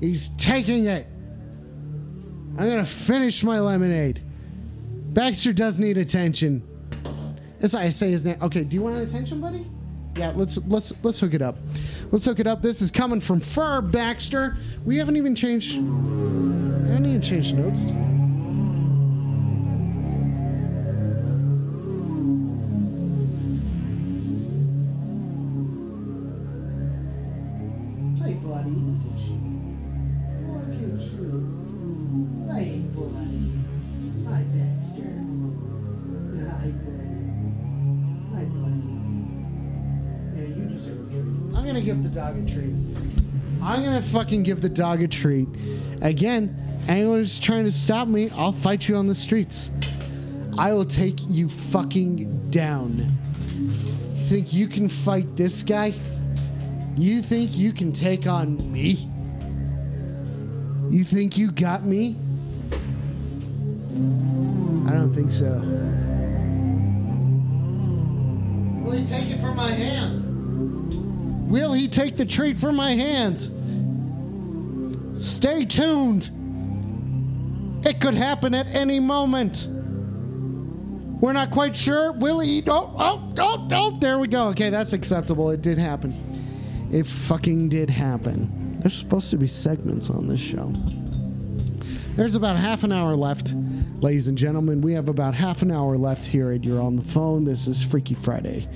He's 0.00 0.30
taking 0.30 0.86
it. 0.86 1.06
I'm 2.58 2.66
going 2.68 2.78
to 2.78 2.84
finish 2.84 3.44
my 3.44 3.60
lemonade. 3.60 4.20
Baxter 5.12 5.52
does 5.52 5.78
need 5.78 5.98
attention. 5.98 6.62
That's 7.60 7.74
As 7.74 7.80
I 7.80 7.90
say 7.90 8.10
his 8.10 8.24
name. 8.24 8.38
Okay, 8.40 8.64
do 8.64 8.74
you 8.74 8.82
want 8.82 8.96
attention, 8.96 9.40
buddy? 9.40 9.66
Yeah, 10.16 10.32
let's 10.34 10.58
let's 10.66 10.92
let's 11.02 11.20
hook 11.20 11.34
it 11.34 11.42
up. 11.42 11.56
Let's 12.10 12.24
hook 12.24 12.40
it 12.40 12.46
up. 12.46 12.60
This 12.62 12.82
is 12.82 12.90
coming 12.90 13.20
from 13.20 13.40
Fur 13.40 13.80
Baxter. 13.80 14.56
We 14.84 14.96
haven't 14.96 15.16
even 15.16 15.34
changed. 15.34 15.76
We 15.76 16.88
haven't 16.88 17.06
even 17.06 17.22
changed 17.22 17.56
notes. 17.56 17.84
Fucking 44.12 44.42
give 44.42 44.60
the 44.60 44.68
dog 44.68 45.02
a 45.02 45.08
treat. 45.08 45.48
Again, 46.02 46.54
anyone's 46.86 47.38
trying 47.38 47.64
to 47.64 47.72
stop 47.72 48.08
me, 48.08 48.28
I'll 48.30 48.52
fight 48.52 48.86
you 48.86 48.96
on 48.96 49.06
the 49.06 49.14
streets. 49.14 49.70
I 50.58 50.74
will 50.74 50.84
take 50.84 51.18
you 51.28 51.48
fucking 51.48 52.50
down. 52.50 53.10
Think 54.28 54.52
you 54.52 54.68
can 54.68 54.90
fight 54.90 55.34
this 55.34 55.62
guy? 55.62 55.94
You 56.98 57.22
think 57.22 57.56
you 57.56 57.72
can 57.72 57.90
take 57.90 58.26
on 58.26 58.70
me? 58.70 59.08
You 60.90 61.04
think 61.04 61.38
you 61.38 61.50
got 61.50 61.86
me? 61.86 62.16
I 64.86 64.92
don't 64.92 65.12
think 65.14 65.32
so. 65.32 65.54
Will 68.84 68.92
he 68.92 69.06
take 69.06 69.30
it 69.30 69.40
from 69.40 69.56
my 69.56 69.70
hand? 69.70 71.50
Will 71.50 71.72
he 71.72 71.88
take 71.88 72.18
the 72.18 72.26
treat 72.26 72.58
from 72.58 72.76
my 72.76 72.94
hand? 72.94 73.48
Stay 75.22 75.64
tuned. 75.64 76.30
It 77.86 78.00
could 78.00 78.14
happen 78.14 78.54
at 78.54 78.66
any 78.74 78.98
moment. 78.98 79.68
We're 81.20 81.32
not 81.32 81.52
quite 81.52 81.76
sure. 81.76 82.10
Will 82.10 82.40
he? 82.40 82.64
Oh, 82.66 82.92
oh, 82.98 83.32
oh, 83.38 83.68
oh, 83.70 83.98
there 84.00 84.18
we 84.18 84.26
go. 84.26 84.48
Okay, 84.48 84.68
that's 84.68 84.92
acceptable. 84.92 85.50
It 85.50 85.62
did 85.62 85.78
happen. 85.78 86.12
It 86.90 87.06
fucking 87.06 87.68
did 87.68 87.88
happen. 87.88 88.80
There's 88.80 88.98
supposed 88.98 89.30
to 89.30 89.36
be 89.36 89.46
segments 89.46 90.10
on 90.10 90.26
this 90.26 90.40
show. 90.40 90.72
There's 92.16 92.34
about 92.34 92.56
half 92.56 92.82
an 92.82 92.90
hour 92.90 93.14
left, 93.14 93.54
ladies 94.00 94.26
and 94.26 94.36
gentlemen. 94.36 94.80
We 94.80 94.92
have 94.94 95.08
about 95.08 95.34
half 95.34 95.62
an 95.62 95.70
hour 95.70 95.96
left 95.96 96.26
here 96.26 96.50
at 96.50 96.64
You're 96.64 96.82
on 96.82 96.96
the 96.96 97.02
Phone. 97.02 97.44
This 97.44 97.68
is 97.68 97.80
Freaky 97.80 98.14
Friday. 98.14 98.68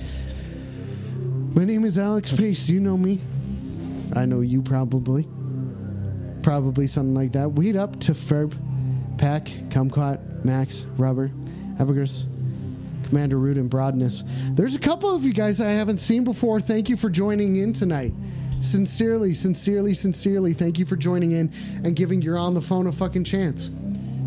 My 1.53 1.65
name 1.65 1.83
is 1.83 1.97
Alex 1.99 2.31
Pace. 2.31 2.67
Do 2.67 2.73
you 2.73 2.79
know 2.79 2.97
me? 2.97 3.19
I 4.15 4.23
know 4.23 4.39
you 4.39 4.61
probably. 4.61 5.27
Probably 6.47 6.87
something 6.87 7.13
like 7.13 7.33
that. 7.33 7.51
Weed 7.51 7.75
up 7.75 7.99
to 7.99 8.13
Ferb, 8.13 8.55
Pack, 9.17 9.47
Kumquat, 9.67 10.45
Max, 10.45 10.85
Rubber, 10.95 11.29
Evergris, 11.77 12.23
Commander 13.03 13.37
Root, 13.37 13.57
and 13.57 13.69
Broadness. 13.69 14.23
There's 14.51 14.73
a 14.73 14.79
couple 14.79 15.13
of 15.13 15.25
you 15.25 15.33
guys 15.33 15.59
I 15.59 15.71
haven't 15.71 15.97
seen 15.97 16.23
before. 16.23 16.61
Thank 16.61 16.87
you 16.87 16.95
for 16.95 17.09
joining 17.09 17.57
in 17.57 17.73
tonight. 17.73 18.13
Sincerely, 18.61 19.33
sincerely, 19.33 19.93
sincerely, 19.93 20.53
thank 20.53 20.79
you 20.79 20.85
for 20.85 20.95
joining 20.95 21.31
in 21.31 21.51
and 21.83 21.97
giving 21.97 22.21
your 22.21 22.37
on 22.37 22.53
the 22.53 22.61
phone 22.61 22.87
a 22.87 22.93
fucking 22.93 23.25
chance. 23.25 23.69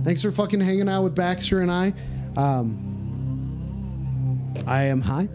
Thanks 0.05 0.21
for 0.21 0.31
fucking 0.31 0.61
hanging 0.61 0.91
out 0.91 1.05
with 1.05 1.15
Baxter 1.15 1.63
and 1.63 1.73
I. 1.73 1.95
Um, 2.37 2.77
I 4.67 4.83
am 4.83 5.01
high, 5.01 5.31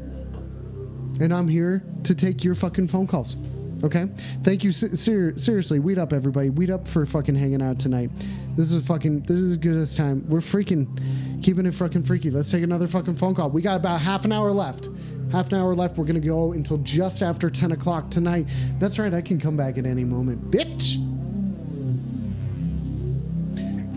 and 1.19 1.33
I'm 1.33 1.47
here 1.47 1.83
to 2.03 2.13
take 2.13 2.43
your 2.43 2.53
fucking 2.53 2.89
phone 2.89 3.07
calls. 3.07 3.37
Okay, 3.85 4.07
thank 4.41 4.63
you. 4.63 4.71
Ser- 4.71 5.37
seriously, 5.37 5.77
weed 5.77 5.99
up, 5.99 6.11
everybody. 6.11 6.49
Weed 6.49 6.71
up 6.71 6.87
for 6.87 7.05
fucking 7.05 7.35
hanging 7.35 7.61
out 7.61 7.77
tonight. 7.77 8.09
This 8.55 8.71
is 8.71 8.83
fucking. 8.83 9.21
This 9.21 9.39
is 9.39 9.51
as 9.51 9.57
good 9.57 9.75
as 9.75 9.93
time. 9.93 10.25
We're 10.27 10.39
freaking 10.39 11.43
keeping 11.43 11.67
it 11.67 11.75
fucking 11.75 12.01
freaky. 12.03 12.31
Let's 12.31 12.49
take 12.49 12.63
another 12.63 12.87
fucking 12.87 13.15
phone 13.17 13.35
call. 13.35 13.51
We 13.51 13.61
got 13.61 13.75
about 13.75 14.01
half 14.01 14.25
an 14.25 14.31
hour 14.31 14.51
left. 14.51 14.89
Half 15.31 15.51
an 15.51 15.59
hour 15.59 15.75
left. 15.75 15.99
We're 15.99 16.05
gonna 16.05 16.19
go 16.19 16.53
until 16.53 16.79
just 16.79 17.21
after 17.21 17.51
ten 17.51 17.73
o'clock 17.73 18.09
tonight. 18.09 18.47
That's 18.79 18.97
right. 18.97 19.13
I 19.13 19.21
can 19.21 19.39
come 19.39 19.55
back 19.55 19.77
at 19.77 19.85
any 19.85 20.03
moment, 20.03 20.49
bitch. 20.49 20.95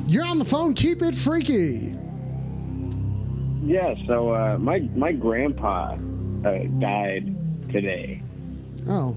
You're 0.07 0.27
on 0.27 0.39
the 0.39 0.45
phone. 0.45 0.75
Keep 0.75 1.01
it 1.01 1.15
freaky. 1.15 1.97
Yeah. 3.65 3.95
So 4.07 4.35
uh, 4.35 4.59
my 4.59 4.81
my 4.95 5.13
grandpa 5.13 5.95
uh, 6.45 6.59
died 6.79 7.35
today. 7.73 8.21
Oh, 8.87 9.17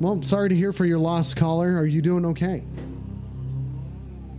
well. 0.00 0.12
I'm 0.12 0.22
sorry 0.22 0.48
to 0.48 0.54
hear 0.54 0.72
for 0.72 0.84
your 0.84 0.98
lost 0.98 1.36
caller. 1.36 1.76
Are 1.76 1.86
you 1.86 2.02
doing 2.02 2.24
okay? 2.26 2.64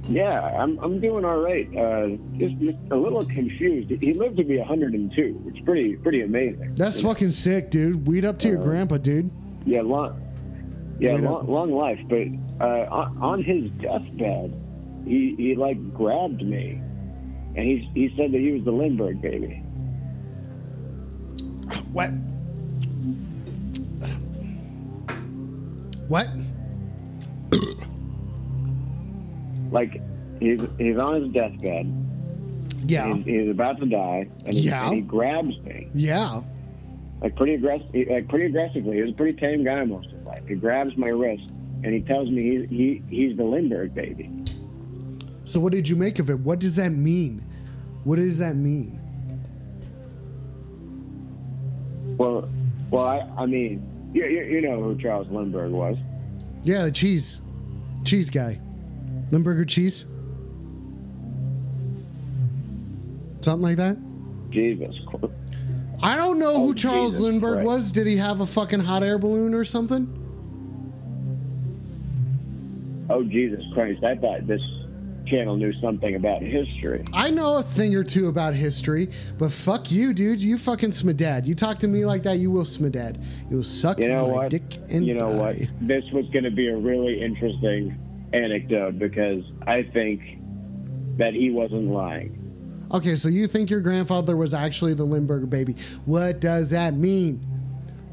Yeah, 0.10 0.40
I'm 0.40 0.78
I'm 0.80 1.00
doing 1.00 1.24
all 1.24 1.38
right. 1.38 1.68
Uh, 1.78 2.18
just, 2.38 2.58
just 2.60 2.78
a 2.92 2.96
little 2.96 3.24
confused. 3.24 3.92
He 4.02 4.14
lived 4.14 4.38
to 4.38 4.44
be 4.44 4.58
102. 4.58 5.44
It's 5.48 5.60
pretty 5.64 5.96
pretty 5.98 6.22
amazing. 6.22 6.76
That's 6.76 7.02
fucking 7.02 7.32
sick, 7.32 7.70
dude. 7.70 8.08
Weed 8.08 8.26
up 8.26 8.40
to 8.40 8.48
your 8.48 8.58
grandpa, 8.58 8.98
dude. 8.98 9.30
Yeah, 9.66 9.82
long. 9.82 10.20
Yeah, 11.00 11.14
long, 11.14 11.48
long 11.48 11.72
life. 11.72 12.00
But 12.10 12.28
uh, 12.60 12.88
on, 12.90 13.18
on 13.22 13.44
his 13.44 13.70
deathbed, 13.82 14.54
he 15.06 15.36
he 15.38 15.56
like 15.56 15.94
grabbed 15.94 16.44
me, 16.44 16.82
and 17.56 17.58
he 17.58 17.90
he 17.94 18.14
said 18.18 18.32
that 18.32 18.40
he 18.40 18.52
was 18.52 18.64
the 18.64 18.72
Lindbergh 18.72 19.22
baby. 19.22 19.64
What? 21.94 22.10
What? 26.12 26.28
Like 29.72 30.02
he's 30.42 30.60
he's 30.78 30.98
on 30.98 31.22
his 31.24 31.32
deathbed. 31.34 31.88
Yeah. 32.86 33.14
He's, 33.14 33.26
he's 33.26 33.50
about 33.50 33.80
to 33.80 33.86
die, 33.86 34.28
and 34.46 34.54
he, 34.54 34.60
Yeah. 34.64 34.88
and 34.88 34.96
he 34.96 35.02
grabs 35.02 35.58
me 35.60 35.88
Yeah. 35.94 36.42
like 37.22 37.38
pretty 37.38 37.54
aggressive, 37.54 37.88
like 38.10 38.28
pretty 38.28 38.48
aggressively. 38.48 38.98
He 38.98 39.02
was 39.04 39.12
a 39.12 39.14
pretty 39.14 39.40
tame 39.40 39.64
guy 39.64 39.86
most 39.86 40.08
of 40.08 40.18
his 40.18 40.26
life. 40.26 40.44
He 40.50 40.56
grabs 40.56 40.98
my 40.98 41.08
wrist, 41.08 41.50
and 41.86 41.94
he 41.94 42.02
tells 42.02 42.30
me 42.30 42.66
he, 42.68 42.76
he 42.76 43.04
he's 43.28 43.38
the 43.38 43.46
Lindbergh 43.46 43.94
baby. 43.96 44.30
So 45.46 45.62
what 45.62 45.72
did 45.72 45.88
you 45.88 45.96
make 45.96 46.20
of 46.20 46.30
it? 46.30 46.40
What 46.42 46.60
does 46.60 46.76
that 46.76 46.90
mean? 46.92 47.42
What 48.04 48.18
does 48.18 48.38
that 48.40 48.58
mean? 48.58 49.00
Well, 52.18 52.50
well, 52.90 53.06
I, 53.08 53.20
I 53.38 53.46
mean, 53.46 53.88
you, 54.14 54.26
you, 54.26 54.44
you 54.44 54.62
know 54.62 54.82
who 54.82 54.98
Charles 54.98 55.28
Lindbergh 55.30 55.72
was. 55.72 55.98
Yeah, 56.64 56.86
the 56.86 56.92
cheese, 56.92 57.42
cheese 58.06 58.30
guy, 58.30 58.60
Limburger 59.32 59.66
cheese, 59.66 60.06
something 63.42 63.62
like 63.62 63.78
that. 63.78 63.98
Jesus 64.52 64.96
Christ. 65.08 65.34
I 66.04 66.16
don't 66.16 66.40
know 66.40 66.54
Oh, 66.54 66.68
who 66.68 66.74
Charles 66.76 67.14
Jesus 67.14 67.24
Lindbergh 67.24 67.54
Christ. 67.64 67.66
was. 67.68 67.92
Did 67.92 68.08
he 68.08 68.18
have 68.18 68.42
a 68.42 68.46
fucking 68.48 68.80
hot 68.80 69.04
air 69.04 69.18
balloon 69.18 69.54
or 69.54 69.64
something? 69.64 70.18
Oh, 73.10 73.24
Jesus 73.24 73.64
Christ. 73.74 74.04
I 74.04 74.16
thought 74.16 74.48
this 74.48 74.62
channel 75.32 75.56
knew 75.56 75.74
something 75.82 76.16
about 76.16 76.42
history. 76.42 77.04
I 77.14 77.30
know 77.32 77.58
a 77.58 77.64
thing 77.64 77.96
or 77.96 78.04
two 78.04 78.28
about 78.28 78.54
history, 78.54 79.10
but 79.38 79.52
fuck 79.52 79.90
you, 79.92 80.14
dude. 80.14 80.42
You 80.42 80.58
fucking 80.58 80.92
smedad. 80.92 81.46
You 81.48 81.56
talk 81.56 81.80
to 81.80 81.88
me 81.88 82.06
like 82.06 82.24
that, 82.24 82.38
you 82.38 82.52
will 82.52 82.64
smedad. 82.64 83.24
You 83.50 83.58
will 83.58 83.64
suck 83.64 83.98
You 84.00 84.10
know 84.10 84.28
my 84.28 84.34
what? 84.34 84.50
dick 84.52 84.78
and 84.90 85.06
you 85.06 85.14
know 85.14 85.30
what? 85.30 85.56
This 85.82 86.04
was 86.12 86.26
going 86.32 86.44
to 86.44 86.52
be 86.52 86.68
a 86.68 86.76
really 86.76 87.22
interesting 87.22 87.98
anecdote 88.34 89.00
because 89.00 89.44
I 89.66 89.84
think 89.84 90.22
that 91.18 91.34
he 91.34 91.50
wasn't 91.50 91.88
lying. 91.88 92.38
Okay, 92.94 93.16
so 93.16 93.30
you 93.30 93.48
think 93.48 93.70
your 93.70 93.80
grandfather 93.80 94.36
was 94.36 94.54
actually 94.54 94.94
the 94.94 95.06
Limburger 95.06 95.46
baby. 95.46 95.76
What 96.06 96.42
does 96.42 96.70
that 96.72 96.94
mean? 96.94 97.38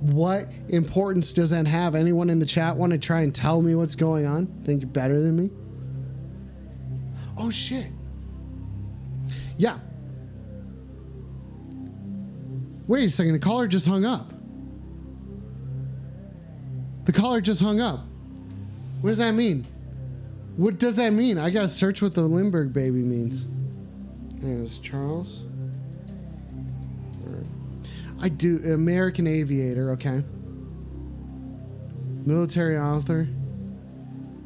What 0.00 0.48
importance 0.68 1.32
does 1.32 1.50
that 1.50 1.66
have? 1.66 1.96
Anyone 1.96 2.30
in 2.30 2.38
the 2.38 2.46
chat 2.46 2.76
want 2.76 2.92
to 2.92 2.98
try 2.98 3.22
and 3.22 3.34
tell 3.34 3.60
me 3.60 3.74
what's 3.74 3.96
going 3.96 4.24
on? 4.24 4.46
Think 4.62 4.82
you're 4.82 4.90
better 4.90 5.20
than 5.20 5.34
me? 5.36 5.50
Oh 7.38 7.50
shit. 7.50 7.86
Yeah. 9.56 9.78
Wait 12.86 13.04
a 13.04 13.10
second, 13.10 13.34
the 13.34 13.38
caller 13.38 13.68
just 13.68 13.86
hung 13.86 14.04
up. 14.04 14.32
The 17.04 17.12
caller 17.12 17.40
just 17.40 17.62
hung 17.62 17.80
up. 17.80 18.04
What 19.00 19.10
does 19.10 19.18
that 19.18 19.32
mean? 19.32 19.66
What 20.56 20.78
does 20.78 20.96
that 20.96 21.10
mean? 21.10 21.38
I 21.38 21.50
gotta 21.50 21.68
search 21.68 22.02
what 22.02 22.14
the 22.14 22.22
Lindbergh 22.22 22.72
baby 22.72 22.98
means. 22.98 23.46
Is 24.42 24.78
Charles? 24.78 25.44
I 28.20 28.28
do 28.28 28.60
American 28.74 29.28
aviator, 29.28 29.90
okay. 29.92 30.24
Military 32.26 32.76
author. 32.76 33.28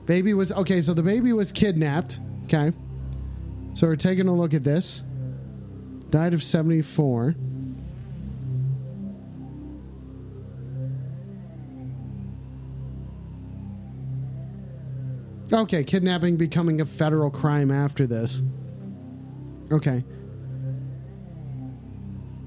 Baby 0.04 0.34
was 0.34 0.52
okay, 0.52 0.82
so 0.82 0.92
the 0.92 1.02
baby 1.02 1.32
was 1.32 1.50
kidnapped, 1.50 2.20
okay. 2.44 2.72
So 3.74 3.86
we're 3.86 3.96
taking 3.96 4.28
a 4.28 4.34
look 4.34 4.54
at 4.54 4.64
this. 4.64 5.02
Died 6.10 6.34
of 6.34 6.42
74. 6.42 7.34
Okay, 15.52 15.84
kidnapping 15.84 16.36
becoming 16.36 16.80
a 16.80 16.86
federal 16.86 17.30
crime 17.30 17.70
after 17.70 18.06
this. 18.06 18.40
Okay. 19.70 20.02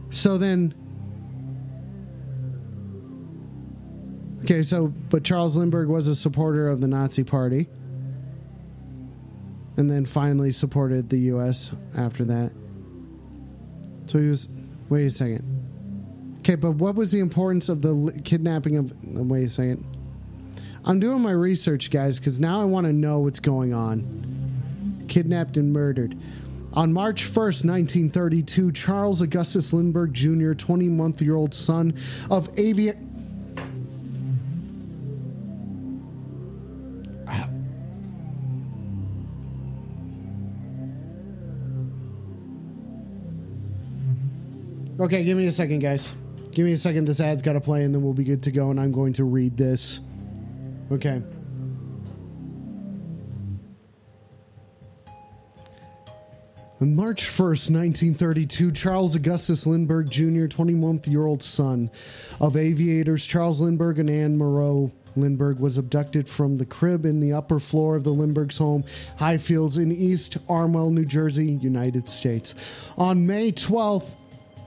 So 0.09 0.37
then. 0.37 0.73
Okay, 4.43 4.63
so, 4.63 4.87
but 5.09 5.23
Charles 5.23 5.57
Lindbergh 5.57 5.89
was 5.89 6.07
a 6.07 6.15
supporter 6.15 6.67
of 6.67 6.81
the 6.81 6.87
Nazi 6.87 7.23
Party. 7.23 7.67
And 9.77 9.89
then 9.89 10.05
finally 10.05 10.51
supported 10.51 11.09
the 11.09 11.17
U.S. 11.17 11.71
after 11.97 12.23
that. 12.25 12.51
So 14.07 14.19
he 14.19 14.27
was. 14.27 14.47
Wait 14.87 15.05
a 15.05 15.11
second. 15.11 15.43
Okay, 16.39 16.55
but 16.55 16.71
what 16.73 16.95
was 16.95 17.11
the 17.11 17.19
importance 17.19 17.69
of 17.69 17.81
the 17.81 18.21
kidnapping 18.23 18.77
of. 18.77 18.93
Wait 19.03 19.45
a 19.45 19.49
second. 19.49 19.83
I'm 20.85 20.99
doing 20.99 21.21
my 21.21 21.31
research, 21.31 21.89
guys, 21.89 22.19
because 22.19 22.39
now 22.39 22.61
I 22.61 22.65
want 22.65 22.85
to 22.85 22.93
know 22.93 23.19
what's 23.19 23.39
going 23.39 23.73
on. 23.73 25.05
Kidnapped 25.07 25.57
and 25.57 25.73
murdered. 25.73 26.15
On 26.73 26.93
March 26.93 27.23
1st, 27.23 27.65
1932, 27.65 28.71
Charles 28.73 29.21
Augustus 29.21 29.73
Lindbergh 29.73 30.13
Jr., 30.13 30.53
20 30.53 30.89
month 30.89 31.21
year 31.21 31.35
old 31.35 31.53
son 31.53 31.95
of 32.29 32.49
aviator. 32.59 32.99
Okay, 45.05 45.23
give 45.23 45.37
me 45.37 45.45
a 45.45 45.51
second, 45.51 45.81
guys. 45.81 46.11
Give 46.49 46.65
me 46.65 46.71
a 46.71 46.77
second. 46.77 47.05
This 47.05 47.19
ad's 47.19 47.43
got 47.43 47.53
to 47.53 47.61
play, 47.61 47.83
and 47.83 47.93
then 47.93 48.01
we'll 48.01 48.15
be 48.15 48.23
good 48.23 48.41
to 48.41 48.49
go. 48.49 48.71
And 48.71 48.79
I'm 48.79 48.91
going 48.91 49.13
to 49.13 49.23
read 49.23 49.55
this. 49.55 49.99
Okay. 50.91 51.21
On 56.81 56.95
March 56.95 57.27
1st, 57.27 57.69
1932, 57.69 58.71
Charles 58.71 59.15
Augustus 59.15 59.67
Lindbergh 59.67 60.09
Jr., 60.09 60.47
21 60.47 61.01
year 61.05 61.27
old 61.27 61.43
son 61.43 61.91
of 62.41 62.57
aviators 62.57 63.27
Charles 63.27 63.61
Lindbergh 63.61 63.99
and 63.99 64.09
Anne 64.09 64.39
Morrow 64.39 64.91
Lindbergh, 65.15 65.59
was 65.59 65.77
abducted 65.77 66.27
from 66.27 66.57
the 66.57 66.65
crib 66.65 67.05
in 67.05 67.19
the 67.19 67.31
upper 67.31 67.59
floor 67.59 67.95
of 67.95 68.03
the 68.03 68.11
Lindbergh's 68.11 68.57
home, 68.57 68.83
Highfields, 69.19 69.77
in 69.77 69.91
East 69.91 70.37
Amwell, 70.49 70.89
New 70.89 71.05
Jersey, 71.05 71.51
United 71.51 72.09
States. 72.09 72.55
On 72.97 73.27
May 73.27 73.51
12th, 73.51 74.15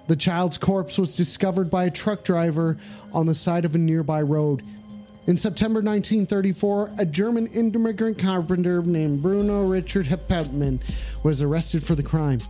the 0.08 0.16
child's 0.16 0.58
corpse 0.58 0.98
was 0.98 1.14
discovered 1.14 1.70
by 1.70 1.84
a 1.84 1.90
truck 1.90 2.24
driver 2.24 2.78
on 3.12 3.26
the 3.26 3.34
side 3.34 3.64
of 3.64 3.74
a 3.74 3.78
nearby 3.78 4.22
road. 4.22 4.62
In 5.26 5.36
September 5.36 5.80
1934, 5.80 6.92
a 6.98 7.04
German 7.04 7.46
immigrant 7.48 8.18
carpenter 8.18 8.82
named 8.82 9.22
Bruno 9.22 9.66
Richard 9.66 10.06
Hauptmann 10.06 10.80
was 11.22 11.42
arrested 11.42 11.84
for 11.84 11.94
the 11.94 12.02
crime. 12.02 12.40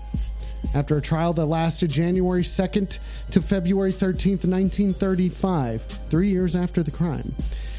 After 0.75 0.97
a 0.97 1.03
trial 1.03 1.33
that 1.33 1.47
lasted 1.47 1.91
January 1.91 2.45
2nd 2.45 2.99
to 3.33 3.43
February 3.43 3.91
13th, 3.91 4.45
1935, 4.45 5.83
three 5.83 6.29
years 6.31 6.55
after 6.55 6.85
the 6.85 6.91
crime, 6.93 7.35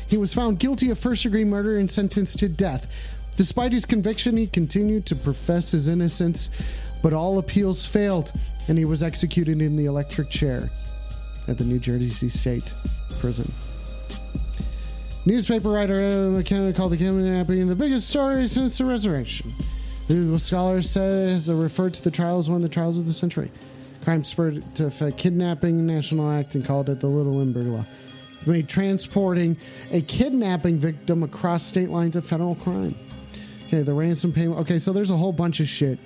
he 0.09 0.17
was 0.17 0.33
found 0.33 0.59
guilty 0.59 0.89
of 0.89 0.99
first 0.99 1.23
degree 1.23 1.45
murder 1.45 1.77
and 1.77 1.89
sentenced 1.89 2.39
to 2.39 2.49
death. 2.49 2.91
Despite 3.37 3.71
his 3.71 3.85
conviction, 3.85 4.35
he 4.35 4.47
continued 4.47 5.05
to 5.05 5.15
profess 5.15 5.71
his 5.71 5.87
innocence, 5.87 6.49
but 7.01 7.13
all 7.13 7.37
appeals 7.37 7.85
failed, 7.85 8.33
and 8.69 8.77
he 8.77 8.85
was 8.85 9.01
executed 9.01 9.61
in 9.61 9.75
the 9.75 9.85
electric 9.85 10.29
chair 10.29 10.69
at 11.47 11.57
the 11.57 11.65
New 11.65 11.79
Jersey 11.79 12.29
State 12.29 12.71
Prison. 13.19 13.51
Newspaper 15.25 15.69
writer 15.69 16.01
Ed 16.01 16.29
McKenna 16.29 16.71
called 16.71 16.91
the 16.91 16.97
kidnapping 16.97 17.67
the 17.67 17.75
biggest 17.75 18.09
story 18.09 18.47
since 18.47 18.77
the 18.77 18.85
resurrection. 18.85 19.51
The 20.07 20.39
scholars 20.39 20.89
say 20.89 21.31
has 21.31 21.51
referred 21.51 21.95
to 21.95 22.03
the 22.03 22.11
trial 22.11 22.37
as 22.37 22.49
one 22.49 22.57
of 22.57 22.61
the 22.61 22.69
trials 22.69 22.97
of 22.97 23.05
the 23.05 23.13
century. 23.13 23.51
Crime 24.03 24.23
spurred 24.23 24.63
to 24.75 25.13
kidnapping 25.17 25.85
national 25.85 26.31
act 26.31 26.55
and 26.55 26.63
called 26.63 26.89
it 26.89 26.99
the 26.99 27.07
Little 27.07 27.37
Lindbergh 27.37 27.67
Law. 27.67 27.85
It 28.41 28.47
made 28.47 28.69
transporting 28.69 29.57
a 29.91 30.01
kidnapping 30.01 30.77
victim 30.77 31.23
across 31.23 31.65
state 31.65 31.89
lines 31.89 32.15
a 32.15 32.21
federal 32.21 32.55
crime. 32.55 32.95
Okay, 33.67 33.81
the 33.81 33.93
ransom 33.93 34.31
payment. 34.31 34.59
Okay, 34.61 34.79
so 34.79 34.93
there's 34.93 35.11
a 35.11 35.17
whole 35.17 35.33
bunch 35.33 35.59
of 35.59 35.67
shit 35.67 35.99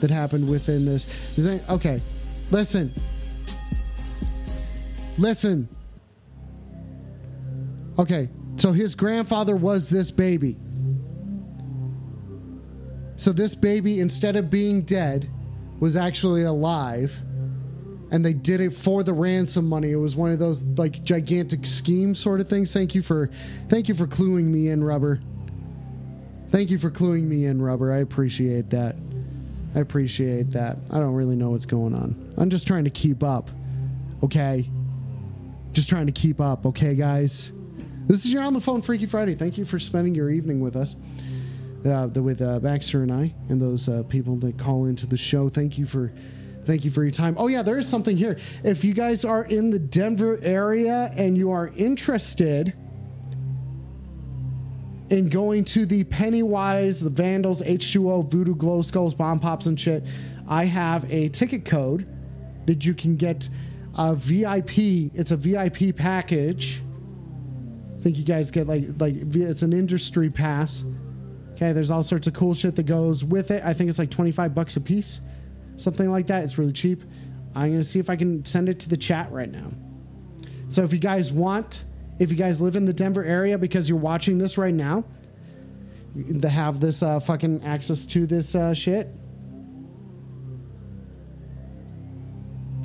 that 0.00 0.10
happened 0.10 0.48
within 0.48 0.84
this. 0.84 1.06
Is 1.38 1.60
Okay, 1.68 2.00
listen. 2.50 2.92
Listen. 5.18 5.68
Okay, 7.98 8.28
so 8.56 8.72
his 8.72 8.94
grandfather 8.94 9.56
was 9.56 9.88
this 9.88 10.10
baby. 10.10 10.56
So 13.16 13.32
this 13.32 13.54
baby, 13.54 14.00
instead 14.00 14.36
of 14.36 14.50
being 14.50 14.82
dead, 14.82 15.30
was 15.80 15.96
actually 15.96 16.42
alive. 16.42 17.22
And 18.10 18.24
they 18.24 18.34
did 18.34 18.60
it 18.60 18.72
for 18.72 19.02
the 19.02 19.12
ransom 19.12 19.68
money. 19.68 19.90
It 19.90 19.96
was 19.96 20.14
one 20.14 20.30
of 20.30 20.38
those 20.38 20.62
like 20.62 21.02
gigantic 21.02 21.66
scheme 21.66 22.14
sort 22.14 22.40
of 22.40 22.48
things. 22.48 22.72
Thank 22.72 22.94
you 22.94 23.02
for 23.02 23.30
thank 23.68 23.88
you 23.88 23.94
for 23.94 24.06
cluing 24.06 24.44
me 24.44 24.68
in, 24.68 24.84
rubber. 24.84 25.20
Thank 26.50 26.70
you 26.70 26.78
for 26.78 26.90
cluing 26.90 27.24
me 27.24 27.46
in, 27.46 27.60
rubber. 27.60 27.92
I 27.92 27.98
appreciate 27.98 28.70
that. 28.70 28.96
I 29.74 29.80
appreciate 29.80 30.50
that. 30.52 30.78
I 30.90 30.98
don't 30.98 31.14
really 31.14 31.36
know 31.36 31.50
what's 31.50 31.66
going 31.66 31.94
on. 31.94 32.34
I'm 32.38 32.50
just 32.50 32.66
trying 32.66 32.84
to 32.84 32.90
keep 32.90 33.22
up. 33.22 33.50
Okay? 34.22 34.70
Just 35.72 35.88
trying 35.88 36.06
to 36.06 36.12
keep 36.12 36.40
up, 36.40 36.64
okay, 36.64 36.94
guys? 36.94 37.52
This 38.06 38.24
is 38.24 38.32
your 38.32 38.42
on 38.42 38.54
the 38.54 38.60
phone 38.60 38.80
Freaky 38.80 39.04
Friday. 39.04 39.34
Thank 39.34 39.58
you 39.58 39.64
for 39.64 39.78
spending 39.78 40.14
your 40.14 40.30
evening 40.30 40.60
with 40.60 40.74
us, 40.74 40.96
uh, 41.84 42.08
with 42.14 42.40
uh, 42.40 42.60
Baxter 42.60 43.02
and 43.02 43.12
I, 43.12 43.34
and 43.50 43.60
those 43.60 43.88
uh, 43.88 44.02
people 44.04 44.36
that 44.36 44.56
call 44.56 44.86
into 44.86 45.06
the 45.06 45.18
show. 45.18 45.50
Thank 45.50 45.76
you 45.76 45.84
for, 45.84 46.12
thank 46.64 46.84
you 46.84 46.90
for 46.90 47.02
your 47.02 47.10
time. 47.10 47.34
Oh 47.36 47.48
yeah, 47.48 47.62
there 47.62 47.76
is 47.76 47.86
something 47.86 48.16
here. 48.16 48.38
If 48.64 48.84
you 48.84 48.94
guys 48.94 49.24
are 49.24 49.44
in 49.44 49.68
the 49.68 49.78
Denver 49.78 50.38
area 50.40 51.10
and 51.14 51.36
you 51.36 51.50
are 51.50 51.68
interested 51.76 52.72
and 55.10 55.30
going 55.30 55.64
to 55.64 55.86
the 55.86 56.04
Pennywise, 56.04 57.00
the 57.00 57.10
Vandals, 57.10 57.62
H2O, 57.62 58.30
Voodoo 58.30 58.54
Glow 58.54 58.82
Skulls, 58.82 59.14
Bomb 59.14 59.38
Pops, 59.38 59.66
and 59.66 59.78
shit, 59.78 60.04
I 60.48 60.64
have 60.64 61.10
a 61.12 61.28
ticket 61.28 61.64
code 61.64 62.08
that 62.66 62.84
you 62.84 62.94
can 62.94 63.16
get 63.16 63.48
a 63.96 64.14
VIP. 64.14 64.78
It's 65.14 65.30
a 65.30 65.36
VIP 65.36 65.96
package. 65.96 66.82
I 67.96 68.02
think 68.02 68.18
you 68.18 68.24
guys 68.24 68.50
get 68.50 68.66
like 68.66 68.84
like 69.00 69.14
it's 69.34 69.62
an 69.62 69.72
industry 69.72 70.30
pass. 70.30 70.84
Okay, 71.54 71.72
there's 71.72 71.90
all 71.90 72.02
sorts 72.02 72.26
of 72.26 72.34
cool 72.34 72.54
shit 72.54 72.76
that 72.76 72.84
goes 72.84 73.24
with 73.24 73.50
it. 73.50 73.62
I 73.64 73.72
think 73.72 73.88
it's 73.88 73.98
like 73.98 74.10
25 74.10 74.54
bucks 74.54 74.76
a 74.76 74.80
piece, 74.80 75.20
something 75.76 76.10
like 76.10 76.26
that. 76.26 76.44
It's 76.44 76.58
really 76.58 76.72
cheap. 76.72 77.02
I'm 77.54 77.72
gonna 77.72 77.84
see 77.84 77.98
if 77.98 78.10
I 78.10 78.16
can 78.16 78.44
send 78.44 78.68
it 78.68 78.78
to 78.80 78.88
the 78.88 78.96
chat 78.96 79.32
right 79.32 79.50
now. 79.50 79.70
So 80.68 80.82
if 80.82 80.92
you 80.92 80.98
guys 80.98 81.32
want, 81.32 81.84
if 82.18 82.30
you 82.30 82.36
guys 82.36 82.60
live 82.60 82.76
in 82.76 82.84
the 82.84 82.92
Denver 82.92 83.24
area 83.24 83.58
because 83.58 83.88
you're 83.88 83.98
watching 83.98 84.38
this 84.38 84.56
right 84.56 84.74
now, 84.74 85.04
to 86.40 86.48
have 86.48 86.80
this 86.80 87.02
uh, 87.02 87.20
fucking 87.20 87.62
access 87.62 88.06
to 88.06 88.26
this 88.26 88.54
uh, 88.54 88.72
shit. 88.72 89.08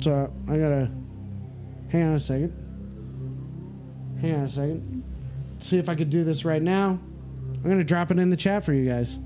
So 0.00 0.32
I 0.48 0.56
gotta 0.56 0.90
hang 1.88 2.02
on 2.02 2.14
a 2.14 2.20
second. 2.20 2.52
Hang 4.20 4.34
on 4.34 4.40
a 4.40 4.48
second. 4.48 5.04
See 5.60 5.78
if 5.78 5.88
I 5.88 5.94
could 5.94 6.10
do 6.10 6.24
this 6.24 6.44
right 6.44 6.60
now. 6.60 6.98
I'm 7.54 7.62
gonna 7.62 7.84
drop 7.84 8.10
it 8.10 8.18
in 8.18 8.28
the 8.28 8.36
chat 8.36 8.64
for 8.64 8.72
you 8.72 8.90
guys. 8.90 9.18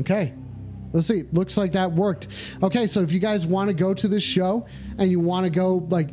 Okay. 0.00 0.32
Let's 0.92 1.06
see. 1.06 1.24
Looks 1.32 1.56
like 1.56 1.72
that 1.72 1.92
worked. 1.92 2.26
Okay, 2.62 2.88
so 2.88 3.02
if 3.02 3.12
you 3.12 3.20
guys 3.20 3.46
want 3.46 3.68
to 3.68 3.74
go 3.74 3.94
to 3.94 4.08
this 4.08 4.24
show 4.24 4.66
and 4.98 5.08
you 5.08 5.20
want 5.20 5.44
to 5.44 5.50
go 5.50 5.86
like 5.88 6.10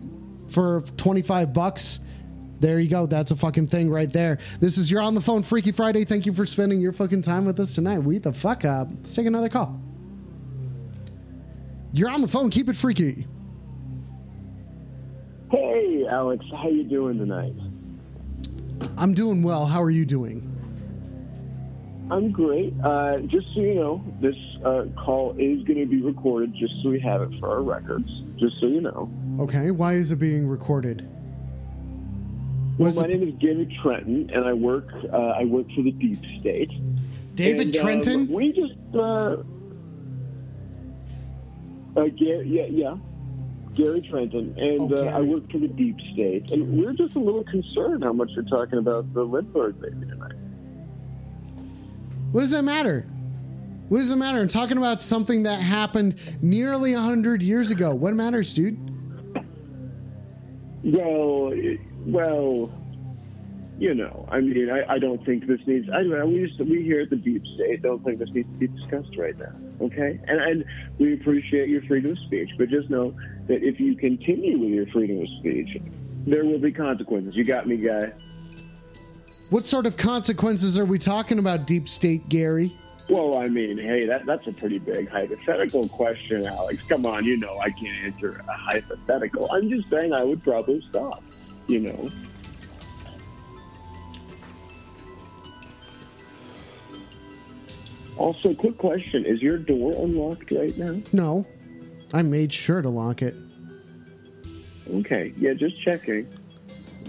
for 0.50 0.82
25 0.98 1.52
bucks, 1.52 2.00
there 2.60 2.80
you 2.80 2.90
go. 2.90 3.06
That's 3.06 3.32
a 3.32 3.36
fucking 3.36 3.68
thing 3.68 3.90
right 3.90 4.12
there. 4.12 4.40
This 4.60 4.78
is 4.78 4.90
your 4.90 5.02
on 5.02 5.16
the 5.16 5.22
phone 5.22 5.44
Freaky 5.44 5.72
Friday. 5.72 6.04
Thank 6.06 6.26
you 6.26 6.34
for 6.34 6.46
spending 6.46 6.80
your 6.80 6.92
fucking 6.92 7.22
time 7.22 7.46
with 7.46 7.60
us 7.60 7.74
tonight. 7.74 8.00
We 8.00 8.18
the 8.18 8.34
fuck 8.34 8.66
up. 8.66 8.90
Let's 8.92 9.14
take 9.14 9.28
another 9.28 9.50
call. 9.50 9.80
You're 11.94 12.10
on 12.10 12.22
the 12.22 12.28
phone. 12.28 12.50
Keep 12.50 12.70
it 12.70 12.76
freaky. 12.76 13.28
Hey, 15.52 16.06
Alex, 16.10 16.46
how 16.52 16.68
you 16.68 16.84
doing 16.84 17.18
tonight? 17.18 17.54
I'm 18.98 19.14
doing 19.14 19.44
well. 19.44 19.66
How 19.66 19.82
are 19.82 19.90
you 19.90 20.06
doing? 20.06 20.44
I'm 22.10 22.32
great. 22.32 22.74
Uh, 22.84 23.20
just 23.28 23.48
so 23.54 23.62
you 23.62 23.76
know, 23.76 24.04
this 24.22 24.36
uh, 24.66 24.86
call 25.04 25.32
is 25.34 25.64
going 25.64 25.80
to 25.80 25.86
be 25.86 26.02
recorded, 26.02 26.54
just 26.54 26.74
so 26.82 26.90
we 26.90 27.00
have 27.02 27.22
it 27.22 27.30
for 27.40 27.50
our 27.50 27.62
records. 27.62 28.10
Just 28.38 28.60
so 28.60 28.68
you 28.68 28.82
know. 28.82 29.10
Okay. 29.40 29.72
Why 29.72 29.94
is 29.94 30.12
it 30.12 30.18
being 30.18 30.48
recorded? 30.48 31.10
Well, 32.78 32.94
my 32.94 33.08
name 33.08 33.24
is 33.24 33.34
David 33.40 33.72
Trenton, 33.82 34.30
and 34.32 34.46
I 34.46 34.54
work. 34.54 34.88
Uh, 35.12 35.18
I 35.18 35.46
work 35.46 35.66
for 35.76 35.82
the 35.82 35.92
Deep 35.92 36.20
State. 36.40 36.72
David 37.36 37.68
And, 37.68 37.78
um, 37.78 37.84
Trenton? 37.84 38.28
we 38.32 38.52
just. 38.52 38.74
Uh, 38.94 39.38
uh, 42.00 42.06
Gary, 42.16 42.48
yeah, 42.48 42.66
yeah. 42.70 42.96
Gary 43.74 44.02
Trenton, 44.10 44.54
and 44.58 44.92
Okay. 44.92 45.08
uh, 45.08 45.18
I 45.18 45.22
work 45.22 45.52
for 45.52 45.58
the 45.58 45.68
Deep 45.68 45.96
State, 46.14 46.52
and 46.52 46.78
we're 46.78 46.94
just 46.94 47.16
a 47.16 47.20
little 47.20 47.44
concerned 47.46 48.04
how 48.04 48.14
much 48.14 48.30
you're 48.36 48.44
talking 48.46 48.78
about 48.80 49.12
the 49.14 49.24
Lindbergh 49.24 49.80
baby 49.82 50.06
tonight. 50.08 50.34
What 52.32 52.42
does 52.42 52.52
that 52.52 52.64
matter? 52.64 53.06
What 53.90 54.00
does 54.00 54.12
it 54.12 54.16
matter? 54.18 54.40
I'm 54.40 54.48
talking 54.48 54.78
about 54.78 55.02
something 55.02 55.44
that 55.44 55.62
happened 55.62 56.16
nearly 56.42 56.94
100 56.94 57.42
years 57.42 57.72
ago. 57.72 57.96
What 57.96 58.14
matters, 58.16 58.54
dude? 58.54 58.78
Well, 60.84 61.54
Mm-hmm. 62.08 62.12
well, 62.14 62.72
you 63.80 63.94
know, 63.94 64.28
I 64.32 64.40
mean, 64.40 64.70
I, 64.70 64.94
I 64.94 65.00
don't 65.00 65.24
think 65.26 65.46
this 65.46 65.60
needs. 65.68 65.88
I 65.90 65.98
don't 65.98 66.10
know. 66.10 66.26
We 66.26 66.48
just, 66.48 66.60
we 66.60 66.84
here 66.84 67.02
at 67.02 67.10
the 67.10 67.16
Deep 67.16 67.44
State 67.56 67.84
don't 67.84 68.04
think 68.04 68.20
this 68.20 68.30
needs 68.30 68.50
to 68.50 68.58
be 68.58 68.68
discussed 68.68 69.16
right 69.18 69.38
now. 69.38 69.54
Okay, 69.82 70.20
and 70.28 70.40
and 70.42 70.66
we 70.98 71.14
appreciate 71.14 71.70
your 71.70 71.84
freedom 71.84 72.12
of 72.12 72.20
speech, 72.20 72.50
but 72.58 72.70
just 72.70 72.90
know 72.90 73.14
that 73.48 73.64
if 73.64 73.80
you 73.80 73.96
continue 73.96 74.58
with 74.58 74.70
your 74.70 74.88
freedom 74.88 75.22
of 75.22 75.28
speech, 75.40 75.80
there 76.26 76.44
will 76.44 76.58
be 76.60 76.72
consequences. 76.72 77.36
You 77.36 77.44
got 77.44 77.68
me, 77.68 77.78
guy. 77.78 78.14
What 79.50 79.64
sort 79.64 79.86
of 79.86 79.96
consequences 79.96 80.78
are 80.80 80.86
we 80.86 80.98
talking 80.98 81.38
about, 81.40 81.68
Deep 81.68 81.88
State 81.88 82.28
Gary? 82.30 82.74
Well, 83.10 83.38
I 83.38 83.48
mean, 83.48 83.78
hey, 83.78 84.06
that 84.06 84.26
that's 84.26 84.48
a 84.48 84.52
pretty 84.52 84.80
big 84.80 85.08
hypothetical 85.08 85.88
question, 85.88 86.46
Alex. 86.46 86.84
Come 86.86 87.06
on, 87.06 87.26
you 87.26 87.38
know 87.38 87.60
I 87.60 87.70
can't 87.70 87.98
answer 87.98 88.44
a 88.48 88.54
hypothetical. 88.54 89.50
I'm 89.52 89.70
just 89.70 89.90
saying 89.90 90.14
I 90.14 90.24
would 90.24 90.44
probably 90.44 90.84
stop. 90.90 91.24
You 91.68 91.80
know. 91.82 92.10
Also, 98.18 98.54
quick 98.54 98.78
question: 98.78 99.26
Is 99.26 99.42
your 99.42 99.58
door 99.58 99.92
unlocked 99.92 100.52
right 100.52 100.76
now? 100.78 101.00
No. 101.14 101.46
I 102.14 102.22
made 102.22 102.54
sure 102.54 102.82
to 102.82 102.90
lock 102.90 103.22
it. 103.22 103.36
Okay, 104.90 105.34
yeah, 105.38 105.54
just 105.54 105.80
checking. 105.82 106.28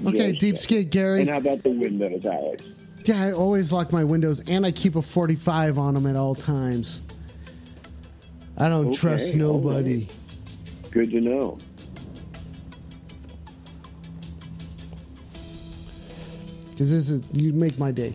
Okay, 0.05 0.31
Just 0.31 0.41
Deep. 0.41 0.59
State 0.59 0.91
Gary. 0.91 1.23
And 1.23 1.31
how 1.31 1.39
about 1.39 1.63
the 1.63 1.71
windows, 1.71 2.25
Alex? 2.25 2.69
Yeah, 3.05 3.23
I 3.25 3.33
always 3.33 3.73
lock 3.73 3.93
my 3.93 4.05
windows 4.05 4.41
and 4.49 4.67
I 4.67 4.71
keep 4.71 4.97
a 4.97 5.03
45 5.03 5.79
on 5.79 5.95
them 5.95 6.07
at 6.07 6.15
all 6.17 6.35
times. 6.35 7.01
I 8.57 8.69
don't 8.69 8.89
Okay, 8.89 8.97
trust 8.97 9.35
nobody. 9.35 10.09
Good 10.91 11.11
to 11.13 11.21
know. 11.21 11.59
Because 16.79 16.93
this 16.93 17.11
is, 17.11 17.23
you 17.33 17.53
make 17.53 17.77
my 17.77 17.91
day. 17.91 18.15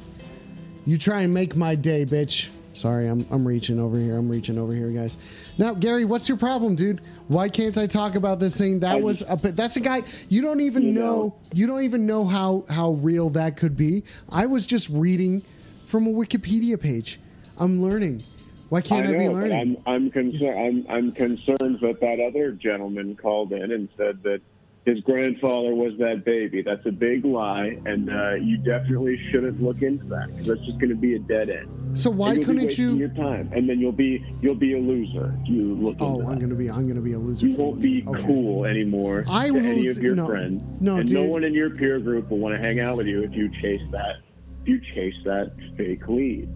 You 0.85 0.98
try 0.98 1.19
and 1.23 1.34
make 1.34 1.53
my 1.53 1.76
day, 1.76 2.06
bitch. 2.06 2.48
Sorry, 2.73 3.07
I'm, 3.07 3.26
I'm 3.30 3.45
reaching 3.45 3.77
over 3.77 3.99
here. 3.99 4.15
I'm 4.15 4.30
reaching 4.30 4.57
over 4.57 4.73
here, 4.73 4.88
guys. 4.88 5.18
Now, 5.57 5.73
Gary, 5.73 6.06
what's 6.06 6.30
your 6.30 6.38
problem, 6.38 6.76
dude? 6.76 7.02
Why 7.27 7.49
can't 7.49 7.77
I 7.77 7.88
talk 7.88 8.15
about 8.15 8.40
this 8.40 8.57
thing? 8.57 8.80
That 8.80 8.95
I 8.95 8.95
was 9.02 9.19
just- 9.19 9.31
a 9.31 9.35
bit, 9.35 9.57
that's 9.57 9.76
a 9.76 9.81
guy 9.81 10.03
you 10.30 10.41
don't 10.41 10.61
even 10.61 10.84
You 10.84 10.94
know, 10.94 11.02
know. 11.02 11.35
you 11.53 11.68
don't 11.68 11.84
even 11.84 12.07
know 12.07 12.23
how 12.23 12.64
how 12.69 12.91
real 12.91 13.30
that 13.31 13.57
could 13.57 13.76
be. 13.76 14.03
I 14.30 14.45
was 14.45 14.65
just 14.65 14.88
reading 14.88 15.41
from 15.88 16.07
a 16.07 16.11
Wikipedia 16.11 16.80
page. 16.80 17.19
I'm 17.60 17.84
learning. 17.84 18.23
Why 18.69 18.80
can't 18.80 19.06
I, 19.06 19.10
I 19.10 19.18
be 19.18 19.27
learning? 19.27 19.77
I'm 19.85 20.06
I'm 20.06 20.10
concerned. 20.10 20.85
I'm 20.90 20.95
I'm 20.95 21.11
concerned 21.11 21.81
that 21.81 21.99
that 21.99 22.22
other 22.22 22.53
gentleman 22.53 23.18
called 23.18 23.52
in 23.52 23.73
and 23.73 23.90
said 23.98 24.23
that 24.23 24.40
his 24.85 24.99
grandfather 25.01 25.73
was 25.73 25.93
that 25.99 26.23
baby. 26.26 26.61
That's 26.61 26.85
a 26.85 26.91
big 26.91 27.23
lie, 27.23 27.77
and 27.85 28.10
uh, 28.10 28.34
you 28.35 28.57
definitely 28.57 29.18
shouldn't 29.31 29.61
look 29.64 29.81
into 29.81 30.05
that 30.05 30.27
because 30.27 30.47
that's 30.47 30.61
just 30.65 30.77
going 30.80 30.89
to 30.89 30.95
be 30.95 31.15
a 31.15 31.19
dead 31.19 31.49
end. 31.49 31.97
So 31.97 32.10
why 32.10 32.30
And 32.30 32.38
you'll 32.38 32.47
be 32.53 32.53
couldn't 32.61 32.77
you? 32.77 32.95
Your 32.95 33.10
time, 33.10 33.51
and 33.53 33.69
then 33.69 33.80
you'll 33.80 33.91
be 33.91 34.26
you'll 34.41 34.55
be 34.55 34.73
a 34.73 34.80
loser. 34.80 35.34
You 35.45 35.76
look 35.76 35.97
Oh, 35.99 36.19
into 36.19 36.31
I'm 36.31 36.39
gonna 36.39 36.55
be 36.55 36.69
I'm 36.69 36.88
gonna 36.88 37.01
be 37.01 37.14
a 37.14 37.19
loser. 37.19 37.47
You 37.47 37.55
won't 37.55 37.80
be 37.81 38.03
okay. 38.07 38.23
cool 38.23 38.65
anymore 38.65 39.23
I 39.30 39.47
to 39.47 39.53
will- 39.53 39.65
any 39.65 39.88
of 39.88 39.97
your 40.01 40.15
no, 40.15 40.26
friends, 40.26 40.64
no, 40.81 40.97
and 40.97 41.11
no 41.11 41.23
one 41.23 41.43
in 41.43 41.53
your 41.53 41.69
peer 41.69 41.99
group 41.99 42.30
will 42.31 42.39
want 42.39 42.55
to 42.55 42.61
hang 42.61 42.80
out 42.80 42.97
with 42.97 43.07
you 43.07 43.22
if 43.23 43.35
you 43.35 43.49
chase 43.61 43.81
that. 43.91 44.15
If 44.64 44.68
you 44.69 44.81
chase 44.93 45.15
that 45.26 45.51
fake 45.77 46.07
lead. 46.07 46.49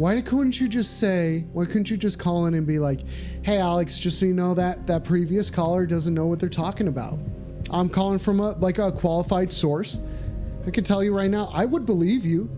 Why 0.00 0.18
couldn't 0.22 0.58
you 0.58 0.66
just 0.66 0.98
say? 0.98 1.44
Why 1.52 1.66
couldn't 1.66 1.90
you 1.90 1.98
just 1.98 2.18
call 2.18 2.46
in 2.46 2.54
and 2.54 2.66
be 2.66 2.78
like, 2.78 3.00
"Hey, 3.42 3.58
Alex, 3.58 3.98
just 3.98 4.18
so 4.18 4.24
you 4.24 4.32
know 4.32 4.54
that 4.54 4.86
that 4.86 5.04
previous 5.04 5.50
caller 5.50 5.84
doesn't 5.84 6.14
know 6.14 6.26
what 6.26 6.40
they're 6.40 6.48
talking 6.48 6.88
about. 6.88 7.18
I'm 7.68 7.90
calling 7.90 8.18
from 8.18 8.40
a 8.40 8.52
like 8.52 8.78
a 8.78 8.90
qualified 8.92 9.52
source. 9.52 9.98
I 10.66 10.70
can 10.70 10.84
tell 10.84 11.04
you 11.04 11.14
right 11.14 11.30
now, 11.30 11.50
I 11.52 11.66
would 11.66 11.84
believe 11.84 12.24
you." 12.24 12.48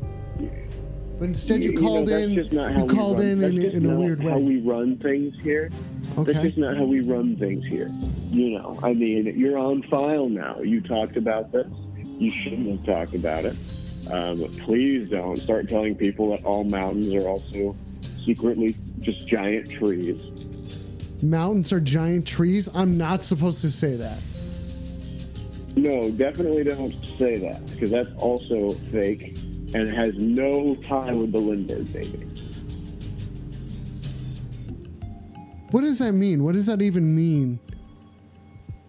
But 1.19 1.25
instead, 1.25 1.65
you, 1.65 1.73
know, 1.73 1.81
called 1.81 2.07
that's 2.07 2.23
in. 2.27 2.35
just 2.37 2.53
not 2.53 2.75
how 2.75 2.83
You 2.83 2.87
called 2.87 3.19
in 3.19 3.41
that's 3.41 3.53
in, 3.53 3.87
in 3.87 3.91
a 3.91 3.97
weird 3.97 4.23
How 4.23 4.37
way. 4.37 4.43
we 4.45 4.61
run 4.61 4.97
things 4.99 5.35
here. 5.43 5.69
That's 6.15 6.29
Okay. 6.29 6.43
just 6.45 6.59
not 6.59 6.77
how 6.77 6.85
we 6.85 7.01
run 7.01 7.35
things 7.35 7.65
here. 7.65 7.91
You 8.31 8.51
know, 8.51 8.79
I 8.85 8.93
mean, 8.95 9.35
you're 9.37 9.59
on 9.59 9.83
file 9.91 10.29
now. 10.29 10.61
You 10.61 10.81
talked 10.81 11.17
about 11.17 11.51
this. 11.51 11.67
You 12.21 12.31
shouldn't 12.31 12.69
have 12.71 12.87
talked 12.87 13.17
about 13.17 13.47
it. 13.47 13.57
Um, 14.11 14.41
but 14.41 14.53
please 14.59 15.11
don't 15.11 15.37
start 15.37 15.69
telling 15.69 15.95
people 15.95 16.31
that 16.31 16.45
all 16.45 16.65
mountains 16.65 17.15
are 17.15 17.29
also 17.29 17.77
secretly 18.25 18.77
just 19.01 19.27
giant 19.27 19.71
trees. 19.71 20.25
Mountains 21.23 21.73
are 21.73 21.81
giant 21.81 22.27
trees. 22.27 22.69
I'm 22.75 22.97
not 22.97 23.23
supposed 23.23 23.61
to 23.63 23.71
say 23.71 23.95
that. 23.97 24.19
No, 25.77 26.11
definitely 26.11 26.65
don't 26.65 26.95
say 27.19 27.39
that 27.39 27.65
because 27.67 27.91
that's 27.91 28.11
also 28.19 28.71
fake 28.91 29.39
and 29.75 29.89
has 29.89 30.15
no 30.17 30.75
tie 30.87 31.13
with 31.13 31.33
the 31.33 31.39
Lindbergh 31.39 31.91
baby. 31.93 32.29
What 35.71 35.81
does 35.81 36.01
that 36.01 36.13
mean? 36.13 36.45
What 36.45 36.53
does 36.53 36.67
that 36.67 36.83
even 36.83 37.15
mean? 37.17 37.59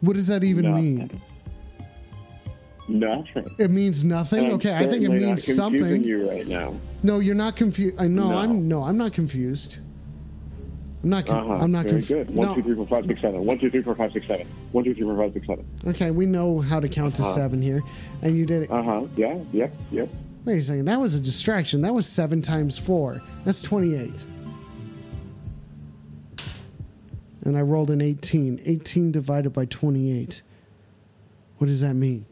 What 0.02 0.16
does 0.18 0.28
that 0.28 0.44
even 0.44 0.76
mean? 0.76 1.22
Nothing. 2.88 3.46
It 3.60 3.72
means 3.72 4.04
nothing. 4.04 4.46
And 4.46 4.54
okay, 4.56 4.74
I 4.76 4.86
think 4.86 5.04
it 5.04 5.10
not 5.10 5.18
means 5.18 5.46
confusing 5.46 5.56
something. 5.56 6.04
you 6.04 6.30
right 6.30 6.46
now. 6.48 6.76
No, 7.02 7.20
you're 7.20 7.34
not 7.36 7.56
confused. 7.56 7.96
I 8.00 8.08
know. 8.08 8.30
No. 8.30 8.38
I'm 8.38 8.68
no. 8.68 8.84
I'm 8.84 8.98
not 8.98 9.14
confused. 9.14 9.78
I'm 11.04 11.10
not. 11.10 11.26
Con- 11.26 11.38
Uh-huh. 11.38 11.54
I'm 11.64 11.72
not 11.72 11.86
confused. 11.86 12.08
good. 12.28 12.30
One, 12.36 12.56
two, 12.56 12.62
three, 12.64 12.76
four, 12.76 12.88
five, 12.88 13.06
six, 13.06 13.22
seven. 13.22 13.46
One, 13.46 13.58
two, 13.58 13.70
three, 13.70 13.82
four, 13.84 13.96
five, 13.96 14.12
six, 14.12 14.28
seven. 14.28 14.48
One, 14.74 14.84
two, 14.84 14.94
three, 14.94 15.04
four, 15.04 15.16
five, 15.18 15.34
six, 15.34 15.48
seven. 15.48 15.66
Okay, 15.88 16.12
we 16.12 16.26
know 16.26 16.60
how 16.60 16.80
to 16.82 16.90
count 16.90 17.16
to 17.16 17.22
Uh-huh. 17.24 17.34
seven 17.34 17.62
here, 17.62 17.82
and 18.22 18.38
you 18.38 18.46
did 18.46 18.64
it. 18.64 18.72
Uh 18.72 18.84
huh. 18.84 19.06
Yeah. 19.16 19.40
Yep. 19.54 19.74
Yep. 19.92 20.10
Wait 20.46 20.60
a 20.60 20.62
second. 20.62 20.86
That 20.86 21.00
was 21.00 21.16
a 21.16 21.22
distraction. 21.22 21.82
That 21.84 21.94
was 21.94 22.06
seven 22.06 22.42
times 22.42 22.78
four. 22.78 23.22
That's 23.46 23.62
28. 23.62 24.26
And 27.46 27.58
I 27.58 27.62
rolled 27.62 27.90
an 27.92 28.02
18. 28.02 28.62
18 28.66 29.12
divided 29.12 29.52
by 29.52 29.66
28. 29.66 30.42
What 31.58 31.68
does 31.68 31.82
that 31.82 31.94
mean? 31.94 32.26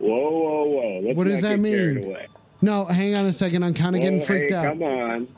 Whoa, 0.00 0.30
whoa, 0.30 0.64
whoa! 0.64 1.00
Let's 1.04 1.16
What 1.16 1.26
does 1.26 1.42
that 1.42 1.60
mean? 1.60 2.16
No, 2.62 2.86
hang 2.86 3.14
on 3.14 3.26
a 3.26 3.32
second. 3.32 3.62
I'm 3.62 3.74
kind 3.74 3.94
of 3.94 4.02
getting 4.02 4.20
freaked 4.20 4.50
hey, 4.50 4.56
out. 4.56 4.64
Come 4.64 4.82
on. 4.82 5.28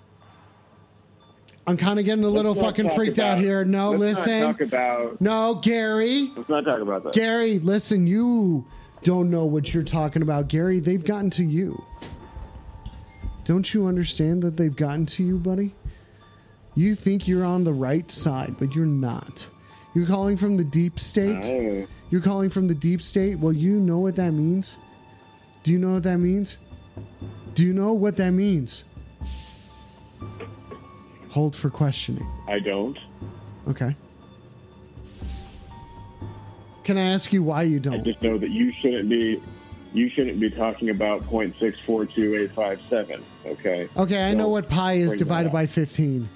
I'm 1.67 1.77
kind 1.77 1.99
of 1.99 2.05
getting 2.05 2.25
a 2.25 2.29
little 2.29 2.55
Let's 2.55 2.65
fucking 2.65 2.91
freaked 2.91 3.19
about- 3.19 3.35
out 3.35 3.39
here. 3.39 3.65
No, 3.65 3.91
listen. 3.91 4.43
About. 4.61 5.21
No, 5.21 5.55
Gary. 5.57 6.33
Let's 6.37 6.49
not 6.49 6.65
talk 6.65 6.81
about 6.81 7.05
that. 7.05 7.13
Gary, 7.13 7.59
listen, 7.61 8.07
you 8.07 8.67
don't 9.05 9.31
know 9.31 9.45
what 9.45 9.73
you're 9.73 9.85
talking 9.85 10.23
about. 10.23 10.49
Gary, 10.49 10.81
they've 10.81 11.05
gotten 11.05 11.31
to 11.31 11.45
you. 11.45 11.85
Don't 13.45 13.75
you 13.75 13.87
understand 13.87 14.43
that 14.43 14.57
they've 14.57 14.75
gotten 14.75 15.07
to 15.07 15.25
you, 15.25 15.39
buddy? 15.39 15.75
You 16.75 16.95
think 16.95 17.29
you're 17.29 17.45
on 17.45 17.65
the 17.65 17.73
right 17.73 18.11
side, 18.11 18.57
but 18.59 18.75
you're 18.75 18.87
not. 18.87 19.49
You're 19.95 20.07
calling 20.07 20.37
from 20.37 20.57
the 20.57 20.65
deep 20.65 20.99
state? 20.99 21.45
Oh, 21.45 21.87
You're 22.13 22.21
calling 22.21 22.51
from 22.51 22.69
the 22.69 22.75
deep 22.75 23.01
state? 23.01 23.39
Well, 23.39 23.55
you 23.55 23.73
know 23.81 23.97
what 23.99 24.17
that 24.17 24.33
means? 24.33 24.77
Do 25.63 25.73
you 25.73 25.79
know 25.79 25.93
what 25.93 26.03
that 26.03 26.19
means? 26.19 26.59
Do 27.55 27.65
you 27.65 27.73
know 27.73 27.95
what 27.95 28.17
that 28.17 28.33
means? 28.33 28.85
Hold 31.31 31.57
for 31.57 31.71
questioning. 31.71 32.31
I 32.47 32.59
don't. 32.59 32.99
Okay. 33.67 33.97
Can 36.85 36.99
I 36.99 37.01
ask 37.01 37.33
you 37.33 37.43
why 37.43 37.63
you 37.63 37.81
don't? 37.81 37.95
I 37.95 37.99
just 37.99 38.21
know 38.21 38.37
that 38.37 38.51
you 38.51 38.75
shouldn't 38.83 39.09
be. 39.09 39.43
You 39.95 40.11
shouldn't 40.11 40.39
be 40.39 40.51
talking 40.51 40.91
about 40.91 41.25
point 41.25 41.57
six 41.57 41.81
four 41.81 42.05
two 42.05 42.37
eight 42.37 42.53
five 42.53 42.79
seven. 42.91 43.25
Okay. 43.47 43.89
Okay, 43.97 44.23
I 44.23 44.33
know 44.33 44.45
Don't 44.45 44.53
what 44.53 44.69
pi 44.69 44.95
is 44.95 45.15
divided 45.15 45.51
by 45.51 45.65
15. 45.65 46.29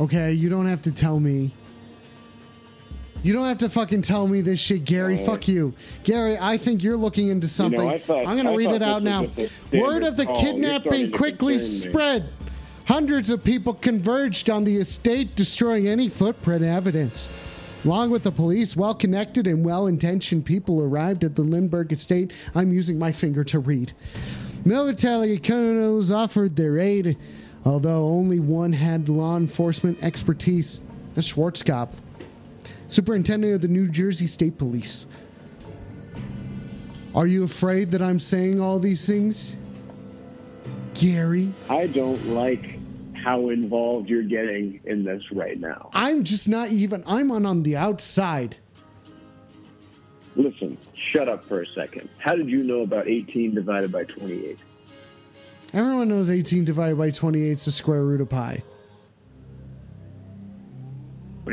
Okay, 0.00 0.32
you 0.32 0.48
don't 0.48 0.66
have 0.66 0.82
to 0.82 0.90
tell 0.90 1.20
me. 1.20 1.52
You 3.26 3.32
don't 3.32 3.48
have 3.48 3.58
to 3.58 3.68
fucking 3.68 4.02
tell 4.02 4.28
me 4.28 4.40
this 4.40 4.60
shit, 4.60 4.84
Gary. 4.84 5.20
Uh, 5.20 5.26
Fuck 5.26 5.48
you. 5.48 5.74
Gary, 6.04 6.38
I 6.40 6.56
think 6.56 6.84
you're 6.84 6.96
looking 6.96 7.26
into 7.26 7.48
something. 7.48 7.80
I 7.84 7.98
thought- 7.98 8.24
I'm 8.24 8.36
going 8.36 8.46
to 8.46 8.54
read 8.54 8.70
it 8.70 8.82
out 8.82 9.02
now. 9.02 9.22
was 9.22 9.30
just 9.34 9.38
a 9.38 9.48
standard 9.68 9.82
Word 9.84 10.02
of 10.04 10.16
the 10.16 10.26
call. 10.26 10.40
Kidnapping 10.40 11.10
quickly 11.10 11.54
concern 11.54 11.88
me. 11.88 11.90
spread. 11.90 12.24
Hundreds 12.84 13.30
of 13.30 13.42
people 13.42 13.74
converged 13.74 14.48
on 14.48 14.62
the 14.62 14.76
estate, 14.76 15.34
destroying 15.34 15.88
any 15.88 16.08
footprint 16.08 16.62
evidence. 16.62 17.28
Along 17.84 18.10
with 18.10 18.22
the 18.22 18.30
police, 18.30 18.76
well 18.76 18.94
connected 18.94 19.48
and 19.48 19.64
well 19.64 19.88
intentioned 19.88 20.44
people 20.44 20.80
arrived 20.80 21.24
at 21.24 21.34
the 21.34 21.42
Lindbergh 21.42 21.92
estate. 21.92 22.32
I'm 22.54 22.72
using 22.72 22.96
my 22.96 23.10
finger 23.10 23.42
to 23.42 23.58
read. 23.58 23.92
Military 24.64 25.36
colonels 25.38 26.12
offered 26.12 26.54
their 26.54 26.78
aid, 26.78 27.16
although 27.64 28.04
only 28.08 28.38
one 28.38 28.72
had 28.72 29.08
law 29.08 29.36
enforcement 29.36 29.98
expertise. 30.00 30.78
the 31.14 31.22
Schwarzkopf, 31.22 31.96
superintendent 32.88 33.54
of 33.54 33.60
the 33.60 33.68
New 33.68 33.88
Jersey 33.88 34.26
State 34.26 34.58
Police. 34.58 35.06
Are 37.14 37.26
you 37.26 37.44
afraid 37.44 37.90
that 37.92 38.02
I'm 38.02 38.20
saying 38.20 38.60
all 38.60 38.78
these 38.78 39.06
things? 39.06 39.56
Gary, 40.94 41.52
I 41.68 41.86
don't 41.86 42.24
like 42.28 42.78
how 43.14 43.48
involved 43.48 44.08
you're 44.08 44.22
getting 44.22 44.80
in 44.84 45.04
this 45.04 45.22
right 45.32 45.58
now. 45.58 45.90
I'm 45.92 46.24
just 46.24 46.48
not 46.48 46.70
even, 46.70 47.02
I'm 47.06 47.30
on, 47.30 47.44
on 47.44 47.62
the 47.62 47.76
outside. 47.76 48.56
Listen, 50.36 50.76
shut 50.94 51.28
up 51.28 51.42
for 51.42 51.62
a 51.62 51.66
second. 51.68 52.08
How 52.18 52.34
did 52.34 52.48
you 52.48 52.62
know 52.62 52.82
about 52.82 53.08
18 53.08 53.54
divided 53.54 53.90
by 53.90 54.04
28? 54.04 54.58
Everyone 55.72 56.08
knows 56.08 56.30
18 56.30 56.64
divided 56.64 56.98
by 56.98 57.10
28 57.10 57.50
is 57.50 57.64
the 57.64 57.72
square 57.72 58.02
root 58.04 58.20
of 58.20 58.28
pi. 58.28 58.62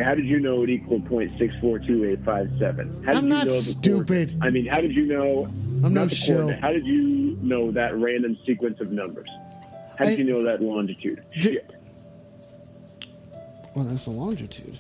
How 0.01 0.15
did 0.15 0.25
you 0.25 0.39
know 0.39 0.63
it 0.63 0.69
equaled 0.69 1.05
point 1.07 1.31
six 1.37 1.53
four 1.61 1.77
two 1.79 2.05
eight 2.05 2.23
five 2.25 2.49
seven? 2.59 3.03
How 3.05 3.13
did 3.13 3.17
I'm 3.17 3.23
you 3.25 3.29
not 3.29 3.51
stupid. 3.51 4.37
I 4.41 4.49
mean, 4.49 4.65
how 4.65 4.79
did 4.79 4.93
you 4.95 5.05
know? 5.05 5.45
I'm 5.83 5.93
not 5.93 6.03
no 6.03 6.07
shill. 6.07 6.51
How 6.61 6.71
did 6.71 6.85
you 6.85 7.37
know 7.41 7.71
that 7.71 7.95
random 7.97 8.35
sequence 8.45 8.79
of 8.81 8.91
numbers? 8.91 9.29
How 9.99 10.05
did 10.05 10.13
I- 10.15 10.17
you 10.17 10.23
know 10.23 10.43
that 10.43 10.61
longitude? 10.61 11.23
Shit. 11.39 11.69
Well, 13.75 13.85
that's 13.85 14.05
the 14.05 14.11
longitude. 14.11 14.79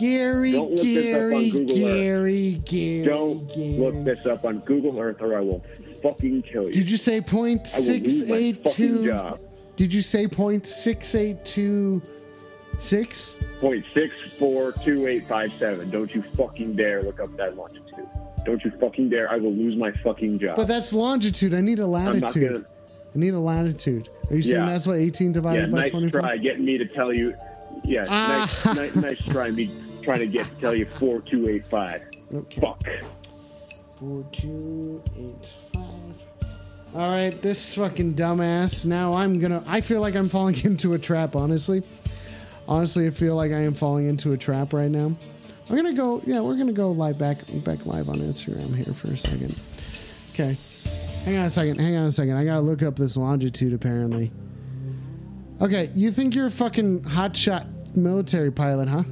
Gary, 0.00 0.52
Don't 0.52 0.70
look 0.72 0.82
this 0.82 1.14
up 1.14 1.22
on 1.22 1.50
Gary, 1.50 1.60
Earth. 1.60 1.74
Gary, 1.76 2.62
Gary, 2.64 3.02
Don't 3.04 3.48
Gary. 3.54 3.70
look 3.78 4.04
this 4.04 4.26
up 4.26 4.44
on 4.44 4.58
Google 4.60 4.98
Earth, 4.98 5.18
or 5.20 5.36
I 5.36 5.40
will 5.40 5.64
fucking 6.02 6.42
kill 6.42 6.66
you. 6.66 6.72
Did 6.72 6.90
you 6.90 6.96
say 6.96 7.20
point 7.20 7.66
six 7.66 8.22
eight 8.22 8.64
two? 8.72 9.12
Did 9.76 9.92
you 9.92 10.00
say 10.02 10.26
point 10.26 10.66
six 10.66 11.14
eight 11.14 11.44
two 11.44 12.00
six? 12.82 13.36
Point 13.60 13.84
six 13.92 14.14
four 14.38 14.72
two 14.72 15.06
eight 15.06 15.24
five 15.24 15.52
seven. 15.54 15.88
Don't 15.90 16.14
you 16.14 16.22
fucking 16.36 16.74
dare 16.74 17.02
look 17.02 17.20
up 17.20 17.34
that 17.36 17.56
longitude. 17.56 18.06
Don't 18.44 18.64
you 18.64 18.72
fucking 18.72 19.08
dare. 19.08 19.30
I 19.30 19.36
will 19.36 19.52
lose 19.52 19.76
my 19.76 19.92
fucking 19.92 20.38
job. 20.40 20.56
But 20.56 20.66
that's 20.66 20.92
longitude. 20.92 21.54
I 21.54 21.60
need 21.60 21.78
a 21.78 21.84
I'm 21.84 21.90
not 21.92 22.20
latitude. 22.22 22.52
gonna. 22.52 22.64
I 23.14 23.18
need 23.18 23.34
a 23.34 23.38
latitude. 23.40 24.08
Are 24.30 24.36
you 24.36 24.42
saying 24.42 24.60
Yeah. 24.60 24.66
that's 24.66 24.86
what 24.86 24.96
18 24.98 25.28
Yeah, 25.28 25.32
divided 25.34 25.70
by 25.72 25.78
nice 25.82 25.90
24? 25.90 26.20
try 26.20 26.36
getting 26.38 26.64
me 26.64 26.78
to 26.78 26.86
tell 26.86 27.12
you. 27.12 27.34
Yeah, 27.84 28.06
Ah. 28.08 28.50
nice, 28.64 28.76
nice, 28.76 28.96
nice 28.96 29.24
try 29.26 29.50
me 29.50 29.70
trying 30.02 30.18
to 30.20 30.26
get 30.26 30.46
to 30.46 30.60
tell 30.60 30.74
you 30.74 30.86
four 30.98 31.20
two 31.20 31.48
eight 31.48 31.66
five. 31.66 32.02
Okay. 32.34 32.60
Fuck. 32.60 32.82
Four 34.00 34.24
two 34.32 35.00
eight 35.18 35.54
five. 35.72 35.82
All 36.94 37.10
right, 37.10 37.30
this 37.42 37.74
fucking 37.74 38.14
dumbass. 38.14 38.84
Now 38.84 39.14
I'm 39.14 39.38
gonna. 39.38 39.62
I 39.66 39.80
feel 39.82 40.00
like 40.00 40.16
I'm 40.16 40.28
falling 40.28 40.58
into 40.64 40.94
a 40.94 40.98
trap. 40.98 41.36
Honestly, 41.36 41.82
honestly, 42.68 43.06
I 43.06 43.10
feel 43.10 43.34
like 43.36 43.52
I 43.52 43.60
am 43.60 43.74
falling 43.74 44.08
into 44.08 44.32
a 44.32 44.36
trap 44.38 44.72
right 44.72 44.90
now. 44.90 45.14
I'm 45.70 45.76
gonna 45.76 45.94
go. 45.94 46.22
Yeah, 46.26 46.40
we're 46.40 46.56
gonna 46.56 46.72
go 46.72 46.90
live 46.90 47.18
back 47.18 47.38
back 47.64 47.86
live 47.86 48.08
on 48.08 48.16
Instagram 48.16 48.74
here 48.74 48.92
for 48.94 49.08
a 49.12 49.16
second. 49.16 49.54
Okay, 50.32 50.56
hang 51.24 51.36
on 51.38 51.46
a 51.46 51.50
second. 51.50 51.78
Hang 51.80 51.96
on 51.96 52.06
a 52.06 52.12
second. 52.12 52.36
I 52.36 52.44
gotta 52.44 52.60
look 52.60 52.82
up 52.82 52.96
this 52.96 53.16
longitude. 53.16 53.72
Apparently. 53.72 54.30
Okay, 55.60 55.90
you 55.94 56.10
think 56.10 56.34
you're 56.34 56.46
a 56.46 56.50
fucking 56.50 57.02
hotshot 57.02 57.66
military 57.96 58.50
pilot, 58.50 58.88
huh? 58.88 59.04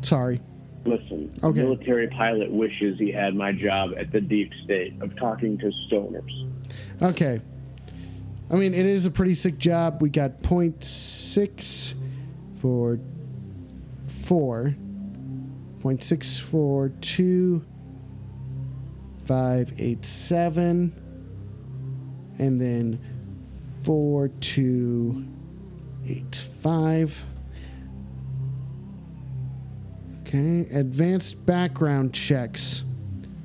Sorry. 0.00 0.40
Listen, 0.84 1.30
Okay. 1.44 1.60
a 1.60 1.62
military 1.62 2.08
pilot 2.08 2.50
wishes 2.50 2.98
he 2.98 3.12
had 3.12 3.36
my 3.36 3.52
job 3.52 3.90
at 3.96 4.10
the 4.10 4.20
deep 4.20 4.50
state 4.64 4.94
of 5.00 5.14
talking 5.16 5.56
to 5.58 5.70
stoners. 5.88 6.50
Okay. 7.00 7.40
I 8.52 8.56
mean, 8.56 8.74
it 8.74 8.84
is 8.84 9.06
a 9.06 9.10
pretty 9.10 9.34
sick 9.34 9.56
job. 9.56 10.02
We 10.02 10.10
got 10.10 10.42
point 10.42 10.84
six 10.84 11.94
for 12.60 13.00
four, 14.06 14.76
point 15.80 16.04
six 16.04 16.38
four 16.38 16.90
two 17.00 17.64
five 19.24 19.72
eight 19.78 20.04
seven, 20.04 20.92
and 22.38 22.60
then 22.60 23.00
four 23.84 24.28
two 24.28 25.26
eight 26.06 26.36
five. 26.60 27.24
Okay, 30.20 30.66
advanced 30.76 31.46
background 31.46 32.12
checks. 32.12 32.84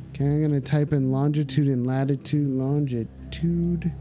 Okay, 0.09 0.25
I'm 0.25 0.41
gonna 0.41 0.59
type 0.59 0.91
in 0.91 1.13
longitude 1.13 1.69
and 1.69 1.88
latitude, 1.88 2.49
longitude 2.49 3.93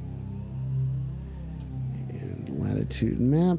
latitude 2.58 3.20
map. 3.20 3.58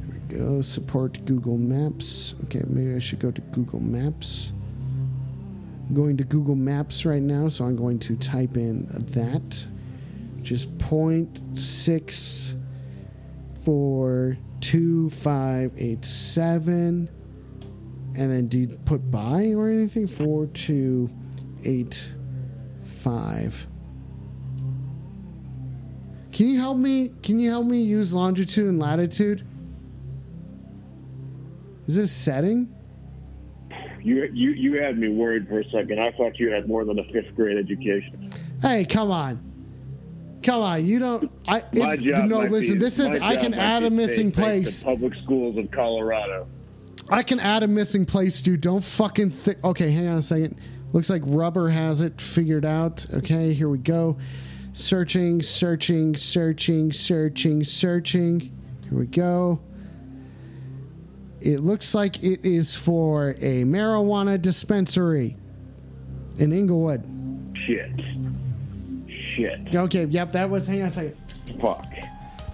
There 0.00 0.20
we 0.28 0.36
go. 0.36 0.62
Support 0.62 1.24
Google 1.24 1.56
Maps. 1.56 2.34
Okay, 2.44 2.62
maybe 2.66 2.94
I 2.94 2.98
should 2.98 3.18
go 3.18 3.30
to 3.30 3.40
Google 3.40 3.80
Maps. 3.80 4.52
I'm 5.88 5.94
going 5.94 6.16
to 6.16 6.24
Google 6.24 6.54
Maps 6.54 7.04
right 7.04 7.22
now, 7.22 7.48
so 7.48 7.64
I'm 7.64 7.76
going 7.76 7.98
to 8.00 8.16
type 8.16 8.56
in 8.56 8.86
that. 9.12 9.66
Just 10.42 10.76
point 10.78 11.42
six 11.56 12.54
four 13.64 14.36
two 14.60 15.10
five 15.10 15.72
eight 15.76 16.04
seven 16.04 17.08
and 18.14 18.30
then 18.30 18.46
do 18.48 18.58
you 18.58 18.68
put 18.84 19.10
by 19.10 19.52
or 19.52 19.70
anything 19.70 20.06
four 20.06 20.46
two 20.46 21.10
eight 21.64 22.12
five 22.84 23.66
can 26.32 26.48
you 26.48 26.58
help 26.58 26.78
me 26.78 27.12
can 27.22 27.38
you 27.38 27.50
help 27.50 27.66
me 27.66 27.82
use 27.82 28.12
longitude 28.14 28.66
and 28.66 28.78
latitude 28.78 29.46
is 31.86 31.96
this 31.96 32.10
a 32.10 32.14
setting 32.14 32.74
You, 34.02 34.28
you, 34.32 34.50
you 34.50 34.82
had 34.82 34.98
me 34.98 35.08
worried 35.10 35.46
for 35.48 35.60
a 35.60 35.64
second. 35.70 36.00
I 36.00 36.10
thought 36.12 36.38
you 36.38 36.50
had 36.50 36.66
more 36.68 36.84
than 36.84 36.98
a 36.98 37.04
fifth 37.12 37.34
grade 37.36 37.56
education. 37.58 38.30
hey 38.60 38.84
come 38.84 39.10
on 39.10 39.40
come 40.42 40.60
on 40.62 40.84
you 40.84 40.98
don't 40.98 41.30
i 41.46 41.62
My 41.72 41.96
job 41.96 42.24
no 42.28 42.40
listen 42.40 42.74
be- 42.74 42.78
this 42.78 42.98
is 42.98 43.20
i 43.20 43.36
can 43.36 43.54
add 43.54 43.84
a 43.84 43.90
missing 43.90 44.32
place 44.32 44.82
Public 44.82 45.12
schools 45.22 45.56
of 45.56 45.70
Colorado. 45.70 46.46
I 47.08 47.22
can 47.22 47.40
add 47.40 47.62
a 47.62 47.66
missing 47.68 48.06
place, 48.06 48.40
dude. 48.42 48.60
Don't 48.60 48.82
fucking 48.82 49.30
think. 49.30 49.62
Okay, 49.64 49.90
hang 49.90 50.06
on 50.08 50.16
a 50.18 50.22
second. 50.22 50.56
Looks 50.92 51.10
like 51.10 51.20
Rubber 51.26 51.68
has 51.68 52.00
it 52.00 52.20
figured 52.20 52.64
out. 52.64 53.04
Okay, 53.12 53.52
here 53.52 53.68
we 53.68 53.78
go. 53.78 54.16
Searching, 54.74 55.42
searching, 55.42 56.16
searching, 56.16 56.92
searching, 56.92 57.62
searching. 57.62 58.40
Here 58.88 58.98
we 58.98 59.06
go. 59.06 59.60
It 61.40 61.60
looks 61.60 61.94
like 61.94 62.22
it 62.22 62.40
is 62.44 62.74
for 62.74 63.30
a 63.40 63.64
marijuana 63.64 64.40
dispensary 64.40 65.36
in 66.38 66.52
Englewood. 66.52 67.02
Shit. 67.54 67.90
Shit. 69.08 69.74
Okay, 69.74 70.04
yep, 70.06 70.32
that 70.32 70.48
was. 70.48 70.66
Hang 70.66 70.82
on 70.82 70.88
a 70.88 70.90
second. 70.90 71.16
Fuck. 71.60 71.86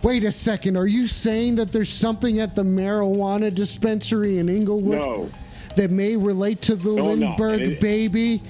Wait 0.03 0.25
a 0.25 0.33
second. 0.33 0.77
Are 0.77 0.87
you 0.87 1.07
saying 1.07 1.57
that 1.57 1.71
there's 1.73 1.93
something 1.93 2.41
at 2.41 2.55
the 2.55 2.63
marijuana 2.63 3.53
dispensary 3.55 4.39
in 4.39 4.49
Englewood 4.49 4.99
No. 4.99 5.31
that 5.77 5.91
may 5.91 6.17
relate 6.17 6.63
to 6.63 6.75
the 6.77 6.89
No, 6.91 7.15
no, 7.15 7.27
Lindbergh 7.29 7.61
it- 7.63 7.81
baby? 7.81 8.43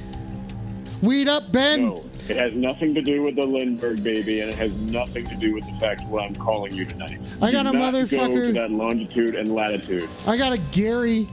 Weed 1.02 1.28
up, 1.28 1.50
Ben. 1.52 1.86
No. 1.86 2.04
It 2.28 2.36
has 2.36 2.54
nothing 2.54 2.94
to 2.94 3.00
do 3.00 3.22
with 3.22 3.36
the 3.36 3.46
Lindbergh 3.46 4.02
baby, 4.02 4.40
and 4.40 4.50
it 4.50 4.56
has 4.56 4.74
nothing 4.92 5.26
to 5.26 5.34
do 5.36 5.54
with 5.54 5.64
the 5.66 5.72
fact 5.78 6.02
what 6.08 6.22
I'm 6.24 6.34
calling 6.34 6.74
you 6.74 6.84
tonight. 6.84 7.18
I 7.40 7.50
got 7.50 7.62
Do 7.62 7.70
a 7.70 7.72
not 7.72 7.92
Go 7.92 7.98
motherfucker- 7.98 8.46
to 8.48 8.52
that 8.52 8.70
longitude 8.70 9.34
and 9.34 9.52
latitude. 9.52 10.06
I 10.26 10.36
got 10.36 10.52
a 10.52 10.58
Gary. 10.72 11.26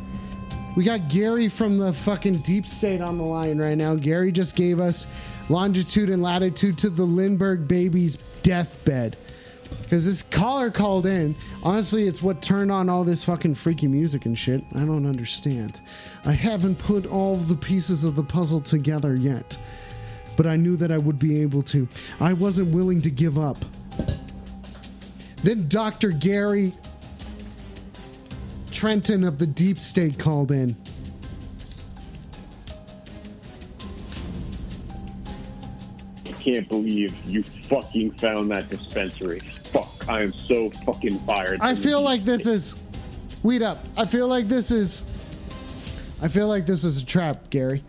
We 0.78 0.84
got 0.84 1.10
Gary 1.10 1.50
from 1.50 1.78
the 1.78 1.92
fucking 1.92 2.38
deep 2.40 2.66
state 2.66 3.02
on 3.02 3.18
the 3.18 3.24
line 3.24 3.58
right 3.58 3.78
now. 3.78 3.96
Gary 3.96 4.32
just 4.32 4.56
gave 4.56 4.80
us 4.80 5.08
longitude 5.50 6.10
and 6.10 6.22
latitude 6.24 6.78
to 6.80 6.90
the 6.90 7.04
Lindbergh 7.06 7.68
baby's 7.68 8.16
deathbed. 8.44 9.18
Because 9.82 10.06
this 10.06 10.22
caller 10.24 10.70
called 10.72 11.06
in. 11.06 11.36
Honestly, 11.64 12.08
it's 12.08 12.22
what 12.22 12.42
turned 12.42 12.72
on 12.72 12.90
all 12.90 13.04
this 13.04 13.24
fucking 13.24 13.56
freaky 13.56 13.88
music 13.88 14.26
and 14.26 14.38
shit. 14.38 14.64
I 14.76 14.80
don't 14.80 15.06
understand. 15.06 15.82
I 16.26 16.32
haven't 16.32 16.78
put 16.80 17.06
all 17.06 17.36
the 17.36 17.56
pieces 17.56 18.04
of 18.04 18.16
the 18.16 18.24
puzzle 18.24 18.60
together 18.62 19.16
yet. 19.16 19.58
But 20.38 20.48
I 20.48 20.56
knew 20.56 20.76
that 20.78 20.91
I 20.91 20.98
would 20.98 21.20
be 21.20 21.41
able 21.41 21.64
to. 21.64 21.88
I 22.20 22.34
wasn't 22.34 22.74
willing 22.74 23.02
to 23.03 23.10
give 23.10 23.40
up. 23.40 23.57
Then 25.44 25.68
Dr. 25.68 26.10
Gary 26.10 26.74
Trenton 28.72 29.24
of 29.24 29.38
the 29.38 29.48
Deep 29.48 29.80
State 29.80 30.20
called 30.20 30.52
in. 30.52 30.76
I 36.26 36.32
can't 36.32 36.68
believe 36.68 37.16
you 37.26 37.44
fucking 37.44 38.12
found 38.12 38.52
that 38.52 38.70
dispensary. 38.70 39.40
Fuck, 39.40 40.10
I 40.10 40.24
am 40.24 40.34
so 40.34 40.70
fucking 40.86 41.20
fired. 41.20 41.60
I 41.62 41.74
feel 41.74 42.02
like 42.02 42.26
this 42.26 42.45
is 42.45 42.76
weed 43.44 43.62
up. 43.62 43.84
I 43.98 44.06
feel 44.06 44.28
like 44.28 44.48
this 44.48 44.72
is 44.72 45.03
I 46.22 46.28
feel 46.28 46.48
like 46.48 46.66
this 46.66 46.84
is 46.84 47.02
a 47.02 47.06
trap, 47.06 47.49
Gary. 47.49 47.84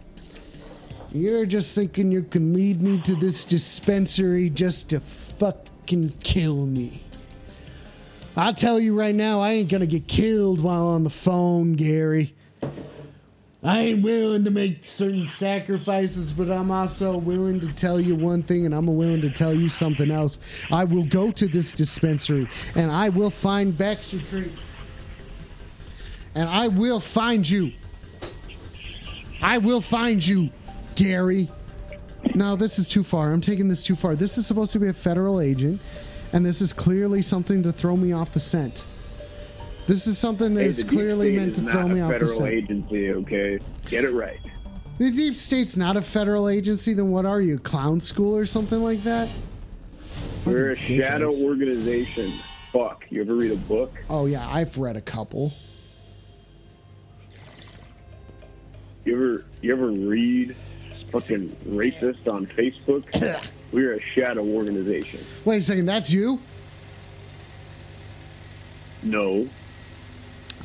You're 1.17 1.47
just 1.47 1.75
thinking 1.75 2.13
you 2.13 2.23
can 2.23 2.53
lead 2.53 2.83
me 2.83 3.01
to 3.03 3.15
this 3.15 3.45
dispensary 3.45 4.51
just 4.51 4.91
to 4.91 5.01
fucking 5.01 6.13
kill 6.23 6.67
me. 6.67 7.03
I'll 8.37 8.53
tell 8.53 8.79
you 8.79 8.99
right 8.99 9.15
now, 9.15 9.41
I 9.41 9.53
ain't 9.53 9.71
gonna 9.71 9.87
get 9.87 10.07
killed 10.07 10.61
while 10.61 10.89
on 10.89 11.05
the 11.05 11.11
phone, 11.11 11.73
Gary. 11.73 12.35
I 13.63 13.79
ain't 13.79 14.05
willing 14.05 14.45
to 14.45 14.51
make 14.51 14.85
certain 14.85 15.27
sacrifices, 15.27 16.35
but 16.35 16.51
I'm 16.51 16.71
also 16.71 17.17
willing 17.17 17.61
to 17.61 17.73
tell 17.73 17.99
you 17.99 18.15
one 18.15 18.43
thing 18.43 18.67
and 18.67 18.75
I'm 18.75 18.87
willing 18.87 19.23
to 19.23 19.31
tell 19.31 19.55
you 19.55 19.71
something 19.71 20.11
else. 20.11 20.39
I 20.71 20.85
will 20.85 21.07
go 21.07 21.33
to 21.33 21.49
this 21.49 21.73
dispensary 21.73 22.47
and 22.75 22.93
I 22.93 23.09
will 23.09 23.31
find 23.31 23.77
Baxter 23.77 24.21
Tree. 24.21 24.53
And 26.35 26.49
I 26.49 26.69
will 26.69 27.01
find 27.01 27.49
you. 27.49 27.73
I 29.43 29.59
will 29.59 29.81
find 29.81 30.25
you, 30.25 30.51
Gary. 30.97 31.49
No, 32.35 32.57
this 32.57 32.79
is 32.79 32.89
too 32.89 33.05
far. 33.05 33.33
I'm 33.33 33.41
taking 33.41 33.69
this 33.69 33.83
too 33.83 33.95
far. 33.95 34.17
This 34.17 34.37
is 34.37 34.47
supposed 34.47 34.73
to 34.73 34.81
be 34.81 34.89
a 34.89 34.93
federal 34.93 35.41
agent, 35.41 35.81
and 36.33 36.45
this 36.45 36.61
is 36.61 36.73
clearly 36.73 37.23
something 37.23 37.63
to 37.63 37.71
throw 37.73 37.97
me 37.97 38.13
off 38.13 38.33
the 38.33 38.41
scent. 38.41 38.85
This 39.87 40.09
is 40.09 40.19
something 40.19 40.55
that 40.55 40.63
Hey, 40.63 40.67
is 40.69 40.83
clearly 40.83 41.37
meant 41.37 41.57
is 41.57 41.65
to 41.65 41.71
throw 41.71 41.87
me 41.87 42.01
off 42.01 42.09
the 42.09 42.15
federal 42.15 42.33
scent. 42.39 42.49
agency, 42.49 43.11
okay? 43.11 43.61
Get 43.89 44.05
it 44.05 44.11
right. 44.11 44.41
The 44.99 45.13
Deep 45.13 45.37
State's 45.37 45.77
not 45.77 45.97
a 45.97 46.03
federal 46.03 46.49
agency, 46.49 46.95
then 46.95 47.11
what 47.11 47.27
are 47.27 47.41
you, 47.41 47.59
clown 47.59 48.01
school 48.01 48.37
or 48.37 48.47
something 48.47 48.83
like 48.83 49.03
that? 49.05 49.29
We're 50.45 50.73
a 50.73 50.77
shadow 50.77 51.33
organization. 51.43 52.31
Fuck. 52.73 53.05
You 53.11 53.21
ever 53.21 53.35
read 53.35 53.53
a 53.53 53.57
book? 53.57 53.93
Oh 54.11 54.27
yeah, 54.27 54.49
I've 54.49 54.77
read 54.79 54.97
a 54.97 55.01
couple. 55.01 55.53
You 59.05 59.15
ever 59.17 59.45
you 59.63 59.73
ever 59.73 59.87
read 59.89 60.57
fucking 61.03 61.57
racist 61.69 62.27
on 62.33 62.47
Facebook? 62.47 63.05
We're 63.73 63.95
a 63.95 64.01
shadow 64.01 64.45
organization. 64.45 65.25
Wait 65.45 65.59
a 65.59 65.63
second, 65.63 65.87
that's 65.87 66.13
you? 66.13 66.41
No. 69.03 69.49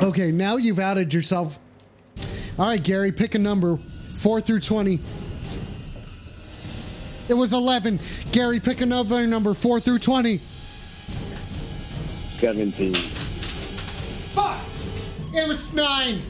Okay, 0.02 0.32
now 0.32 0.58
you've 0.58 0.80
outed 0.80 1.14
yourself. 1.14 1.60
All 2.58 2.68
right, 2.68 2.82
Gary, 2.82 3.12
pick 3.12 3.36
a 3.36 3.40
number 3.40 3.78
4 3.78 4.42
through 4.42 4.62
20. 4.62 5.00
It 7.30 7.34
was 7.34 7.54
11. 7.54 8.00
Gary, 8.32 8.60
pick 8.60 8.82
another 8.82 9.26
number 9.26 9.54
4 9.54 9.80
through 9.80 10.00
20. 10.00 10.40
17. 12.40 12.94
Fuck! 14.34 14.60
It 15.34 15.48
was 15.48 15.74
9. 15.74 16.22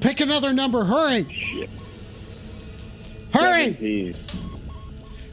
Pick 0.00 0.20
another 0.20 0.52
number. 0.52 0.84
Hurry! 0.84 1.26
Shit. 1.32 1.70
Hurry! 3.40 4.12
17. 4.12 4.14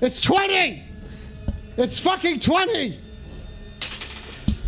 It's 0.01 0.21
20! 0.21 0.83
It's 1.77 1.99
fucking 1.99 2.39
20! 2.39 2.99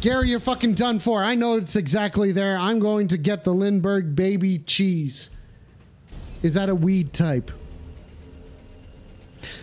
Gary, 0.01 0.29
you're 0.29 0.39
fucking 0.39 0.75
done 0.75 0.99
for. 0.99 1.23
I 1.23 1.35
know 1.35 1.57
it's 1.57 1.75
exactly 1.75 2.31
there. 2.31 2.57
I'm 2.57 2.79
going 2.79 3.07
to 3.09 3.17
get 3.17 3.43
the 3.43 3.53
Lindbergh 3.53 4.15
baby 4.15 4.59
cheese. 4.59 5.29
Is 6.43 6.53
that 6.53 6.69
a 6.69 6.75
weed 6.75 7.11
type? 7.11 7.51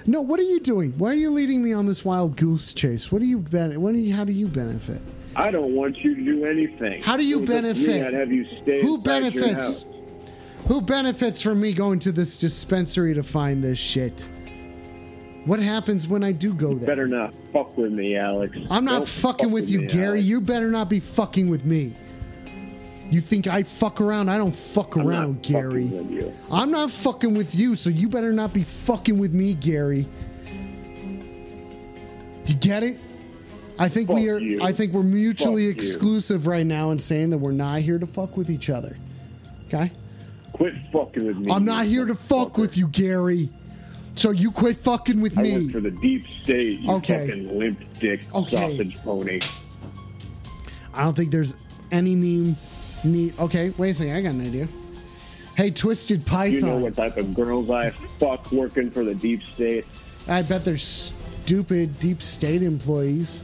No, 0.05 0.21
what 0.21 0.41
are 0.41 0.45
you 0.45 0.59
doing? 0.61 0.93
Why 0.99 1.11
are 1.11 1.15
you 1.15 1.31
leading 1.31 1.63
me 1.63 1.73
on 1.73 1.87
this 1.87 2.05
wild 2.05 2.37
goose 2.37 2.75
chase? 2.75 3.11
What 3.13 3.21
do 3.21 3.27
you 3.27 3.39
ben- 3.39 3.81
what 3.81 3.93
do 3.93 3.99
you, 3.99 4.15
how 4.15 4.25
do 4.25 4.33
you 4.33 4.49
benefit? 4.49 5.01
I 5.37 5.51
don't 5.51 5.75
want 5.75 5.97
you 5.99 6.15
to 6.15 6.25
do 6.25 6.45
anything. 6.45 7.03
How 7.03 7.17
do 7.17 7.25
you 7.25 7.39
It 7.39 7.49
was 7.49 7.51
up 7.51 7.57
to 7.57 7.63
me. 7.63 7.75
benefit? 7.75 8.07
I'd 8.07 8.15
have 8.15 8.33
you 8.33 8.45
stay 8.63 8.83
Who 8.83 8.97
inside 8.97 9.23
your 9.35 9.43
benefits? 9.45 9.85
Who 10.67 10.81
benefits 10.81 11.43
from 11.43 11.61
me 11.61 11.73
going 11.73 11.99
to 12.01 12.13
this 12.13 12.37
dispensary 12.39 13.15
to 13.15 13.23
find 13.23 13.63
this 13.63 13.79
shit? 13.79 14.29
What 15.45 15.59
happens 15.59 16.07
when 16.07 16.23
I 16.23 16.31
do 16.33 16.55
go 16.55 16.75
there? 16.75 16.87
Better 16.87 17.09
not 17.09 17.35
fuck 17.53 17.77
with 17.77 17.91
me, 17.93 18.17
Alex. 18.17 18.57
I'm 18.71 18.85
not 18.85 18.99
Don't 18.99 19.09
fucking 19.09 19.47
fuck 19.47 19.53
with 19.53 19.69
you, 19.69 19.81
me, 19.81 19.87
Gary. 19.89 20.07
Alex. 20.19 20.25
You 20.25 20.41
better 20.41 20.71
not 20.71 20.89
be 20.89 21.01
fucking 21.01 21.49
with 21.51 21.65
me. 21.65 21.97
You 23.11 23.21
think 23.21 23.47
I 23.49 23.65
fuck 23.65 24.01
around? 24.01 24.29
I 24.31 24.39
don't 24.39 24.55
fuck 24.55 24.95
I'm 24.97 25.07
around, 25.07 25.43
Gary. 25.43 25.87
with 25.87 26.11
you. 26.11 26.33
I'm 26.51 26.71
not 26.71 26.91
fucking 26.93 27.35
with 27.35 27.55
you, 27.57 27.75
so 27.75 27.91
you 27.91 28.09
better 28.09 28.33
not 28.33 28.55
be 28.55 28.63
fucking 28.63 29.19
with 29.19 29.35
me, 29.35 29.55
Gary. 29.55 30.07
You 32.47 32.55
get 32.55 32.83
it? 32.85 32.99
I 33.79 33.89
think 33.89 34.11
we 34.11 34.29
are 34.31 34.39
you. 34.39 34.63
I 34.63 34.73
think 34.73 34.93
we're 34.93 35.03
mutually 35.03 35.67
Fuck 35.69 35.77
you. 35.83 35.87
exclusive 35.87 36.47
right 36.47 36.65
now 36.65 36.91
in 36.93 36.99
saying 36.99 37.31
that 37.31 37.39
we're 37.39 37.53
not 37.53 37.81
here 37.81 37.99
to 37.99 38.07
fuck 38.07 38.37
with 38.37 38.49
each 38.49 38.71
other. 38.71 38.97
Okay? 39.67 39.91
Quit 40.63 40.75
fucking 40.93 41.27
with 41.27 41.39
me. 41.39 41.51
I'm 41.51 41.65
not 41.65 41.87
here 41.87 42.05
to 42.05 42.15
fuck 42.15 42.57
with 42.57 42.77
you, 42.77 42.87
Gary. 42.87 43.49
So 44.15 44.31
you 44.31 44.53
quit 44.53 44.77
fucking 44.77 45.21
with 45.21 45.37
I 45.37 45.43
me. 45.43 45.65
work 45.65 45.73
for 45.73 45.81
the 45.81 45.91
deep 45.91 46.25
state, 46.29 46.79
you 46.79 46.91
Okay. 46.93 47.27
fucking 47.27 47.59
limp 47.59 47.81
dick 47.99 48.21
Okay. 48.33 48.69
sausage 48.71 48.97
pony. 48.99 49.41
I 50.95 51.03
don't 51.03 51.17
think 51.17 51.33
there's 51.33 51.55
any 51.91 52.15
meme 52.15 52.55
need 53.03 53.37
okay, 53.41 53.71
wait 53.77 53.91
a 53.91 53.95
second. 53.95 54.15
I 54.15 54.21
got 54.21 54.35
an 54.35 54.43
idea. 54.43 54.69
Hey, 55.57 55.73
Twisted 55.73 56.25
Python. 56.25 56.55
You 56.55 56.61
know 56.67 56.79
what 56.79 56.95
type 56.95 57.17
of 57.17 57.35
girls 57.35 57.69
I 57.69 57.91
fuck 58.21 58.53
working 58.53 58.89
for 58.93 59.03
the 59.03 59.17
deep 59.17 59.43
state? 59.43 59.85
I 60.29 60.43
bet 60.43 60.65
they're 60.65 60.79
stupid 60.79 61.99
deep 61.99 62.23
state 62.23 62.63
employees. 62.63 63.43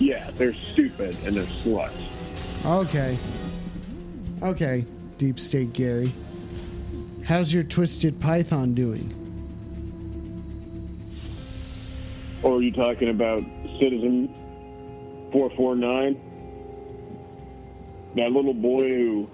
Yeah, 0.00 0.28
they're 0.36 0.52
stupid 0.52 1.16
and 1.24 1.36
they're 1.36 1.44
sluts. 1.44 1.92
Okay. 2.66 3.16
Okay, 4.42 4.84
deep 5.24 5.40
state 5.40 5.72
Gary. 5.72 6.12
How's 7.24 7.50
your 7.50 7.62
Twisted 7.62 8.20
Python 8.20 8.74
doing? 8.74 9.08
Or 12.42 12.56
are 12.56 12.62
you 12.62 12.70
talking 12.70 13.08
about 13.08 13.42
Citizen 13.80 14.28
449? 15.32 16.20
That 18.16 18.32
little 18.32 18.52
boy 18.52 18.82
who 18.82 19.30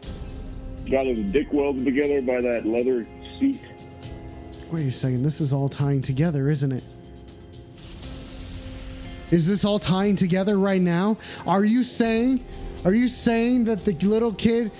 got 0.89 1.07
his 1.07 1.33
dick 1.33 1.53
welded 1.53 1.85
together 1.85 2.23
by 2.23 2.41
that 2.41 2.67
leather 2.67 3.05
seat? 3.41 3.61
Wait 4.71 4.87
a 4.87 4.93
second. 4.93 5.25
This 5.25 5.41
is 5.41 5.53
all 5.53 5.69
tying 5.69 6.03
together, 6.03 6.49
isn't 6.51 6.71
it? 6.71 6.85
Is 9.33 9.49
this 9.49 9.65
all 9.65 9.81
tying 9.81 10.15
together 10.15 10.57
right 10.57 10.81
now? 10.81 11.17
Are 11.49 11.65
you 11.65 11.83
saying 11.83 12.45
Are 12.85 12.95
you 12.95 13.09
saying 13.09 13.65
that 13.65 13.85
the 13.85 13.93
little 14.07 14.33
kid, 14.33 14.71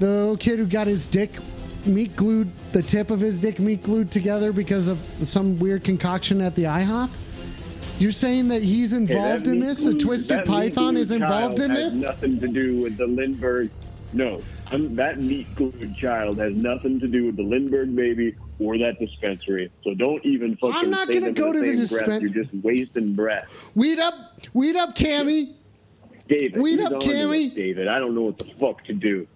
the 0.00 0.06
little 0.06 0.36
kid 0.36 0.58
who 0.58 0.66
got 0.66 0.86
his 0.86 1.06
dick 1.06 1.30
meat 1.86 2.16
glued, 2.16 2.50
the 2.72 2.82
tip 2.82 3.10
of 3.10 3.20
his 3.20 3.38
dick 3.38 3.60
meat 3.60 3.82
glued 3.82 4.10
together 4.10 4.52
because 4.52 4.88
of 4.88 4.98
some 5.24 5.58
weird 5.58 5.84
concoction 5.84 6.40
at 6.40 6.54
the 6.56 6.64
IHOP? 6.64 7.10
You're 8.00 8.12
saying 8.12 8.48
that 8.48 8.62
he's 8.62 8.92
Hey, 8.92 9.04
that 9.04 9.10
involved 9.12 9.46
in 9.46 9.60
this? 9.60 9.84
The 9.84 9.94
Twisted 9.94 10.44
Python 10.46 10.96
is 10.96 11.12
involved 11.12 11.60
in 11.60 11.70
has 11.70 11.92
this? 11.92 12.02
Nothing 12.02 12.40
to 12.40 12.48
do 12.48 12.80
with 12.82 12.96
the 12.96 13.06
Lindbergh. 13.06 13.70
No, 14.12 14.42
um, 14.72 14.96
that 14.96 15.20
meat 15.20 15.54
glued 15.54 15.94
child 15.94 16.38
has 16.38 16.54
nothing 16.54 16.98
to 17.00 17.06
do 17.06 17.26
with 17.26 17.36
the 17.36 17.42
Lindbergh 17.42 17.94
baby 17.94 18.34
or 18.58 18.78
that 18.78 18.98
dispensary. 18.98 19.70
So 19.84 19.94
don't 19.94 20.24
even 20.24 20.56
fucking. 20.56 20.74
I'm 20.74 20.90
not 20.90 21.08
gonna 21.10 21.30
go 21.30 21.52
to 21.52 21.60
the 21.60 21.86
breath. 21.86 22.22
You're 22.22 22.30
just 22.30 22.54
wasting 22.54 23.14
breath. 23.14 23.48
Weed 23.74 23.98
up, 23.98 24.14
weed 24.54 24.76
up, 24.76 24.96
Cammy. 24.96 25.54
David, 26.28 26.60
Weed 26.60 26.80
up, 26.80 26.92
Cammy. 26.94 27.54
David, 27.54 27.88
I 27.88 27.98
don't 27.98 28.14
know 28.14 28.22
what 28.22 28.38
the 28.38 28.44
fuck 28.44 28.84
to 28.84 28.94
do. 28.94 29.26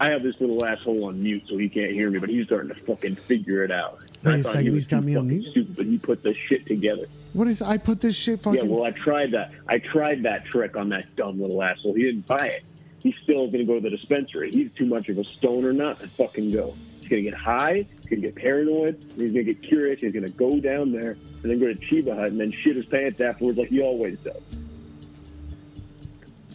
I 0.00 0.08
have 0.08 0.22
this 0.22 0.40
little 0.40 0.64
asshole 0.64 1.06
on 1.06 1.22
mute 1.22 1.44
so 1.46 1.58
he 1.58 1.68
can't 1.68 1.92
hear 1.92 2.08
me, 2.10 2.18
but 2.18 2.30
he's 2.30 2.46
starting 2.46 2.70
to 2.70 2.74
fucking 2.74 3.16
figure 3.16 3.62
it 3.62 3.70
out. 3.70 4.00
Wait 4.24 4.32
I 4.32 4.36
a 4.38 4.42
thought 4.42 4.52
second, 4.52 4.68
he 4.68 4.72
he's 4.72 4.88
got 4.88 5.04
me 5.04 5.14
on 5.14 5.28
mute? 5.28 5.50
Stupid, 5.50 5.76
but 5.76 5.84
he 5.84 5.98
put 5.98 6.22
this 6.22 6.38
shit 6.38 6.66
together. 6.66 7.06
What 7.34 7.48
is? 7.48 7.60
I 7.60 7.76
put 7.76 8.00
this 8.00 8.16
shit 8.16 8.42
fucking. 8.42 8.64
Yeah, 8.64 8.70
well, 8.70 8.84
I 8.84 8.92
tried 8.92 9.30
that. 9.32 9.52
I 9.68 9.78
tried 9.78 10.22
that 10.22 10.46
trick 10.46 10.76
on 10.78 10.88
that 10.88 11.14
dumb 11.16 11.38
little 11.38 11.62
asshole. 11.62 11.92
He 11.94 12.04
didn't 12.04 12.26
buy 12.26 12.46
it. 12.46 12.64
He's 13.02 13.14
still 13.22 13.46
going 13.46 13.58
to 13.58 13.64
go 13.64 13.74
to 13.74 13.80
the 13.80 13.90
dispensary. 13.90 14.50
He's 14.50 14.72
too 14.72 14.86
much 14.86 15.10
of 15.10 15.18
a 15.18 15.24
stoner 15.24 15.72
not 15.72 16.00
to 16.00 16.08
fucking 16.08 16.50
go. 16.50 16.74
He's 17.00 17.08
going 17.08 17.24
to 17.24 17.30
get 17.30 17.38
high. 17.38 17.86
He's 18.00 18.06
going 18.06 18.22
to 18.22 18.28
get 18.28 18.34
paranoid. 18.36 19.04
He's 19.16 19.30
going 19.30 19.44
to 19.44 19.54
get 19.54 19.62
curious. 19.62 20.00
He's 20.00 20.12
going 20.12 20.24
to 20.24 20.32
go 20.32 20.58
down 20.60 20.92
there 20.92 21.12
and 21.42 21.50
then 21.50 21.58
go 21.58 21.66
to 21.66 21.74
Cheba 21.74 22.14
Hut 22.14 22.26
and 22.26 22.40
then 22.40 22.50
shit 22.50 22.76
his 22.76 22.86
pants 22.86 23.20
afterwards 23.20 23.58
like 23.58 23.68
he 23.68 23.82
always 23.82 24.18
does. 24.20 24.42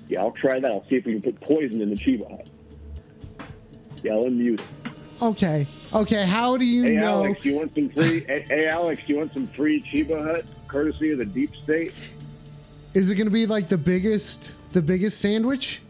Yeah, 0.07 0.21
I'll 0.21 0.31
try 0.31 0.59
that. 0.59 0.71
I'll 0.71 0.85
see 0.87 0.95
if 0.95 1.05
we 1.05 1.19
can 1.19 1.21
put 1.21 1.39
poison 1.41 1.81
in 1.81 1.89
the 1.91 1.95
Cheba 1.95 2.27
Hut. 2.27 2.49
Yeah, 4.05 4.13
I'll 4.13 4.25
unmute. 4.25 4.61
okay, 5.19 5.65
okay. 5.91 6.25
How 6.27 6.57
do 6.57 6.63
you 6.65 6.83
Hey, 6.83 6.93
know? 6.97 7.25
Alex, 7.25 7.43
you 7.43 7.55
want 7.55 7.73
some 7.73 7.89
free? 7.89 8.19
hey, 8.27 8.45
hey, 8.47 8.67
Alex, 8.67 9.01
you 9.07 9.17
want 9.17 9.33
some 9.33 9.47
free 9.47 9.81
Cheba 9.91 10.21
Hut 10.23 10.45
courtesy 10.67 11.11
of 11.11 11.17
the 11.17 11.25
Deep 11.25 11.55
State? 11.63 11.91
Is 12.93 13.09
it 13.09 13.15
going 13.15 13.25
to 13.25 13.31
be 13.31 13.47
like 13.47 13.67
the 13.67 13.79
biggest, 13.79 14.53
the 14.73 14.81
biggest 14.83 15.19
sandwich? 15.19 15.81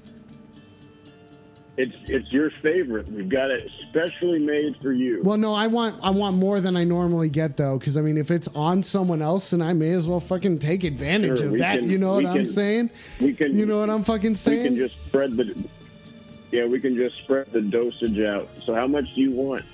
It's 1.77 1.93
it's 2.09 2.31
your 2.31 2.51
favorite. 2.51 3.09
We've 3.11 3.27
got 3.27 3.51
it 3.51 3.69
specially 3.81 4.39
made 4.39 4.77
for 4.81 4.93
you. 4.93 5.21
Well, 5.25 5.35
no, 5.37 5.53
I 5.53 5.67
want 5.67 5.97
I 6.01 6.09
want 6.09 6.37
more 6.37 6.61
than 6.61 6.77
I 6.77 6.85
normally 6.85 7.27
get 7.27 7.57
though, 7.57 7.77
because 7.77 7.97
I 7.97 8.01
mean, 8.01 8.17
if 8.17 8.31
it's 8.31 8.47
on 8.55 8.81
someone 8.81 9.21
else, 9.21 9.49
then 9.49 9.61
I 9.61 9.73
may 9.73 9.89
as 9.89 10.07
well 10.07 10.21
fucking 10.21 10.59
take 10.59 10.85
advantage 10.85 11.39
Sure, 11.39 11.49
of 11.49 11.57
that. 11.57 11.79
can- 11.79 11.89
you 11.89 11.97
know 11.97 12.13
what 12.13 12.23
we 12.23 12.29
I'm 12.29 12.45
saying? 12.45 12.91
we 13.19 13.33
can 13.33 13.53
You 13.57 13.65
know 13.65 13.81
what 13.81 13.89
I'm 13.89 14.05
fucking 14.05 14.35
saying? 14.35 14.61
we 14.61 14.67
can 14.69 14.77
just 14.77 15.05
spread 15.05 15.35
the 15.35 15.53
yeah 16.55 16.65
we 16.65 16.79
can 16.79 16.95
just 16.95 17.17
spread 17.17 17.51
the 17.51 17.59
dosage 17.61 18.19
out. 18.21 18.47
So 18.63 18.73
how 18.73 18.87
much 18.87 19.13
do 19.13 19.21
you 19.21 19.31
want? 19.31 19.65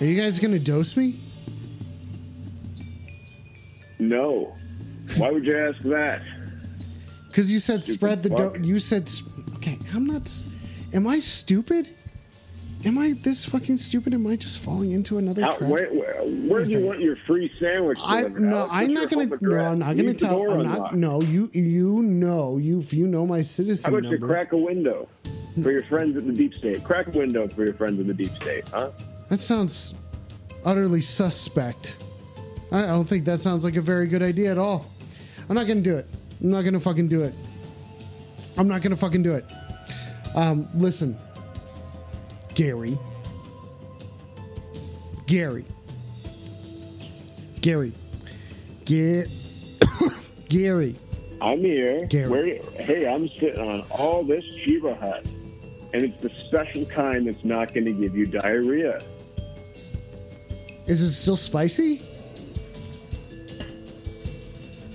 Are 0.00 0.04
you 0.04 0.20
guys 0.20 0.38
gonna 0.40 0.58
dose 0.58 0.96
me? 0.96 1.20
No. 3.98 4.56
Why 5.16 5.30
would 5.30 5.44
you 5.44 5.56
ask 5.56 5.78
that? 5.82 6.22
Because 7.28 7.50
you 7.52 7.58
said 7.60 7.82
Stupid 7.82 7.94
spread 7.98 8.22
the 8.22 8.30
do- 8.30 8.36
fuck. 8.36 8.64
you 8.64 8.78
said 8.78 9.02
s- 9.04 9.22
okay. 9.56 9.78
I'm 9.94 10.06
not. 10.06 10.22
s- 10.22 10.44
Am 10.92 11.06
I 11.06 11.20
stupid? 11.20 11.88
Am 12.82 12.98
I 12.98 13.12
this 13.22 13.44
fucking 13.44 13.76
stupid? 13.76 14.14
Am 14.14 14.26
I 14.26 14.36
just 14.36 14.58
falling 14.58 14.92
into 14.92 15.18
another 15.18 15.42
How, 15.42 15.52
trap? 15.52 15.70
where, 15.70 15.88
where, 15.92 16.22
where 16.22 16.64
do 16.64 16.70
you 16.70 16.80
want 16.86 17.00
your 17.00 17.16
free 17.26 17.50
sandwich? 17.60 17.98
I 18.02 18.22
delivered, 18.22 18.40
no, 18.42 18.56
Alex? 18.60 18.72
I'm 18.72 18.94
not 18.94 19.10
gonna. 19.10 19.26
No. 19.26 19.58
I'm 19.58 19.78
not 19.78 19.86
gonna 19.96 20.02
Leave 20.02 20.18
the 20.18 20.26
tell. 20.26 20.50
I'm 20.50 20.62
not. 20.66 20.96
No, 20.96 21.20
you 21.20 21.50
you 21.52 22.00
know 22.02 22.56
you 22.56 22.80
you 22.90 23.06
know 23.06 23.26
my 23.26 23.38
How 23.38 23.42
citizen 23.42 23.92
about 23.92 24.04
you 24.04 24.12
number. 24.12 24.26
crack 24.26 24.52
a 24.52 24.56
window 24.56 25.08
for 25.62 25.70
your 25.70 25.82
friends 25.84 26.16
at 26.16 26.26
the 26.26 26.32
deep 26.32 26.54
state? 26.54 26.82
Crack 26.82 27.08
a 27.08 27.18
window 27.18 27.46
for 27.48 27.64
your 27.64 27.74
friends 27.74 28.00
in 28.00 28.06
the 28.06 28.14
deep 28.14 28.30
state, 28.32 28.66
huh? 28.68 28.90
That 29.28 29.42
sounds 29.42 29.94
utterly 30.64 31.02
suspect. 31.02 31.96
I 32.72 32.84
I 32.84 32.86
don't 32.86 33.04
think 33.04 33.26
that 33.26 33.42
sounds 33.42 33.62
like 33.62 33.76
a 33.76 33.82
very 33.82 34.06
good 34.06 34.22
idea 34.22 34.50
at 34.52 34.58
all. 34.58 34.86
I'm 35.50 35.54
not 35.54 35.66
gonna 35.66 35.82
do 35.82 35.96
it. 35.96 36.06
I'm 36.40 36.50
not 36.50 36.62
gonna 36.62 36.80
fucking 36.80 37.08
do 37.08 37.24
it. 37.24 37.34
I'm 38.56 38.68
not 38.68 38.80
gonna 38.80 38.96
fucking 38.96 39.22
do 39.22 39.34
it. 39.34 39.44
Um, 40.34 40.66
listen, 40.74 41.18
Gary. 42.60 42.98
Gary. 45.26 45.64
Gary. 47.62 47.92
Get 48.84 49.30
Gary. 50.50 50.94
I'm 51.40 51.60
here. 51.60 52.04
Gary. 52.04 52.28
Where, 52.28 52.44
hey, 52.84 53.08
I'm 53.08 53.30
sitting 53.30 53.66
on 53.66 53.80
all 53.90 54.22
this 54.22 54.44
Cheba 54.62 54.94
Hut, 54.94 55.24
and 55.94 56.02
it's 56.02 56.20
the 56.20 56.28
special 56.28 56.84
kind 56.84 57.26
that's 57.26 57.46
not 57.46 57.72
going 57.72 57.86
to 57.86 57.94
give 57.94 58.14
you 58.14 58.26
diarrhea. 58.26 59.00
Is 60.86 61.00
it 61.00 61.12
still 61.12 61.38
spicy? 61.38 62.02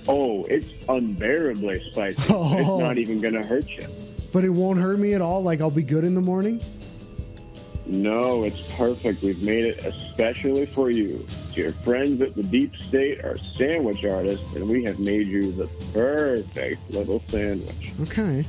Oh, 0.06 0.44
it's 0.44 0.68
unbearably 0.88 1.82
spicy. 1.90 2.22
Oh. 2.28 2.58
It's 2.58 2.80
not 2.80 2.98
even 2.98 3.20
going 3.20 3.34
to 3.34 3.42
hurt 3.42 3.68
you. 3.70 3.88
But 4.32 4.44
it 4.44 4.50
won't 4.50 4.78
hurt 4.78 5.00
me 5.00 5.14
at 5.14 5.20
all. 5.20 5.42
Like 5.42 5.60
I'll 5.60 5.68
be 5.68 5.82
good 5.82 6.04
in 6.04 6.14
the 6.14 6.20
morning. 6.20 6.60
No, 7.86 8.44
it's 8.44 8.60
perfect. 8.74 9.22
We've 9.22 9.42
made 9.44 9.64
it 9.64 9.84
especially 9.84 10.66
for 10.66 10.90
you. 10.90 11.24
Your 11.52 11.72
friends 11.72 12.20
at 12.20 12.34
the 12.34 12.42
Deep 12.42 12.76
State 12.76 13.24
are 13.24 13.38
sandwich 13.54 14.04
artists, 14.04 14.54
and 14.56 14.68
we 14.68 14.84
have 14.84 14.98
made 14.98 15.26
you 15.26 15.52
the 15.52 15.66
perfect 15.92 16.90
little 16.90 17.20
sandwich. 17.28 17.92
Okay. 18.02 18.44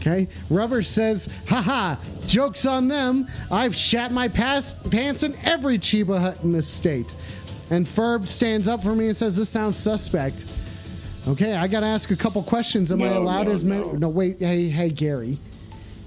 Okay. 0.00 0.28
Rubber 0.48 0.82
says, 0.82 1.28
haha, 1.48 1.96
joke's 2.26 2.66
on 2.66 2.88
them. 2.88 3.26
I've 3.50 3.74
shat 3.74 4.12
my 4.12 4.28
past 4.28 4.90
pants 4.90 5.22
in 5.22 5.34
every 5.44 5.78
Cheba 5.78 6.20
hut 6.20 6.38
in 6.42 6.52
this 6.52 6.68
state. 6.68 7.14
And 7.70 7.84
Ferb 7.84 8.28
stands 8.28 8.68
up 8.68 8.82
for 8.82 8.94
me 8.94 9.08
and 9.08 9.16
says, 9.16 9.36
this 9.36 9.48
sounds 9.48 9.76
suspect. 9.76 10.44
Okay, 11.26 11.54
I 11.54 11.66
gotta 11.66 11.86
ask 11.86 12.10
a 12.10 12.16
couple 12.16 12.42
questions. 12.42 12.90
Am 12.92 13.02
I 13.02 13.08
allowed 13.08 13.48
no, 13.48 13.52
as 13.52 13.64
many? 13.64 13.84
no. 13.84 13.92
No, 13.92 14.08
wait. 14.08 14.38
Hey, 14.38 14.68
hey, 14.68 14.88
Gary. 14.88 15.36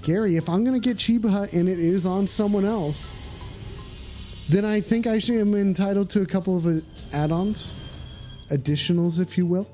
Gary, 0.02 0.36
if 0.36 0.48
I'm 0.48 0.64
gonna 0.64 0.80
get 0.80 0.98
Cheba 0.98 1.48
and 1.52 1.68
it 1.68 1.78
is 1.78 2.06
on 2.06 2.26
someone 2.26 2.64
else, 2.64 3.12
then 4.48 4.64
I 4.64 4.80
think 4.80 5.06
I 5.06 5.18
should 5.18 5.36
am 5.36 5.54
entitled 5.54 6.10
to 6.10 6.22
a 6.22 6.26
couple 6.26 6.56
of 6.56 6.66
uh, 6.66 6.80
add-ons, 7.12 7.72
additionals, 8.50 9.20
if 9.20 9.38
you 9.38 9.46
will. 9.46 9.68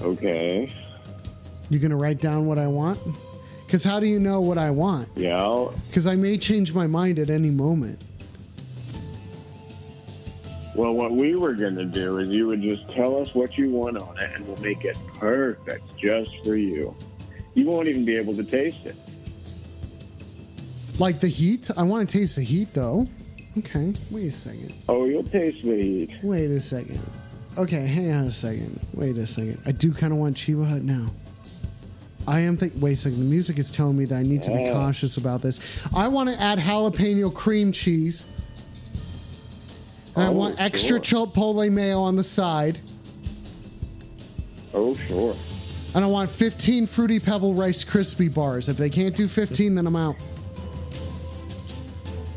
Okay. 0.00 0.72
You're 1.68 1.80
gonna 1.80 1.96
write 1.96 2.20
down 2.20 2.46
what 2.46 2.58
I 2.58 2.66
want? 2.66 2.98
Because 3.66 3.84
how 3.84 4.00
do 4.00 4.06
you 4.06 4.18
know 4.18 4.40
what 4.40 4.58
I 4.58 4.70
want? 4.70 5.08
Yeah. 5.16 5.68
Because 5.88 6.06
I 6.06 6.16
may 6.16 6.38
change 6.38 6.72
my 6.72 6.86
mind 6.86 7.18
at 7.18 7.30
any 7.30 7.50
moment. 7.50 8.00
well, 10.80 10.92
what 10.92 11.10
we 11.12 11.34
were 11.34 11.52
going 11.52 11.74
to 11.74 11.84
do 11.84 12.18
is 12.18 12.28
you 12.28 12.46
would 12.46 12.62
just 12.62 12.88
tell 12.90 13.20
us 13.20 13.34
what 13.34 13.58
you 13.58 13.70
want 13.70 13.98
on 13.98 14.18
it, 14.18 14.30
and 14.34 14.46
we'll 14.46 14.60
make 14.62 14.84
it 14.84 14.96
perfect 15.18 15.84
just 15.98 16.30
for 16.44 16.56
you. 16.56 16.94
You 17.60 17.66
won't 17.66 17.88
even 17.88 18.06
be 18.06 18.16
able 18.16 18.34
to 18.36 18.42
taste 18.42 18.86
it. 18.86 18.96
Like 20.98 21.20
the 21.20 21.28
heat? 21.28 21.70
I 21.76 21.82
want 21.82 22.08
to 22.08 22.18
taste 22.18 22.36
the 22.36 22.42
heat 22.42 22.72
though. 22.72 23.06
Okay, 23.58 23.92
wait 24.10 24.28
a 24.28 24.32
second. 24.32 24.72
Oh, 24.88 25.04
you'll 25.04 25.24
taste 25.24 25.62
the 25.62 25.76
heat. 25.76 26.10
Wait 26.22 26.50
a 26.50 26.58
second. 26.58 26.98
Okay, 27.58 27.86
hang 27.86 28.12
on 28.12 28.24
a 28.24 28.30
second. 28.32 28.80
Wait 28.94 29.18
a 29.18 29.26
second. 29.26 29.60
I 29.66 29.72
do 29.72 29.92
kind 29.92 30.10
of 30.14 30.18
want 30.18 30.38
Cheba 30.38 30.64
Hut 30.66 30.80
now. 30.82 31.10
I 32.26 32.40
am 32.40 32.56
think. 32.56 32.72
Wait 32.78 32.94
a 32.94 32.96
second. 32.96 33.18
The 33.18 33.24
music 33.26 33.58
is 33.58 33.70
telling 33.70 33.98
me 33.98 34.06
that 34.06 34.16
I 34.16 34.22
need 34.22 34.42
to 34.44 34.50
be 34.52 34.70
Oh. 34.70 34.72
cautious 34.72 35.18
about 35.18 35.42
this. 35.42 35.60
I 35.94 36.08
want 36.08 36.30
to 36.30 36.40
add 36.40 36.58
jalapeno 36.60 37.34
cream 37.34 37.72
cheese. 37.72 38.24
And 40.16 40.24
I 40.24 40.28
Oh, 40.28 40.32
want 40.32 40.58
extra 40.58 41.04
sure. 41.04 41.26
chipotle 41.26 41.70
mayo 41.70 42.00
on 42.00 42.16
the 42.16 42.24
side. 42.24 42.78
Oh, 44.72 44.94
sure. 44.94 45.36
And 45.94 46.04
I 46.04 46.08
want 46.08 46.30
15 46.30 46.86
Fruity 46.86 47.18
Pebble 47.18 47.54
Rice 47.54 47.84
Krispie 47.84 48.32
bars. 48.32 48.68
If 48.68 48.76
they 48.76 48.90
can't 48.90 49.14
do 49.16 49.26
15, 49.26 49.74
then 49.74 49.86
I'm 49.86 49.96
out. 49.96 50.16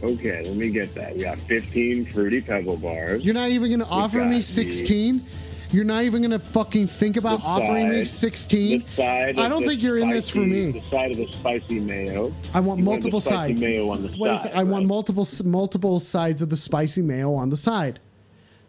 Okay, 0.04 0.44
let 0.44 0.56
me 0.58 0.70
get 0.70 0.94
that. 0.96 1.14
We 1.16 1.22
got 1.22 1.38
15 1.38 2.06
Fruity 2.08 2.42
Pebble 2.42 2.78
bars. 2.78 3.24
You're 3.26 3.36
not 3.36 3.50
even 3.50 3.70
going 3.70 3.80
to 3.80 3.86
offer 3.86 4.26
me 4.26 4.38
the- 4.38 4.44
16? 4.44 5.24
You're 5.72 5.86
not 5.86 6.04
even 6.04 6.22
going 6.22 6.32
to 6.32 6.40
fucking 6.40 6.86
think 6.88 7.18
about 7.18 7.40
The 7.40 7.46
offering 7.48 7.90
me 7.90 8.06
16? 8.06 8.84
I 9.00 9.32
don't 9.34 9.66
think 9.66 9.82
you're 9.82 9.98
in 9.98 10.10
this 10.10 10.30
for 10.30 10.40
me. 10.40 10.72
The 10.72 10.82
side 10.82 11.12
of 11.12 11.18
the 11.18 11.26
spicy 11.28 11.80
mayo. 11.80 12.32
I 12.54 12.60
want 12.60 12.80
You 12.80 12.86
multiple 12.86 13.20
the 13.20 13.26
spicy 13.26 13.54
sides. 13.54 13.62
mayo 13.62 13.90
on 13.90 14.04
the 14.04 14.10
a 14.10 14.12
side. 14.38 14.40
sec, 14.42 14.56
I 14.56 14.64
want 14.64 14.86
multiple 14.86 15.28
multiple 15.46 16.00
sides 16.00 16.42
of 16.44 16.50
the 16.50 16.58
spicy 16.58 17.02
mayo 17.02 17.34
on 17.34 17.50
the 17.50 17.58
side. 17.58 18.00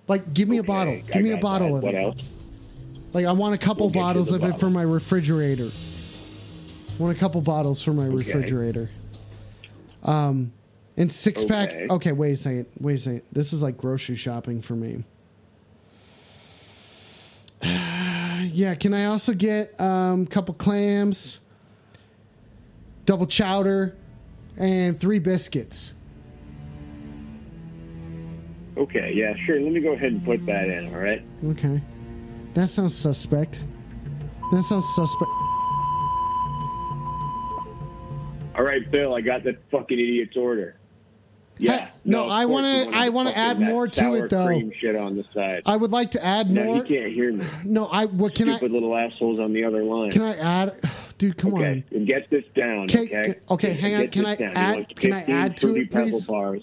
Like, 0.09 0.33
give 0.33 0.49
me 0.49 0.57
a 0.57 0.61
Okay, 0.61 0.67
bottle. 0.67 0.95
I 0.95 1.13
Give 1.13 1.23
me 1.23 1.33
a 1.33 1.37
bottle 1.39 1.73
that. 1.73 1.77
of 1.79 1.83
What 1.83 1.95
it. 1.95 1.99
else? 1.99 2.23
Like, 3.15 3.27
I 3.27 3.33
want 3.33 3.55
a 3.55 3.59
couple 3.59 3.87
We'll 3.87 4.03
bottles 4.03 4.33
of 4.33 4.43
it 4.43 4.59
for 4.59 4.69
my 4.69 4.83
refrigerator. 4.83 5.71
I 5.71 7.03
want 7.03 7.17
a 7.17 7.21
couple 7.21 7.41
bottles 7.41 7.81
for 7.81 7.93
my 7.93 8.07
refrigerator. 8.07 8.91
Um, 10.03 10.53
and 10.97 11.13
six 11.13 11.45
pack. 11.45 11.71
Okay. 11.71 11.87
Okay, 11.91 12.13
wait 12.13 12.33
a 12.33 12.37
second. 12.37 12.67
Wait 12.81 12.95
a 12.95 12.99
second. 12.99 13.23
This 13.33 13.53
is 13.53 13.63
like 13.63 13.77
grocery 13.77 14.17
shopping 14.17 14.61
for 14.61 14.75
me. 14.75 15.05
yeah. 17.63 18.75
Can 18.75 18.95
I 18.95 19.07
also 19.07 19.33
get 19.33 19.81
um, 19.81 20.23
a 20.23 20.27
couple 20.27 20.55
clams, 20.55 21.41
double 23.07 23.27
chowder, 23.27 23.97
and 24.59 24.99
three 25.01 25.21
biscuits? 25.21 25.95
Okay, 28.77 29.13
yeah, 29.15 29.35
sure. 29.47 29.61
Let 29.61 29.73
me 29.73 29.81
go 29.81 29.93
ahead 29.93 30.13
and 30.13 30.25
put 30.25 30.45
that 30.47 30.69
in. 30.69 30.93
All 30.93 31.01
right. 31.01 31.23
Okay. 31.45 31.81
That 32.55 32.71
sounds 32.71 32.95
suspect. 32.97 33.63
That 34.53 34.63
sounds 34.65 34.87
suspect. 34.95 35.31
All 38.57 38.63
right, 38.63 38.89
Bill. 38.91 39.15
I 39.15 39.21
got 39.21 39.43
that 39.45 39.57
fucking 39.71 39.99
idiot's 39.99 40.37
order. 40.37 40.77
Yeah. 41.59 41.79
Hey, 41.79 41.89
no, 42.05 42.25
of 42.25 42.31
I 42.31 42.47
wanna- 42.47 42.91
I 42.93 43.09
wanna 43.09 43.31
add 43.31 43.61
more 43.61 43.87
to 43.87 44.15
it, 44.15 44.31
though. 44.31 44.47
Cream 44.47 44.73
shit 44.79 44.97
on 44.97 45.17
the 45.17 45.25
side. 45.33 45.63
I 45.67 45.77
would 45.77 45.93
like 45.93 46.11
to 46.13 46.25
add 46.25 46.51
no, 46.51 46.65
more. 46.65 46.85
he 46.85 46.97
can't 46.97 47.13
hear 47.13 47.33
me. 47.33 47.45
No, 47.65 47.87
I. 47.87 48.07
What 48.07 48.35
can 48.35 48.49
I 48.49 48.57
Stupid 48.57 48.73
little 48.73 48.97
assholes 48.97 49.39
on 49.39 49.53
the 49.53 49.65
other 49.65 49.83
line. 49.85 50.11
Can 50.11 50.23
I 50.23 50.37
add? 50.37 50.75
Dude, 51.19 51.37
come 51.37 51.55
okay, 51.55 51.71
on. 51.71 51.85
and 51.93 52.07
get 52.09 52.29
this 52.31 52.45
down. 52.57 52.85
Okay, 52.85 53.03
Okay. 53.05 53.35
okay, 53.51 53.69
Get- 53.69 53.81
hang 53.81 53.95
on. 53.95 54.09
Can 54.09 54.27
I 54.27 54.35
down. 54.37 54.51
Add- 54.57 54.97
can 54.97 55.13
I 55.13 55.23
add 55.23 55.57
to 55.59 55.77
it, 55.77 55.91
please? 55.91 56.27
Bars. 56.27 56.63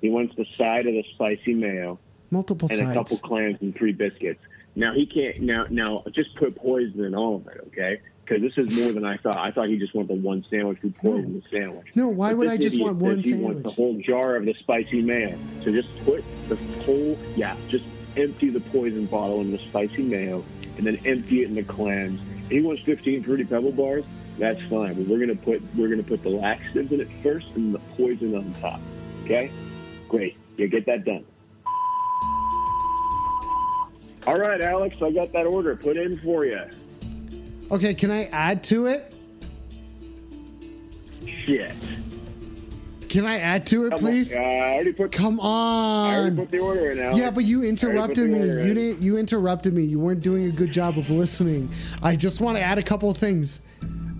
He 0.00 0.08
wants 0.08 0.34
the 0.36 0.46
side 0.56 0.86
of 0.86 0.94
the 0.94 1.04
spicy 1.14 1.52
mayo 1.52 1.98
Multiple 2.30 2.68
and 2.72 2.80
a 2.80 2.94
couple 2.94 3.18
clams 3.18 3.58
and 3.60 3.74
three 3.74 3.92
biscuits. 3.92 4.40
Now 4.74 4.94
he 4.94 5.06
can't. 5.06 5.40
Now, 5.40 5.66
now, 5.70 6.04
just 6.12 6.34
put 6.36 6.56
poison 6.56 7.04
in 7.04 7.14
all 7.14 7.36
of 7.36 7.46
it, 7.48 7.60
okay? 7.68 8.00
Because 8.24 8.42
this 8.42 8.56
is 8.56 8.78
more 8.78 8.92
than 8.92 9.04
I 9.04 9.16
thought. 9.16 9.36
I 9.36 9.50
thought 9.50 9.68
he 9.68 9.76
just 9.76 9.94
wanted 9.94 10.08
the 10.08 10.22
one 10.26 10.44
sandwich. 10.48 10.78
We 10.82 10.90
poisoned 10.90 11.42
the 11.42 11.48
sandwich. 11.50 11.88
No, 11.96 12.08
why 12.08 12.30
But 12.30 12.38
would 12.38 12.48
I 12.48 12.56
just 12.56 12.80
want 12.80 12.96
one 12.96 13.18
he 13.18 13.34
wants 13.34 13.62
the 13.62 13.70
whole 13.70 14.00
jar 14.00 14.36
of 14.36 14.44
the 14.44 14.54
spicy 14.54 15.02
mayo. 15.02 15.36
So 15.64 15.72
just 15.72 15.88
put 16.04 16.24
the 16.48 16.56
whole, 16.84 17.18
yeah, 17.34 17.56
just 17.68 17.84
empty 18.16 18.50
the 18.50 18.60
poison 18.60 19.06
bottle 19.06 19.40
in 19.40 19.50
the 19.50 19.58
spicy 19.58 20.02
mayo, 20.02 20.44
and 20.76 20.86
then 20.86 21.00
empty 21.04 21.42
it 21.42 21.48
in 21.48 21.56
the 21.56 21.64
clams. 21.64 22.20
He 22.48 22.60
wants 22.60 22.82
15 22.82 23.24
fruity 23.24 23.44
pebble 23.44 23.72
bars. 23.72 24.04
That's 24.38 24.60
fine, 24.62 24.94
but 24.94 25.06
we're 25.06 25.18
gonna 25.18 25.34
put 25.34 25.62
we're 25.74 25.88
gonna 25.88 26.02
put 26.02 26.22
the 26.22 26.30
laxatives 26.30 26.92
in 26.92 27.00
it 27.00 27.08
first 27.22 27.48
and 27.56 27.74
the 27.74 27.78
poison 27.96 28.34
on 28.34 28.52
top. 28.54 28.80
Okay, 29.24 29.50
great. 30.08 30.36
Yeah, 30.56 30.66
get 30.66 30.86
that 30.86 31.04
done. 31.04 31.24
All 34.26 34.34
right, 34.34 34.60
Alex, 34.60 34.96
I 35.02 35.10
got 35.10 35.32
that 35.32 35.46
order 35.46 35.74
put 35.76 35.96
in 35.96 36.18
for 36.20 36.44
you. 36.44 36.60
Okay, 37.70 37.94
can 37.94 38.10
I 38.10 38.24
add 38.26 38.62
to 38.64 38.86
it? 38.86 39.14
Shit. 41.46 41.72
Can 43.08 43.26
I 43.26 43.38
add 43.38 43.66
to 43.66 43.86
it, 43.86 43.90
Come 43.90 43.98
please? 43.98 44.32
On. 44.32 44.38
Uh, 44.38 44.42
I 44.44 44.72
already 44.74 44.92
put. 44.92 45.10
Come 45.10 45.40
on. 45.40 46.10
I 46.14 46.18
already 46.18 46.36
put 46.36 46.50
the 46.50 46.58
order 46.60 46.90
in. 46.92 47.00
Alex. 47.00 47.18
Yeah, 47.18 47.30
but 47.30 47.44
you 47.44 47.58
I 47.58 47.64
already 47.64 47.76
put 47.76 47.82
interrupted 47.88 48.30
me. 48.30 48.40
order 48.40 48.62
You 48.66 48.74
didn't. 48.74 49.02
You 49.02 49.16
interrupted 49.18 49.74
me. 49.74 49.82
You 49.82 49.98
weren't 49.98 50.20
doing 50.20 50.44
a 50.44 50.50
good 50.50 50.70
job 50.70 50.96
of 50.96 51.10
listening. 51.10 51.72
I 52.02 52.14
just 52.14 52.40
want 52.40 52.56
to 52.58 52.62
add 52.62 52.78
a 52.78 52.82
couple 52.82 53.10
of 53.10 53.16
things. 53.16 53.62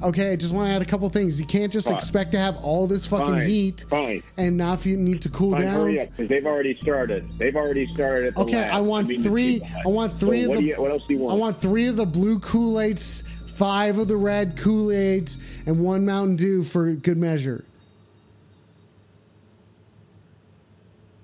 Okay, 0.02 0.32
I 0.32 0.36
just 0.36 0.54
want 0.54 0.68
to 0.68 0.72
add 0.72 0.80
a 0.80 0.86
couple 0.86 1.06
things. 1.10 1.38
You 1.38 1.44
can't 1.44 1.70
just 1.70 1.86
Fine. 1.86 1.96
expect 1.96 2.32
to 2.32 2.38
have 2.38 2.56
all 2.64 2.86
this 2.86 3.06
fucking 3.06 3.26
Fine. 3.34 3.46
heat 3.46 3.84
Fine. 3.90 4.22
and 4.38 4.56
not 4.56 4.78
if 4.78 4.86
you 4.86 4.96
need 4.96 5.20
to 5.22 5.28
cool 5.28 5.52
Fine, 5.52 5.60
down. 5.62 5.74
hurry 5.74 6.00
up, 6.00 6.08
because 6.08 6.28
they've 6.28 6.46
already 6.46 6.74
started. 6.80 7.28
They've 7.38 7.54
already 7.54 7.86
started 7.92 8.28
at 8.28 8.34
the 8.34 8.40
Okay, 8.40 8.56
lab. 8.56 8.72
I 8.74 8.80
want 8.80 9.08
three. 9.22 9.60
I 9.84 9.88
want 9.88 10.18
three 10.18 10.44
So 10.44 10.44
of 10.44 10.48
what 10.50 10.54
the. 10.56 10.60
do 10.62 10.66
you- 10.68 10.76
what 10.80 10.90
else 10.90 11.02
do 11.06 11.14
you 11.14 11.20
want? 11.20 11.34
I 11.34 11.38
want 11.38 11.56
three 11.60 11.86
of 11.86 11.96
the 11.96 12.06
blue 12.06 12.38
Kool 12.38 12.80
Aids, 12.80 13.24
five 13.56 13.98
of 13.98 14.08
the 14.08 14.16
red 14.16 14.56
Kool 14.56 14.90
Aids, 14.90 15.36
and 15.66 15.80
one 15.84 16.06
Mountain 16.06 16.36
Dew 16.36 16.62
for 16.62 16.90
good 16.94 17.18
measure. 17.18 17.64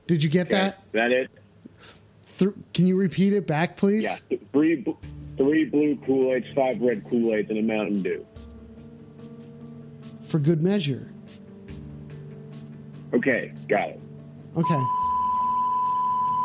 Did 0.07 0.23
you 0.23 0.28
get 0.31 0.47
Okay, 0.48 0.55
that? 0.55 0.82
that 0.93 1.12
it? 1.12 1.31
Th- 2.39 2.51
can 2.74 2.86
you 2.86 2.97
repeat 2.97 3.32
it 3.32 3.47
back, 3.47 3.77
please? 3.78 4.05
Yeah. 4.05 4.39
Three, 4.53 4.85
three 5.39 5.65
blue 5.65 5.97
Kool 6.07 6.35
Aids, 6.35 6.47
five 6.55 6.81
red 6.82 7.09
Kool 7.09 7.35
Aids, 7.35 7.48
and 7.48 7.59
a 7.59 7.62
Mountain 7.62 8.03
Dew. 8.03 8.24
For 10.27 10.39
good 10.39 10.62
measure. 10.62 11.09
Okay, 13.15 13.53
got 13.69 13.90
it. 13.90 14.01
Okay. 14.57 14.82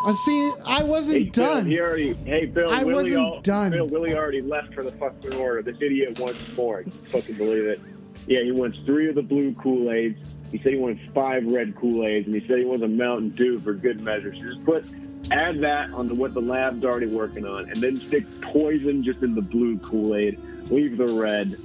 I 0.04 0.14
see. 0.26 0.52
I 0.66 0.84
wasn't 0.84 1.18
Hey, 1.18 1.24
Bill, 1.26 1.46
done. 1.56 1.66
he 1.68 1.80
already. 1.80 2.14
Hey, 2.26 2.46
Bill. 2.46 2.70
I 2.70 2.84
Willie 2.84 3.04
wasn't 3.16 3.18
al- 3.26 3.42
done. 3.42 3.72
Bill 3.72 3.88
Willie 3.88 4.16
already 4.16 4.42
left 4.42 4.74
for 4.74 4.84
the 4.84 4.92
fucking 4.94 5.34
order. 5.34 5.62
This 5.62 5.78
idiot 5.82 6.20
wants 6.20 6.40
more. 6.56 6.84
Fucking 6.84 7.36
believe 7.36 7.66
it. 7.66 7.80
Yeah, 8.28 8.44
he 8.44 8.52
wants 8.52 8.78
three 8.86 9.10
of 9.10 9.16
the 9.16 9.22
blue 9.22 9.54
Kool 9.56 9.92
Aids. 9.92 10.36
He 10.52 10.58
said 10.60 10.74
he 10.74 10.80
wants 10.80 11.02
five 11.14 11.46
red 11.46 11.76
Kool 11.76 12.06
Aids, 12.06 12.28
and 12.28 12.36
he 12.40 12.48
said 12.48 12.60
he 12.60 12.66
wants 12.66 12.84
a 12.84 12.88
Mountain 12.88 13.30
Dew 13.30 13.60
for 13.60 13.74
good 13.74 14.02
measure. 14.02 14.34
So 14.36 14.42
just 14.42 14.64
put 14.66 14.86
add 15.32 15.60
that 15.62 15.92
on 15.92 16.08
to 16.10 16.16
what 16.16 16.34
the 16.34 16.42
lab's 16.42 16.84
already 16.84 17.06
working 17.08 17.46
on, 17.46 17.66
and 17.70 17.76
then 17.78 17.98
stick 17.98 18.26
poison 18.42 19.04
just 19.04 19.22
in 19.24 19.34
the 19.36 19.42
blue 19.42 19.78
Kool 19.80 20.16
Aid. 20.16 20.40
Leave 20.72 20.98
the 20.98 21.08
red. 21.08 21.58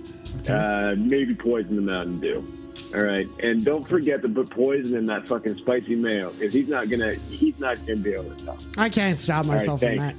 Uh, 0.48 0.94
maybe 0.98 1.34
poison 1.34 1.76
the 1.76 1.82
Mountain 1.82 2.20
Dew. 2.20 2.52
All 2.94 3.02
right, 3.02 3.28
and 3.42 3.64
don't 3.64 3.86
forget 3.88 4.20
to 4.22 4.28
put 4.28 4.50
poison 4.50 4.96
in 4.96 5.06
that 5.06 5.26
fucking 5.26 5.56
spicy 5.58 5.96
mayo 5.96 6.30
because 6.32 6.52
he's 6.52 6.68
not 6.68 6.88
gonna 6.88 7.14
he's 7.30 7.58
not 7.58 7.78
gonna 7.86 7.96
be 7.96 8.12
able 8.12 8.24
to 8.34 8.38
stop. 8.38 8.58
I 8.76 8.88
can't 8.88 9.18
stop 9.18 9.46
right, 9.46 9.54
myself 9.54 9.80
from 9.80 9.96
that. 9.96 10.14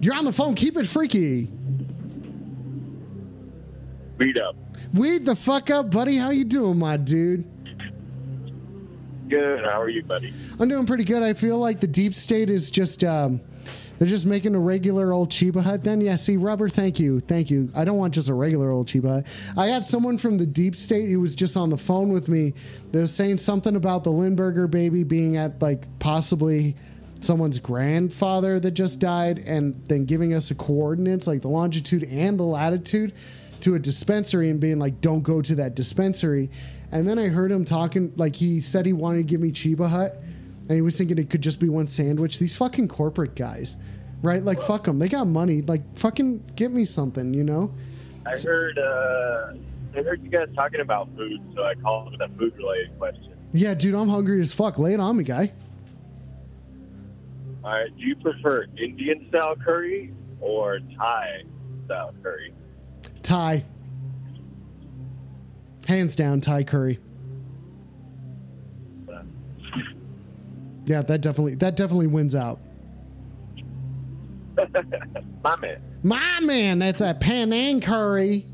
You're 0.00 0.14
on 0.14 0.24
the 0.24 0.32
phone. 0.32 0.54
Keep 0.54 0.76
it 0.76 0.86
freaky. 0.86 1.48
Beat 4.18 4.38
up. 4.38 4.56
Weed 4.94 5.26
the 5.26 5.36
fuck 5.36 5.70
up, 5.70 5.90
buddy. 5.90 6.16
How 6.16 6.30
you 6.30 6.44
doing, 6.44 6.78
my 6.78 6.96
dude? 6.96 7.44
Good. 9.28 9.64
How 9.64 9.80
are 9.80 9.88
you, 9.88 10.02
buddy? 10.02 10.32
I'm 10.58 10.68
doing 10.68 10.86
pretty 10.86 11.04
good. 11.04 11.22
I 11.22 11.32
feel 11.32 11.58
like 11.58 11.80
the 11.80 11.86
deep 11.86 12.14
state 12.14 12.50
is 12.50 12.70
just 12.70 13.02
um 13.04 13.40
they're 13.98 14.08
just 14.08 14.26
making 14.26 14.54
a 14.54 14.58
regular 14.58 15.12
old 15.12 15.30
Cheba 15.30 15.62
Hut 15.62 15.82
then. 15.84 16.00
Yeah, 16.00 16.16
see, 16.16 16.36
rubber, 16.36 16.68
thank 16.68 16.98
you. 16.98 17.20
Thank 17.20 17.50
you. 17.50 17.70
I 17.74 17.84
don't 17.84 17.96
want 17.96 18.14
just 18.14 18.28
a 18.28 18.34
regular 18.34 18.70
old 18.70 18.88
Cheba 18.88 19.08
Hut. 19.08 19.26
I 19.56 19.66
had 19.66 19.84
someone 19.84 20.18
from 20.18 20.38
the 20.38 20.46
deep 20.46 20.76
state 20.76 21.08
who 21.08 21.20
was 21.20 21.34
just 21.34 21.56
on 21.56 21.70
the 21.70 21.76
phone 21.76 22.10
with 22.10 22.28
me. 22.28 22.54
They 22.92 23.00
was 23.00 23.14
saying 23.14 23.38
something 23.38 23.76
about 23.76 24.04
the 24.04 24.12
Lindberger 24.12 24.70
baby 24.70 25.04
being 25.04 25.36
at 25.36 25.60
like 25.62 25.86
possibly 25.98 26.76
someone's 27.20 27.58
grandfather 27.58 28.60
that 28.60 28.72
just 28.72 28.98
died 28.98 29.38
and 29.38 29.74
then 29.86 30.04
giving 30.04 30.34
us 30.34 30.48
the 30.48 30.54
coordinates, 30.54 31.26
like 31.26 31.42
the 31.42 31.48
longitude 31.48 32.04
and 32.04 32.38
the 32.38 32.44
latitude 32.44 33.12
to 33.60 33.74
a 33.74 33.78
dispensary 33.78 34.50
and 34.50 34.60
being 34.60 34.78
like, 34.78 35.00
don't 35.00 35.22
go 35.22 35.40
to 35.40 35.54
that 35.56 35.74
dispensary. 35.74 36.50
And 36.92 37.08
then 37.08 37.18
I 37.18 37.28
heard 37.28 37.50
him 37.50 37.64
talking, 37.64 38.12
like 38.16 38.36
he 38.36 38.60
said 38.60 38.86
he 38.86 38.92
wanted 38.92 39.18
to 39.18 39.24
give 39.24 39.40
me 39.40 39.50
Chiba 39.50 39.88
Hut, 39.88 40.22
and 40.68 40.76
he 40.76 40.80
was 40.80 40.98
thinking 40.98 41.18
it 41.18 41.30
could 41.30 41.42
just 41.42 41.60
be 41.60 41.68
one 41.68 41.86
sandwich. 41.86 42.38
These 42.38 42.56
fucking 42.56 42.88
corporate 42.88 43.34
guys, 43.36 43.76
right? 44.22 44.44
Like, 44.44 44.60
fuck 44.60 44.84
them. 44.84 44.98
They 44.98 45.08
got 45.08 45.26
money. 45.26 45.62
Like, 45.62 45.82
fucking 45.96 46.42
get 46.56 46.72
me 46.72 46.84
something, 46.84 47.32
you 47.32 47.44
know? 47.44 47.72
I 48.26 48.36
heard 48.40 48.78
uh, 48.78 49.52
I 49.96 50.02
heard 50.02 50.22
you 50.22 50.30
guys 50.30 50.48
talking 50.54 50.80
about 50.80 51.08
food, 51.16 51.40
so 51.54 51.62
I 51.62 51.74
called 51.74 52.10
with 52.10 52.20
a 52.20 52.28
food 52.36 52.54
related 52.56 52.98
question. 52.98 53.34
Yeah, 53.52 53.74
dude, 53.74 53.94
I'm 53.94 54.08
hungry 54.08 54.40
as 54.40 54.52
fuck. 54.52 54.78
Lay 54.78 54.94
it 54.94 55.00
on 55.00 55.16
me, 55.16 55.24
guy. 55.24 55.52
All 57.62 57.72
right, 57.72 57.96
do 57.96 58.02
you 58.04 58.16
prefer 58.16 58.66
Indian 58.76 59.26
style 59.28 59.56
curry 59.56 60.12
or 60.40 60.80
Thai 60.98 61.42
style 61.84 62.12
curry? 62.22 62.52
Thai. 63.22 63.64
Hands 65.86 66.14
down, 66.16 66.40
Thai 66.40 66.64
curry. 66.64 66.98
Yeah, 70.86 71.02
that 71.02 71.20
definitely 71.20 71.56
that 71.56 71.76
definitely 71.76 72.06
wins 72.06 72.34
out. 72.34 72.60
My 75.44 75.56
man. 75.60 75.82
My 76.02 76.40
man, 76.40 76.78
that's 76.78 77.00
a 77.00 77.14
Penang 77.14 77.80
curry. 77.80 78.46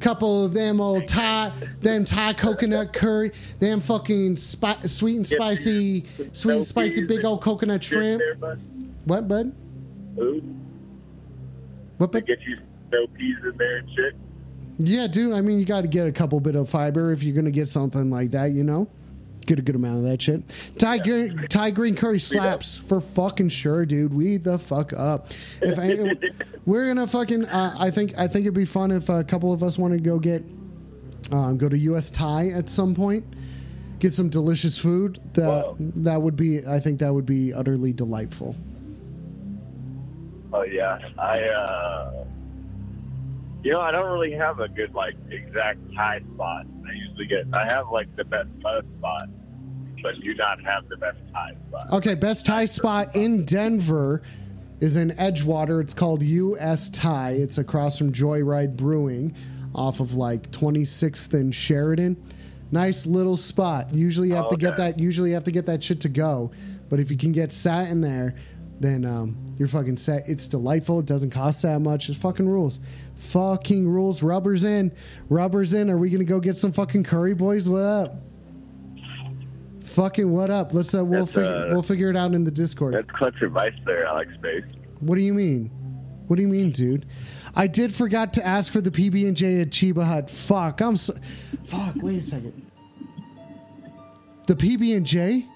Couple 0.00 0.44
of 0.44 0.52
them 0.52 0.80
old 0.80 1.06
Thai, 1.08 1.50
them 1.80 2.04
Thai 2.04 2.34
coconut 2.34 2.92
curry, 2.92 3.32
them 3.58 3.80
fucking 3.80 4.36
spi- 4.36 4.80
sweet 4.80 5.16
and 5.16 5.26
spicy, 5.26 6.04
sweet 6.32 6.56
and 6.56 6.64
spicy 6.66 7.06
big 7.06 7.24
old 7.24 7.40
coconut 7.40 7.82
shrimp. 7.82 8.18
There, 8.20 8.34
bud. 8.34 8.60
What, 9.04 9.28
bud? 9.28 9.54
Food 10.16 10.54
What, 11.98 12.12
bud? 12.12 12.26
get 12.26 12.38
you 12.46 12.58
no 12.92 13.06
peas 13.16 13.36
in 13.44 13.56
there 13.56 13.76
and 13.78 13.88
shit. 13.94 14.14
Yeah, 14.78 15.06
dude. 15.06 15.32
I 15.32 15.40
mean, 15.40 15.58
you 15.58 15.64
got 15.64 15.82
to 15.82 15.88
get 15.88 16.06
a 16.06 16.12
couple 16.12 16.38
bit 16.40 16.56
of 16.56 16.68
fiber 16.68 17.12
if 17.12 17.22
you're 17.22 17.34
gonna 17.36 17.50
get 17.50 17.68
something 17.70 18.10
like 18.10 18.30
that. 18.32 18.50
You 18.50 18.64
know, 18.64 18.88
get 19.46 19.58
a 19.58 19.62
good 19.62 19.76
amount 19.76 19.98
of 19.98 20.04
that 20.04 20.22
shit. 20.22 20.42
Thai 20.78 20.98
green, 20.98 21.46
Thai 21.48 21.70
green 21.70 21.94
curry 21.94 22.20
slaps 22.20 22.78
for 22.78 23.00
fucking 23.00 23.48
sure, 23.48 23.86
dude. 23.86 24.12
We 24.14 24.36
the 24.36 24.58
fuck 24.58 24.92
up. 24.92 25.28
If 25.60 25.78
I, 25.78 26.16
we're 26.66 26.86
gonna 26.86 27.06
fucking, 27.06 27.46
uh, 27.46 27.76
I 27.78 27.90
think 27.90 28.18
I 28.18 28.28
think 28.28 28.44
it'd 28.44 28.54
be 28.54 28.64
fun 28.64 28.90
if 28.90 29.08
a 29.08 29.24
couple 29.24 29.52
of 29.52 29.62
us 29.62 29.78
wanted 29.78 29.98
to 29.98 30.02
go 30.02 30.18
get, 30.18 30.44
um, 31.30 31.58
go 31.58 31.68
to 31.68 31.78
U.S. 31.78 32.10
Thai 32.10 32.48
at 32.48 32.68
some 32.70 32.94
point, 32.94 33.24
get 33.98 34.14
some 34.14 34.28
delicious 34.28 34.78
food. 34.78 35.20
That 35.34 35.46
Whoa. 35.46 35.76
that 35.78 36.20
would 36.20 36.36
be, 36.36 36.66
I 36.66 36.80
think 36.80 37.00
that 37.00 37.12
would 37.12 37.26
be 37.26 37.52
utterly 37.52 37.92
delightful. 37.92 38.56
Oh 40.52 40.62
yeah, 40.62 40.98
I 41.18 41.40
uh, 41.40 42.24
you 43.64 43.72
know 43.72 43.80
I 43.80 43.90
don't 43.90 44.12
really 44.12 44.32
have 44.32 44.60
a 44.60 44.68
good 44.68 44.94
like 44.94 45.16
exact 45.30 45.80
Thai 45.96 46.20
spot. 46.34 46.66
Usually 46.94 47.26
get 47.26 47.46
I 47.52 47.64
have 47.72 47.90
like 47.90 48.14
the 48.16 48.24
best 48.24 48.48
pho 48.62 48.80
spot. 48.98 49.28
but 50.02 50.20
do 50.20 50.34
not 50.34 50.62
have 50.62 50.88
the 50.88 50.96
best 50.96 51.18
Thai 51.32 51.54
spot. 51.68 51.92
Okay, 51.92 52.14
best 52.14 52.46
Thai 52.46 52.66
spot 52.66 53.14
in 53.14 53.44
Denver 53.44 54.22
is 54.80 54.96
in 54.96 55.10
Edgewater. 55.12 55.80
It's 55.80 55.94
called 55.94 56.22
US 56.22 56.88
Thai. 56.90 57.32
It's 57.32 57.58
across 57.58 57.98
from 57.98 58.12
Joyride 58.12 58.76
Brewing 58.76 59.34
off 59.74 60.00
of 60.00 60.14
like 60.14 60.50
26th 60.50 61.32
and 61.34 61.54
Sheridan. 61.54 62.22
Nice 62.70 63.06
little 63.06 63.36
spot. 63.36 63.94
Usually 63.94 64.28
you 64.28 64.34
have 64.34 64.48
to 64.48 64.56
get 64.56 64.76
that 64.78 64.98
usually 64.98 65.30
you 65.30 65.34
have 65.34 65.44
to 65.44 65.52
get 65.52 65.66
that 65.66 65.82
shit 65.82 66.00
to 66.02 66.08
go. 66.08 66.50
But 66.88 67.00
if 67.00 67.10
you 67.10 67.16
can 67.16 67.32
get 67.32 67.52
sat 67.52 67.88
in 67.88 68.00
there, 68.00 68.36
then 68.80 69.04
um, 69.04 69.36
you're 69.56 69.68
fucking 69.68 69.96
set. 69.96 70.24
It's 70.28 70.46
delightful. 70.46 71.00
It 71.00 71.06
doesn't 71.06 71.30
cost 71.30 71.62
that 71.62 71.80
much. 71.80 72.08
It 72.08 72.16
fucking 72.16 72.48
rules. 72.48 72.80
Fucking 73.16 73.88
rules. 73.88 74.22
Rubbers 74.22 74.64
in. 74.64 74.92
Rubbers 75.28 75.74
in. 75.74 75.90
Are 75.90 75.96
we 75.96 76.10
gonna 76.10 76.24
go 76.24 76.40
get 76.40 76.56
some 76.56 76.72
fucking 76.72 77.04
curry 77.04 77.34
boys? 77.34 77.68
What 77.68 77.82
up? 77.82 78.16
Fucking 79.80 80.30
what 80.30 80.50
up? 80.50 80.74
Let's 80.74 80.94
uh, 80.94 81.04
we'll 81.04 81.26
figure 81.26 81.46
uh, 81.68 81.72
we'll 81.72 81.82
figure 81.82 82.10
it 82.10 82.16
out 82.16 82.34
in 82.34 82.44
the 82.44 82.50
Discord. 82.50 82.94
That's 82.94 83.10
clutch 83.10 83.40
advice 83.42 83.74
there, 83.86 84.04
Alex 84.06 84.32
Space. 84.34 84.64
What 85.00 85.14
do 85.16 85.20
you 85.20 85.34
mean? 85.34 85.70
What 86.26 86.36
do 86.36 86.42
you 86.42 86.48
mean, 86.48 86.70
dude? 86.70 87.06
I 87.54 87.66
did 87.66 87.94
forgot 87.94 88.32
to 88.34 88.44
ask 88.46 88.72
for 88.72 88.80
the 88.80 88.90
PB 88.90 89.28
and 89.28 89.36
J 89.36 89.60
at 89.60 89.70
Cheba 89.70 90.04
Hut. 90.04 90.28
Fuck, 90.30 90.80
I'm 90.80 90.96
so. 90.96 91.14
Fuck. 91.64 91.94
Wait 91.96 92.22
a 92.22 92.24
second. 92.24 92.62
The 94.48 94.54
PB 94.56 94.96
and 94.96 95.06
J. 95.06 95.46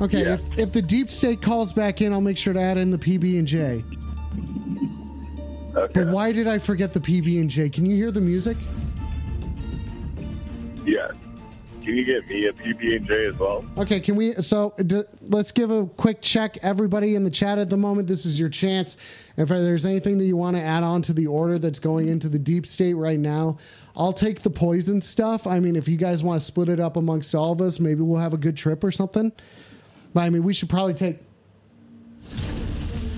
Okay, 0.00 0.24
Yeah. 0.24 0.34
if, 0.34 0.58
if 0.58 0.72
the 0.72 0.82
deep 0.82 1.10
state 1.10 1.40
calls 1.40 1.72
back 1.72 2.00
in, 2.00 2.12
I'll 2.12 2.20
make 2.20 2.36
sure 2.36 2.52
to 2.52 2.60
add 2.60 2.76
in 2.78 2.90
the 2.90 2.98
PB 2.98 3.38
and 3.38 3.46
J. 3.46 3.84
Okay. 5.76 6.04
But 6.04 6.12
why 6.12 6.32
did 6.32 6.46
I 6.46 6.58
forget 6.58 6.92
the 6.92 7.00
PB 7.00 7.40
and 7.40 7.50
J? 7.50 7.68
Can 7.68 7.84
you 7.86 7.96
hear 7.96 8.10
the 8.10 8.20
music? 8.20 8.56
Yeah. 10.84 11.08
Can 11.82 11.96
you 11.96 12.04
get 12.04 12.26
me 12.28 12.46
a 12.46 12.52
PB 12.52 12.96
and 12.96 13.06
J 13.06 13.26
as 13.26 13.38
well? 13.38 13.62
Okay, 13.76 14.00
can 14.00 14.16
we? 14.16 14.32
So 14.34 14.72
d- 14.86 15.02
let's 15.20 15.52
give 15.52 15.70
a 15.70 15.84
quick 15.84 16.22
check. 16.22 16.56
Everybody 16.62 17.14
in 17.14 17.24
the 17.24 17.30
chat 17.30 17.58
at 17.58 17.68
the 17.68 17.76
moment, 17.76 18.08
this 18.08 18.24
is 18.24 18.40
your 18.40 18.48
chance. 18.48 18.96
If 19.36 19.48
there's 19.48 19.84
anything 19.84 20.16
that 20.18 20.24
you 20.24 20.36
want 20.36 20.56
to 20.56 20.62
add 20.62 20.82
on 20.82 21.02
to 21.02 21.12
the 21.12 21.26
order 21.26 21.58
that's 21.58 21.78
going 21.78 22.08
into 22.08 22.30
the 22.30 22.38
deep 22.38 22.66
state 22.66 22.94
right 22.94 23.18
now, 23.18 23.58
I'll 23.96 24.14
take 24.14 24.40
the 24.40 24.50
poison 24.50 25.02
stuff. 25.02 25.46
I 25.46 25.60
mean, 25.60 25.76
if 25.76 25.86
you 25.86 25.98
guys 25.98 26.22
want 26.22 26.40
to 26.40 26.44
split 26.44 26.70
it 26.70 26.80
up 26.80 26.96
amongst 26.96 27.34
all 27.34 27.52
of 27.52 27.60
us, 27.60 27.78
maybe 27.78 28.00
we'll 28.00 28.20
have 28.20 28.32
a 28.32 28.38
good 28.38 28.56
trip 28.56 28.82
or 28.82 28.90
something. 28.90 29.30
But 30.14 30.22
I 30.22 30.30
mean, 30.30 30.42
we 30.42 30.54
should 30.54 30.70
probably 30.70 30.94
take. 30.94 31.18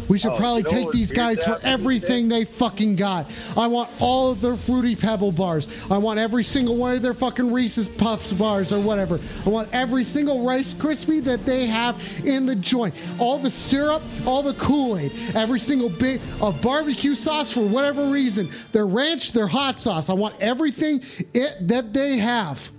We 0.08 0.18
should 0.18 0.32
Oh, 0.32 0.36
probably 0.36 0.64
you 0.70 0.76
know 0.76 0.84
take 0.84 0.92
these 0.92 1.12
guys 1.12 1.42
for 1.44 1.58
everything 1.62 2.28
they 2.28 2.44
fucking 2.44 2.96
got. 2.96 3.26
I 3.56 3.66
want 3.66 3.90
all 4.00 4.30
of 4.30 4.40
their 4.40 4.56
fruity 4.56 4.94
pebble 4.96 5.32
bars. 5.32 5.68
I 5.90 5.98
want 5.98 6.18
every 6.18 6.44
single 6.44 6.76
one 6.76 6.94
of 6.94 7.02
their 7.02 7.14
fucking 7.14 7.52
Reese's 7.52 7.88
Puffs 7.88 8.32
bars 8.32 8.72
or 8.72 8.80
whatever. 8.80 9.20
I 9.44 9.48
want 9.48 9.68
every 9.72 10.04
single 10.04 10.44
Rice 10.44 10.74
Krispie 10.74 11.22
that 11.24 11.44
they 11.44 11.66
have 11.66 12.00
in 12.24 12.46
the 12.46 12.54
joint. 12.54 12.94
All 13.18 13.38
the 13.38 13.50
syrup, 13.50 14.02
all 14.26 14.42
the 14.42 14.54
Kool 14.54 14.96
Aid, 14.98 15.12
every 15.34 15.58
single 15.58 15.88
bit 15.88 16.20
of 16.40 16.60
barbecue 16.62 17.14
sauce 17.14 17.52
for 17.52 17.66
whatever 17.66 18.10
reason. 18.10 18.48
Their 18.72 18.86
ranch, 18.86 19.32
their 19.32 19.48
hot 19.48 19.78
sauce. 19.78 20.08
I 20.10 20.14
want 20.14 20.34
everything 20.40 21.02
it, 21.34 21.68
that 21.68 21.92
they 21.92 22.18
have. 22.18 22.70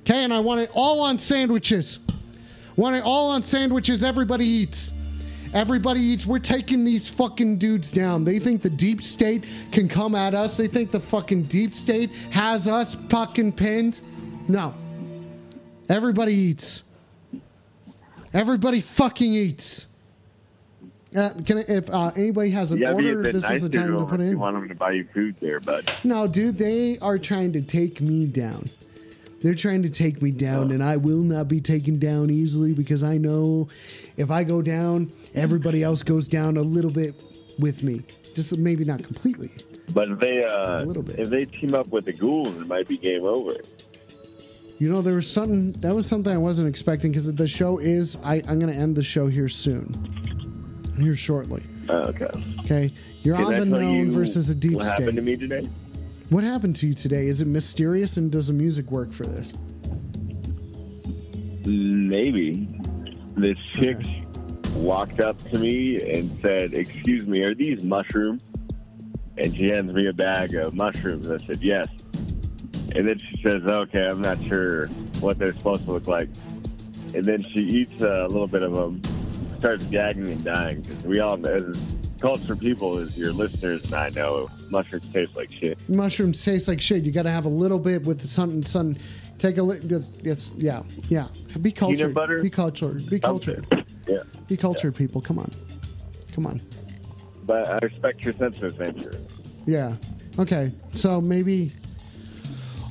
Okay, 0.00 0.24
and 0.24 0.32
I 0.32 0.40
want 0.40 0.60
it 0.60 0.70
all 0.72 1.00
on 1.02 1.18
sandwiches. 1.18 1.98
Want 2.76 2.96
it 2.96 3.04
all 3.04 3.30
on 3.30 3.42
sandwiches. 3.42 4.02
Everybody 4.02 4.46
eats. 4.46 4.92
Everybody 5.52 6.00
eats. 6.00 6.26
We're 6.26 6.38
taking 6.38 6.84
these 6.84 7.08
fucking 7.08 7.58
dudes 7.58 7.90
down. 7.90 8.24
They 8.24 8.38
think 8.38 8.62
the 8.62 8.70
deep 8.70 9.02
state 9.02 9.44
can 9.72 9.88
come 9.88 10.14
at 10.14 10.34
us. 10.34 10.56
They 10.56 10.68
think 10.68 10.92
the 10.92 11.00
fucking 11.00 11.44
deep 11.44 11.74
state 11.74 12.10
has 12.30 12.68
us 12.68 12.94
fucking 12.94 13.52
pinned. 13.52 14.00
No. 14.46 14.74
Everybody 15.88 16.34
eats. 16.34 16.84
Everybody 18.32 18.80
fucking 18.80 19.32
eats. 19.32 19.86
Uh, 21.16 21.30
can 21.44 21.58
I, 21.58 21.64
if 21.66 21.90
uh, 21.90 22.12
anybody 22.14 22.50
has 22.50 22.70
an 22.70 22.78
Yeah, 22.78 22.92
order, 22.92 23.20
this 23.24 23.34
is 23.34 23.42
nicer 23.42 23.68
the 23.68 23.76
time 23.76 23.92
to 23.92 23.98
to 23.98 24.04
put 24.06 24.20
in. 24.20 24.30
you 24.30 24.38
want 24.38 24.54
them 24.54 24.68
to 24.68 24.74
buy 24.76 24.92
you 24.92 25.08
food 25.12 25.34
there, 25.40 25.58
bud. 25.58 25.90
No, 26.04 26.28
dude, 26.28 26.56
they 26.58 26.98
are 27.00 27.18
trying 27.18 27.52
to 27.54 27.60
take 27.62 28.00
me 28.00 28.26
down. 28.26 28.70
They're 29.42 29.56
trying 29.56 29.82
to 29.82 29.90
take 29.90 30.22
me 30.22 30.30
down, 30.30 30.70
and 30.70 30.84
I 30.84 30.96
will 30.98 31.22
not 31.22 31.48
be 31.48 31.60
taken 31.60 31.98
down 31.98 32.30
easily 32.30 32.72
because 32.72 33.02
I 33.02 33.16
know 33.16 33.68
if 34.20 34.30
I 34.30 34.44
go 34.44 34.60
down, 34.60 35.10
everybody 35.34 35.82
else 35.82 36.02
goes 36.02 36.28
down 36.28 36.56
a 36.58 36.62
little 36.62 36.90
bit 36.90 37.14
with 37.58 37.82
me. 37.82 38.02
Just 38.34 38.56
maybe 38.58 38.84
not 38.84 39.02
completely. 39.02 39.50
But 39.88 40.10
if 40.10 40.18
they 40.20 40.44
uh, 40.44 40.82
A 40.82 40.84
little 40.84 41.02
bit. 41.02 41.18
if 41.18 41.30
they 41.30 41.46
team 41.46 41.74
up 41.74 41.88
with 41.88 42.04
the 42.04 42.12
ghouls, 42.12 42.48
it 42.48 42.66
might 42.66 42.86
be 42.86 42.98
game 42.98 43.24
over. 43.24 43.56
You 44.78 44.90
know, 44.90 45.02
there 45.02 45.14
was 45.14 45.30
something 45.30 45.72
that 45.72 45.94
was 45.94 46.06
something 46.06 46.32
I 46.32 46.38
wasn't 46.38 46.68
expecting 46.68 47.10
because 47.12 47.32
the 47.34 47.48
show 47.48 47.78
is. 47.78 48.16
I, 48.22 48.36
I'm 48.46 48.58
going 48.58 48.72
to 48.72 48.78
end 48.78 48.94
the 48.96 49.02
show 49.02 49.26
here 49.26 49.48
soon, 49.48 49.88
here 50.98 51.16
shortly. 51.16 51.62
Oh, 51.88 51.94
okay. 52.12 52.28
Okay, 52.60 52.94
you're 53.22 53.36
Can 53.36 53.46
on 53.46 53.54
I 53.54 53.58
the 53.60 53.64
known 53.66 54.10
versus 54.12 54.48
a 54.48 54.54
deep 54.54 54.74
what 54.74 54.84
state. 54.86 55.00
happened 55.00 55.16
to 55.16 55.22
me 55.22 55.36
today? 55.36 55.66
What 56.28 56.44
happened 56.44 56.76
to 56.76 56.86
you 56.86 56.94
today? 56.94 57.26
Is 57.26 57.40
it 57.42 57.48
mysterious 57.48 58.16
and 58.16 58.30
does 58.30 58.46
the 58.46 58.52
music 58.52 58.90
work 58.90 59.12
for 59.12 59.24
this? 59.26 59.54
Maybe 61.66 62.68
this 63.36 63.58
chick 63.72 63.98
walked 64.74 65.20
up 65.20 65.38
to 65.50 65.58
me 65.58 66.00
and 66.00 66.30
said, 66.42 66.74
"Excuse 66.74 67.26
me, 67.26 67.42
are 67.42 67.54
these 67.54 67.84
mushrooms?" 67.84 68.42
And 69.36 69.56
she 69.56 69.68
hands 69.68 69.94
me 69.94 70.06
a 70.06 70.12
bag 70.12 70.54
of 70.54 70.74
mushrooms. 70.74 71.30
I 71.30 71.38
said, 71.38 71.62
"Yes." 71.62 71.88
And 72.94 73.04
then 73.04 73.18
she 73.18 73.42
says, 73.42 73.62
"Okay, 73.64 74.06
I'm 74.06 74.20
not 74.20 74.42
sure 74.44 74.86
what 75.20 75.38
they're 75.38 75.54
supposed 75.54 75.84
to 75.84 75.92
look 75.92 76.08
like." 76.08 76.28
And 77.14 77.24
then 77.24 77.44
she 77.52 77.62
eats 77.62 78.02
a 78.02 78.26
little 78.28 78.46
bit 78.46 78.62
of 78.62 78.72
them, 78.72 79.02
starts 79.58 79.84
gagging 79.84 80.26
and 80.26 80.44
dying. 80.44 80.82
Because 80.82 81.04
we 81.04 81.20
all, 81.20 81.44
as 81.46 81.76
culture 82.20 82.54
people, 82.54 82.98
as 82.98 83.18
your 83.18 83.32
listeners 83.32 83.84
and 83.86 83.94
I 83.94 84.10
know, 84.10 84.48
mushrooms 84.70 85.10
taste 85.12 85.34
like 85.34 85.50
shit. 85.52 85.78
mushrooms 85.88 86.44
taste 86.44 86.68
like 86.68 86.80
shit. 86.80 87.02
You 87.04 87.12
got 87.12 87.22
to 87.22 87.30
have 87.30 87.46
a 87.46 87.50
little 87.50 87.78
bit 87.78 88.04
with 88.04 88.28
something. 88.28 88.64
Sun. 88.64 88.98
Take 89.38 89.56
a 89.58 89.62
look. 89.62 89.80
That's, 89.80 90.08
that's 90.08 90.52
yeah, 90.58 90.82
yeah. 91.08 91.28
Be 91.60 91.72
cultured. 91.72 92.14
Be 92.42 92.50
cultured. 92.50 93.10
Be 93.10 93.20
cultured. 93.20 93.86
Yeah. 94.06 94.22
Be 94.48 94.56
cultured, 94.56 94.94
people. 94.96 95.20
Come 95.20 95.38
on, 95.38 95.50
come 96.32 96.46
on. 96.46 96.60
But 97.44 97.68
I 97.68 97.78
respect 97.82 98.24
your 98.24 98.34
sense 98.34 98.58
of 98.58 98.64
adventure. 98.64 99.20
Yeah. 99.66 99.96
Okay. 100.38 100.72
So 100.94 101.20
maybe 101.20 101.72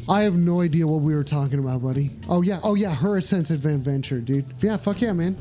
I 0.08 0.22
have 0.22 0.36
no 0.36 0.62
idea 0.62 0.88
what 0.88 1.02
we 1.02 1.16
were 1.16 1.24
talking 1.24 1.60
about, 1.60 1.82
buddy. 1.82 2.12
Oh 2.28 2.42
yeah. 2.42 2.60
Oh 2.64 2.76
yeah. 2.76 2.94
Her 2.94 3.22
sense 3.22 3.50
of 3.52 3.66
adventure, 3.66 4.20
dude. 4.20 4.46
Yeah. 4.62 4.78
Fuck 4.78 5.02
yeah, 5.02 5.14
man. 5.14 5.38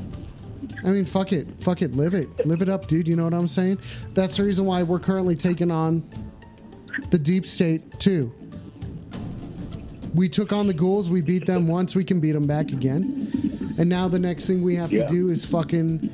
I 0.83 0.89
mean, 0.89 1.05
fuck 1.05 1.33
it. 1.33 1.47
Fuck 1.61 1.81
it. 1.81 1.95
Live 1.95 2.13
it. 2.13 2.45
Live 2.45 2.61
it 2.61 2.69
up, 2.69 2.87
dude. 2.87 3.07
You 3.07 3.15
know 3.15 3.23
what 3.25 3.33
I'm 3.33 3.47
saying? 3.47 3.79
That's 4.13 4.37
the 4.37 4.43
reason 4.43 4.65
why 4.65 4.83
we're 4.83 4.99
currently 4.99 5.35
taking 5.35 5.71
on 5.71 6.03
the 7.11 7.17
deep 7.19 7.45
state 7.45 7.99
too. 7.99 8.31
We 10.13 10.27
took 10.29 10.51
on 10.51 10.67
the 10.67 10.73
ghouls. 10.73 11.09
We 11.09 11.21
beat 11.21 11.45
them 11.45 11.67
once. 11.67 11.95
We 11.95 12.03
can 12.03 12.19
beat 12.19 12.31
them 12.31 12.47
back 12.47 12.71
again. 12.71 13.31
And 13.77 13.87
now 13.89 14.07
the 14.07 14.19
next 14.19 14.47
thing 14.47 14.61
we 14.61 14.75
have 14.75 14.91
Yeah. 14.91 15.07
to 15.07 15.13
do 15.13 15.29
is 15.29 15.45
fucking. 15.45 16.09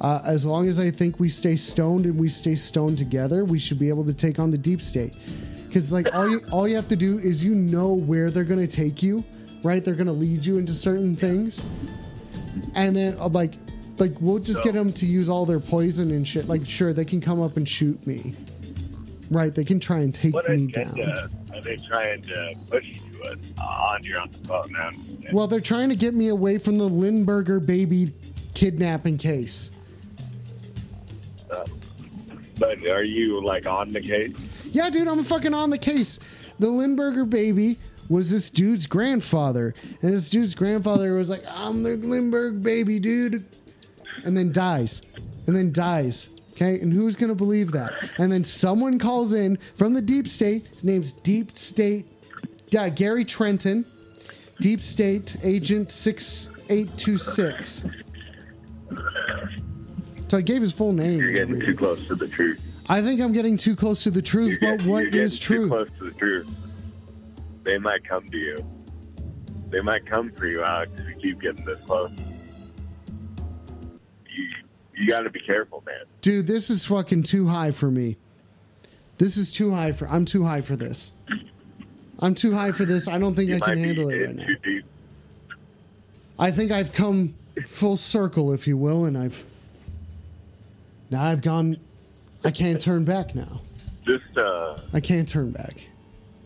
Uh, 0.00 0.20
as 0.26 0.44
long 0.44 0.68
as 0.68 0.78
I 0.78 0.90
think 0.90 1.18
we 1.18 1.28
stay 1.30 1.56
stoned 1.56 2.04
and 2.04 2.18
we 2.18 2.28
stay 2.28 2.56
stoned 2.56 2.98
together, 2.98 3.44
we 3.44 3.58
should 3.58 3.78
be 3.78 3.88
able 3.88 4.04
to 4.04 4.12
take 4.12 4.38
on 4.38 4.50
the 4.50 4.58
deep 4.58 4.82
state. 4.82 5.14
Because 5.66 5.90
like 5.90 6.14
all 6.14 6.28
you 6.28 6.40
all 6.52 6.68
you 6.68 6.76
have 6.76 6.88
to 6.88 6.96
do 6.96 7.18
is 7.18 7.42
you 7.42 7.54
know 7.54 7.92
where 7.94 8.30
they're 8.30 8.44
gonna 8.44 8.66
take 8.66 9.02
you, 9.02 9.24
right? 9.62 9.82
They're 9.82 9.94
gonna 9.94 10.12
lead 10.12 10.44
you 10.44 10.58
into 10.58 10.72
certain 10.74 11.16
things, 11.16 11.62
and 12.74 12.94
then 12.94 13.16
uh, 13.18 13.28
like 13.28 13.54
like 13.98 14.12
we'll 14.20 14.38
just 14.40 14.62
get 14.62 14.74
them 14.74 14.92
to 14.92 15.06
use 15.06 15.28
all 15.28 15.46
their 15.46 15.60
poison 15.60 16.10
and 16.10 16.26
shit. 16.26 16.48
Like 16.48 16.66
sure 16.66 16.92
they 16.92 17.04
can 17.04 17.20
come 17.20 17.40
up 17.40 17.56
and 17.56 17.66
shoot 17.68 18.04
me, 18.06 18.34
right? 19.30 19.54
They 19.54 19.64
can 19.64 19.80
try 19.80 20.00
and 20.00 20.14
take 20.14 20.34
What 20.34 20.48
me 20.50 20.66
down. 20.66 21.00
are 21.52 21.60
they 21.62 21.76
trying 21.76 22.22
to 22.22 22.54
push 22.70 22.86
to 23.24 23.30
us 23.32 23.38
uh, 23.58 23.62
on 23.62 24.02
the 24.02 24.48
phone 24.48 24.72
now? 24.72 24.90
Well, 25.32 25.46
they're 25.46 25.60
trying 25.60 25.88
to 25.88 25.96
get 25.96 26.14
me 26.14 26.28
away 26.28 26.58
from 26.58 26.78
the 26.78 26.88
Lindberger 26.88 27.64
baby 27.64 28.12
kidnapping 28.54 29.18
case. 29.18 29.74
Uh, 31.50 31.64
but 32.58 32.86
are 32.88 33.02
you 33.02 33.42
like 33.44 33.66
on 33.66 33.88
the 33.88 34.00
case? 34.00 34.36
Yeah, 34.72 34.90
dude, 34.90 35.08
I'm 35.08 35.24
fucking 35.24 35.54
on 35.54 35.70
the 35.70 35.78
case. 35.78 36.20
The 36.58 36.68
Lindberger 36.68 37.28
baby 37.28 37.78
was 38.08 38.30
this 38.30 38.50
dude's 38.50 38.86
grandfather, 38.86 39.74
and 40.02 40.12
this 40.12 40.28
dude's 40.28 40.54
grandfather 40.54 41.14
was 41.14 41.30
like, 41.30 41.44
"I'm 41.48 41.82
the 41.82 41.96
Lindbergh 41.96 42.62
baby, 42.62 42.98
dude," 42.98 43.44
and 44.24 44.36
then 44.36 44.52
dies, 44.52 45.02
and 45.46 45.56
then 45.56 45.72
dies. 45.72 46.28
Okay, 46.52 46.80
and 46.80 46.92
who's 46.92 47.16
gonna 47.16 47.34
believe 47.34 47.72
that? 47.72 47.92
And 48.18 48.30
then 48.30 48.44
someone 48.44 48.98
calls 48.98 49.32
in 49.32 49.58
from 49.74 49.94
the 49.94 50.00
deep 50.00 50.28
state. 50.28 50.66
His 50.74 50.84
name's 50.84 51.12
Deep 51.12 51.56
State. 51.58 52.06
Yeah, 52.74 52.88
Gary 52.88 53.24
Trenton, 53.24 53.84
Deep 54.58 54.82
State 54.82 55.36
Agent 55.44 55.92
six 55.92 56.48
eight 56.68 56.90
two 56.98 57.16
six. 57.16 57.84
So 60.26 60.38
I 60.38 60.40
gave 60.40 60.60
his 60.60 60.72
full 60.72 60.92
name. 60.92 61.20
You're 61.20 61.30
getting 61.30 61.60
too 61.60 61.76
close 61.76 62.04
to 62.08 62.16
the 62.16 62.26
truth. 62.26 62.60
I 62.88 63.00
think 63.00 63.20
I'm 63.20 63.32
getting 63.32 63.56
too 63.56 63.76
close 63.76 64.02
to 64.02 64.10
the 64.10 64.20
truth, 64.20 64.48
You're 64.48 64.58
but 64.58 64.66
getting, 64.78 64.90
what 64.90 65.02
you're 65.02 65.10
getting 65.12 65.24
is 65.24 65.38
too 65.38 65.54
truth? 65.54 65.70
close 65.70 65.88
to 66.00 66.04
the 66.06 66.10
truth. 66.18 66.50
They 67.62 67.78
might 67.78 68.02
come 68.08 68.28
to 68.28 68.36
you. 68.36 68.56
they 69.70 69.80
might 69.80 70.04
come 70.04 70.32
for 70.32 70.46
you, 70.46 70.64
Alex, 70.64 70.90
if 70.98 71.06
you 71.06 71.14
keep 71.22 71.40
getting 71.42 71.64
this 71.64 71.78
close. 71.82 72.10
You 74.28 74.48
you 74.96 75.06
got 75.08 75.20
to 75.20 75.30
be 75.30 75.40
careful, 75.46 75.80
man. 75.86 76.06
Dude, 76.22 76.48
this 76.48 76.70
is 76.70 76.84
fucking 76.84 77.22
too 77.22 77.46
high 77.46 77.70
for 77.70 77.92
me. 77.92 78.16
This 79.18 79.36
is 79.36 79.52
too 79.52 79.72
high 79.72 79.92
for. 79.92 80.08
I'm 80.08 80.24
too 80.24 80.42
high 80.42 80.60
for 80.60 80.74
this. 80.74 81.12
I'm 82.20 82.34
too 82.34 82.52
high 82.54 82.70
for 82.72 82.84
this. 82.84 83.08
I 83.08 83.18
don't 83.18 83.34
think 83.34 83.48
You 83.50 83.56
I 83.56 83.60
can 83.60 83.78
handle 83.78 84.08
it 84.10 84.26
right 84.26 84.36
now. 84.36 84.46
deep. 84.62 84.84
I 86.38 86.50
think 86.50 86.70
I've 86.72 86.92
come 86.92 87.34
full 87.66 87.96
circle, 87.96 88.52
if 88.52 88.66
you 88.66 88.76
will, 88.76 89.04
and 89.06 89.16
I've 89.18 89.44
now 91.10 91.22
I've 91.24 91.42
gone. 91.42 91.76
I 92.44 92.50
can't 92.50 92.80
turn 92.80 93.04
back 93.04 93.34
now. 93.34 93.60
Just 94.04 94.36
uh, 94.36 94.76
I 94.92 95.00
can't 95.00 95.28
turn 95.28 95.50
back. 95.50 95.88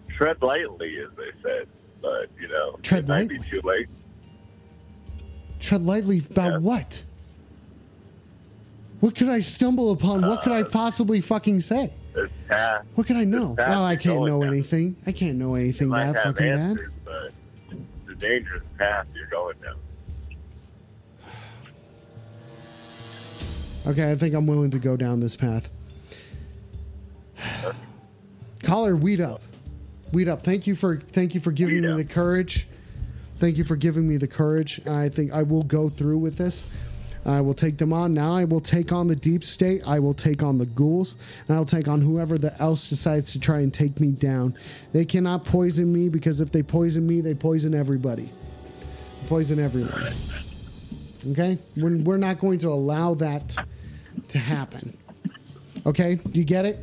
tread 0.09 0.41
lightly, 0.43 0.99
as 1.01 1.09
they 1.17 1.31
said. 1.43 1.67
But 2.01 2.29
you 2.41 2.49
know, 2.49 2.79
Tread 2.83 3.05
it 3.05 3.09
might 3.09 3.29
be 3.29 3.39
lightly? 3.39 3.51
too 3.51 3.67
late. 3.67 3.89
Tread 5.59 5.85
lightly 5.85 6.19
about 6.31 6.53
Yeah. 6.53 6.59
what? 6.59 7.03
What 9.01 9.15
could 9.17 9.29
I 9.29 9.41
stumble 9.41 9.91
upon? 9.93 10.23
what 10.23 10.43
could 10.43 10.53
I 10.53 10.63
Uh, 10.63 10.69
possibly 10.69 11.21
fucking 11.21 11.61
say? 11.61 11.93
Path 12.49 12.85
What 12.95 13.07
can 13.07 13.17
I 13.17 13.25
know? 13.25 13.55
No, 13.59 13.83
I 13.85 13.97
can't 13.97 14.25
know 14.25 14.41
down. 14.43 14.53
anything. 14.53 14.97
I 15.07 15.13
can't 15.13 15.37
know 15.37 15.55
anything 15.55 15.91
that 15.91 16.15
fucking 16.17 16.35
bad. 16.55 16.59
answers, 16.59 16.91
but 17.05 17.33
it's 17.71 18.11
a 18.11 18.15
dangerous 18.15 18.63
path 18.77 19.07
you're 19.15 19.27
going 19.27 19.57
down. 19.63 19.77
Okay, 23.87 24.11
I 24.11 24.17
think 24.17 24.35
I'm 24.35 24.47
willing 24.47 24.71
to 24.73 24.79
go 24.79 24.97
down 24.97 25.21
this 25.21 25.37
path. 25.37 25.71
Caller, 28.63 28.97
weed 28.97 29.21
up, 29.21 29.41
weed 30.13 30.29
up. 30.29 30.43
Thank 30.43 30.67
you 30.67 30.75
for 30.75 30.97
thank 30.97 31.35
you 31.35 31.41
for 31.41 31.53
giving 31.53 31.77
Weed 31.77 31.83
me 31.85 31.91
up. 31.93 31.97
the 31.99 32.05
courage. 32.05 32.67
Thank 33.37 33.57
you 33.57 33.65
for 33.65 33.77
giving 33.77 34.07
me 34.09 34.17
the 34.17 34.27
courage. 34.27 34.85
I 34.87 35.09
think 35.09 35.33
I 35.33 35.43
will 35.45 35.63
go 35.63 35.89
through 35.89 36.19
with 36.19 36.37
this. 36.37 36.69
I 37.29 37.43
will 37.43 37.55
take 37.55 37.77
them 37.77 37.93
on. 37.93 38.15
Now 38.15 38.35
I 38.35 38.45
will 38.45 38.61
take 38.61 38.91
on 38.91 39.07
the 39.07 39.15
deep 39.15 39.45
state. 39.45 39.83
I 39.87 39.99
will 39.99 40.15
take 40.15 40.43
on 40.43 40.57
the 40.57 40.65
ghouls. 40.65 41.17
And 41.47 41.57
I 41.57 41.59
will 41.59 41.67
take 41.67 41.87
on 41.87 42.01
whoever 42.01 42.39
the 42.39 42.59
else 42.61 42.89
decides 42.89 43.33
to 43.33 43.41
try 43.41 43.61
and 43.61 43.73
take 43.73 44.01
me 44.01 44.09
down. 44.09 44.57
They 44.95 45.05
cannot 45.05 45.45
poison 45.45 45.93
me 45.93 46.09
because 46.09 46.41
if 46.41 46.51
they 46.51 46.63
poison 46.63 47.07
me, 47.07 47.21
they 47.21 47.35
poison 47.35 47.75
everybody. 47.75 48.31
Poison 49.27 49.59
everyone. 49.59 50.03
Okay? 51.33 51.59
We're, 51.77 51.99
we're 51.99 52.17
not 52.17 52.39
going 52.39 52.61
to 52.61 52.69
allow 52.69 53.13
that 53.15 53.57
to 54.29 54.39
happen. 54.39 54.97
Okay? 55.85 56.15
Do 56.15 56.39
you 56.39 56.47
get 56.47 56.65
it? 56.65 56.79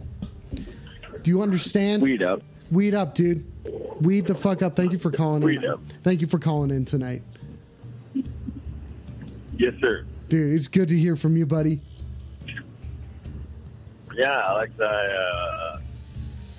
Do 1.24 1.32
you 1.32 1.42
understand? 1.42 2.04
Weed 2.04 2.22
up. 2.22 2.44
Weed 2.70 2.94
up, 2.94 3.16
dude. 3.16 3.52
Weed 4.00 4.28
the 4.28 4.36
fuck 4.36 4.62
up. 4.62 4.76
Thank 4.76 4.92
you 4.92 5.00
for 5.00 5.10
calling 5.10 5.42
Weed 5.42 5.64
in. 5.64 5.72
up. 5.72 5.80
Thank 6.04 6.22
you 6.22 6.28
for 6.28 6.38
calling 6.38 6.70
in 6.70 6.86
tonight. 6.86 7.24
Yes, 9.58 9.74
sir. 9.80 10.06
Dude, 10.30 10.54
it's 10.54 10.68
good 10.68 10.88
to 10.90 10.98
hear 10.98 11.16
from 11.16 11.38
you, 11.38 11.46
buddy. 11.46 11.82
Yeah, 14.16 14.42
Alex, 14.48 14.72
I, 14.80 14.84
uh, 14.86 15.80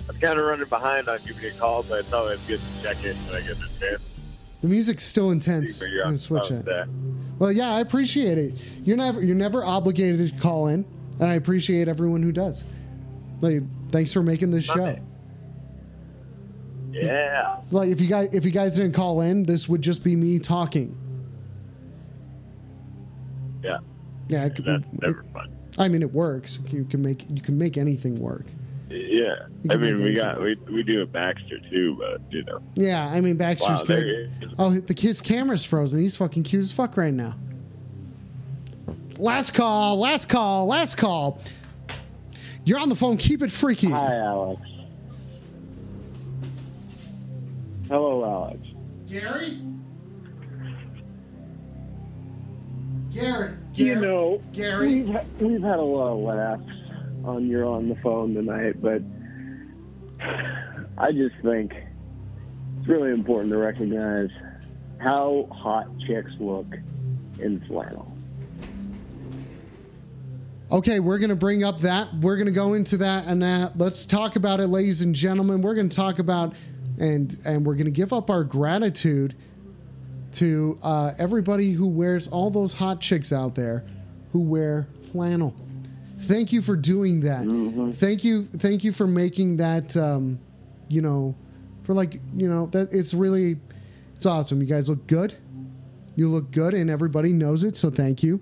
I'm 0.09 0.19
kind 0.19 0.39
of 0.39 0.45
running 0.45 0.67
behind 0.67 1.09
on 1.09 1.19
giving 1.25 1.43
you 1.43 1.49
a 1.49 1.53
call, 1.53 1.83
but 1.83 1.99
it's 1.99 2.13
always 2.13 2.39
good 2.41 2.59
to 2.59 2.83
check 2.83 3.03
in 3.03 3.15
when 3.15 3.35
I 3.43 3.47
get 3.47 3.57
the 3.59 3.67
chance. 3.79 4.19
The 4.61 4.67
music's 4.67 5.03
still 5.03 5.31
intense. 5.31 5.81
I'm 5.81 5.97
gonna 5.97 6.17
switch 6.17 6.51
it. 6.51 6.67
Well, 7.39 7.51
yeah, 7.51 7.75
I 7.75 7.81
appreciate 7.81 8.37
it. 8.37 8.55
You're 8.83 8.97
never 8.97 9.23
you're 9.23 9.35
never 9.35 9.63
obligated 9.63 10.31
to 10.31 10.37
call 10.39 10.67
in, 10.67 10.85
and 11.19 11.29
I 11.29 11.33
appreciate 11.33 11.87
everyone 11.87 12.23
who 12.23 12.31
does. 12.31 12.63
Like, 13.41 13.61
thanks 13.91 14.13
for 14.13 14.23
making 14.23 14.51
this 14.51 14.65
show. 14.65 14.81
Okay. 14.81 15.01
Yeah. 16.91 17.57
Like, 17.69 17.89
if 17.89 18.01
you 18.01 18.07
guys 18.07 18.33
if 18.33 18.45
you 18.45 18.51
guys 18.51 18.75
didn't 18.75 18.93
call 18.93 19.21
in, 19.21 19.43
this 19.43 19.69
would 19.69 19.81
just 19.81 20.03
be 20.03 20.15
me 20.15 20.39
talking. 20.39 20.97
Yeah. 23.63 23.77
Yeah, 24.29 24.45
it, 24.45 24.63
That's 24.65 24.83
never 25.01 25.23
fun. 25.33 25.55
I 25.77 25.87
mean, 25.87 26.01
it 26.01 26.13
works. 26.13 26.59
You 26.69 26.85
can 26.85 27.01
make 27.01 27.29
you 27.29 27.41
can 27.41 27.57
make 27.57 27.77
anything 27.77 28.19
work. 28.19 28.45
Yeah. 28.89 29.35
I 29.69 29.75
mean, 29.75 30.01
we 30.01 30.13
got, 30.13 30.41
we, 30.41 30.55
we 30.71 30.81
do 30.81 31.01
a 31.01 31.05
Baxter 31.05 31.59
too, 31.69 31.97
but, 31.99 32.21
you 32.31 32.43
know. 32.45 32.59
Yeah, 32.75 33.07
I 33.07 33.19
mean, 33.19 33.35
Baxter's 33.35 33.81
Wow, 33.81 33.83
good. 33.83 34.55
Oh, 34.57 34.71
the 34.71 34.93
kid's 34.93 35.21
camera's 35.21 35.65
frozen. 35.65 35.99
He's 35.99 36.15
fucking 36.15 36.43
cute 36.43 36.63
as 36.63 36.71
fuck 36.71 36.95
right 36.95 37.13
now. 37.13 37.35
Last 39.17 39.53
call, 39.53 39.99
last 39.99 40.29
call, 40.29 40.67
last 40.67 40.95
call. 40.95 41.41
You're 42.63 42.79
on 42.79 42.89
the 42.89 42.95
phone. 42.95 43.17
Keep 43.17 43.41
it 43.41 43.51
freaky. 43.51 43.89
Hi, 43.89 44.15
Alex. 44.15 44.61
Hello, 47.87 48.23
Alex. 48.25 48.59
Gary? 49.09 49.57
Gary. 53.13 53.53
You 53.73 53.95
know, 53.95 54.41
Gary. 54.53 55.03
we've, 55.03 55.15
we've 55.39 55.61
had 55.61 55.79
a 55.79 55.81
lot 55.81 56.13
of 56.13 56.19
laughs 56.19 56.71
on 57.25 57.47
your 57.47 57.65
on 57.65 57.89
the 57.89 57.95
phone 57.97 58.33
tonight, 58.33 58.81
but 58.81 59.01
I 60.97 61.11
just 61.11 61.35
think 61.43 61.73
it's 62.79 62.87
really 62.87 63.11
important 63.11 63.51
to 63.51 63.57
recognize 63.57 64.29
how 64.99 65.47
hot 65.51 65.87
chicks 66.07 66.31
look 66.39 66.67
in 67.39 67.63
flannel. 67.67 68.11
Okay, 70.69 70.99
we're 70.99 71.19
going 71.19 71.29
to 71.29 71.35
bring 71.35 71.63
up 71.63 71.79
that. 71.81 72.13
We're 72.15 72.35
going 72.35 72.47
to 72.47 72.51
go 72.51 72.73
into 72.73 72.97
that 72.97 73.25
and 73.25 73.41
that. 73.41 73.77
Let's 73.77 74.05
talk 74.05 74.35
about 74.35 74.59
it, 74.59 74.67
ladies 74.67 75.01
and 75.01 75.15
gentlemen. 75.15 75.61
We're 75.61 75.75
going 75.75 75.89
to 75.89 75.95
talk 75.95 76.19
about 76.19 76.55
and 76.99 77.37
and 77.45 77.65
we're 77.65 77.75
going 77.75 77.85
to 77.85 77.91
give 77.91 78.11
up 78.11 78.29
our 78.29 78.43
gratitude 78.43 79.35
to 80.33 80.77
uh, 80.83 81.13
everybody 81.17 81.71
who 81.71 81.87
wears 81.87 82.27
all 82.27 82.49
those 82.49 82.73
hot 82.73 82.99
chicks 83.01 83.31
out 83.31 83.55
there 83.55 83.85
who 84.31 84.39
wear 84.41 84.87
flannel. 85.11 85.55
Thank 86.19 86.51
you 86.51 86.61
for 86.61 86.75
doing 86.75 87.21
that. 87.21 87.45
Thank 87.95 88.23
you, 88.23 88.43
thank 88.43 88.83
you 88.83 88.91
for 88.91 89.07
making 89.07 89.57
that. 89.57 89.95
Um, 89.95 90.39
you 90.89 91.01
know, 91.01 91.35
for 91.83 91.93
like 91.93 92.15
you 92.35 92.49
know 92.49 92.67
that 92.67 92.91
it's 92.91 93.13
really 93.13 93.57
it's 94.15 94.25
awesome. 94.25 94.59
You 94.61 94.67
guys 94.67 94.89
look 94.89 95.05
good. 95.07 95.35
You 96.15 96.29
look 96.29 96.51
good, 96.51 96.73
and 96.73 96.89
everybody 96.89 97.31
knows 97.33 97.63
it. 97.63 97.77
So 97.77 97.89
thank 97.89 98.23
you. 98.23 98.41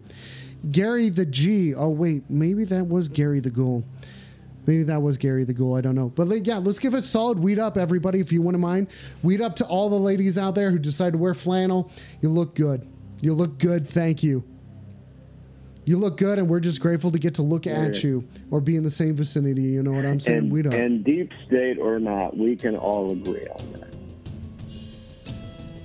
Gary 0.71 1.09
the 1.09 1.25
G. 1.25 1.75
Oh 1.75 1.89
wait, 1.89 2.29
maybe 2.29 2.63
that 2.65 2.87
was 2.87 3.07
Gary 3.07 3.39
the 3.39 3.49
Ghoul. 3.49 3.83
Maybe 4.67 4.83
that 4.83 5.01
was 5.01 5.17
Gary 5.17 5.43
the 5.43 5.53
Ghoul. 5.53 5.75
I 5.75 5.81
don't 5.81 5.95
know. 5.95 6.09
But 6.09 6.45
yeah, 6.45 6.57
let's 6.57 6.79
give 6.79 6.93
a 6.93 7.01
solid 7.01 7.39
weed 7.39 7.59
up, 7.59 7.77
everybody, 7.77 8.19
if 8.19 8.31
you 8.31 8.41
wouldn't 8.41 8.61
mind. 8.61 8.87
Weed 9.21 9.41
up 9.41 9.55
to 9.57 9.65
all 9.65 9.89
the 9.89 9.99
ladies 9.99 10.37
out 10.37 10.55
there 10.55 10.71
who 10.71 10.79
decide 10.79 11.13
to 11.13 11.19
wear 11.19 11.33
flannel. 11.33 11.91
You 12.21 12.29
look 12.29 12.55
good. 12.55 12.87
You 13.21 13.33
look 13.33 13.57
good. 13.59 13.87
Thank 13.87 14.23
you. 14.23 14.43
You 15.85 15.97
look 15.97 16.17
good, 16.17 16.39
and 16.39 16.49
we're 16.49 16.61
just 16.61 16.81
grateful 16.81 17.11
to 17.11 17.19
get 17.19 17.35
to 17.35 17.43
look 17.43 17.67
at 17.67 18.03
you 18.03 18.27
or 18.49 18.59
be 18.59 18.75
in 18.75 18.83
the 18.83 18.89
same 18.89 19.15
vicinity. 19.15 19.61
You 19.61 19.83
know 19.83 19.91
what 19.91 20.03
I'm 20.03 20.19
saying? 20.19 20.37
And, 20.39 20.51
weed 20.51 20.65
up. 20.65 20.73
and 20.73 21.03
deep 21.03 21.31
state 21.45 21.77
or 21.77 21.99
not, 21.99 22.35
we 22.35 22.55
can 22.55 22.75
all 22.75 23.11
agree 23.11 23.45
on 23.47 23.71
that. 23.73 23.93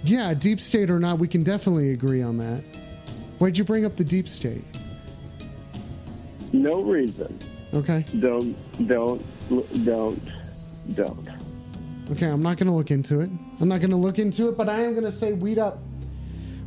yeah, 0.05 0.33
deep 0.33 0.59
state 0.63 0.91
or 0.91 0.99
not, 0.99 1.19
we 1.19 1.29
can 1.29 1.43
definitely 1.43 1.93
agree 1.93 2.23
on 2.23 2.39
that. 2.39 2.65
Why'd 3.41 3.59
you 3.59 3.65
bring 3.65 3.85
up 3.85 3.97
the 3.97 4.05
deep 4.05 4.27
state? 4.27 4.65
No 6.55 6.81
reason. 6.81 7.39
Okay. 7.73 8.05
Don't, 8.19 8.57
don't, 8.89 9.85
don't, 9.85 10.19
don't. 10.95 11.29
Okay, 12.11 12.27
I'm 12.27 12.43
not 12.43 12.57
going 12.57 12.67
to 12.67 12.73
look 12.73 12.91
into 12.91 13.21
it. 13.21 13.31
I'm 13.61 13.69
not 13.69 13.81
going 13.81 13.91
to 13.91 13.97
look 13.97 14.19
into 14.19 14.49
it, 14.49 14.57
but 14.57 14.69
I 14.69 14.83
am 14.83 14.93
going 14.93 15.05
to 15.05 15.13
say 15.13 15.33
weed 15.33 15.59
up. 15.59 15.79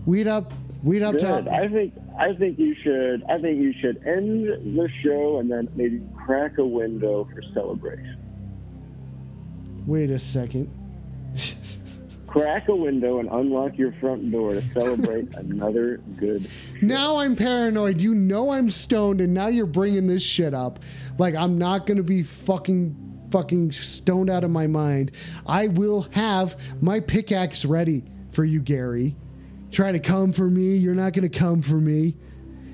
Weed 0.05 0.27
up. 0.27 0.53
Weed 0.83 1.01
up 1.01 1.13
Good. 1.13 1.45
to. 1.45 1.51
I 1.51 1.67
think 1.67 1.93
I 2.19 2.33
think 2.33 2.59
you 2.59 2.75
should 2.83 3.23
I 3.29 3.39
think 3.39 3.57
you 3.57 3.73
should 3.79 4.05
end 4.05 4.47
the 4.77 4.89
show 5.01 5.39
and 5.39 5.49
then 5.49 5.69
maybe 5.75 6.01
crack 6.25 6.57
a 6.57 6.65
window 6.65 7.27
for 7.33 7.41
celebration. 7.53 8.17
Wait 9.85 10.09
a 10.09 10.19
second. 10.19 10.69
Crack 12.33 12.67
a 12.67 12.75
window 12.75 13.19
and 13.19 13.29
unlock 13.29 13.77
your 13.77 13.91
front 13.93 14.31
door 14.31 14.53
to 14.53 14.63
celebrate 14.73 15.31
another 15.35 15.97
good. 16.17 16.49
Now 16.81 17.17
I'm 17.17 17.35
paranoid. 17.35 18.01
You 18.01 18.15
know 18.15 18.49
I'm 18.51 18.71
stoned, 18.71 19.21
and 19.21 19.35
now 19.35 19.47
you're 19.47 19.67
bringing 19.67 20.07
this 20.07 20.23
shit 20.23 20.55
up. 20.55 20.79
Like 21.19 21.35
I'm 21.35 21.59
not 21.59 21.85
going 21.85 21.97
to 21.97 22.03
be 22.03 22.23
fucking 22.23 23.27
fucking 23.29 23.71
stoned 23.73 24.31
out 24.31 24.43
of 24.43 24.49
my 24.49 24.65
mind. 24.65 25.11
I 25.45 25.67
will 25.67 26.07
have 26.11 26.59
my 26.81 26.99
pickaxe 27.01 27.65
ready 27.65 28.03
for 28.31 28.43
you, 28.43 28.61
Gary. 28.61 29.15
Try 29.69 29.91
to 29.91 29.99
come 29.99 30.33
for 30.33 30.49
me. 30.49 30.75
You're 30.77 30.95
not 30.95 31.13
going 31.13 31.29
to 31.29 31.37
come 31.39 31.61
for 31.61 31.75
me. 31.75 32.15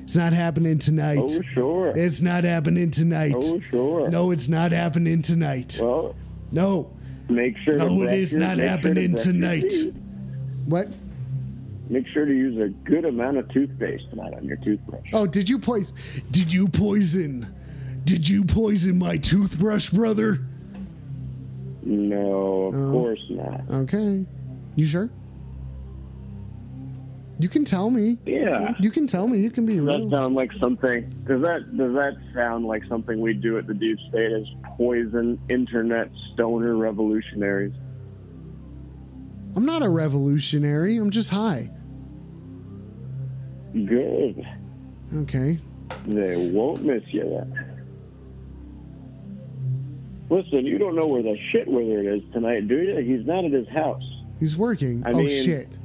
It's 0.04 0.16
not 0.16 0.32
happening 0.32 0.80
tonight. 0.80 1.20
Oh 1.20 1.42
sure. 1.54 1.94
It's 1.98 2.22
not 2.22 2.46
happening 2.46 2.92
tonight. 2.92 3.36
Oh 3.38 3.60
sure. 3.70 4.10
No, 4.10 4.32
it's 4.32 4.48
not 4.48 4.72
happening 4.72 5.22
tonight. 5.22 5.78
Well, 5.82 6.16
No. 6.50 6.94
Make 7.30 7.58
sure. 7.60 7.74
to 7.74 7.80
No, 7.86 8.02
it 8.02 8.06
brush 8.06 8.14
is 8.16 8.32
your- 8.32 8.40
not 8.42 8.58
make 8.58 8.58
sure 8.58 8.64
to 8.66 8.70
happening 8.70 9.16
tonight. 9.16 9.74
What? 10.66 10.88
Make 11.90 12.06
sure 12.08 12.26
to 12.26 12.32
use 12.34 12.58
a 12.60 12.70
good 12.88 13.06
amount 13.06 13.38
of 13.38 13.50
toothpaste 13.50 14.10
tonight 14.12 14.34
on 14.36 14.44
your 14.46 14.58
toothbrush. 14.58 15.10
Oh, 15.14 15.26
did 15.26 15.50
you 15.50 15.58
poison? 15.58 15.96
Did 16.32 16.54
you 16.54 16.68
poison? 16.68 17.48
Did 18.06 18.30
you 18.30 18.44
poison 18.44 18.98
my 19.00 19.18
toothbrush, 19.18 19.90
brother? 19.90 20.40
No, 21.84 22.66
of 22.66 22.76
Oh. 22.76 22.92
course 22.92 23.24
not. 23.30 23.62
Okay. 23.70 24.26
You 24.76 24.86
sure? 24.86 25.10
You 27.40 27.48
can 27.48 27.64
tell 27.64 27.90
me. 27.90 28.18
Yeah. 28.26 28.74
You 28.82 28.92
can 28.92 29.08
tell 29.08 29.28
me. 29.28 29.40
You 29.40 29.50
can 29.50 29.66
be 29.66 29.78
Does 29.78 29.86
that 29.86 30.10
sound 30.12 30.36
like 30.36 30.52
something? 30.62 31.08
Does 31.26 31.42
that 31.44 31.78
does 31.78 31.94
that 31.94 32.18
sound 32.36 32.66
like 32.66 32.84
something 32.90 33.22
we 33.22 33.34
do 33.34 33.58
at 33.58 33.66
the 33.66 33.74
Deep 33.74 33.98
State 34.10 34.34
as 34.34 34.44
poison 34.76 35.40
internet 35.50 36.12
stoner 36.34 36.76
revolutionaries? 36.76 37.74
I'm 39.56 39.66
not 39.66 39.82
a 39.84 39.90
revolutionary. 39.90 40.98
I'm 40.98 41.12
just 41.12 41.30
high. 41.30 41.72
Good. 43.74 44.46
Okay. 45.16 45.60
They 46.08 46.52
won't 46.52 46.84
miss 46.84 47.04
you 47.08 47.24
then. 47.24 47.86
Listen, 50.30 50.66
you 50.66 50.78
don't 50.78 50.96
know 50.96 51.08
where 51.08 51.24
the 51.24 51.38
shit 51.50 51.68
wizard 51.68 52.06
is 52.06 52.22
tonight, 52.34 52.68
do 52.68 52.78
you? 52.78 52.98
He's 52.98 53.26
not 53.26 53.46
at 53.46 53.52
his 53.52 53.68
house. 53.70 54.04
He's 54.40 54.56
working. 54.58 55.04
I 55.06 55.12
oh 55.12 55.18
mean, 55.18 55.46
shit. 55.46 55.80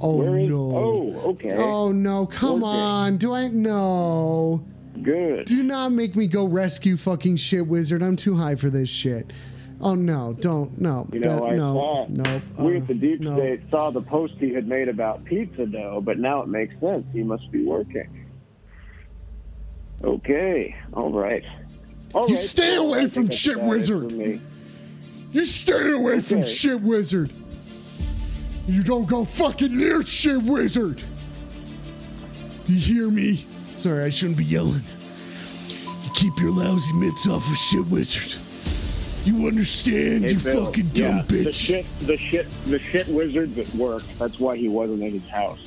Oh 0.00 0.34
is? 0.34 0.50
no. 0.50 0.76
Oh, 0.76 1.20
okay. 1.30 1.56
Oh 1.56 1.92
no, 1.92 2.26
come 2.26 2.64
on. 2.64 3.16
Do 3.16 3.32
I 3.32 3.48
no. 3.48 4.64
Good. 5.02 5.46
Do 5.46 5.62
not 5.62 5.92
make 5.92 6.14
me 6.16 6.26
go 6.26 6.44
rescue 6.44 6.96
fucking 6.96 7.36
shit 7.36 7.66
wizard. 7.66 8.02
I'm 8.02 8.16
too 8.16 8.36
high 8.36 8.54
for 8.54 8.70
this 8.70 8.88
shit. 8.88 9.32
Oh 9.80 9.94
no, 9.94 10.34
don't 10.40 10.80
no. 10.80 11.06
You 11.12 11.20
know, 11.20 11.36
That- 11.36 11.42
I 11.44 11.56
no, 11.56 11.74
saw 11.74 12.06
no. 12.08 12.42
we 12.58 12.76
uh, 12.76 12.80
at 12.80 12.86
the 12.86 12.94
Deep 12.94 13.20
no. 13.20 13.36
State 13.36 13.60
saw 13.70 13.90
the 13.90 14.00
post 14.02 14.34
he 14.38 14.52
had 14.54 14.66
made 14.66 14.88
about 14.88 15.24
pizza 15.24 15.66
dough, 15.66 16.00
but 16.02 16.18
now 16.18 16.42
it 16.42 16.48
makes 16.48 16.74
sense. 16.80 17.04
He 17.12 17.22
must 17.22 17.50
be 17.50 17.64
working. 17.64 18.26
Okay, 20.02 20.74
all 20.92 21.10
right. 21.12 21.42
All 22.14 22.28
You 22.28 22.34
right, 22.36 22.44
stay 22.44 22.76
away 22.76 23.08
from 23.08 23.30
shit 23.30 23.60
wizard. 23.60 24.40
You 25.32 25.44
stay 25.44 25.90
away 25.90 26.20
from 26.20 26.44
shit 26.44 26.80
wizard. 26.80 27.32
You 28.66 28.82
don't 28.82 29.06
go 29.06 29.24
fucking 29.24 29.76
near 29.76 30.04
shit 30.06 30.42
wizard. 30.42 31.02
You 32.66 32.76
hear 32.76 33.10
me? 33.10 33.46
Sorry, 33.76 34.04
I 34.04 34.08
shouldn't 34.10 34.38
be 34.38 34.44
yelling. 34.44 34.82
You 36.04 36.10
keep 36.14 36.38
your 36.38 36.50
lousy 36.50 36.92
mitts 36.94 37.28
off 37.28 37.48
of 37.50 37.56
shit 37.56 37.86
wizard. 37.88 38.40
You 39.24 39.46
understand, 39.46 40.24
Hey, 40.24 40.32
you 40.32 40.38
Bill, 40.38 40.66
fucking 40.66 40.88
dumb 40.88 41.16
yeah, 41.16 41.22
The 41.22 41.44
bitch. 41.46 41.54
shit, 41.54 41.86
the 42.02 42.16
shit, 42.16 42.46
the 42.66 42.78
shit 42.78 43.08
wizard's 43.08 43.56
at 43.58 43.74
work. 43.74 44.02
That's 44.18 44.38
why 44.38 44.56
he 44.56 44.68
wasn't 44.68 45.02
at 45.02 45.12
his 45.12 45.26
house. 45.28 45.58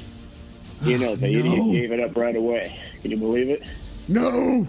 You 0.83 0.95
ah, 0.97 0.99
know, 0.99 1.15
the 1.15 1.27
No. 1.33 1.39
idiot 1.39 1.71
gave 1.71 1.91
it 1.91 1.99
up 1.99 2.15
right 2.15 2.35
away. 2.35 2.79
Can 3.01 3.11
you 3.11 3.17
believe 3.17 3.49
it? 3.49 3.63
No, 4.07 4.67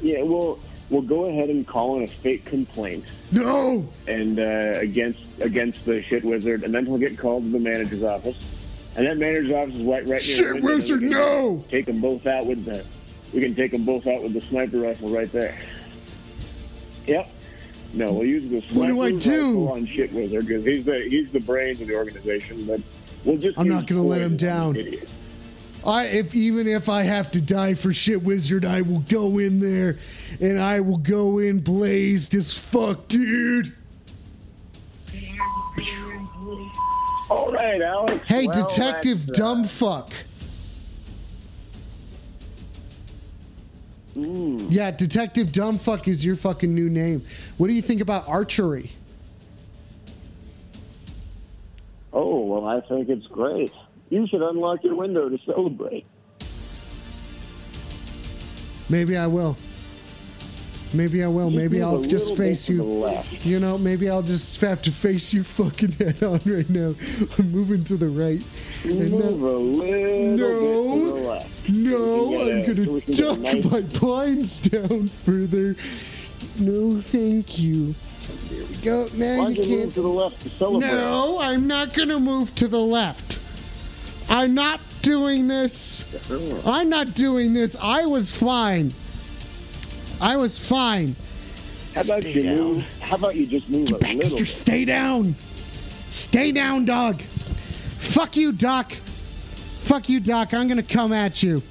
Yeah, 0.00 0.22
well, 0.22 0.58
we'll 0.90 1.02
go 1.02 1.26
ahead 1.26 1.48
and 1.50 1.66
call 1.66 1.96
in 1.96 2.04
a 2.04 2.06
fake 2.06 2.44
complaint 2.44 3.04
no. 3.32 3.86
and 4.06 4.38
uh, 4.38 4.78
against 4.80 5.20
against 5.40 5.84
the 5.84 6.02
shit 6.02 6.24
wizard, 6.24 6.62
and 6.62 6.74
then 6.74 6.86
he'll 6.86 6.98
get 6.98 7.18
called 7.18 7.44
to 7.44 7.50
the 7.50 7.58
manager's 7.58 8.02
office, 8.02 8.36
and 8.96 9.06
that 9.06 9.18
manager's 9.18 9.52
office 9.52 9.76
is 9.76 9.82
right 9.82 10.02
right 10.02 10.06
near 10.06 10.18
the 10.18 10.20
Shit 10.20 10.62
wizard, 10.62 11.02
no. 11.02 11.64
Take 11.70 11.86
them 11.86 12.00
both 12.00 12.26
out 12.26 12.46
with 12.46 12.64
the. 12.64 12.84
We 13.34 13.40
can 13.40 13.54
take 13.54 13.72
them 13.72 13.84
both 13.84 14.06
out 14.06 14.22
with 14.22 14.32
the 14.32 14.40
sniper 14.40 14.78
rifle 14.78 15.08
right 15.10 15.30
there. 15.32 15.58
Yep. 17.06 17.28
No, 17.92 18.12
we'll 18.12 18.26
use 18.26 18.50
the 18.50 18.60
sniper 18.62 18.78
What 18.94 19.10
do 19.10 19.16
I 19.16 19.20
do? 19.20 19.46
rifle 19.66 19.68
on 19.72 19.86
shit 19.86 20.12
wizard 20.12 20.46
because 20.46 20.64
he's 20.64 20.84
the 20.84 21.06
he's 21.08 21.30
the 21.32 21.40
brains 21.40 21.80
of 21.80 21.88
the 21.88 21.96
organization, 21.96 22.64
but 22.66 22.80
we'll 23.24 23.38
just. 23.38 23.58
I'm 23.58 23.68
not 23.68 23.86
gonna 23.86 24.02
let 24.02 24.20
him 24.20 24.36
down. 24.36 24.76
idiot. 24.76 25.08
I 25.84 26.04
if 26.06 26.34
even 26.34 26.66
if 26.66 26.88
I 26.88 27.02
have 27.02 27.30
to 27.32 27.40
die 27.40 27.74
for 27.74 27.92
shit 27.92 28.22
wizard, 28.22 28.64
I 28.64 28.82
will 28.82 29.00
go 29.00 29.38
in 29.38 29.60
there 29.60 29.98
and 30.40 30.58
I 30.58 30.80
will 30.80 30.96
go 30.98 31.38
in 31.38 31.60
blazed 31.60 32.34
as 32.34 32.56
fuck, 32.56 33.08
dude. 33.08 33.72
All 37.28 37.50
right, 37.50 37.80
Alex. 37.82 38.24
Hey, 38.26 38.46
Well, 38.46 38.68
detective 38.68 39.28
uh, 39.28 39.32
dumb 39.32 39.64
fuck. 39.64 40.12
mm, 44.16 44.66
Yeah, 44.70 44.90
detective 44.92 45.50
dumb 45.52 45.78
fuck 45.78 46.06
is 46.08 46.24
your 46.24 46.36
fucking 46.36 46.72
new 46.72 46.88
name. 46.88 47.24
What 47.58 47.66
do 47.66 47.72
you 47.72 47.82
think 47.82 48.00
about 48.00 48.28
archery? 48.28 48.92
Oh 52.12 52.40
well, 52.44 52.64
I 52.66 52.80
think 52.80 53.08
it's 53.08 53.26
great. 53.26 53.72
You 54.10 54.26
should 54.28 54.42
unlock 54.42 54.84
your 54.84 54.94
window 54.94 55.28
to 55.28 55.38
celebrate. 55.44 56.06
Maybe 58.88 59.16
I 59.16 59.26
will. 59.26 59.56
Maybe 60.94 61.24
I 61.24 61.26
will. 61.26 61.50
Maybe 61.50 61.82
I'll 61.82 62.00
just 62.02 62.36
face 62.36 62.68
you. 62.68 63.08
You 63.42 63.58
know, 63.58 63.76
maybe 63.76 64.08
I'll 64.08 64.22
just 64.22 64.60
have 64.60 64.80
to 64.82 64.92
face 64.92 65.32
you 65.32 65.42
fucking 65.42 65.92
head 65.98 66.22
on 66.22 66.40
right 66.46 66.70
now. 66.70 66.94
I'm 67.38 67.50
moving 67.50 67.82
to 67.84 67.96
the 67.96 68.08
right. 68.08 68.42
Move 68.84 69.10
now- 69.12 69.28
a 69.28 69.30
little 69.30 70.36
No. 70.36 70.94
bit 70.94 70.98
to 71.02 71.06
the 71.06 71.28
left. 71.28 71.68
No, 71.68 72.28
can 72.30 72.50
I'm 72.50 72.64
gonna 72.66 72.84
so 72.86 72.92
we 72.92 73.00
can 73.00 73.14
get 73.14 73.18
a 73.20 73.22
duck 73.24 73.38
nice- 73.40 73.64
my 73.64 73.80
blinds 73.98 74.58
down 74.58 75.08
further. 75.08 75.74
No, 76.60 77.00
thank 77.00 77.58
you. 77.58 77.94
There 78.50 78.64
we 78.64 78.74
go. 78.76 79.08
Now 79.14 79.38
Why 79.42 79.48
you 79.50 79.56
don't 79.56 79.68
move 79.80 79.94
to 79.94 80.02
the 80.02 80.08
left 80.08 80.40
to 80.42 80.48
celebrate? 80.50 80.88
No, 80.88 81.38
I'm 81.40 81.66
not 81.66 81.92
gonna 81.94 82.20
move 82.20 82.54
to 82.54 82.68
the 82.68 82.80
left. 82.80 83.40
I'm 84.28 84.54
not 84.54 84.80
doing 85.02 85.46
this. 85.48 86.04
I'm 86.66 86.88
not 86.88 87.14
doing 87.14 87.52
this. 87.52 87.76
I 87.80 88.06
was 88.06 88.30
fine. 88.30 88.92
I 90.20 90.36
was 90.36 90.58
fine. 90.58 91.14
How 91.94 92.02
about 92.02 92.22
Stay 92.22 92.32
you 92.32 92.42
down. 92.42 92.56
move? 92.56 93.00
How 93.00 93.16
about 93.16 93.36
you 93.36 93.46
just 93.46 93.68
move 93.68 93.88
a 93.90 93.92
little 93.92 93.98
Baxter, 94.18 94.36
bit? 94.38 94.48
stay 94.48 94.84
down. 94.84 95.34
Stay 96.10 96.52
down, 96.52 96.84
dog. 96.84 97.20
Fuck 97.22 98.36
you, 98.36 98.52
Doc. 98.52 98.92
Fuck 98.92 100.08
you, 100.08 100.20
Doc. 100.20 100.52
I'm 100.52 100.68
gonna 100.68 100.82
come 100.82 101.12
at 101.12 101.42
you. 101.42 101.62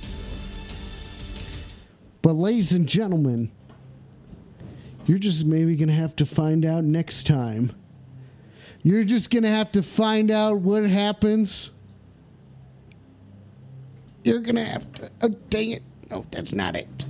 But, 2.22 2.34
ladies 2.34 2.72
and 2.72 2.88
gentlemen, 2.88 3.52
you're 5.06 5.20
just 5.20 5.46
maybe 5.46 5.76
gonna 5.76 5.94
have 5.94 6.16
to 6.18 6.26
find 6.26 6.66
out 6.66 6.84
next 6.84 7.28
time. 7.28 7.72
You're 8.82 9.04
just 9.04 9.30
gonna 9.30 9.50
have 9.50 9.72
to 9.74 9.84
find 9.84 10.32
out 10.32 10.60
what 10.60 10.84
happens. 10.86 11.70
You're 14.26 14.40
gonna 14.40 14.66
have 14.66 14.92
to. 14.94 15.12
Oh, 15.22 15.28
dang 15.50 15.70
it. 15.70 15.84
No, 16.10 16.26
that's 16.32 16.52
not 16.52 16.76
it. 16.76 17.06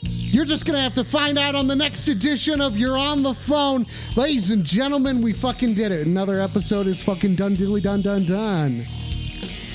You're 0.00 0.46
just 0.46 0.64
gonna 0.64 0.80
have 0.80 0.94
to 0.94 1.04
find 1.04 1.38
out 1.38 1.54
on 1.54 1.66
the 1.66 1.76
next 1.76 2.08
edition 2.08 2.62
of 2.62 2.78
You're 2.78 2.96
on 2.96 3.22
the 3.22 3.34
Phone. 3.34 3.84
Ladies 4.16 4.50
and 4.50 4.64
gentlemen, 4.64 5.20
we 5.20 5.34
fucking 5.34 5.74
did 5.74 5.92
it. 5.92 6.06
Another 6.06 6.40
episode 6.40 6.86
is 6.86 7.02
fucking 7.02 7.34
done 7.34 7.54
dilly 7.54 7.82
done 7.82 8.00
done 8.00 8.24
done. 8.24 8.82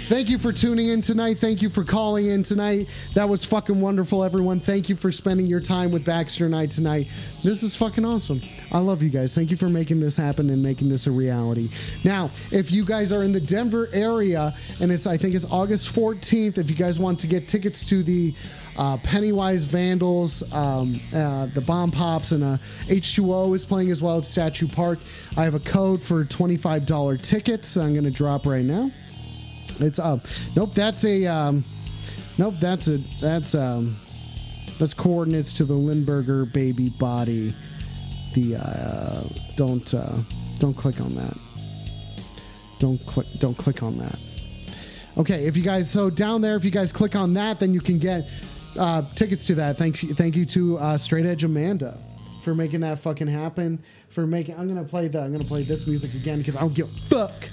Thank 0.09 0.31
you 0.31 0.39
for 0.39 0.51
tuning 0.51 0.87
in 0.87 1.03
tonight. 1.03 1.37
Thank 1.37 1.61
you 1.61 1.69
for 1.69 1.83
calling 1.83 2.25
in 2.25 2.41
tonight. 2.41 2.87
That 3.13 3.29
was 3.29 3.45
fucking 3.45 3.79
wonderful, 3.79 4.23
everyone. 4.23 4.59
Thank 4.59 4.89
you 4.89 4.95
for 4.95 5.11
spending 5.11 5.45
your 5.45 5.59
time 5.59 5.91
with 5.91 6.03
Baxter 6.03 6.47
and 6.47 6.55
I 6.55 6.65
tonight. 6.65 7.05
This 7.43 7.61
is 7.61 7.75
fucking 7.75 8.03
awesome. 8.03 8.41
I 8.71 8.79
love 8.79 9.03
you 9.03 9.11
guys. 9.11 9.35
Thank 9.35 9.51
you 9.51 9.57
for 9.57 9.69
making 9.69 9.99
this 9.99 10.17
happen 10.17 10.49
and 10.49 10.63
making 10.63 10.89
this 10.89 11.05
a 11.05 11.11
reality. 11.11 11.69
Now, 12.03 12.31
if 12.51 12.71
you 12.71 12.85
guys 12.85 13.11
are 13.11 13.21
in 13.21 13.31
the 13.31 13.39
Denver 13.39 13.87
area, 13.93 14.55
and 14.81 14.91
it's 14.91 15.05
I 15.05 15.15
think 15.15 15.35
it's 15.35 15.45
August 15.45 15.93
14th, 15.93 16.57
if 16.57 16.71
you 16.71 16.75
guys 16.75 16.97
want 16.97 17.19
to 17.19 17.27
get 17.27 17.47
tickets 17.47 17.85
to 17.85 18.01
the 18.01 18.33
uh, 18.79 18.97
Pennywise 19.03 19.63
Vandals, 19.63 20.41
um, 20.55 20.99
uh, 21.13 21.45
the 21.53 21.61
Bomb 21.61 21.91
Pops, 21.91 22.31
and 22.31 22.43
uh, 22.43 22.57
H2O 22.87 23.55
is 23.55 23.63
playing 23.63 23.91
as 23.91 24.01
well 24.01 24.17
at 24.17 24.25
Statue 24.25 24.69
Park. 24.69 24.97
I 25.37 25.43
have 25.43 25.53
a 25.53 25.59
code 25.59 26.01
for 26.01 26.25
$25 26.25 27.21
tickets 27.21 27.77
I'm 27.77 27.93
going 27.93 28.05
to 28.05 28.09
drop 28.09 28.47
right 28.47 28.65
now. 28.65 28.89
It's 29.79 29.99
up. 29.99 30.21
Nope, 30.55 30.73
that's 30.73 31.03
a. 31.05 31.25
Um, 31.25 31.63
nope, 32.37 32.55
that's 32.59 32.87
a. 32.87 32.97
That's 33.21 33.55
um. 33.55 33.97
That's 34.77 34.93
coordinates 34.93 35.51
to 35.53 35.65
the 35.65 35.73
Lindbergh 35.73 36.53
baby 36.53 36.89
body. 36.89 37.53
The 38.33 38.55
uh, 38.55 39.23
don't 39.55 39.93
uh, 39.93 40.17
don't 40.59 40.73
click 40.73 41.01
on 41.01 41.15
that. 41.15 41.37
Don't 42.79 42.99
click. 43.05 43.27
Don't 43.39 43.57
click 43.57 43.83
on 43.83 43.97
that. 43.97 44.19
Okay, 45.17 45.45
if 45.45 45.57
you 45.57 45.63
guys 45.63 45.89
so 45.89 46.09
down 46.09 46.41
there, 46.41 46.55
if 46.55 46.63
you 46.63 46.71
guys 46.71 46.93
click 46.93 47.15
on 47.15 47.33
that, 47.33 47.59
then 47.59 47.73
you 47.73 47.81
can 47.81 47.99
get 47.99 48.29
uh, 48.77 49.01
tickets 49.15 49.45
to 49.47 49.55
that. 49.55 49.77
Thank 49.77 50.01
you, 50.01 50.13
thank 50.13 50.35
you 50.35 50.45
to 50.45 50.77
uh, 50.77 50.97
Straight 50.97 51.25
Edge 51.25 51.43
Amanda 51.43 51.97
for 52.41 52.55
making 52.55 52.79
that 52.81 52.99
fucking 52.99 53.27
happen. 53.27 53.83
For 54.09 54.25
making, 54.25 54.57
I'm 54.57 54.67
gonna 54.67 54.83
play 54.83 55.07
the, 55.07 55.21
I'm 55.21 55.31
gonna 55.31 55.43
play 55.43 55.63
this 55.63 55.87
music 55.87 56.13
again 56.13 56.37
because 56.37 56.55
I 56.55 56.61
don't 56.61 56.73
give 56.73 56.87
a 56.87 56.99
fuck. 57.09 57.49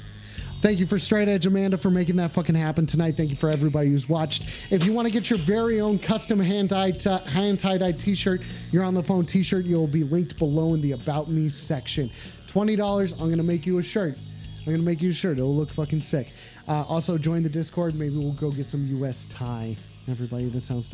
Thank 0.66 0.80
you 0.80 0.86
for 0.86 0.98
Straight 0.98 1.28
Edge 1.28 1.46
Amanda 1.46 1.78
for 1.78 1.90
making 1.92 2.16
that 2.16 2.32
fucking 2.32 2.56
happen 2.56 2.86
tonight. 2.86 3.16
Thank 3.16 3.30
you 3.30 3.36
for 3.36 3.48
everybody 3.48 3.88
who's 3.88 4.08
watched. 4.08 4.48
If 4.68 4.84
you 4.84 4.92
want 4.92 5.06
to 5.06 5.12
get 5.12 5.30
your 5.30 5.38
very 5.38 5.80
own 5.80 5.96
custom 5.96 6.40
hand 6.40 6.70
tied 6.70 7.00
hand 7.04 7.60
tie 7.60 7.78
dye 7.78 7.92
T-shirt, 7.92 8.40
you're 8.72 8.82
on 8.82 8.92
the 8.92 9.02
phone 9.04 9.24
T-shirt. 9.24 9.64
You'll 9.64 9.86
be 9.86 10.02
linked 10.02 10.36
below 10.40 10.74
in 10.74 10.80
the 10.80 10.90
About 10.90 11.28
Me 11.28 11.48
section. 11.50 12.10
Twenty 12.48 12.74
dollars. 12.74 13.12
I'm 13.12 13.30
gonna 13.30 13.44
make 13.44 13.64
you 13.64 13.78
a 13.78 13.82
shirt. 13.84 14.18
I'm 14.66 14.72
gonna 14.72 14.82
make 14.82 15.00
you 15.00 15.10
a 15.10 15.14
shirt. 15.14 15.38
It'll 15.38 15.54
look 15.54 15.70
fucking 15.70 16.00
sick. 16.00 16.32
Uh, 16.66 16.82
also, 16.88 17.16
join 17.16 17.44
the 17.44 17.48
Discord. 17.48 17.94
Maybe 17.94 18.16
we'll 18.16 18.32
go 18.32 18.50
get 18.50 18.66
some 18.66 18.88
US 18.88 19.26
Thai. 19.26 19.76
Everybody, 20.08 20.48
that 20.48 20.64
sounds 20.64 20.84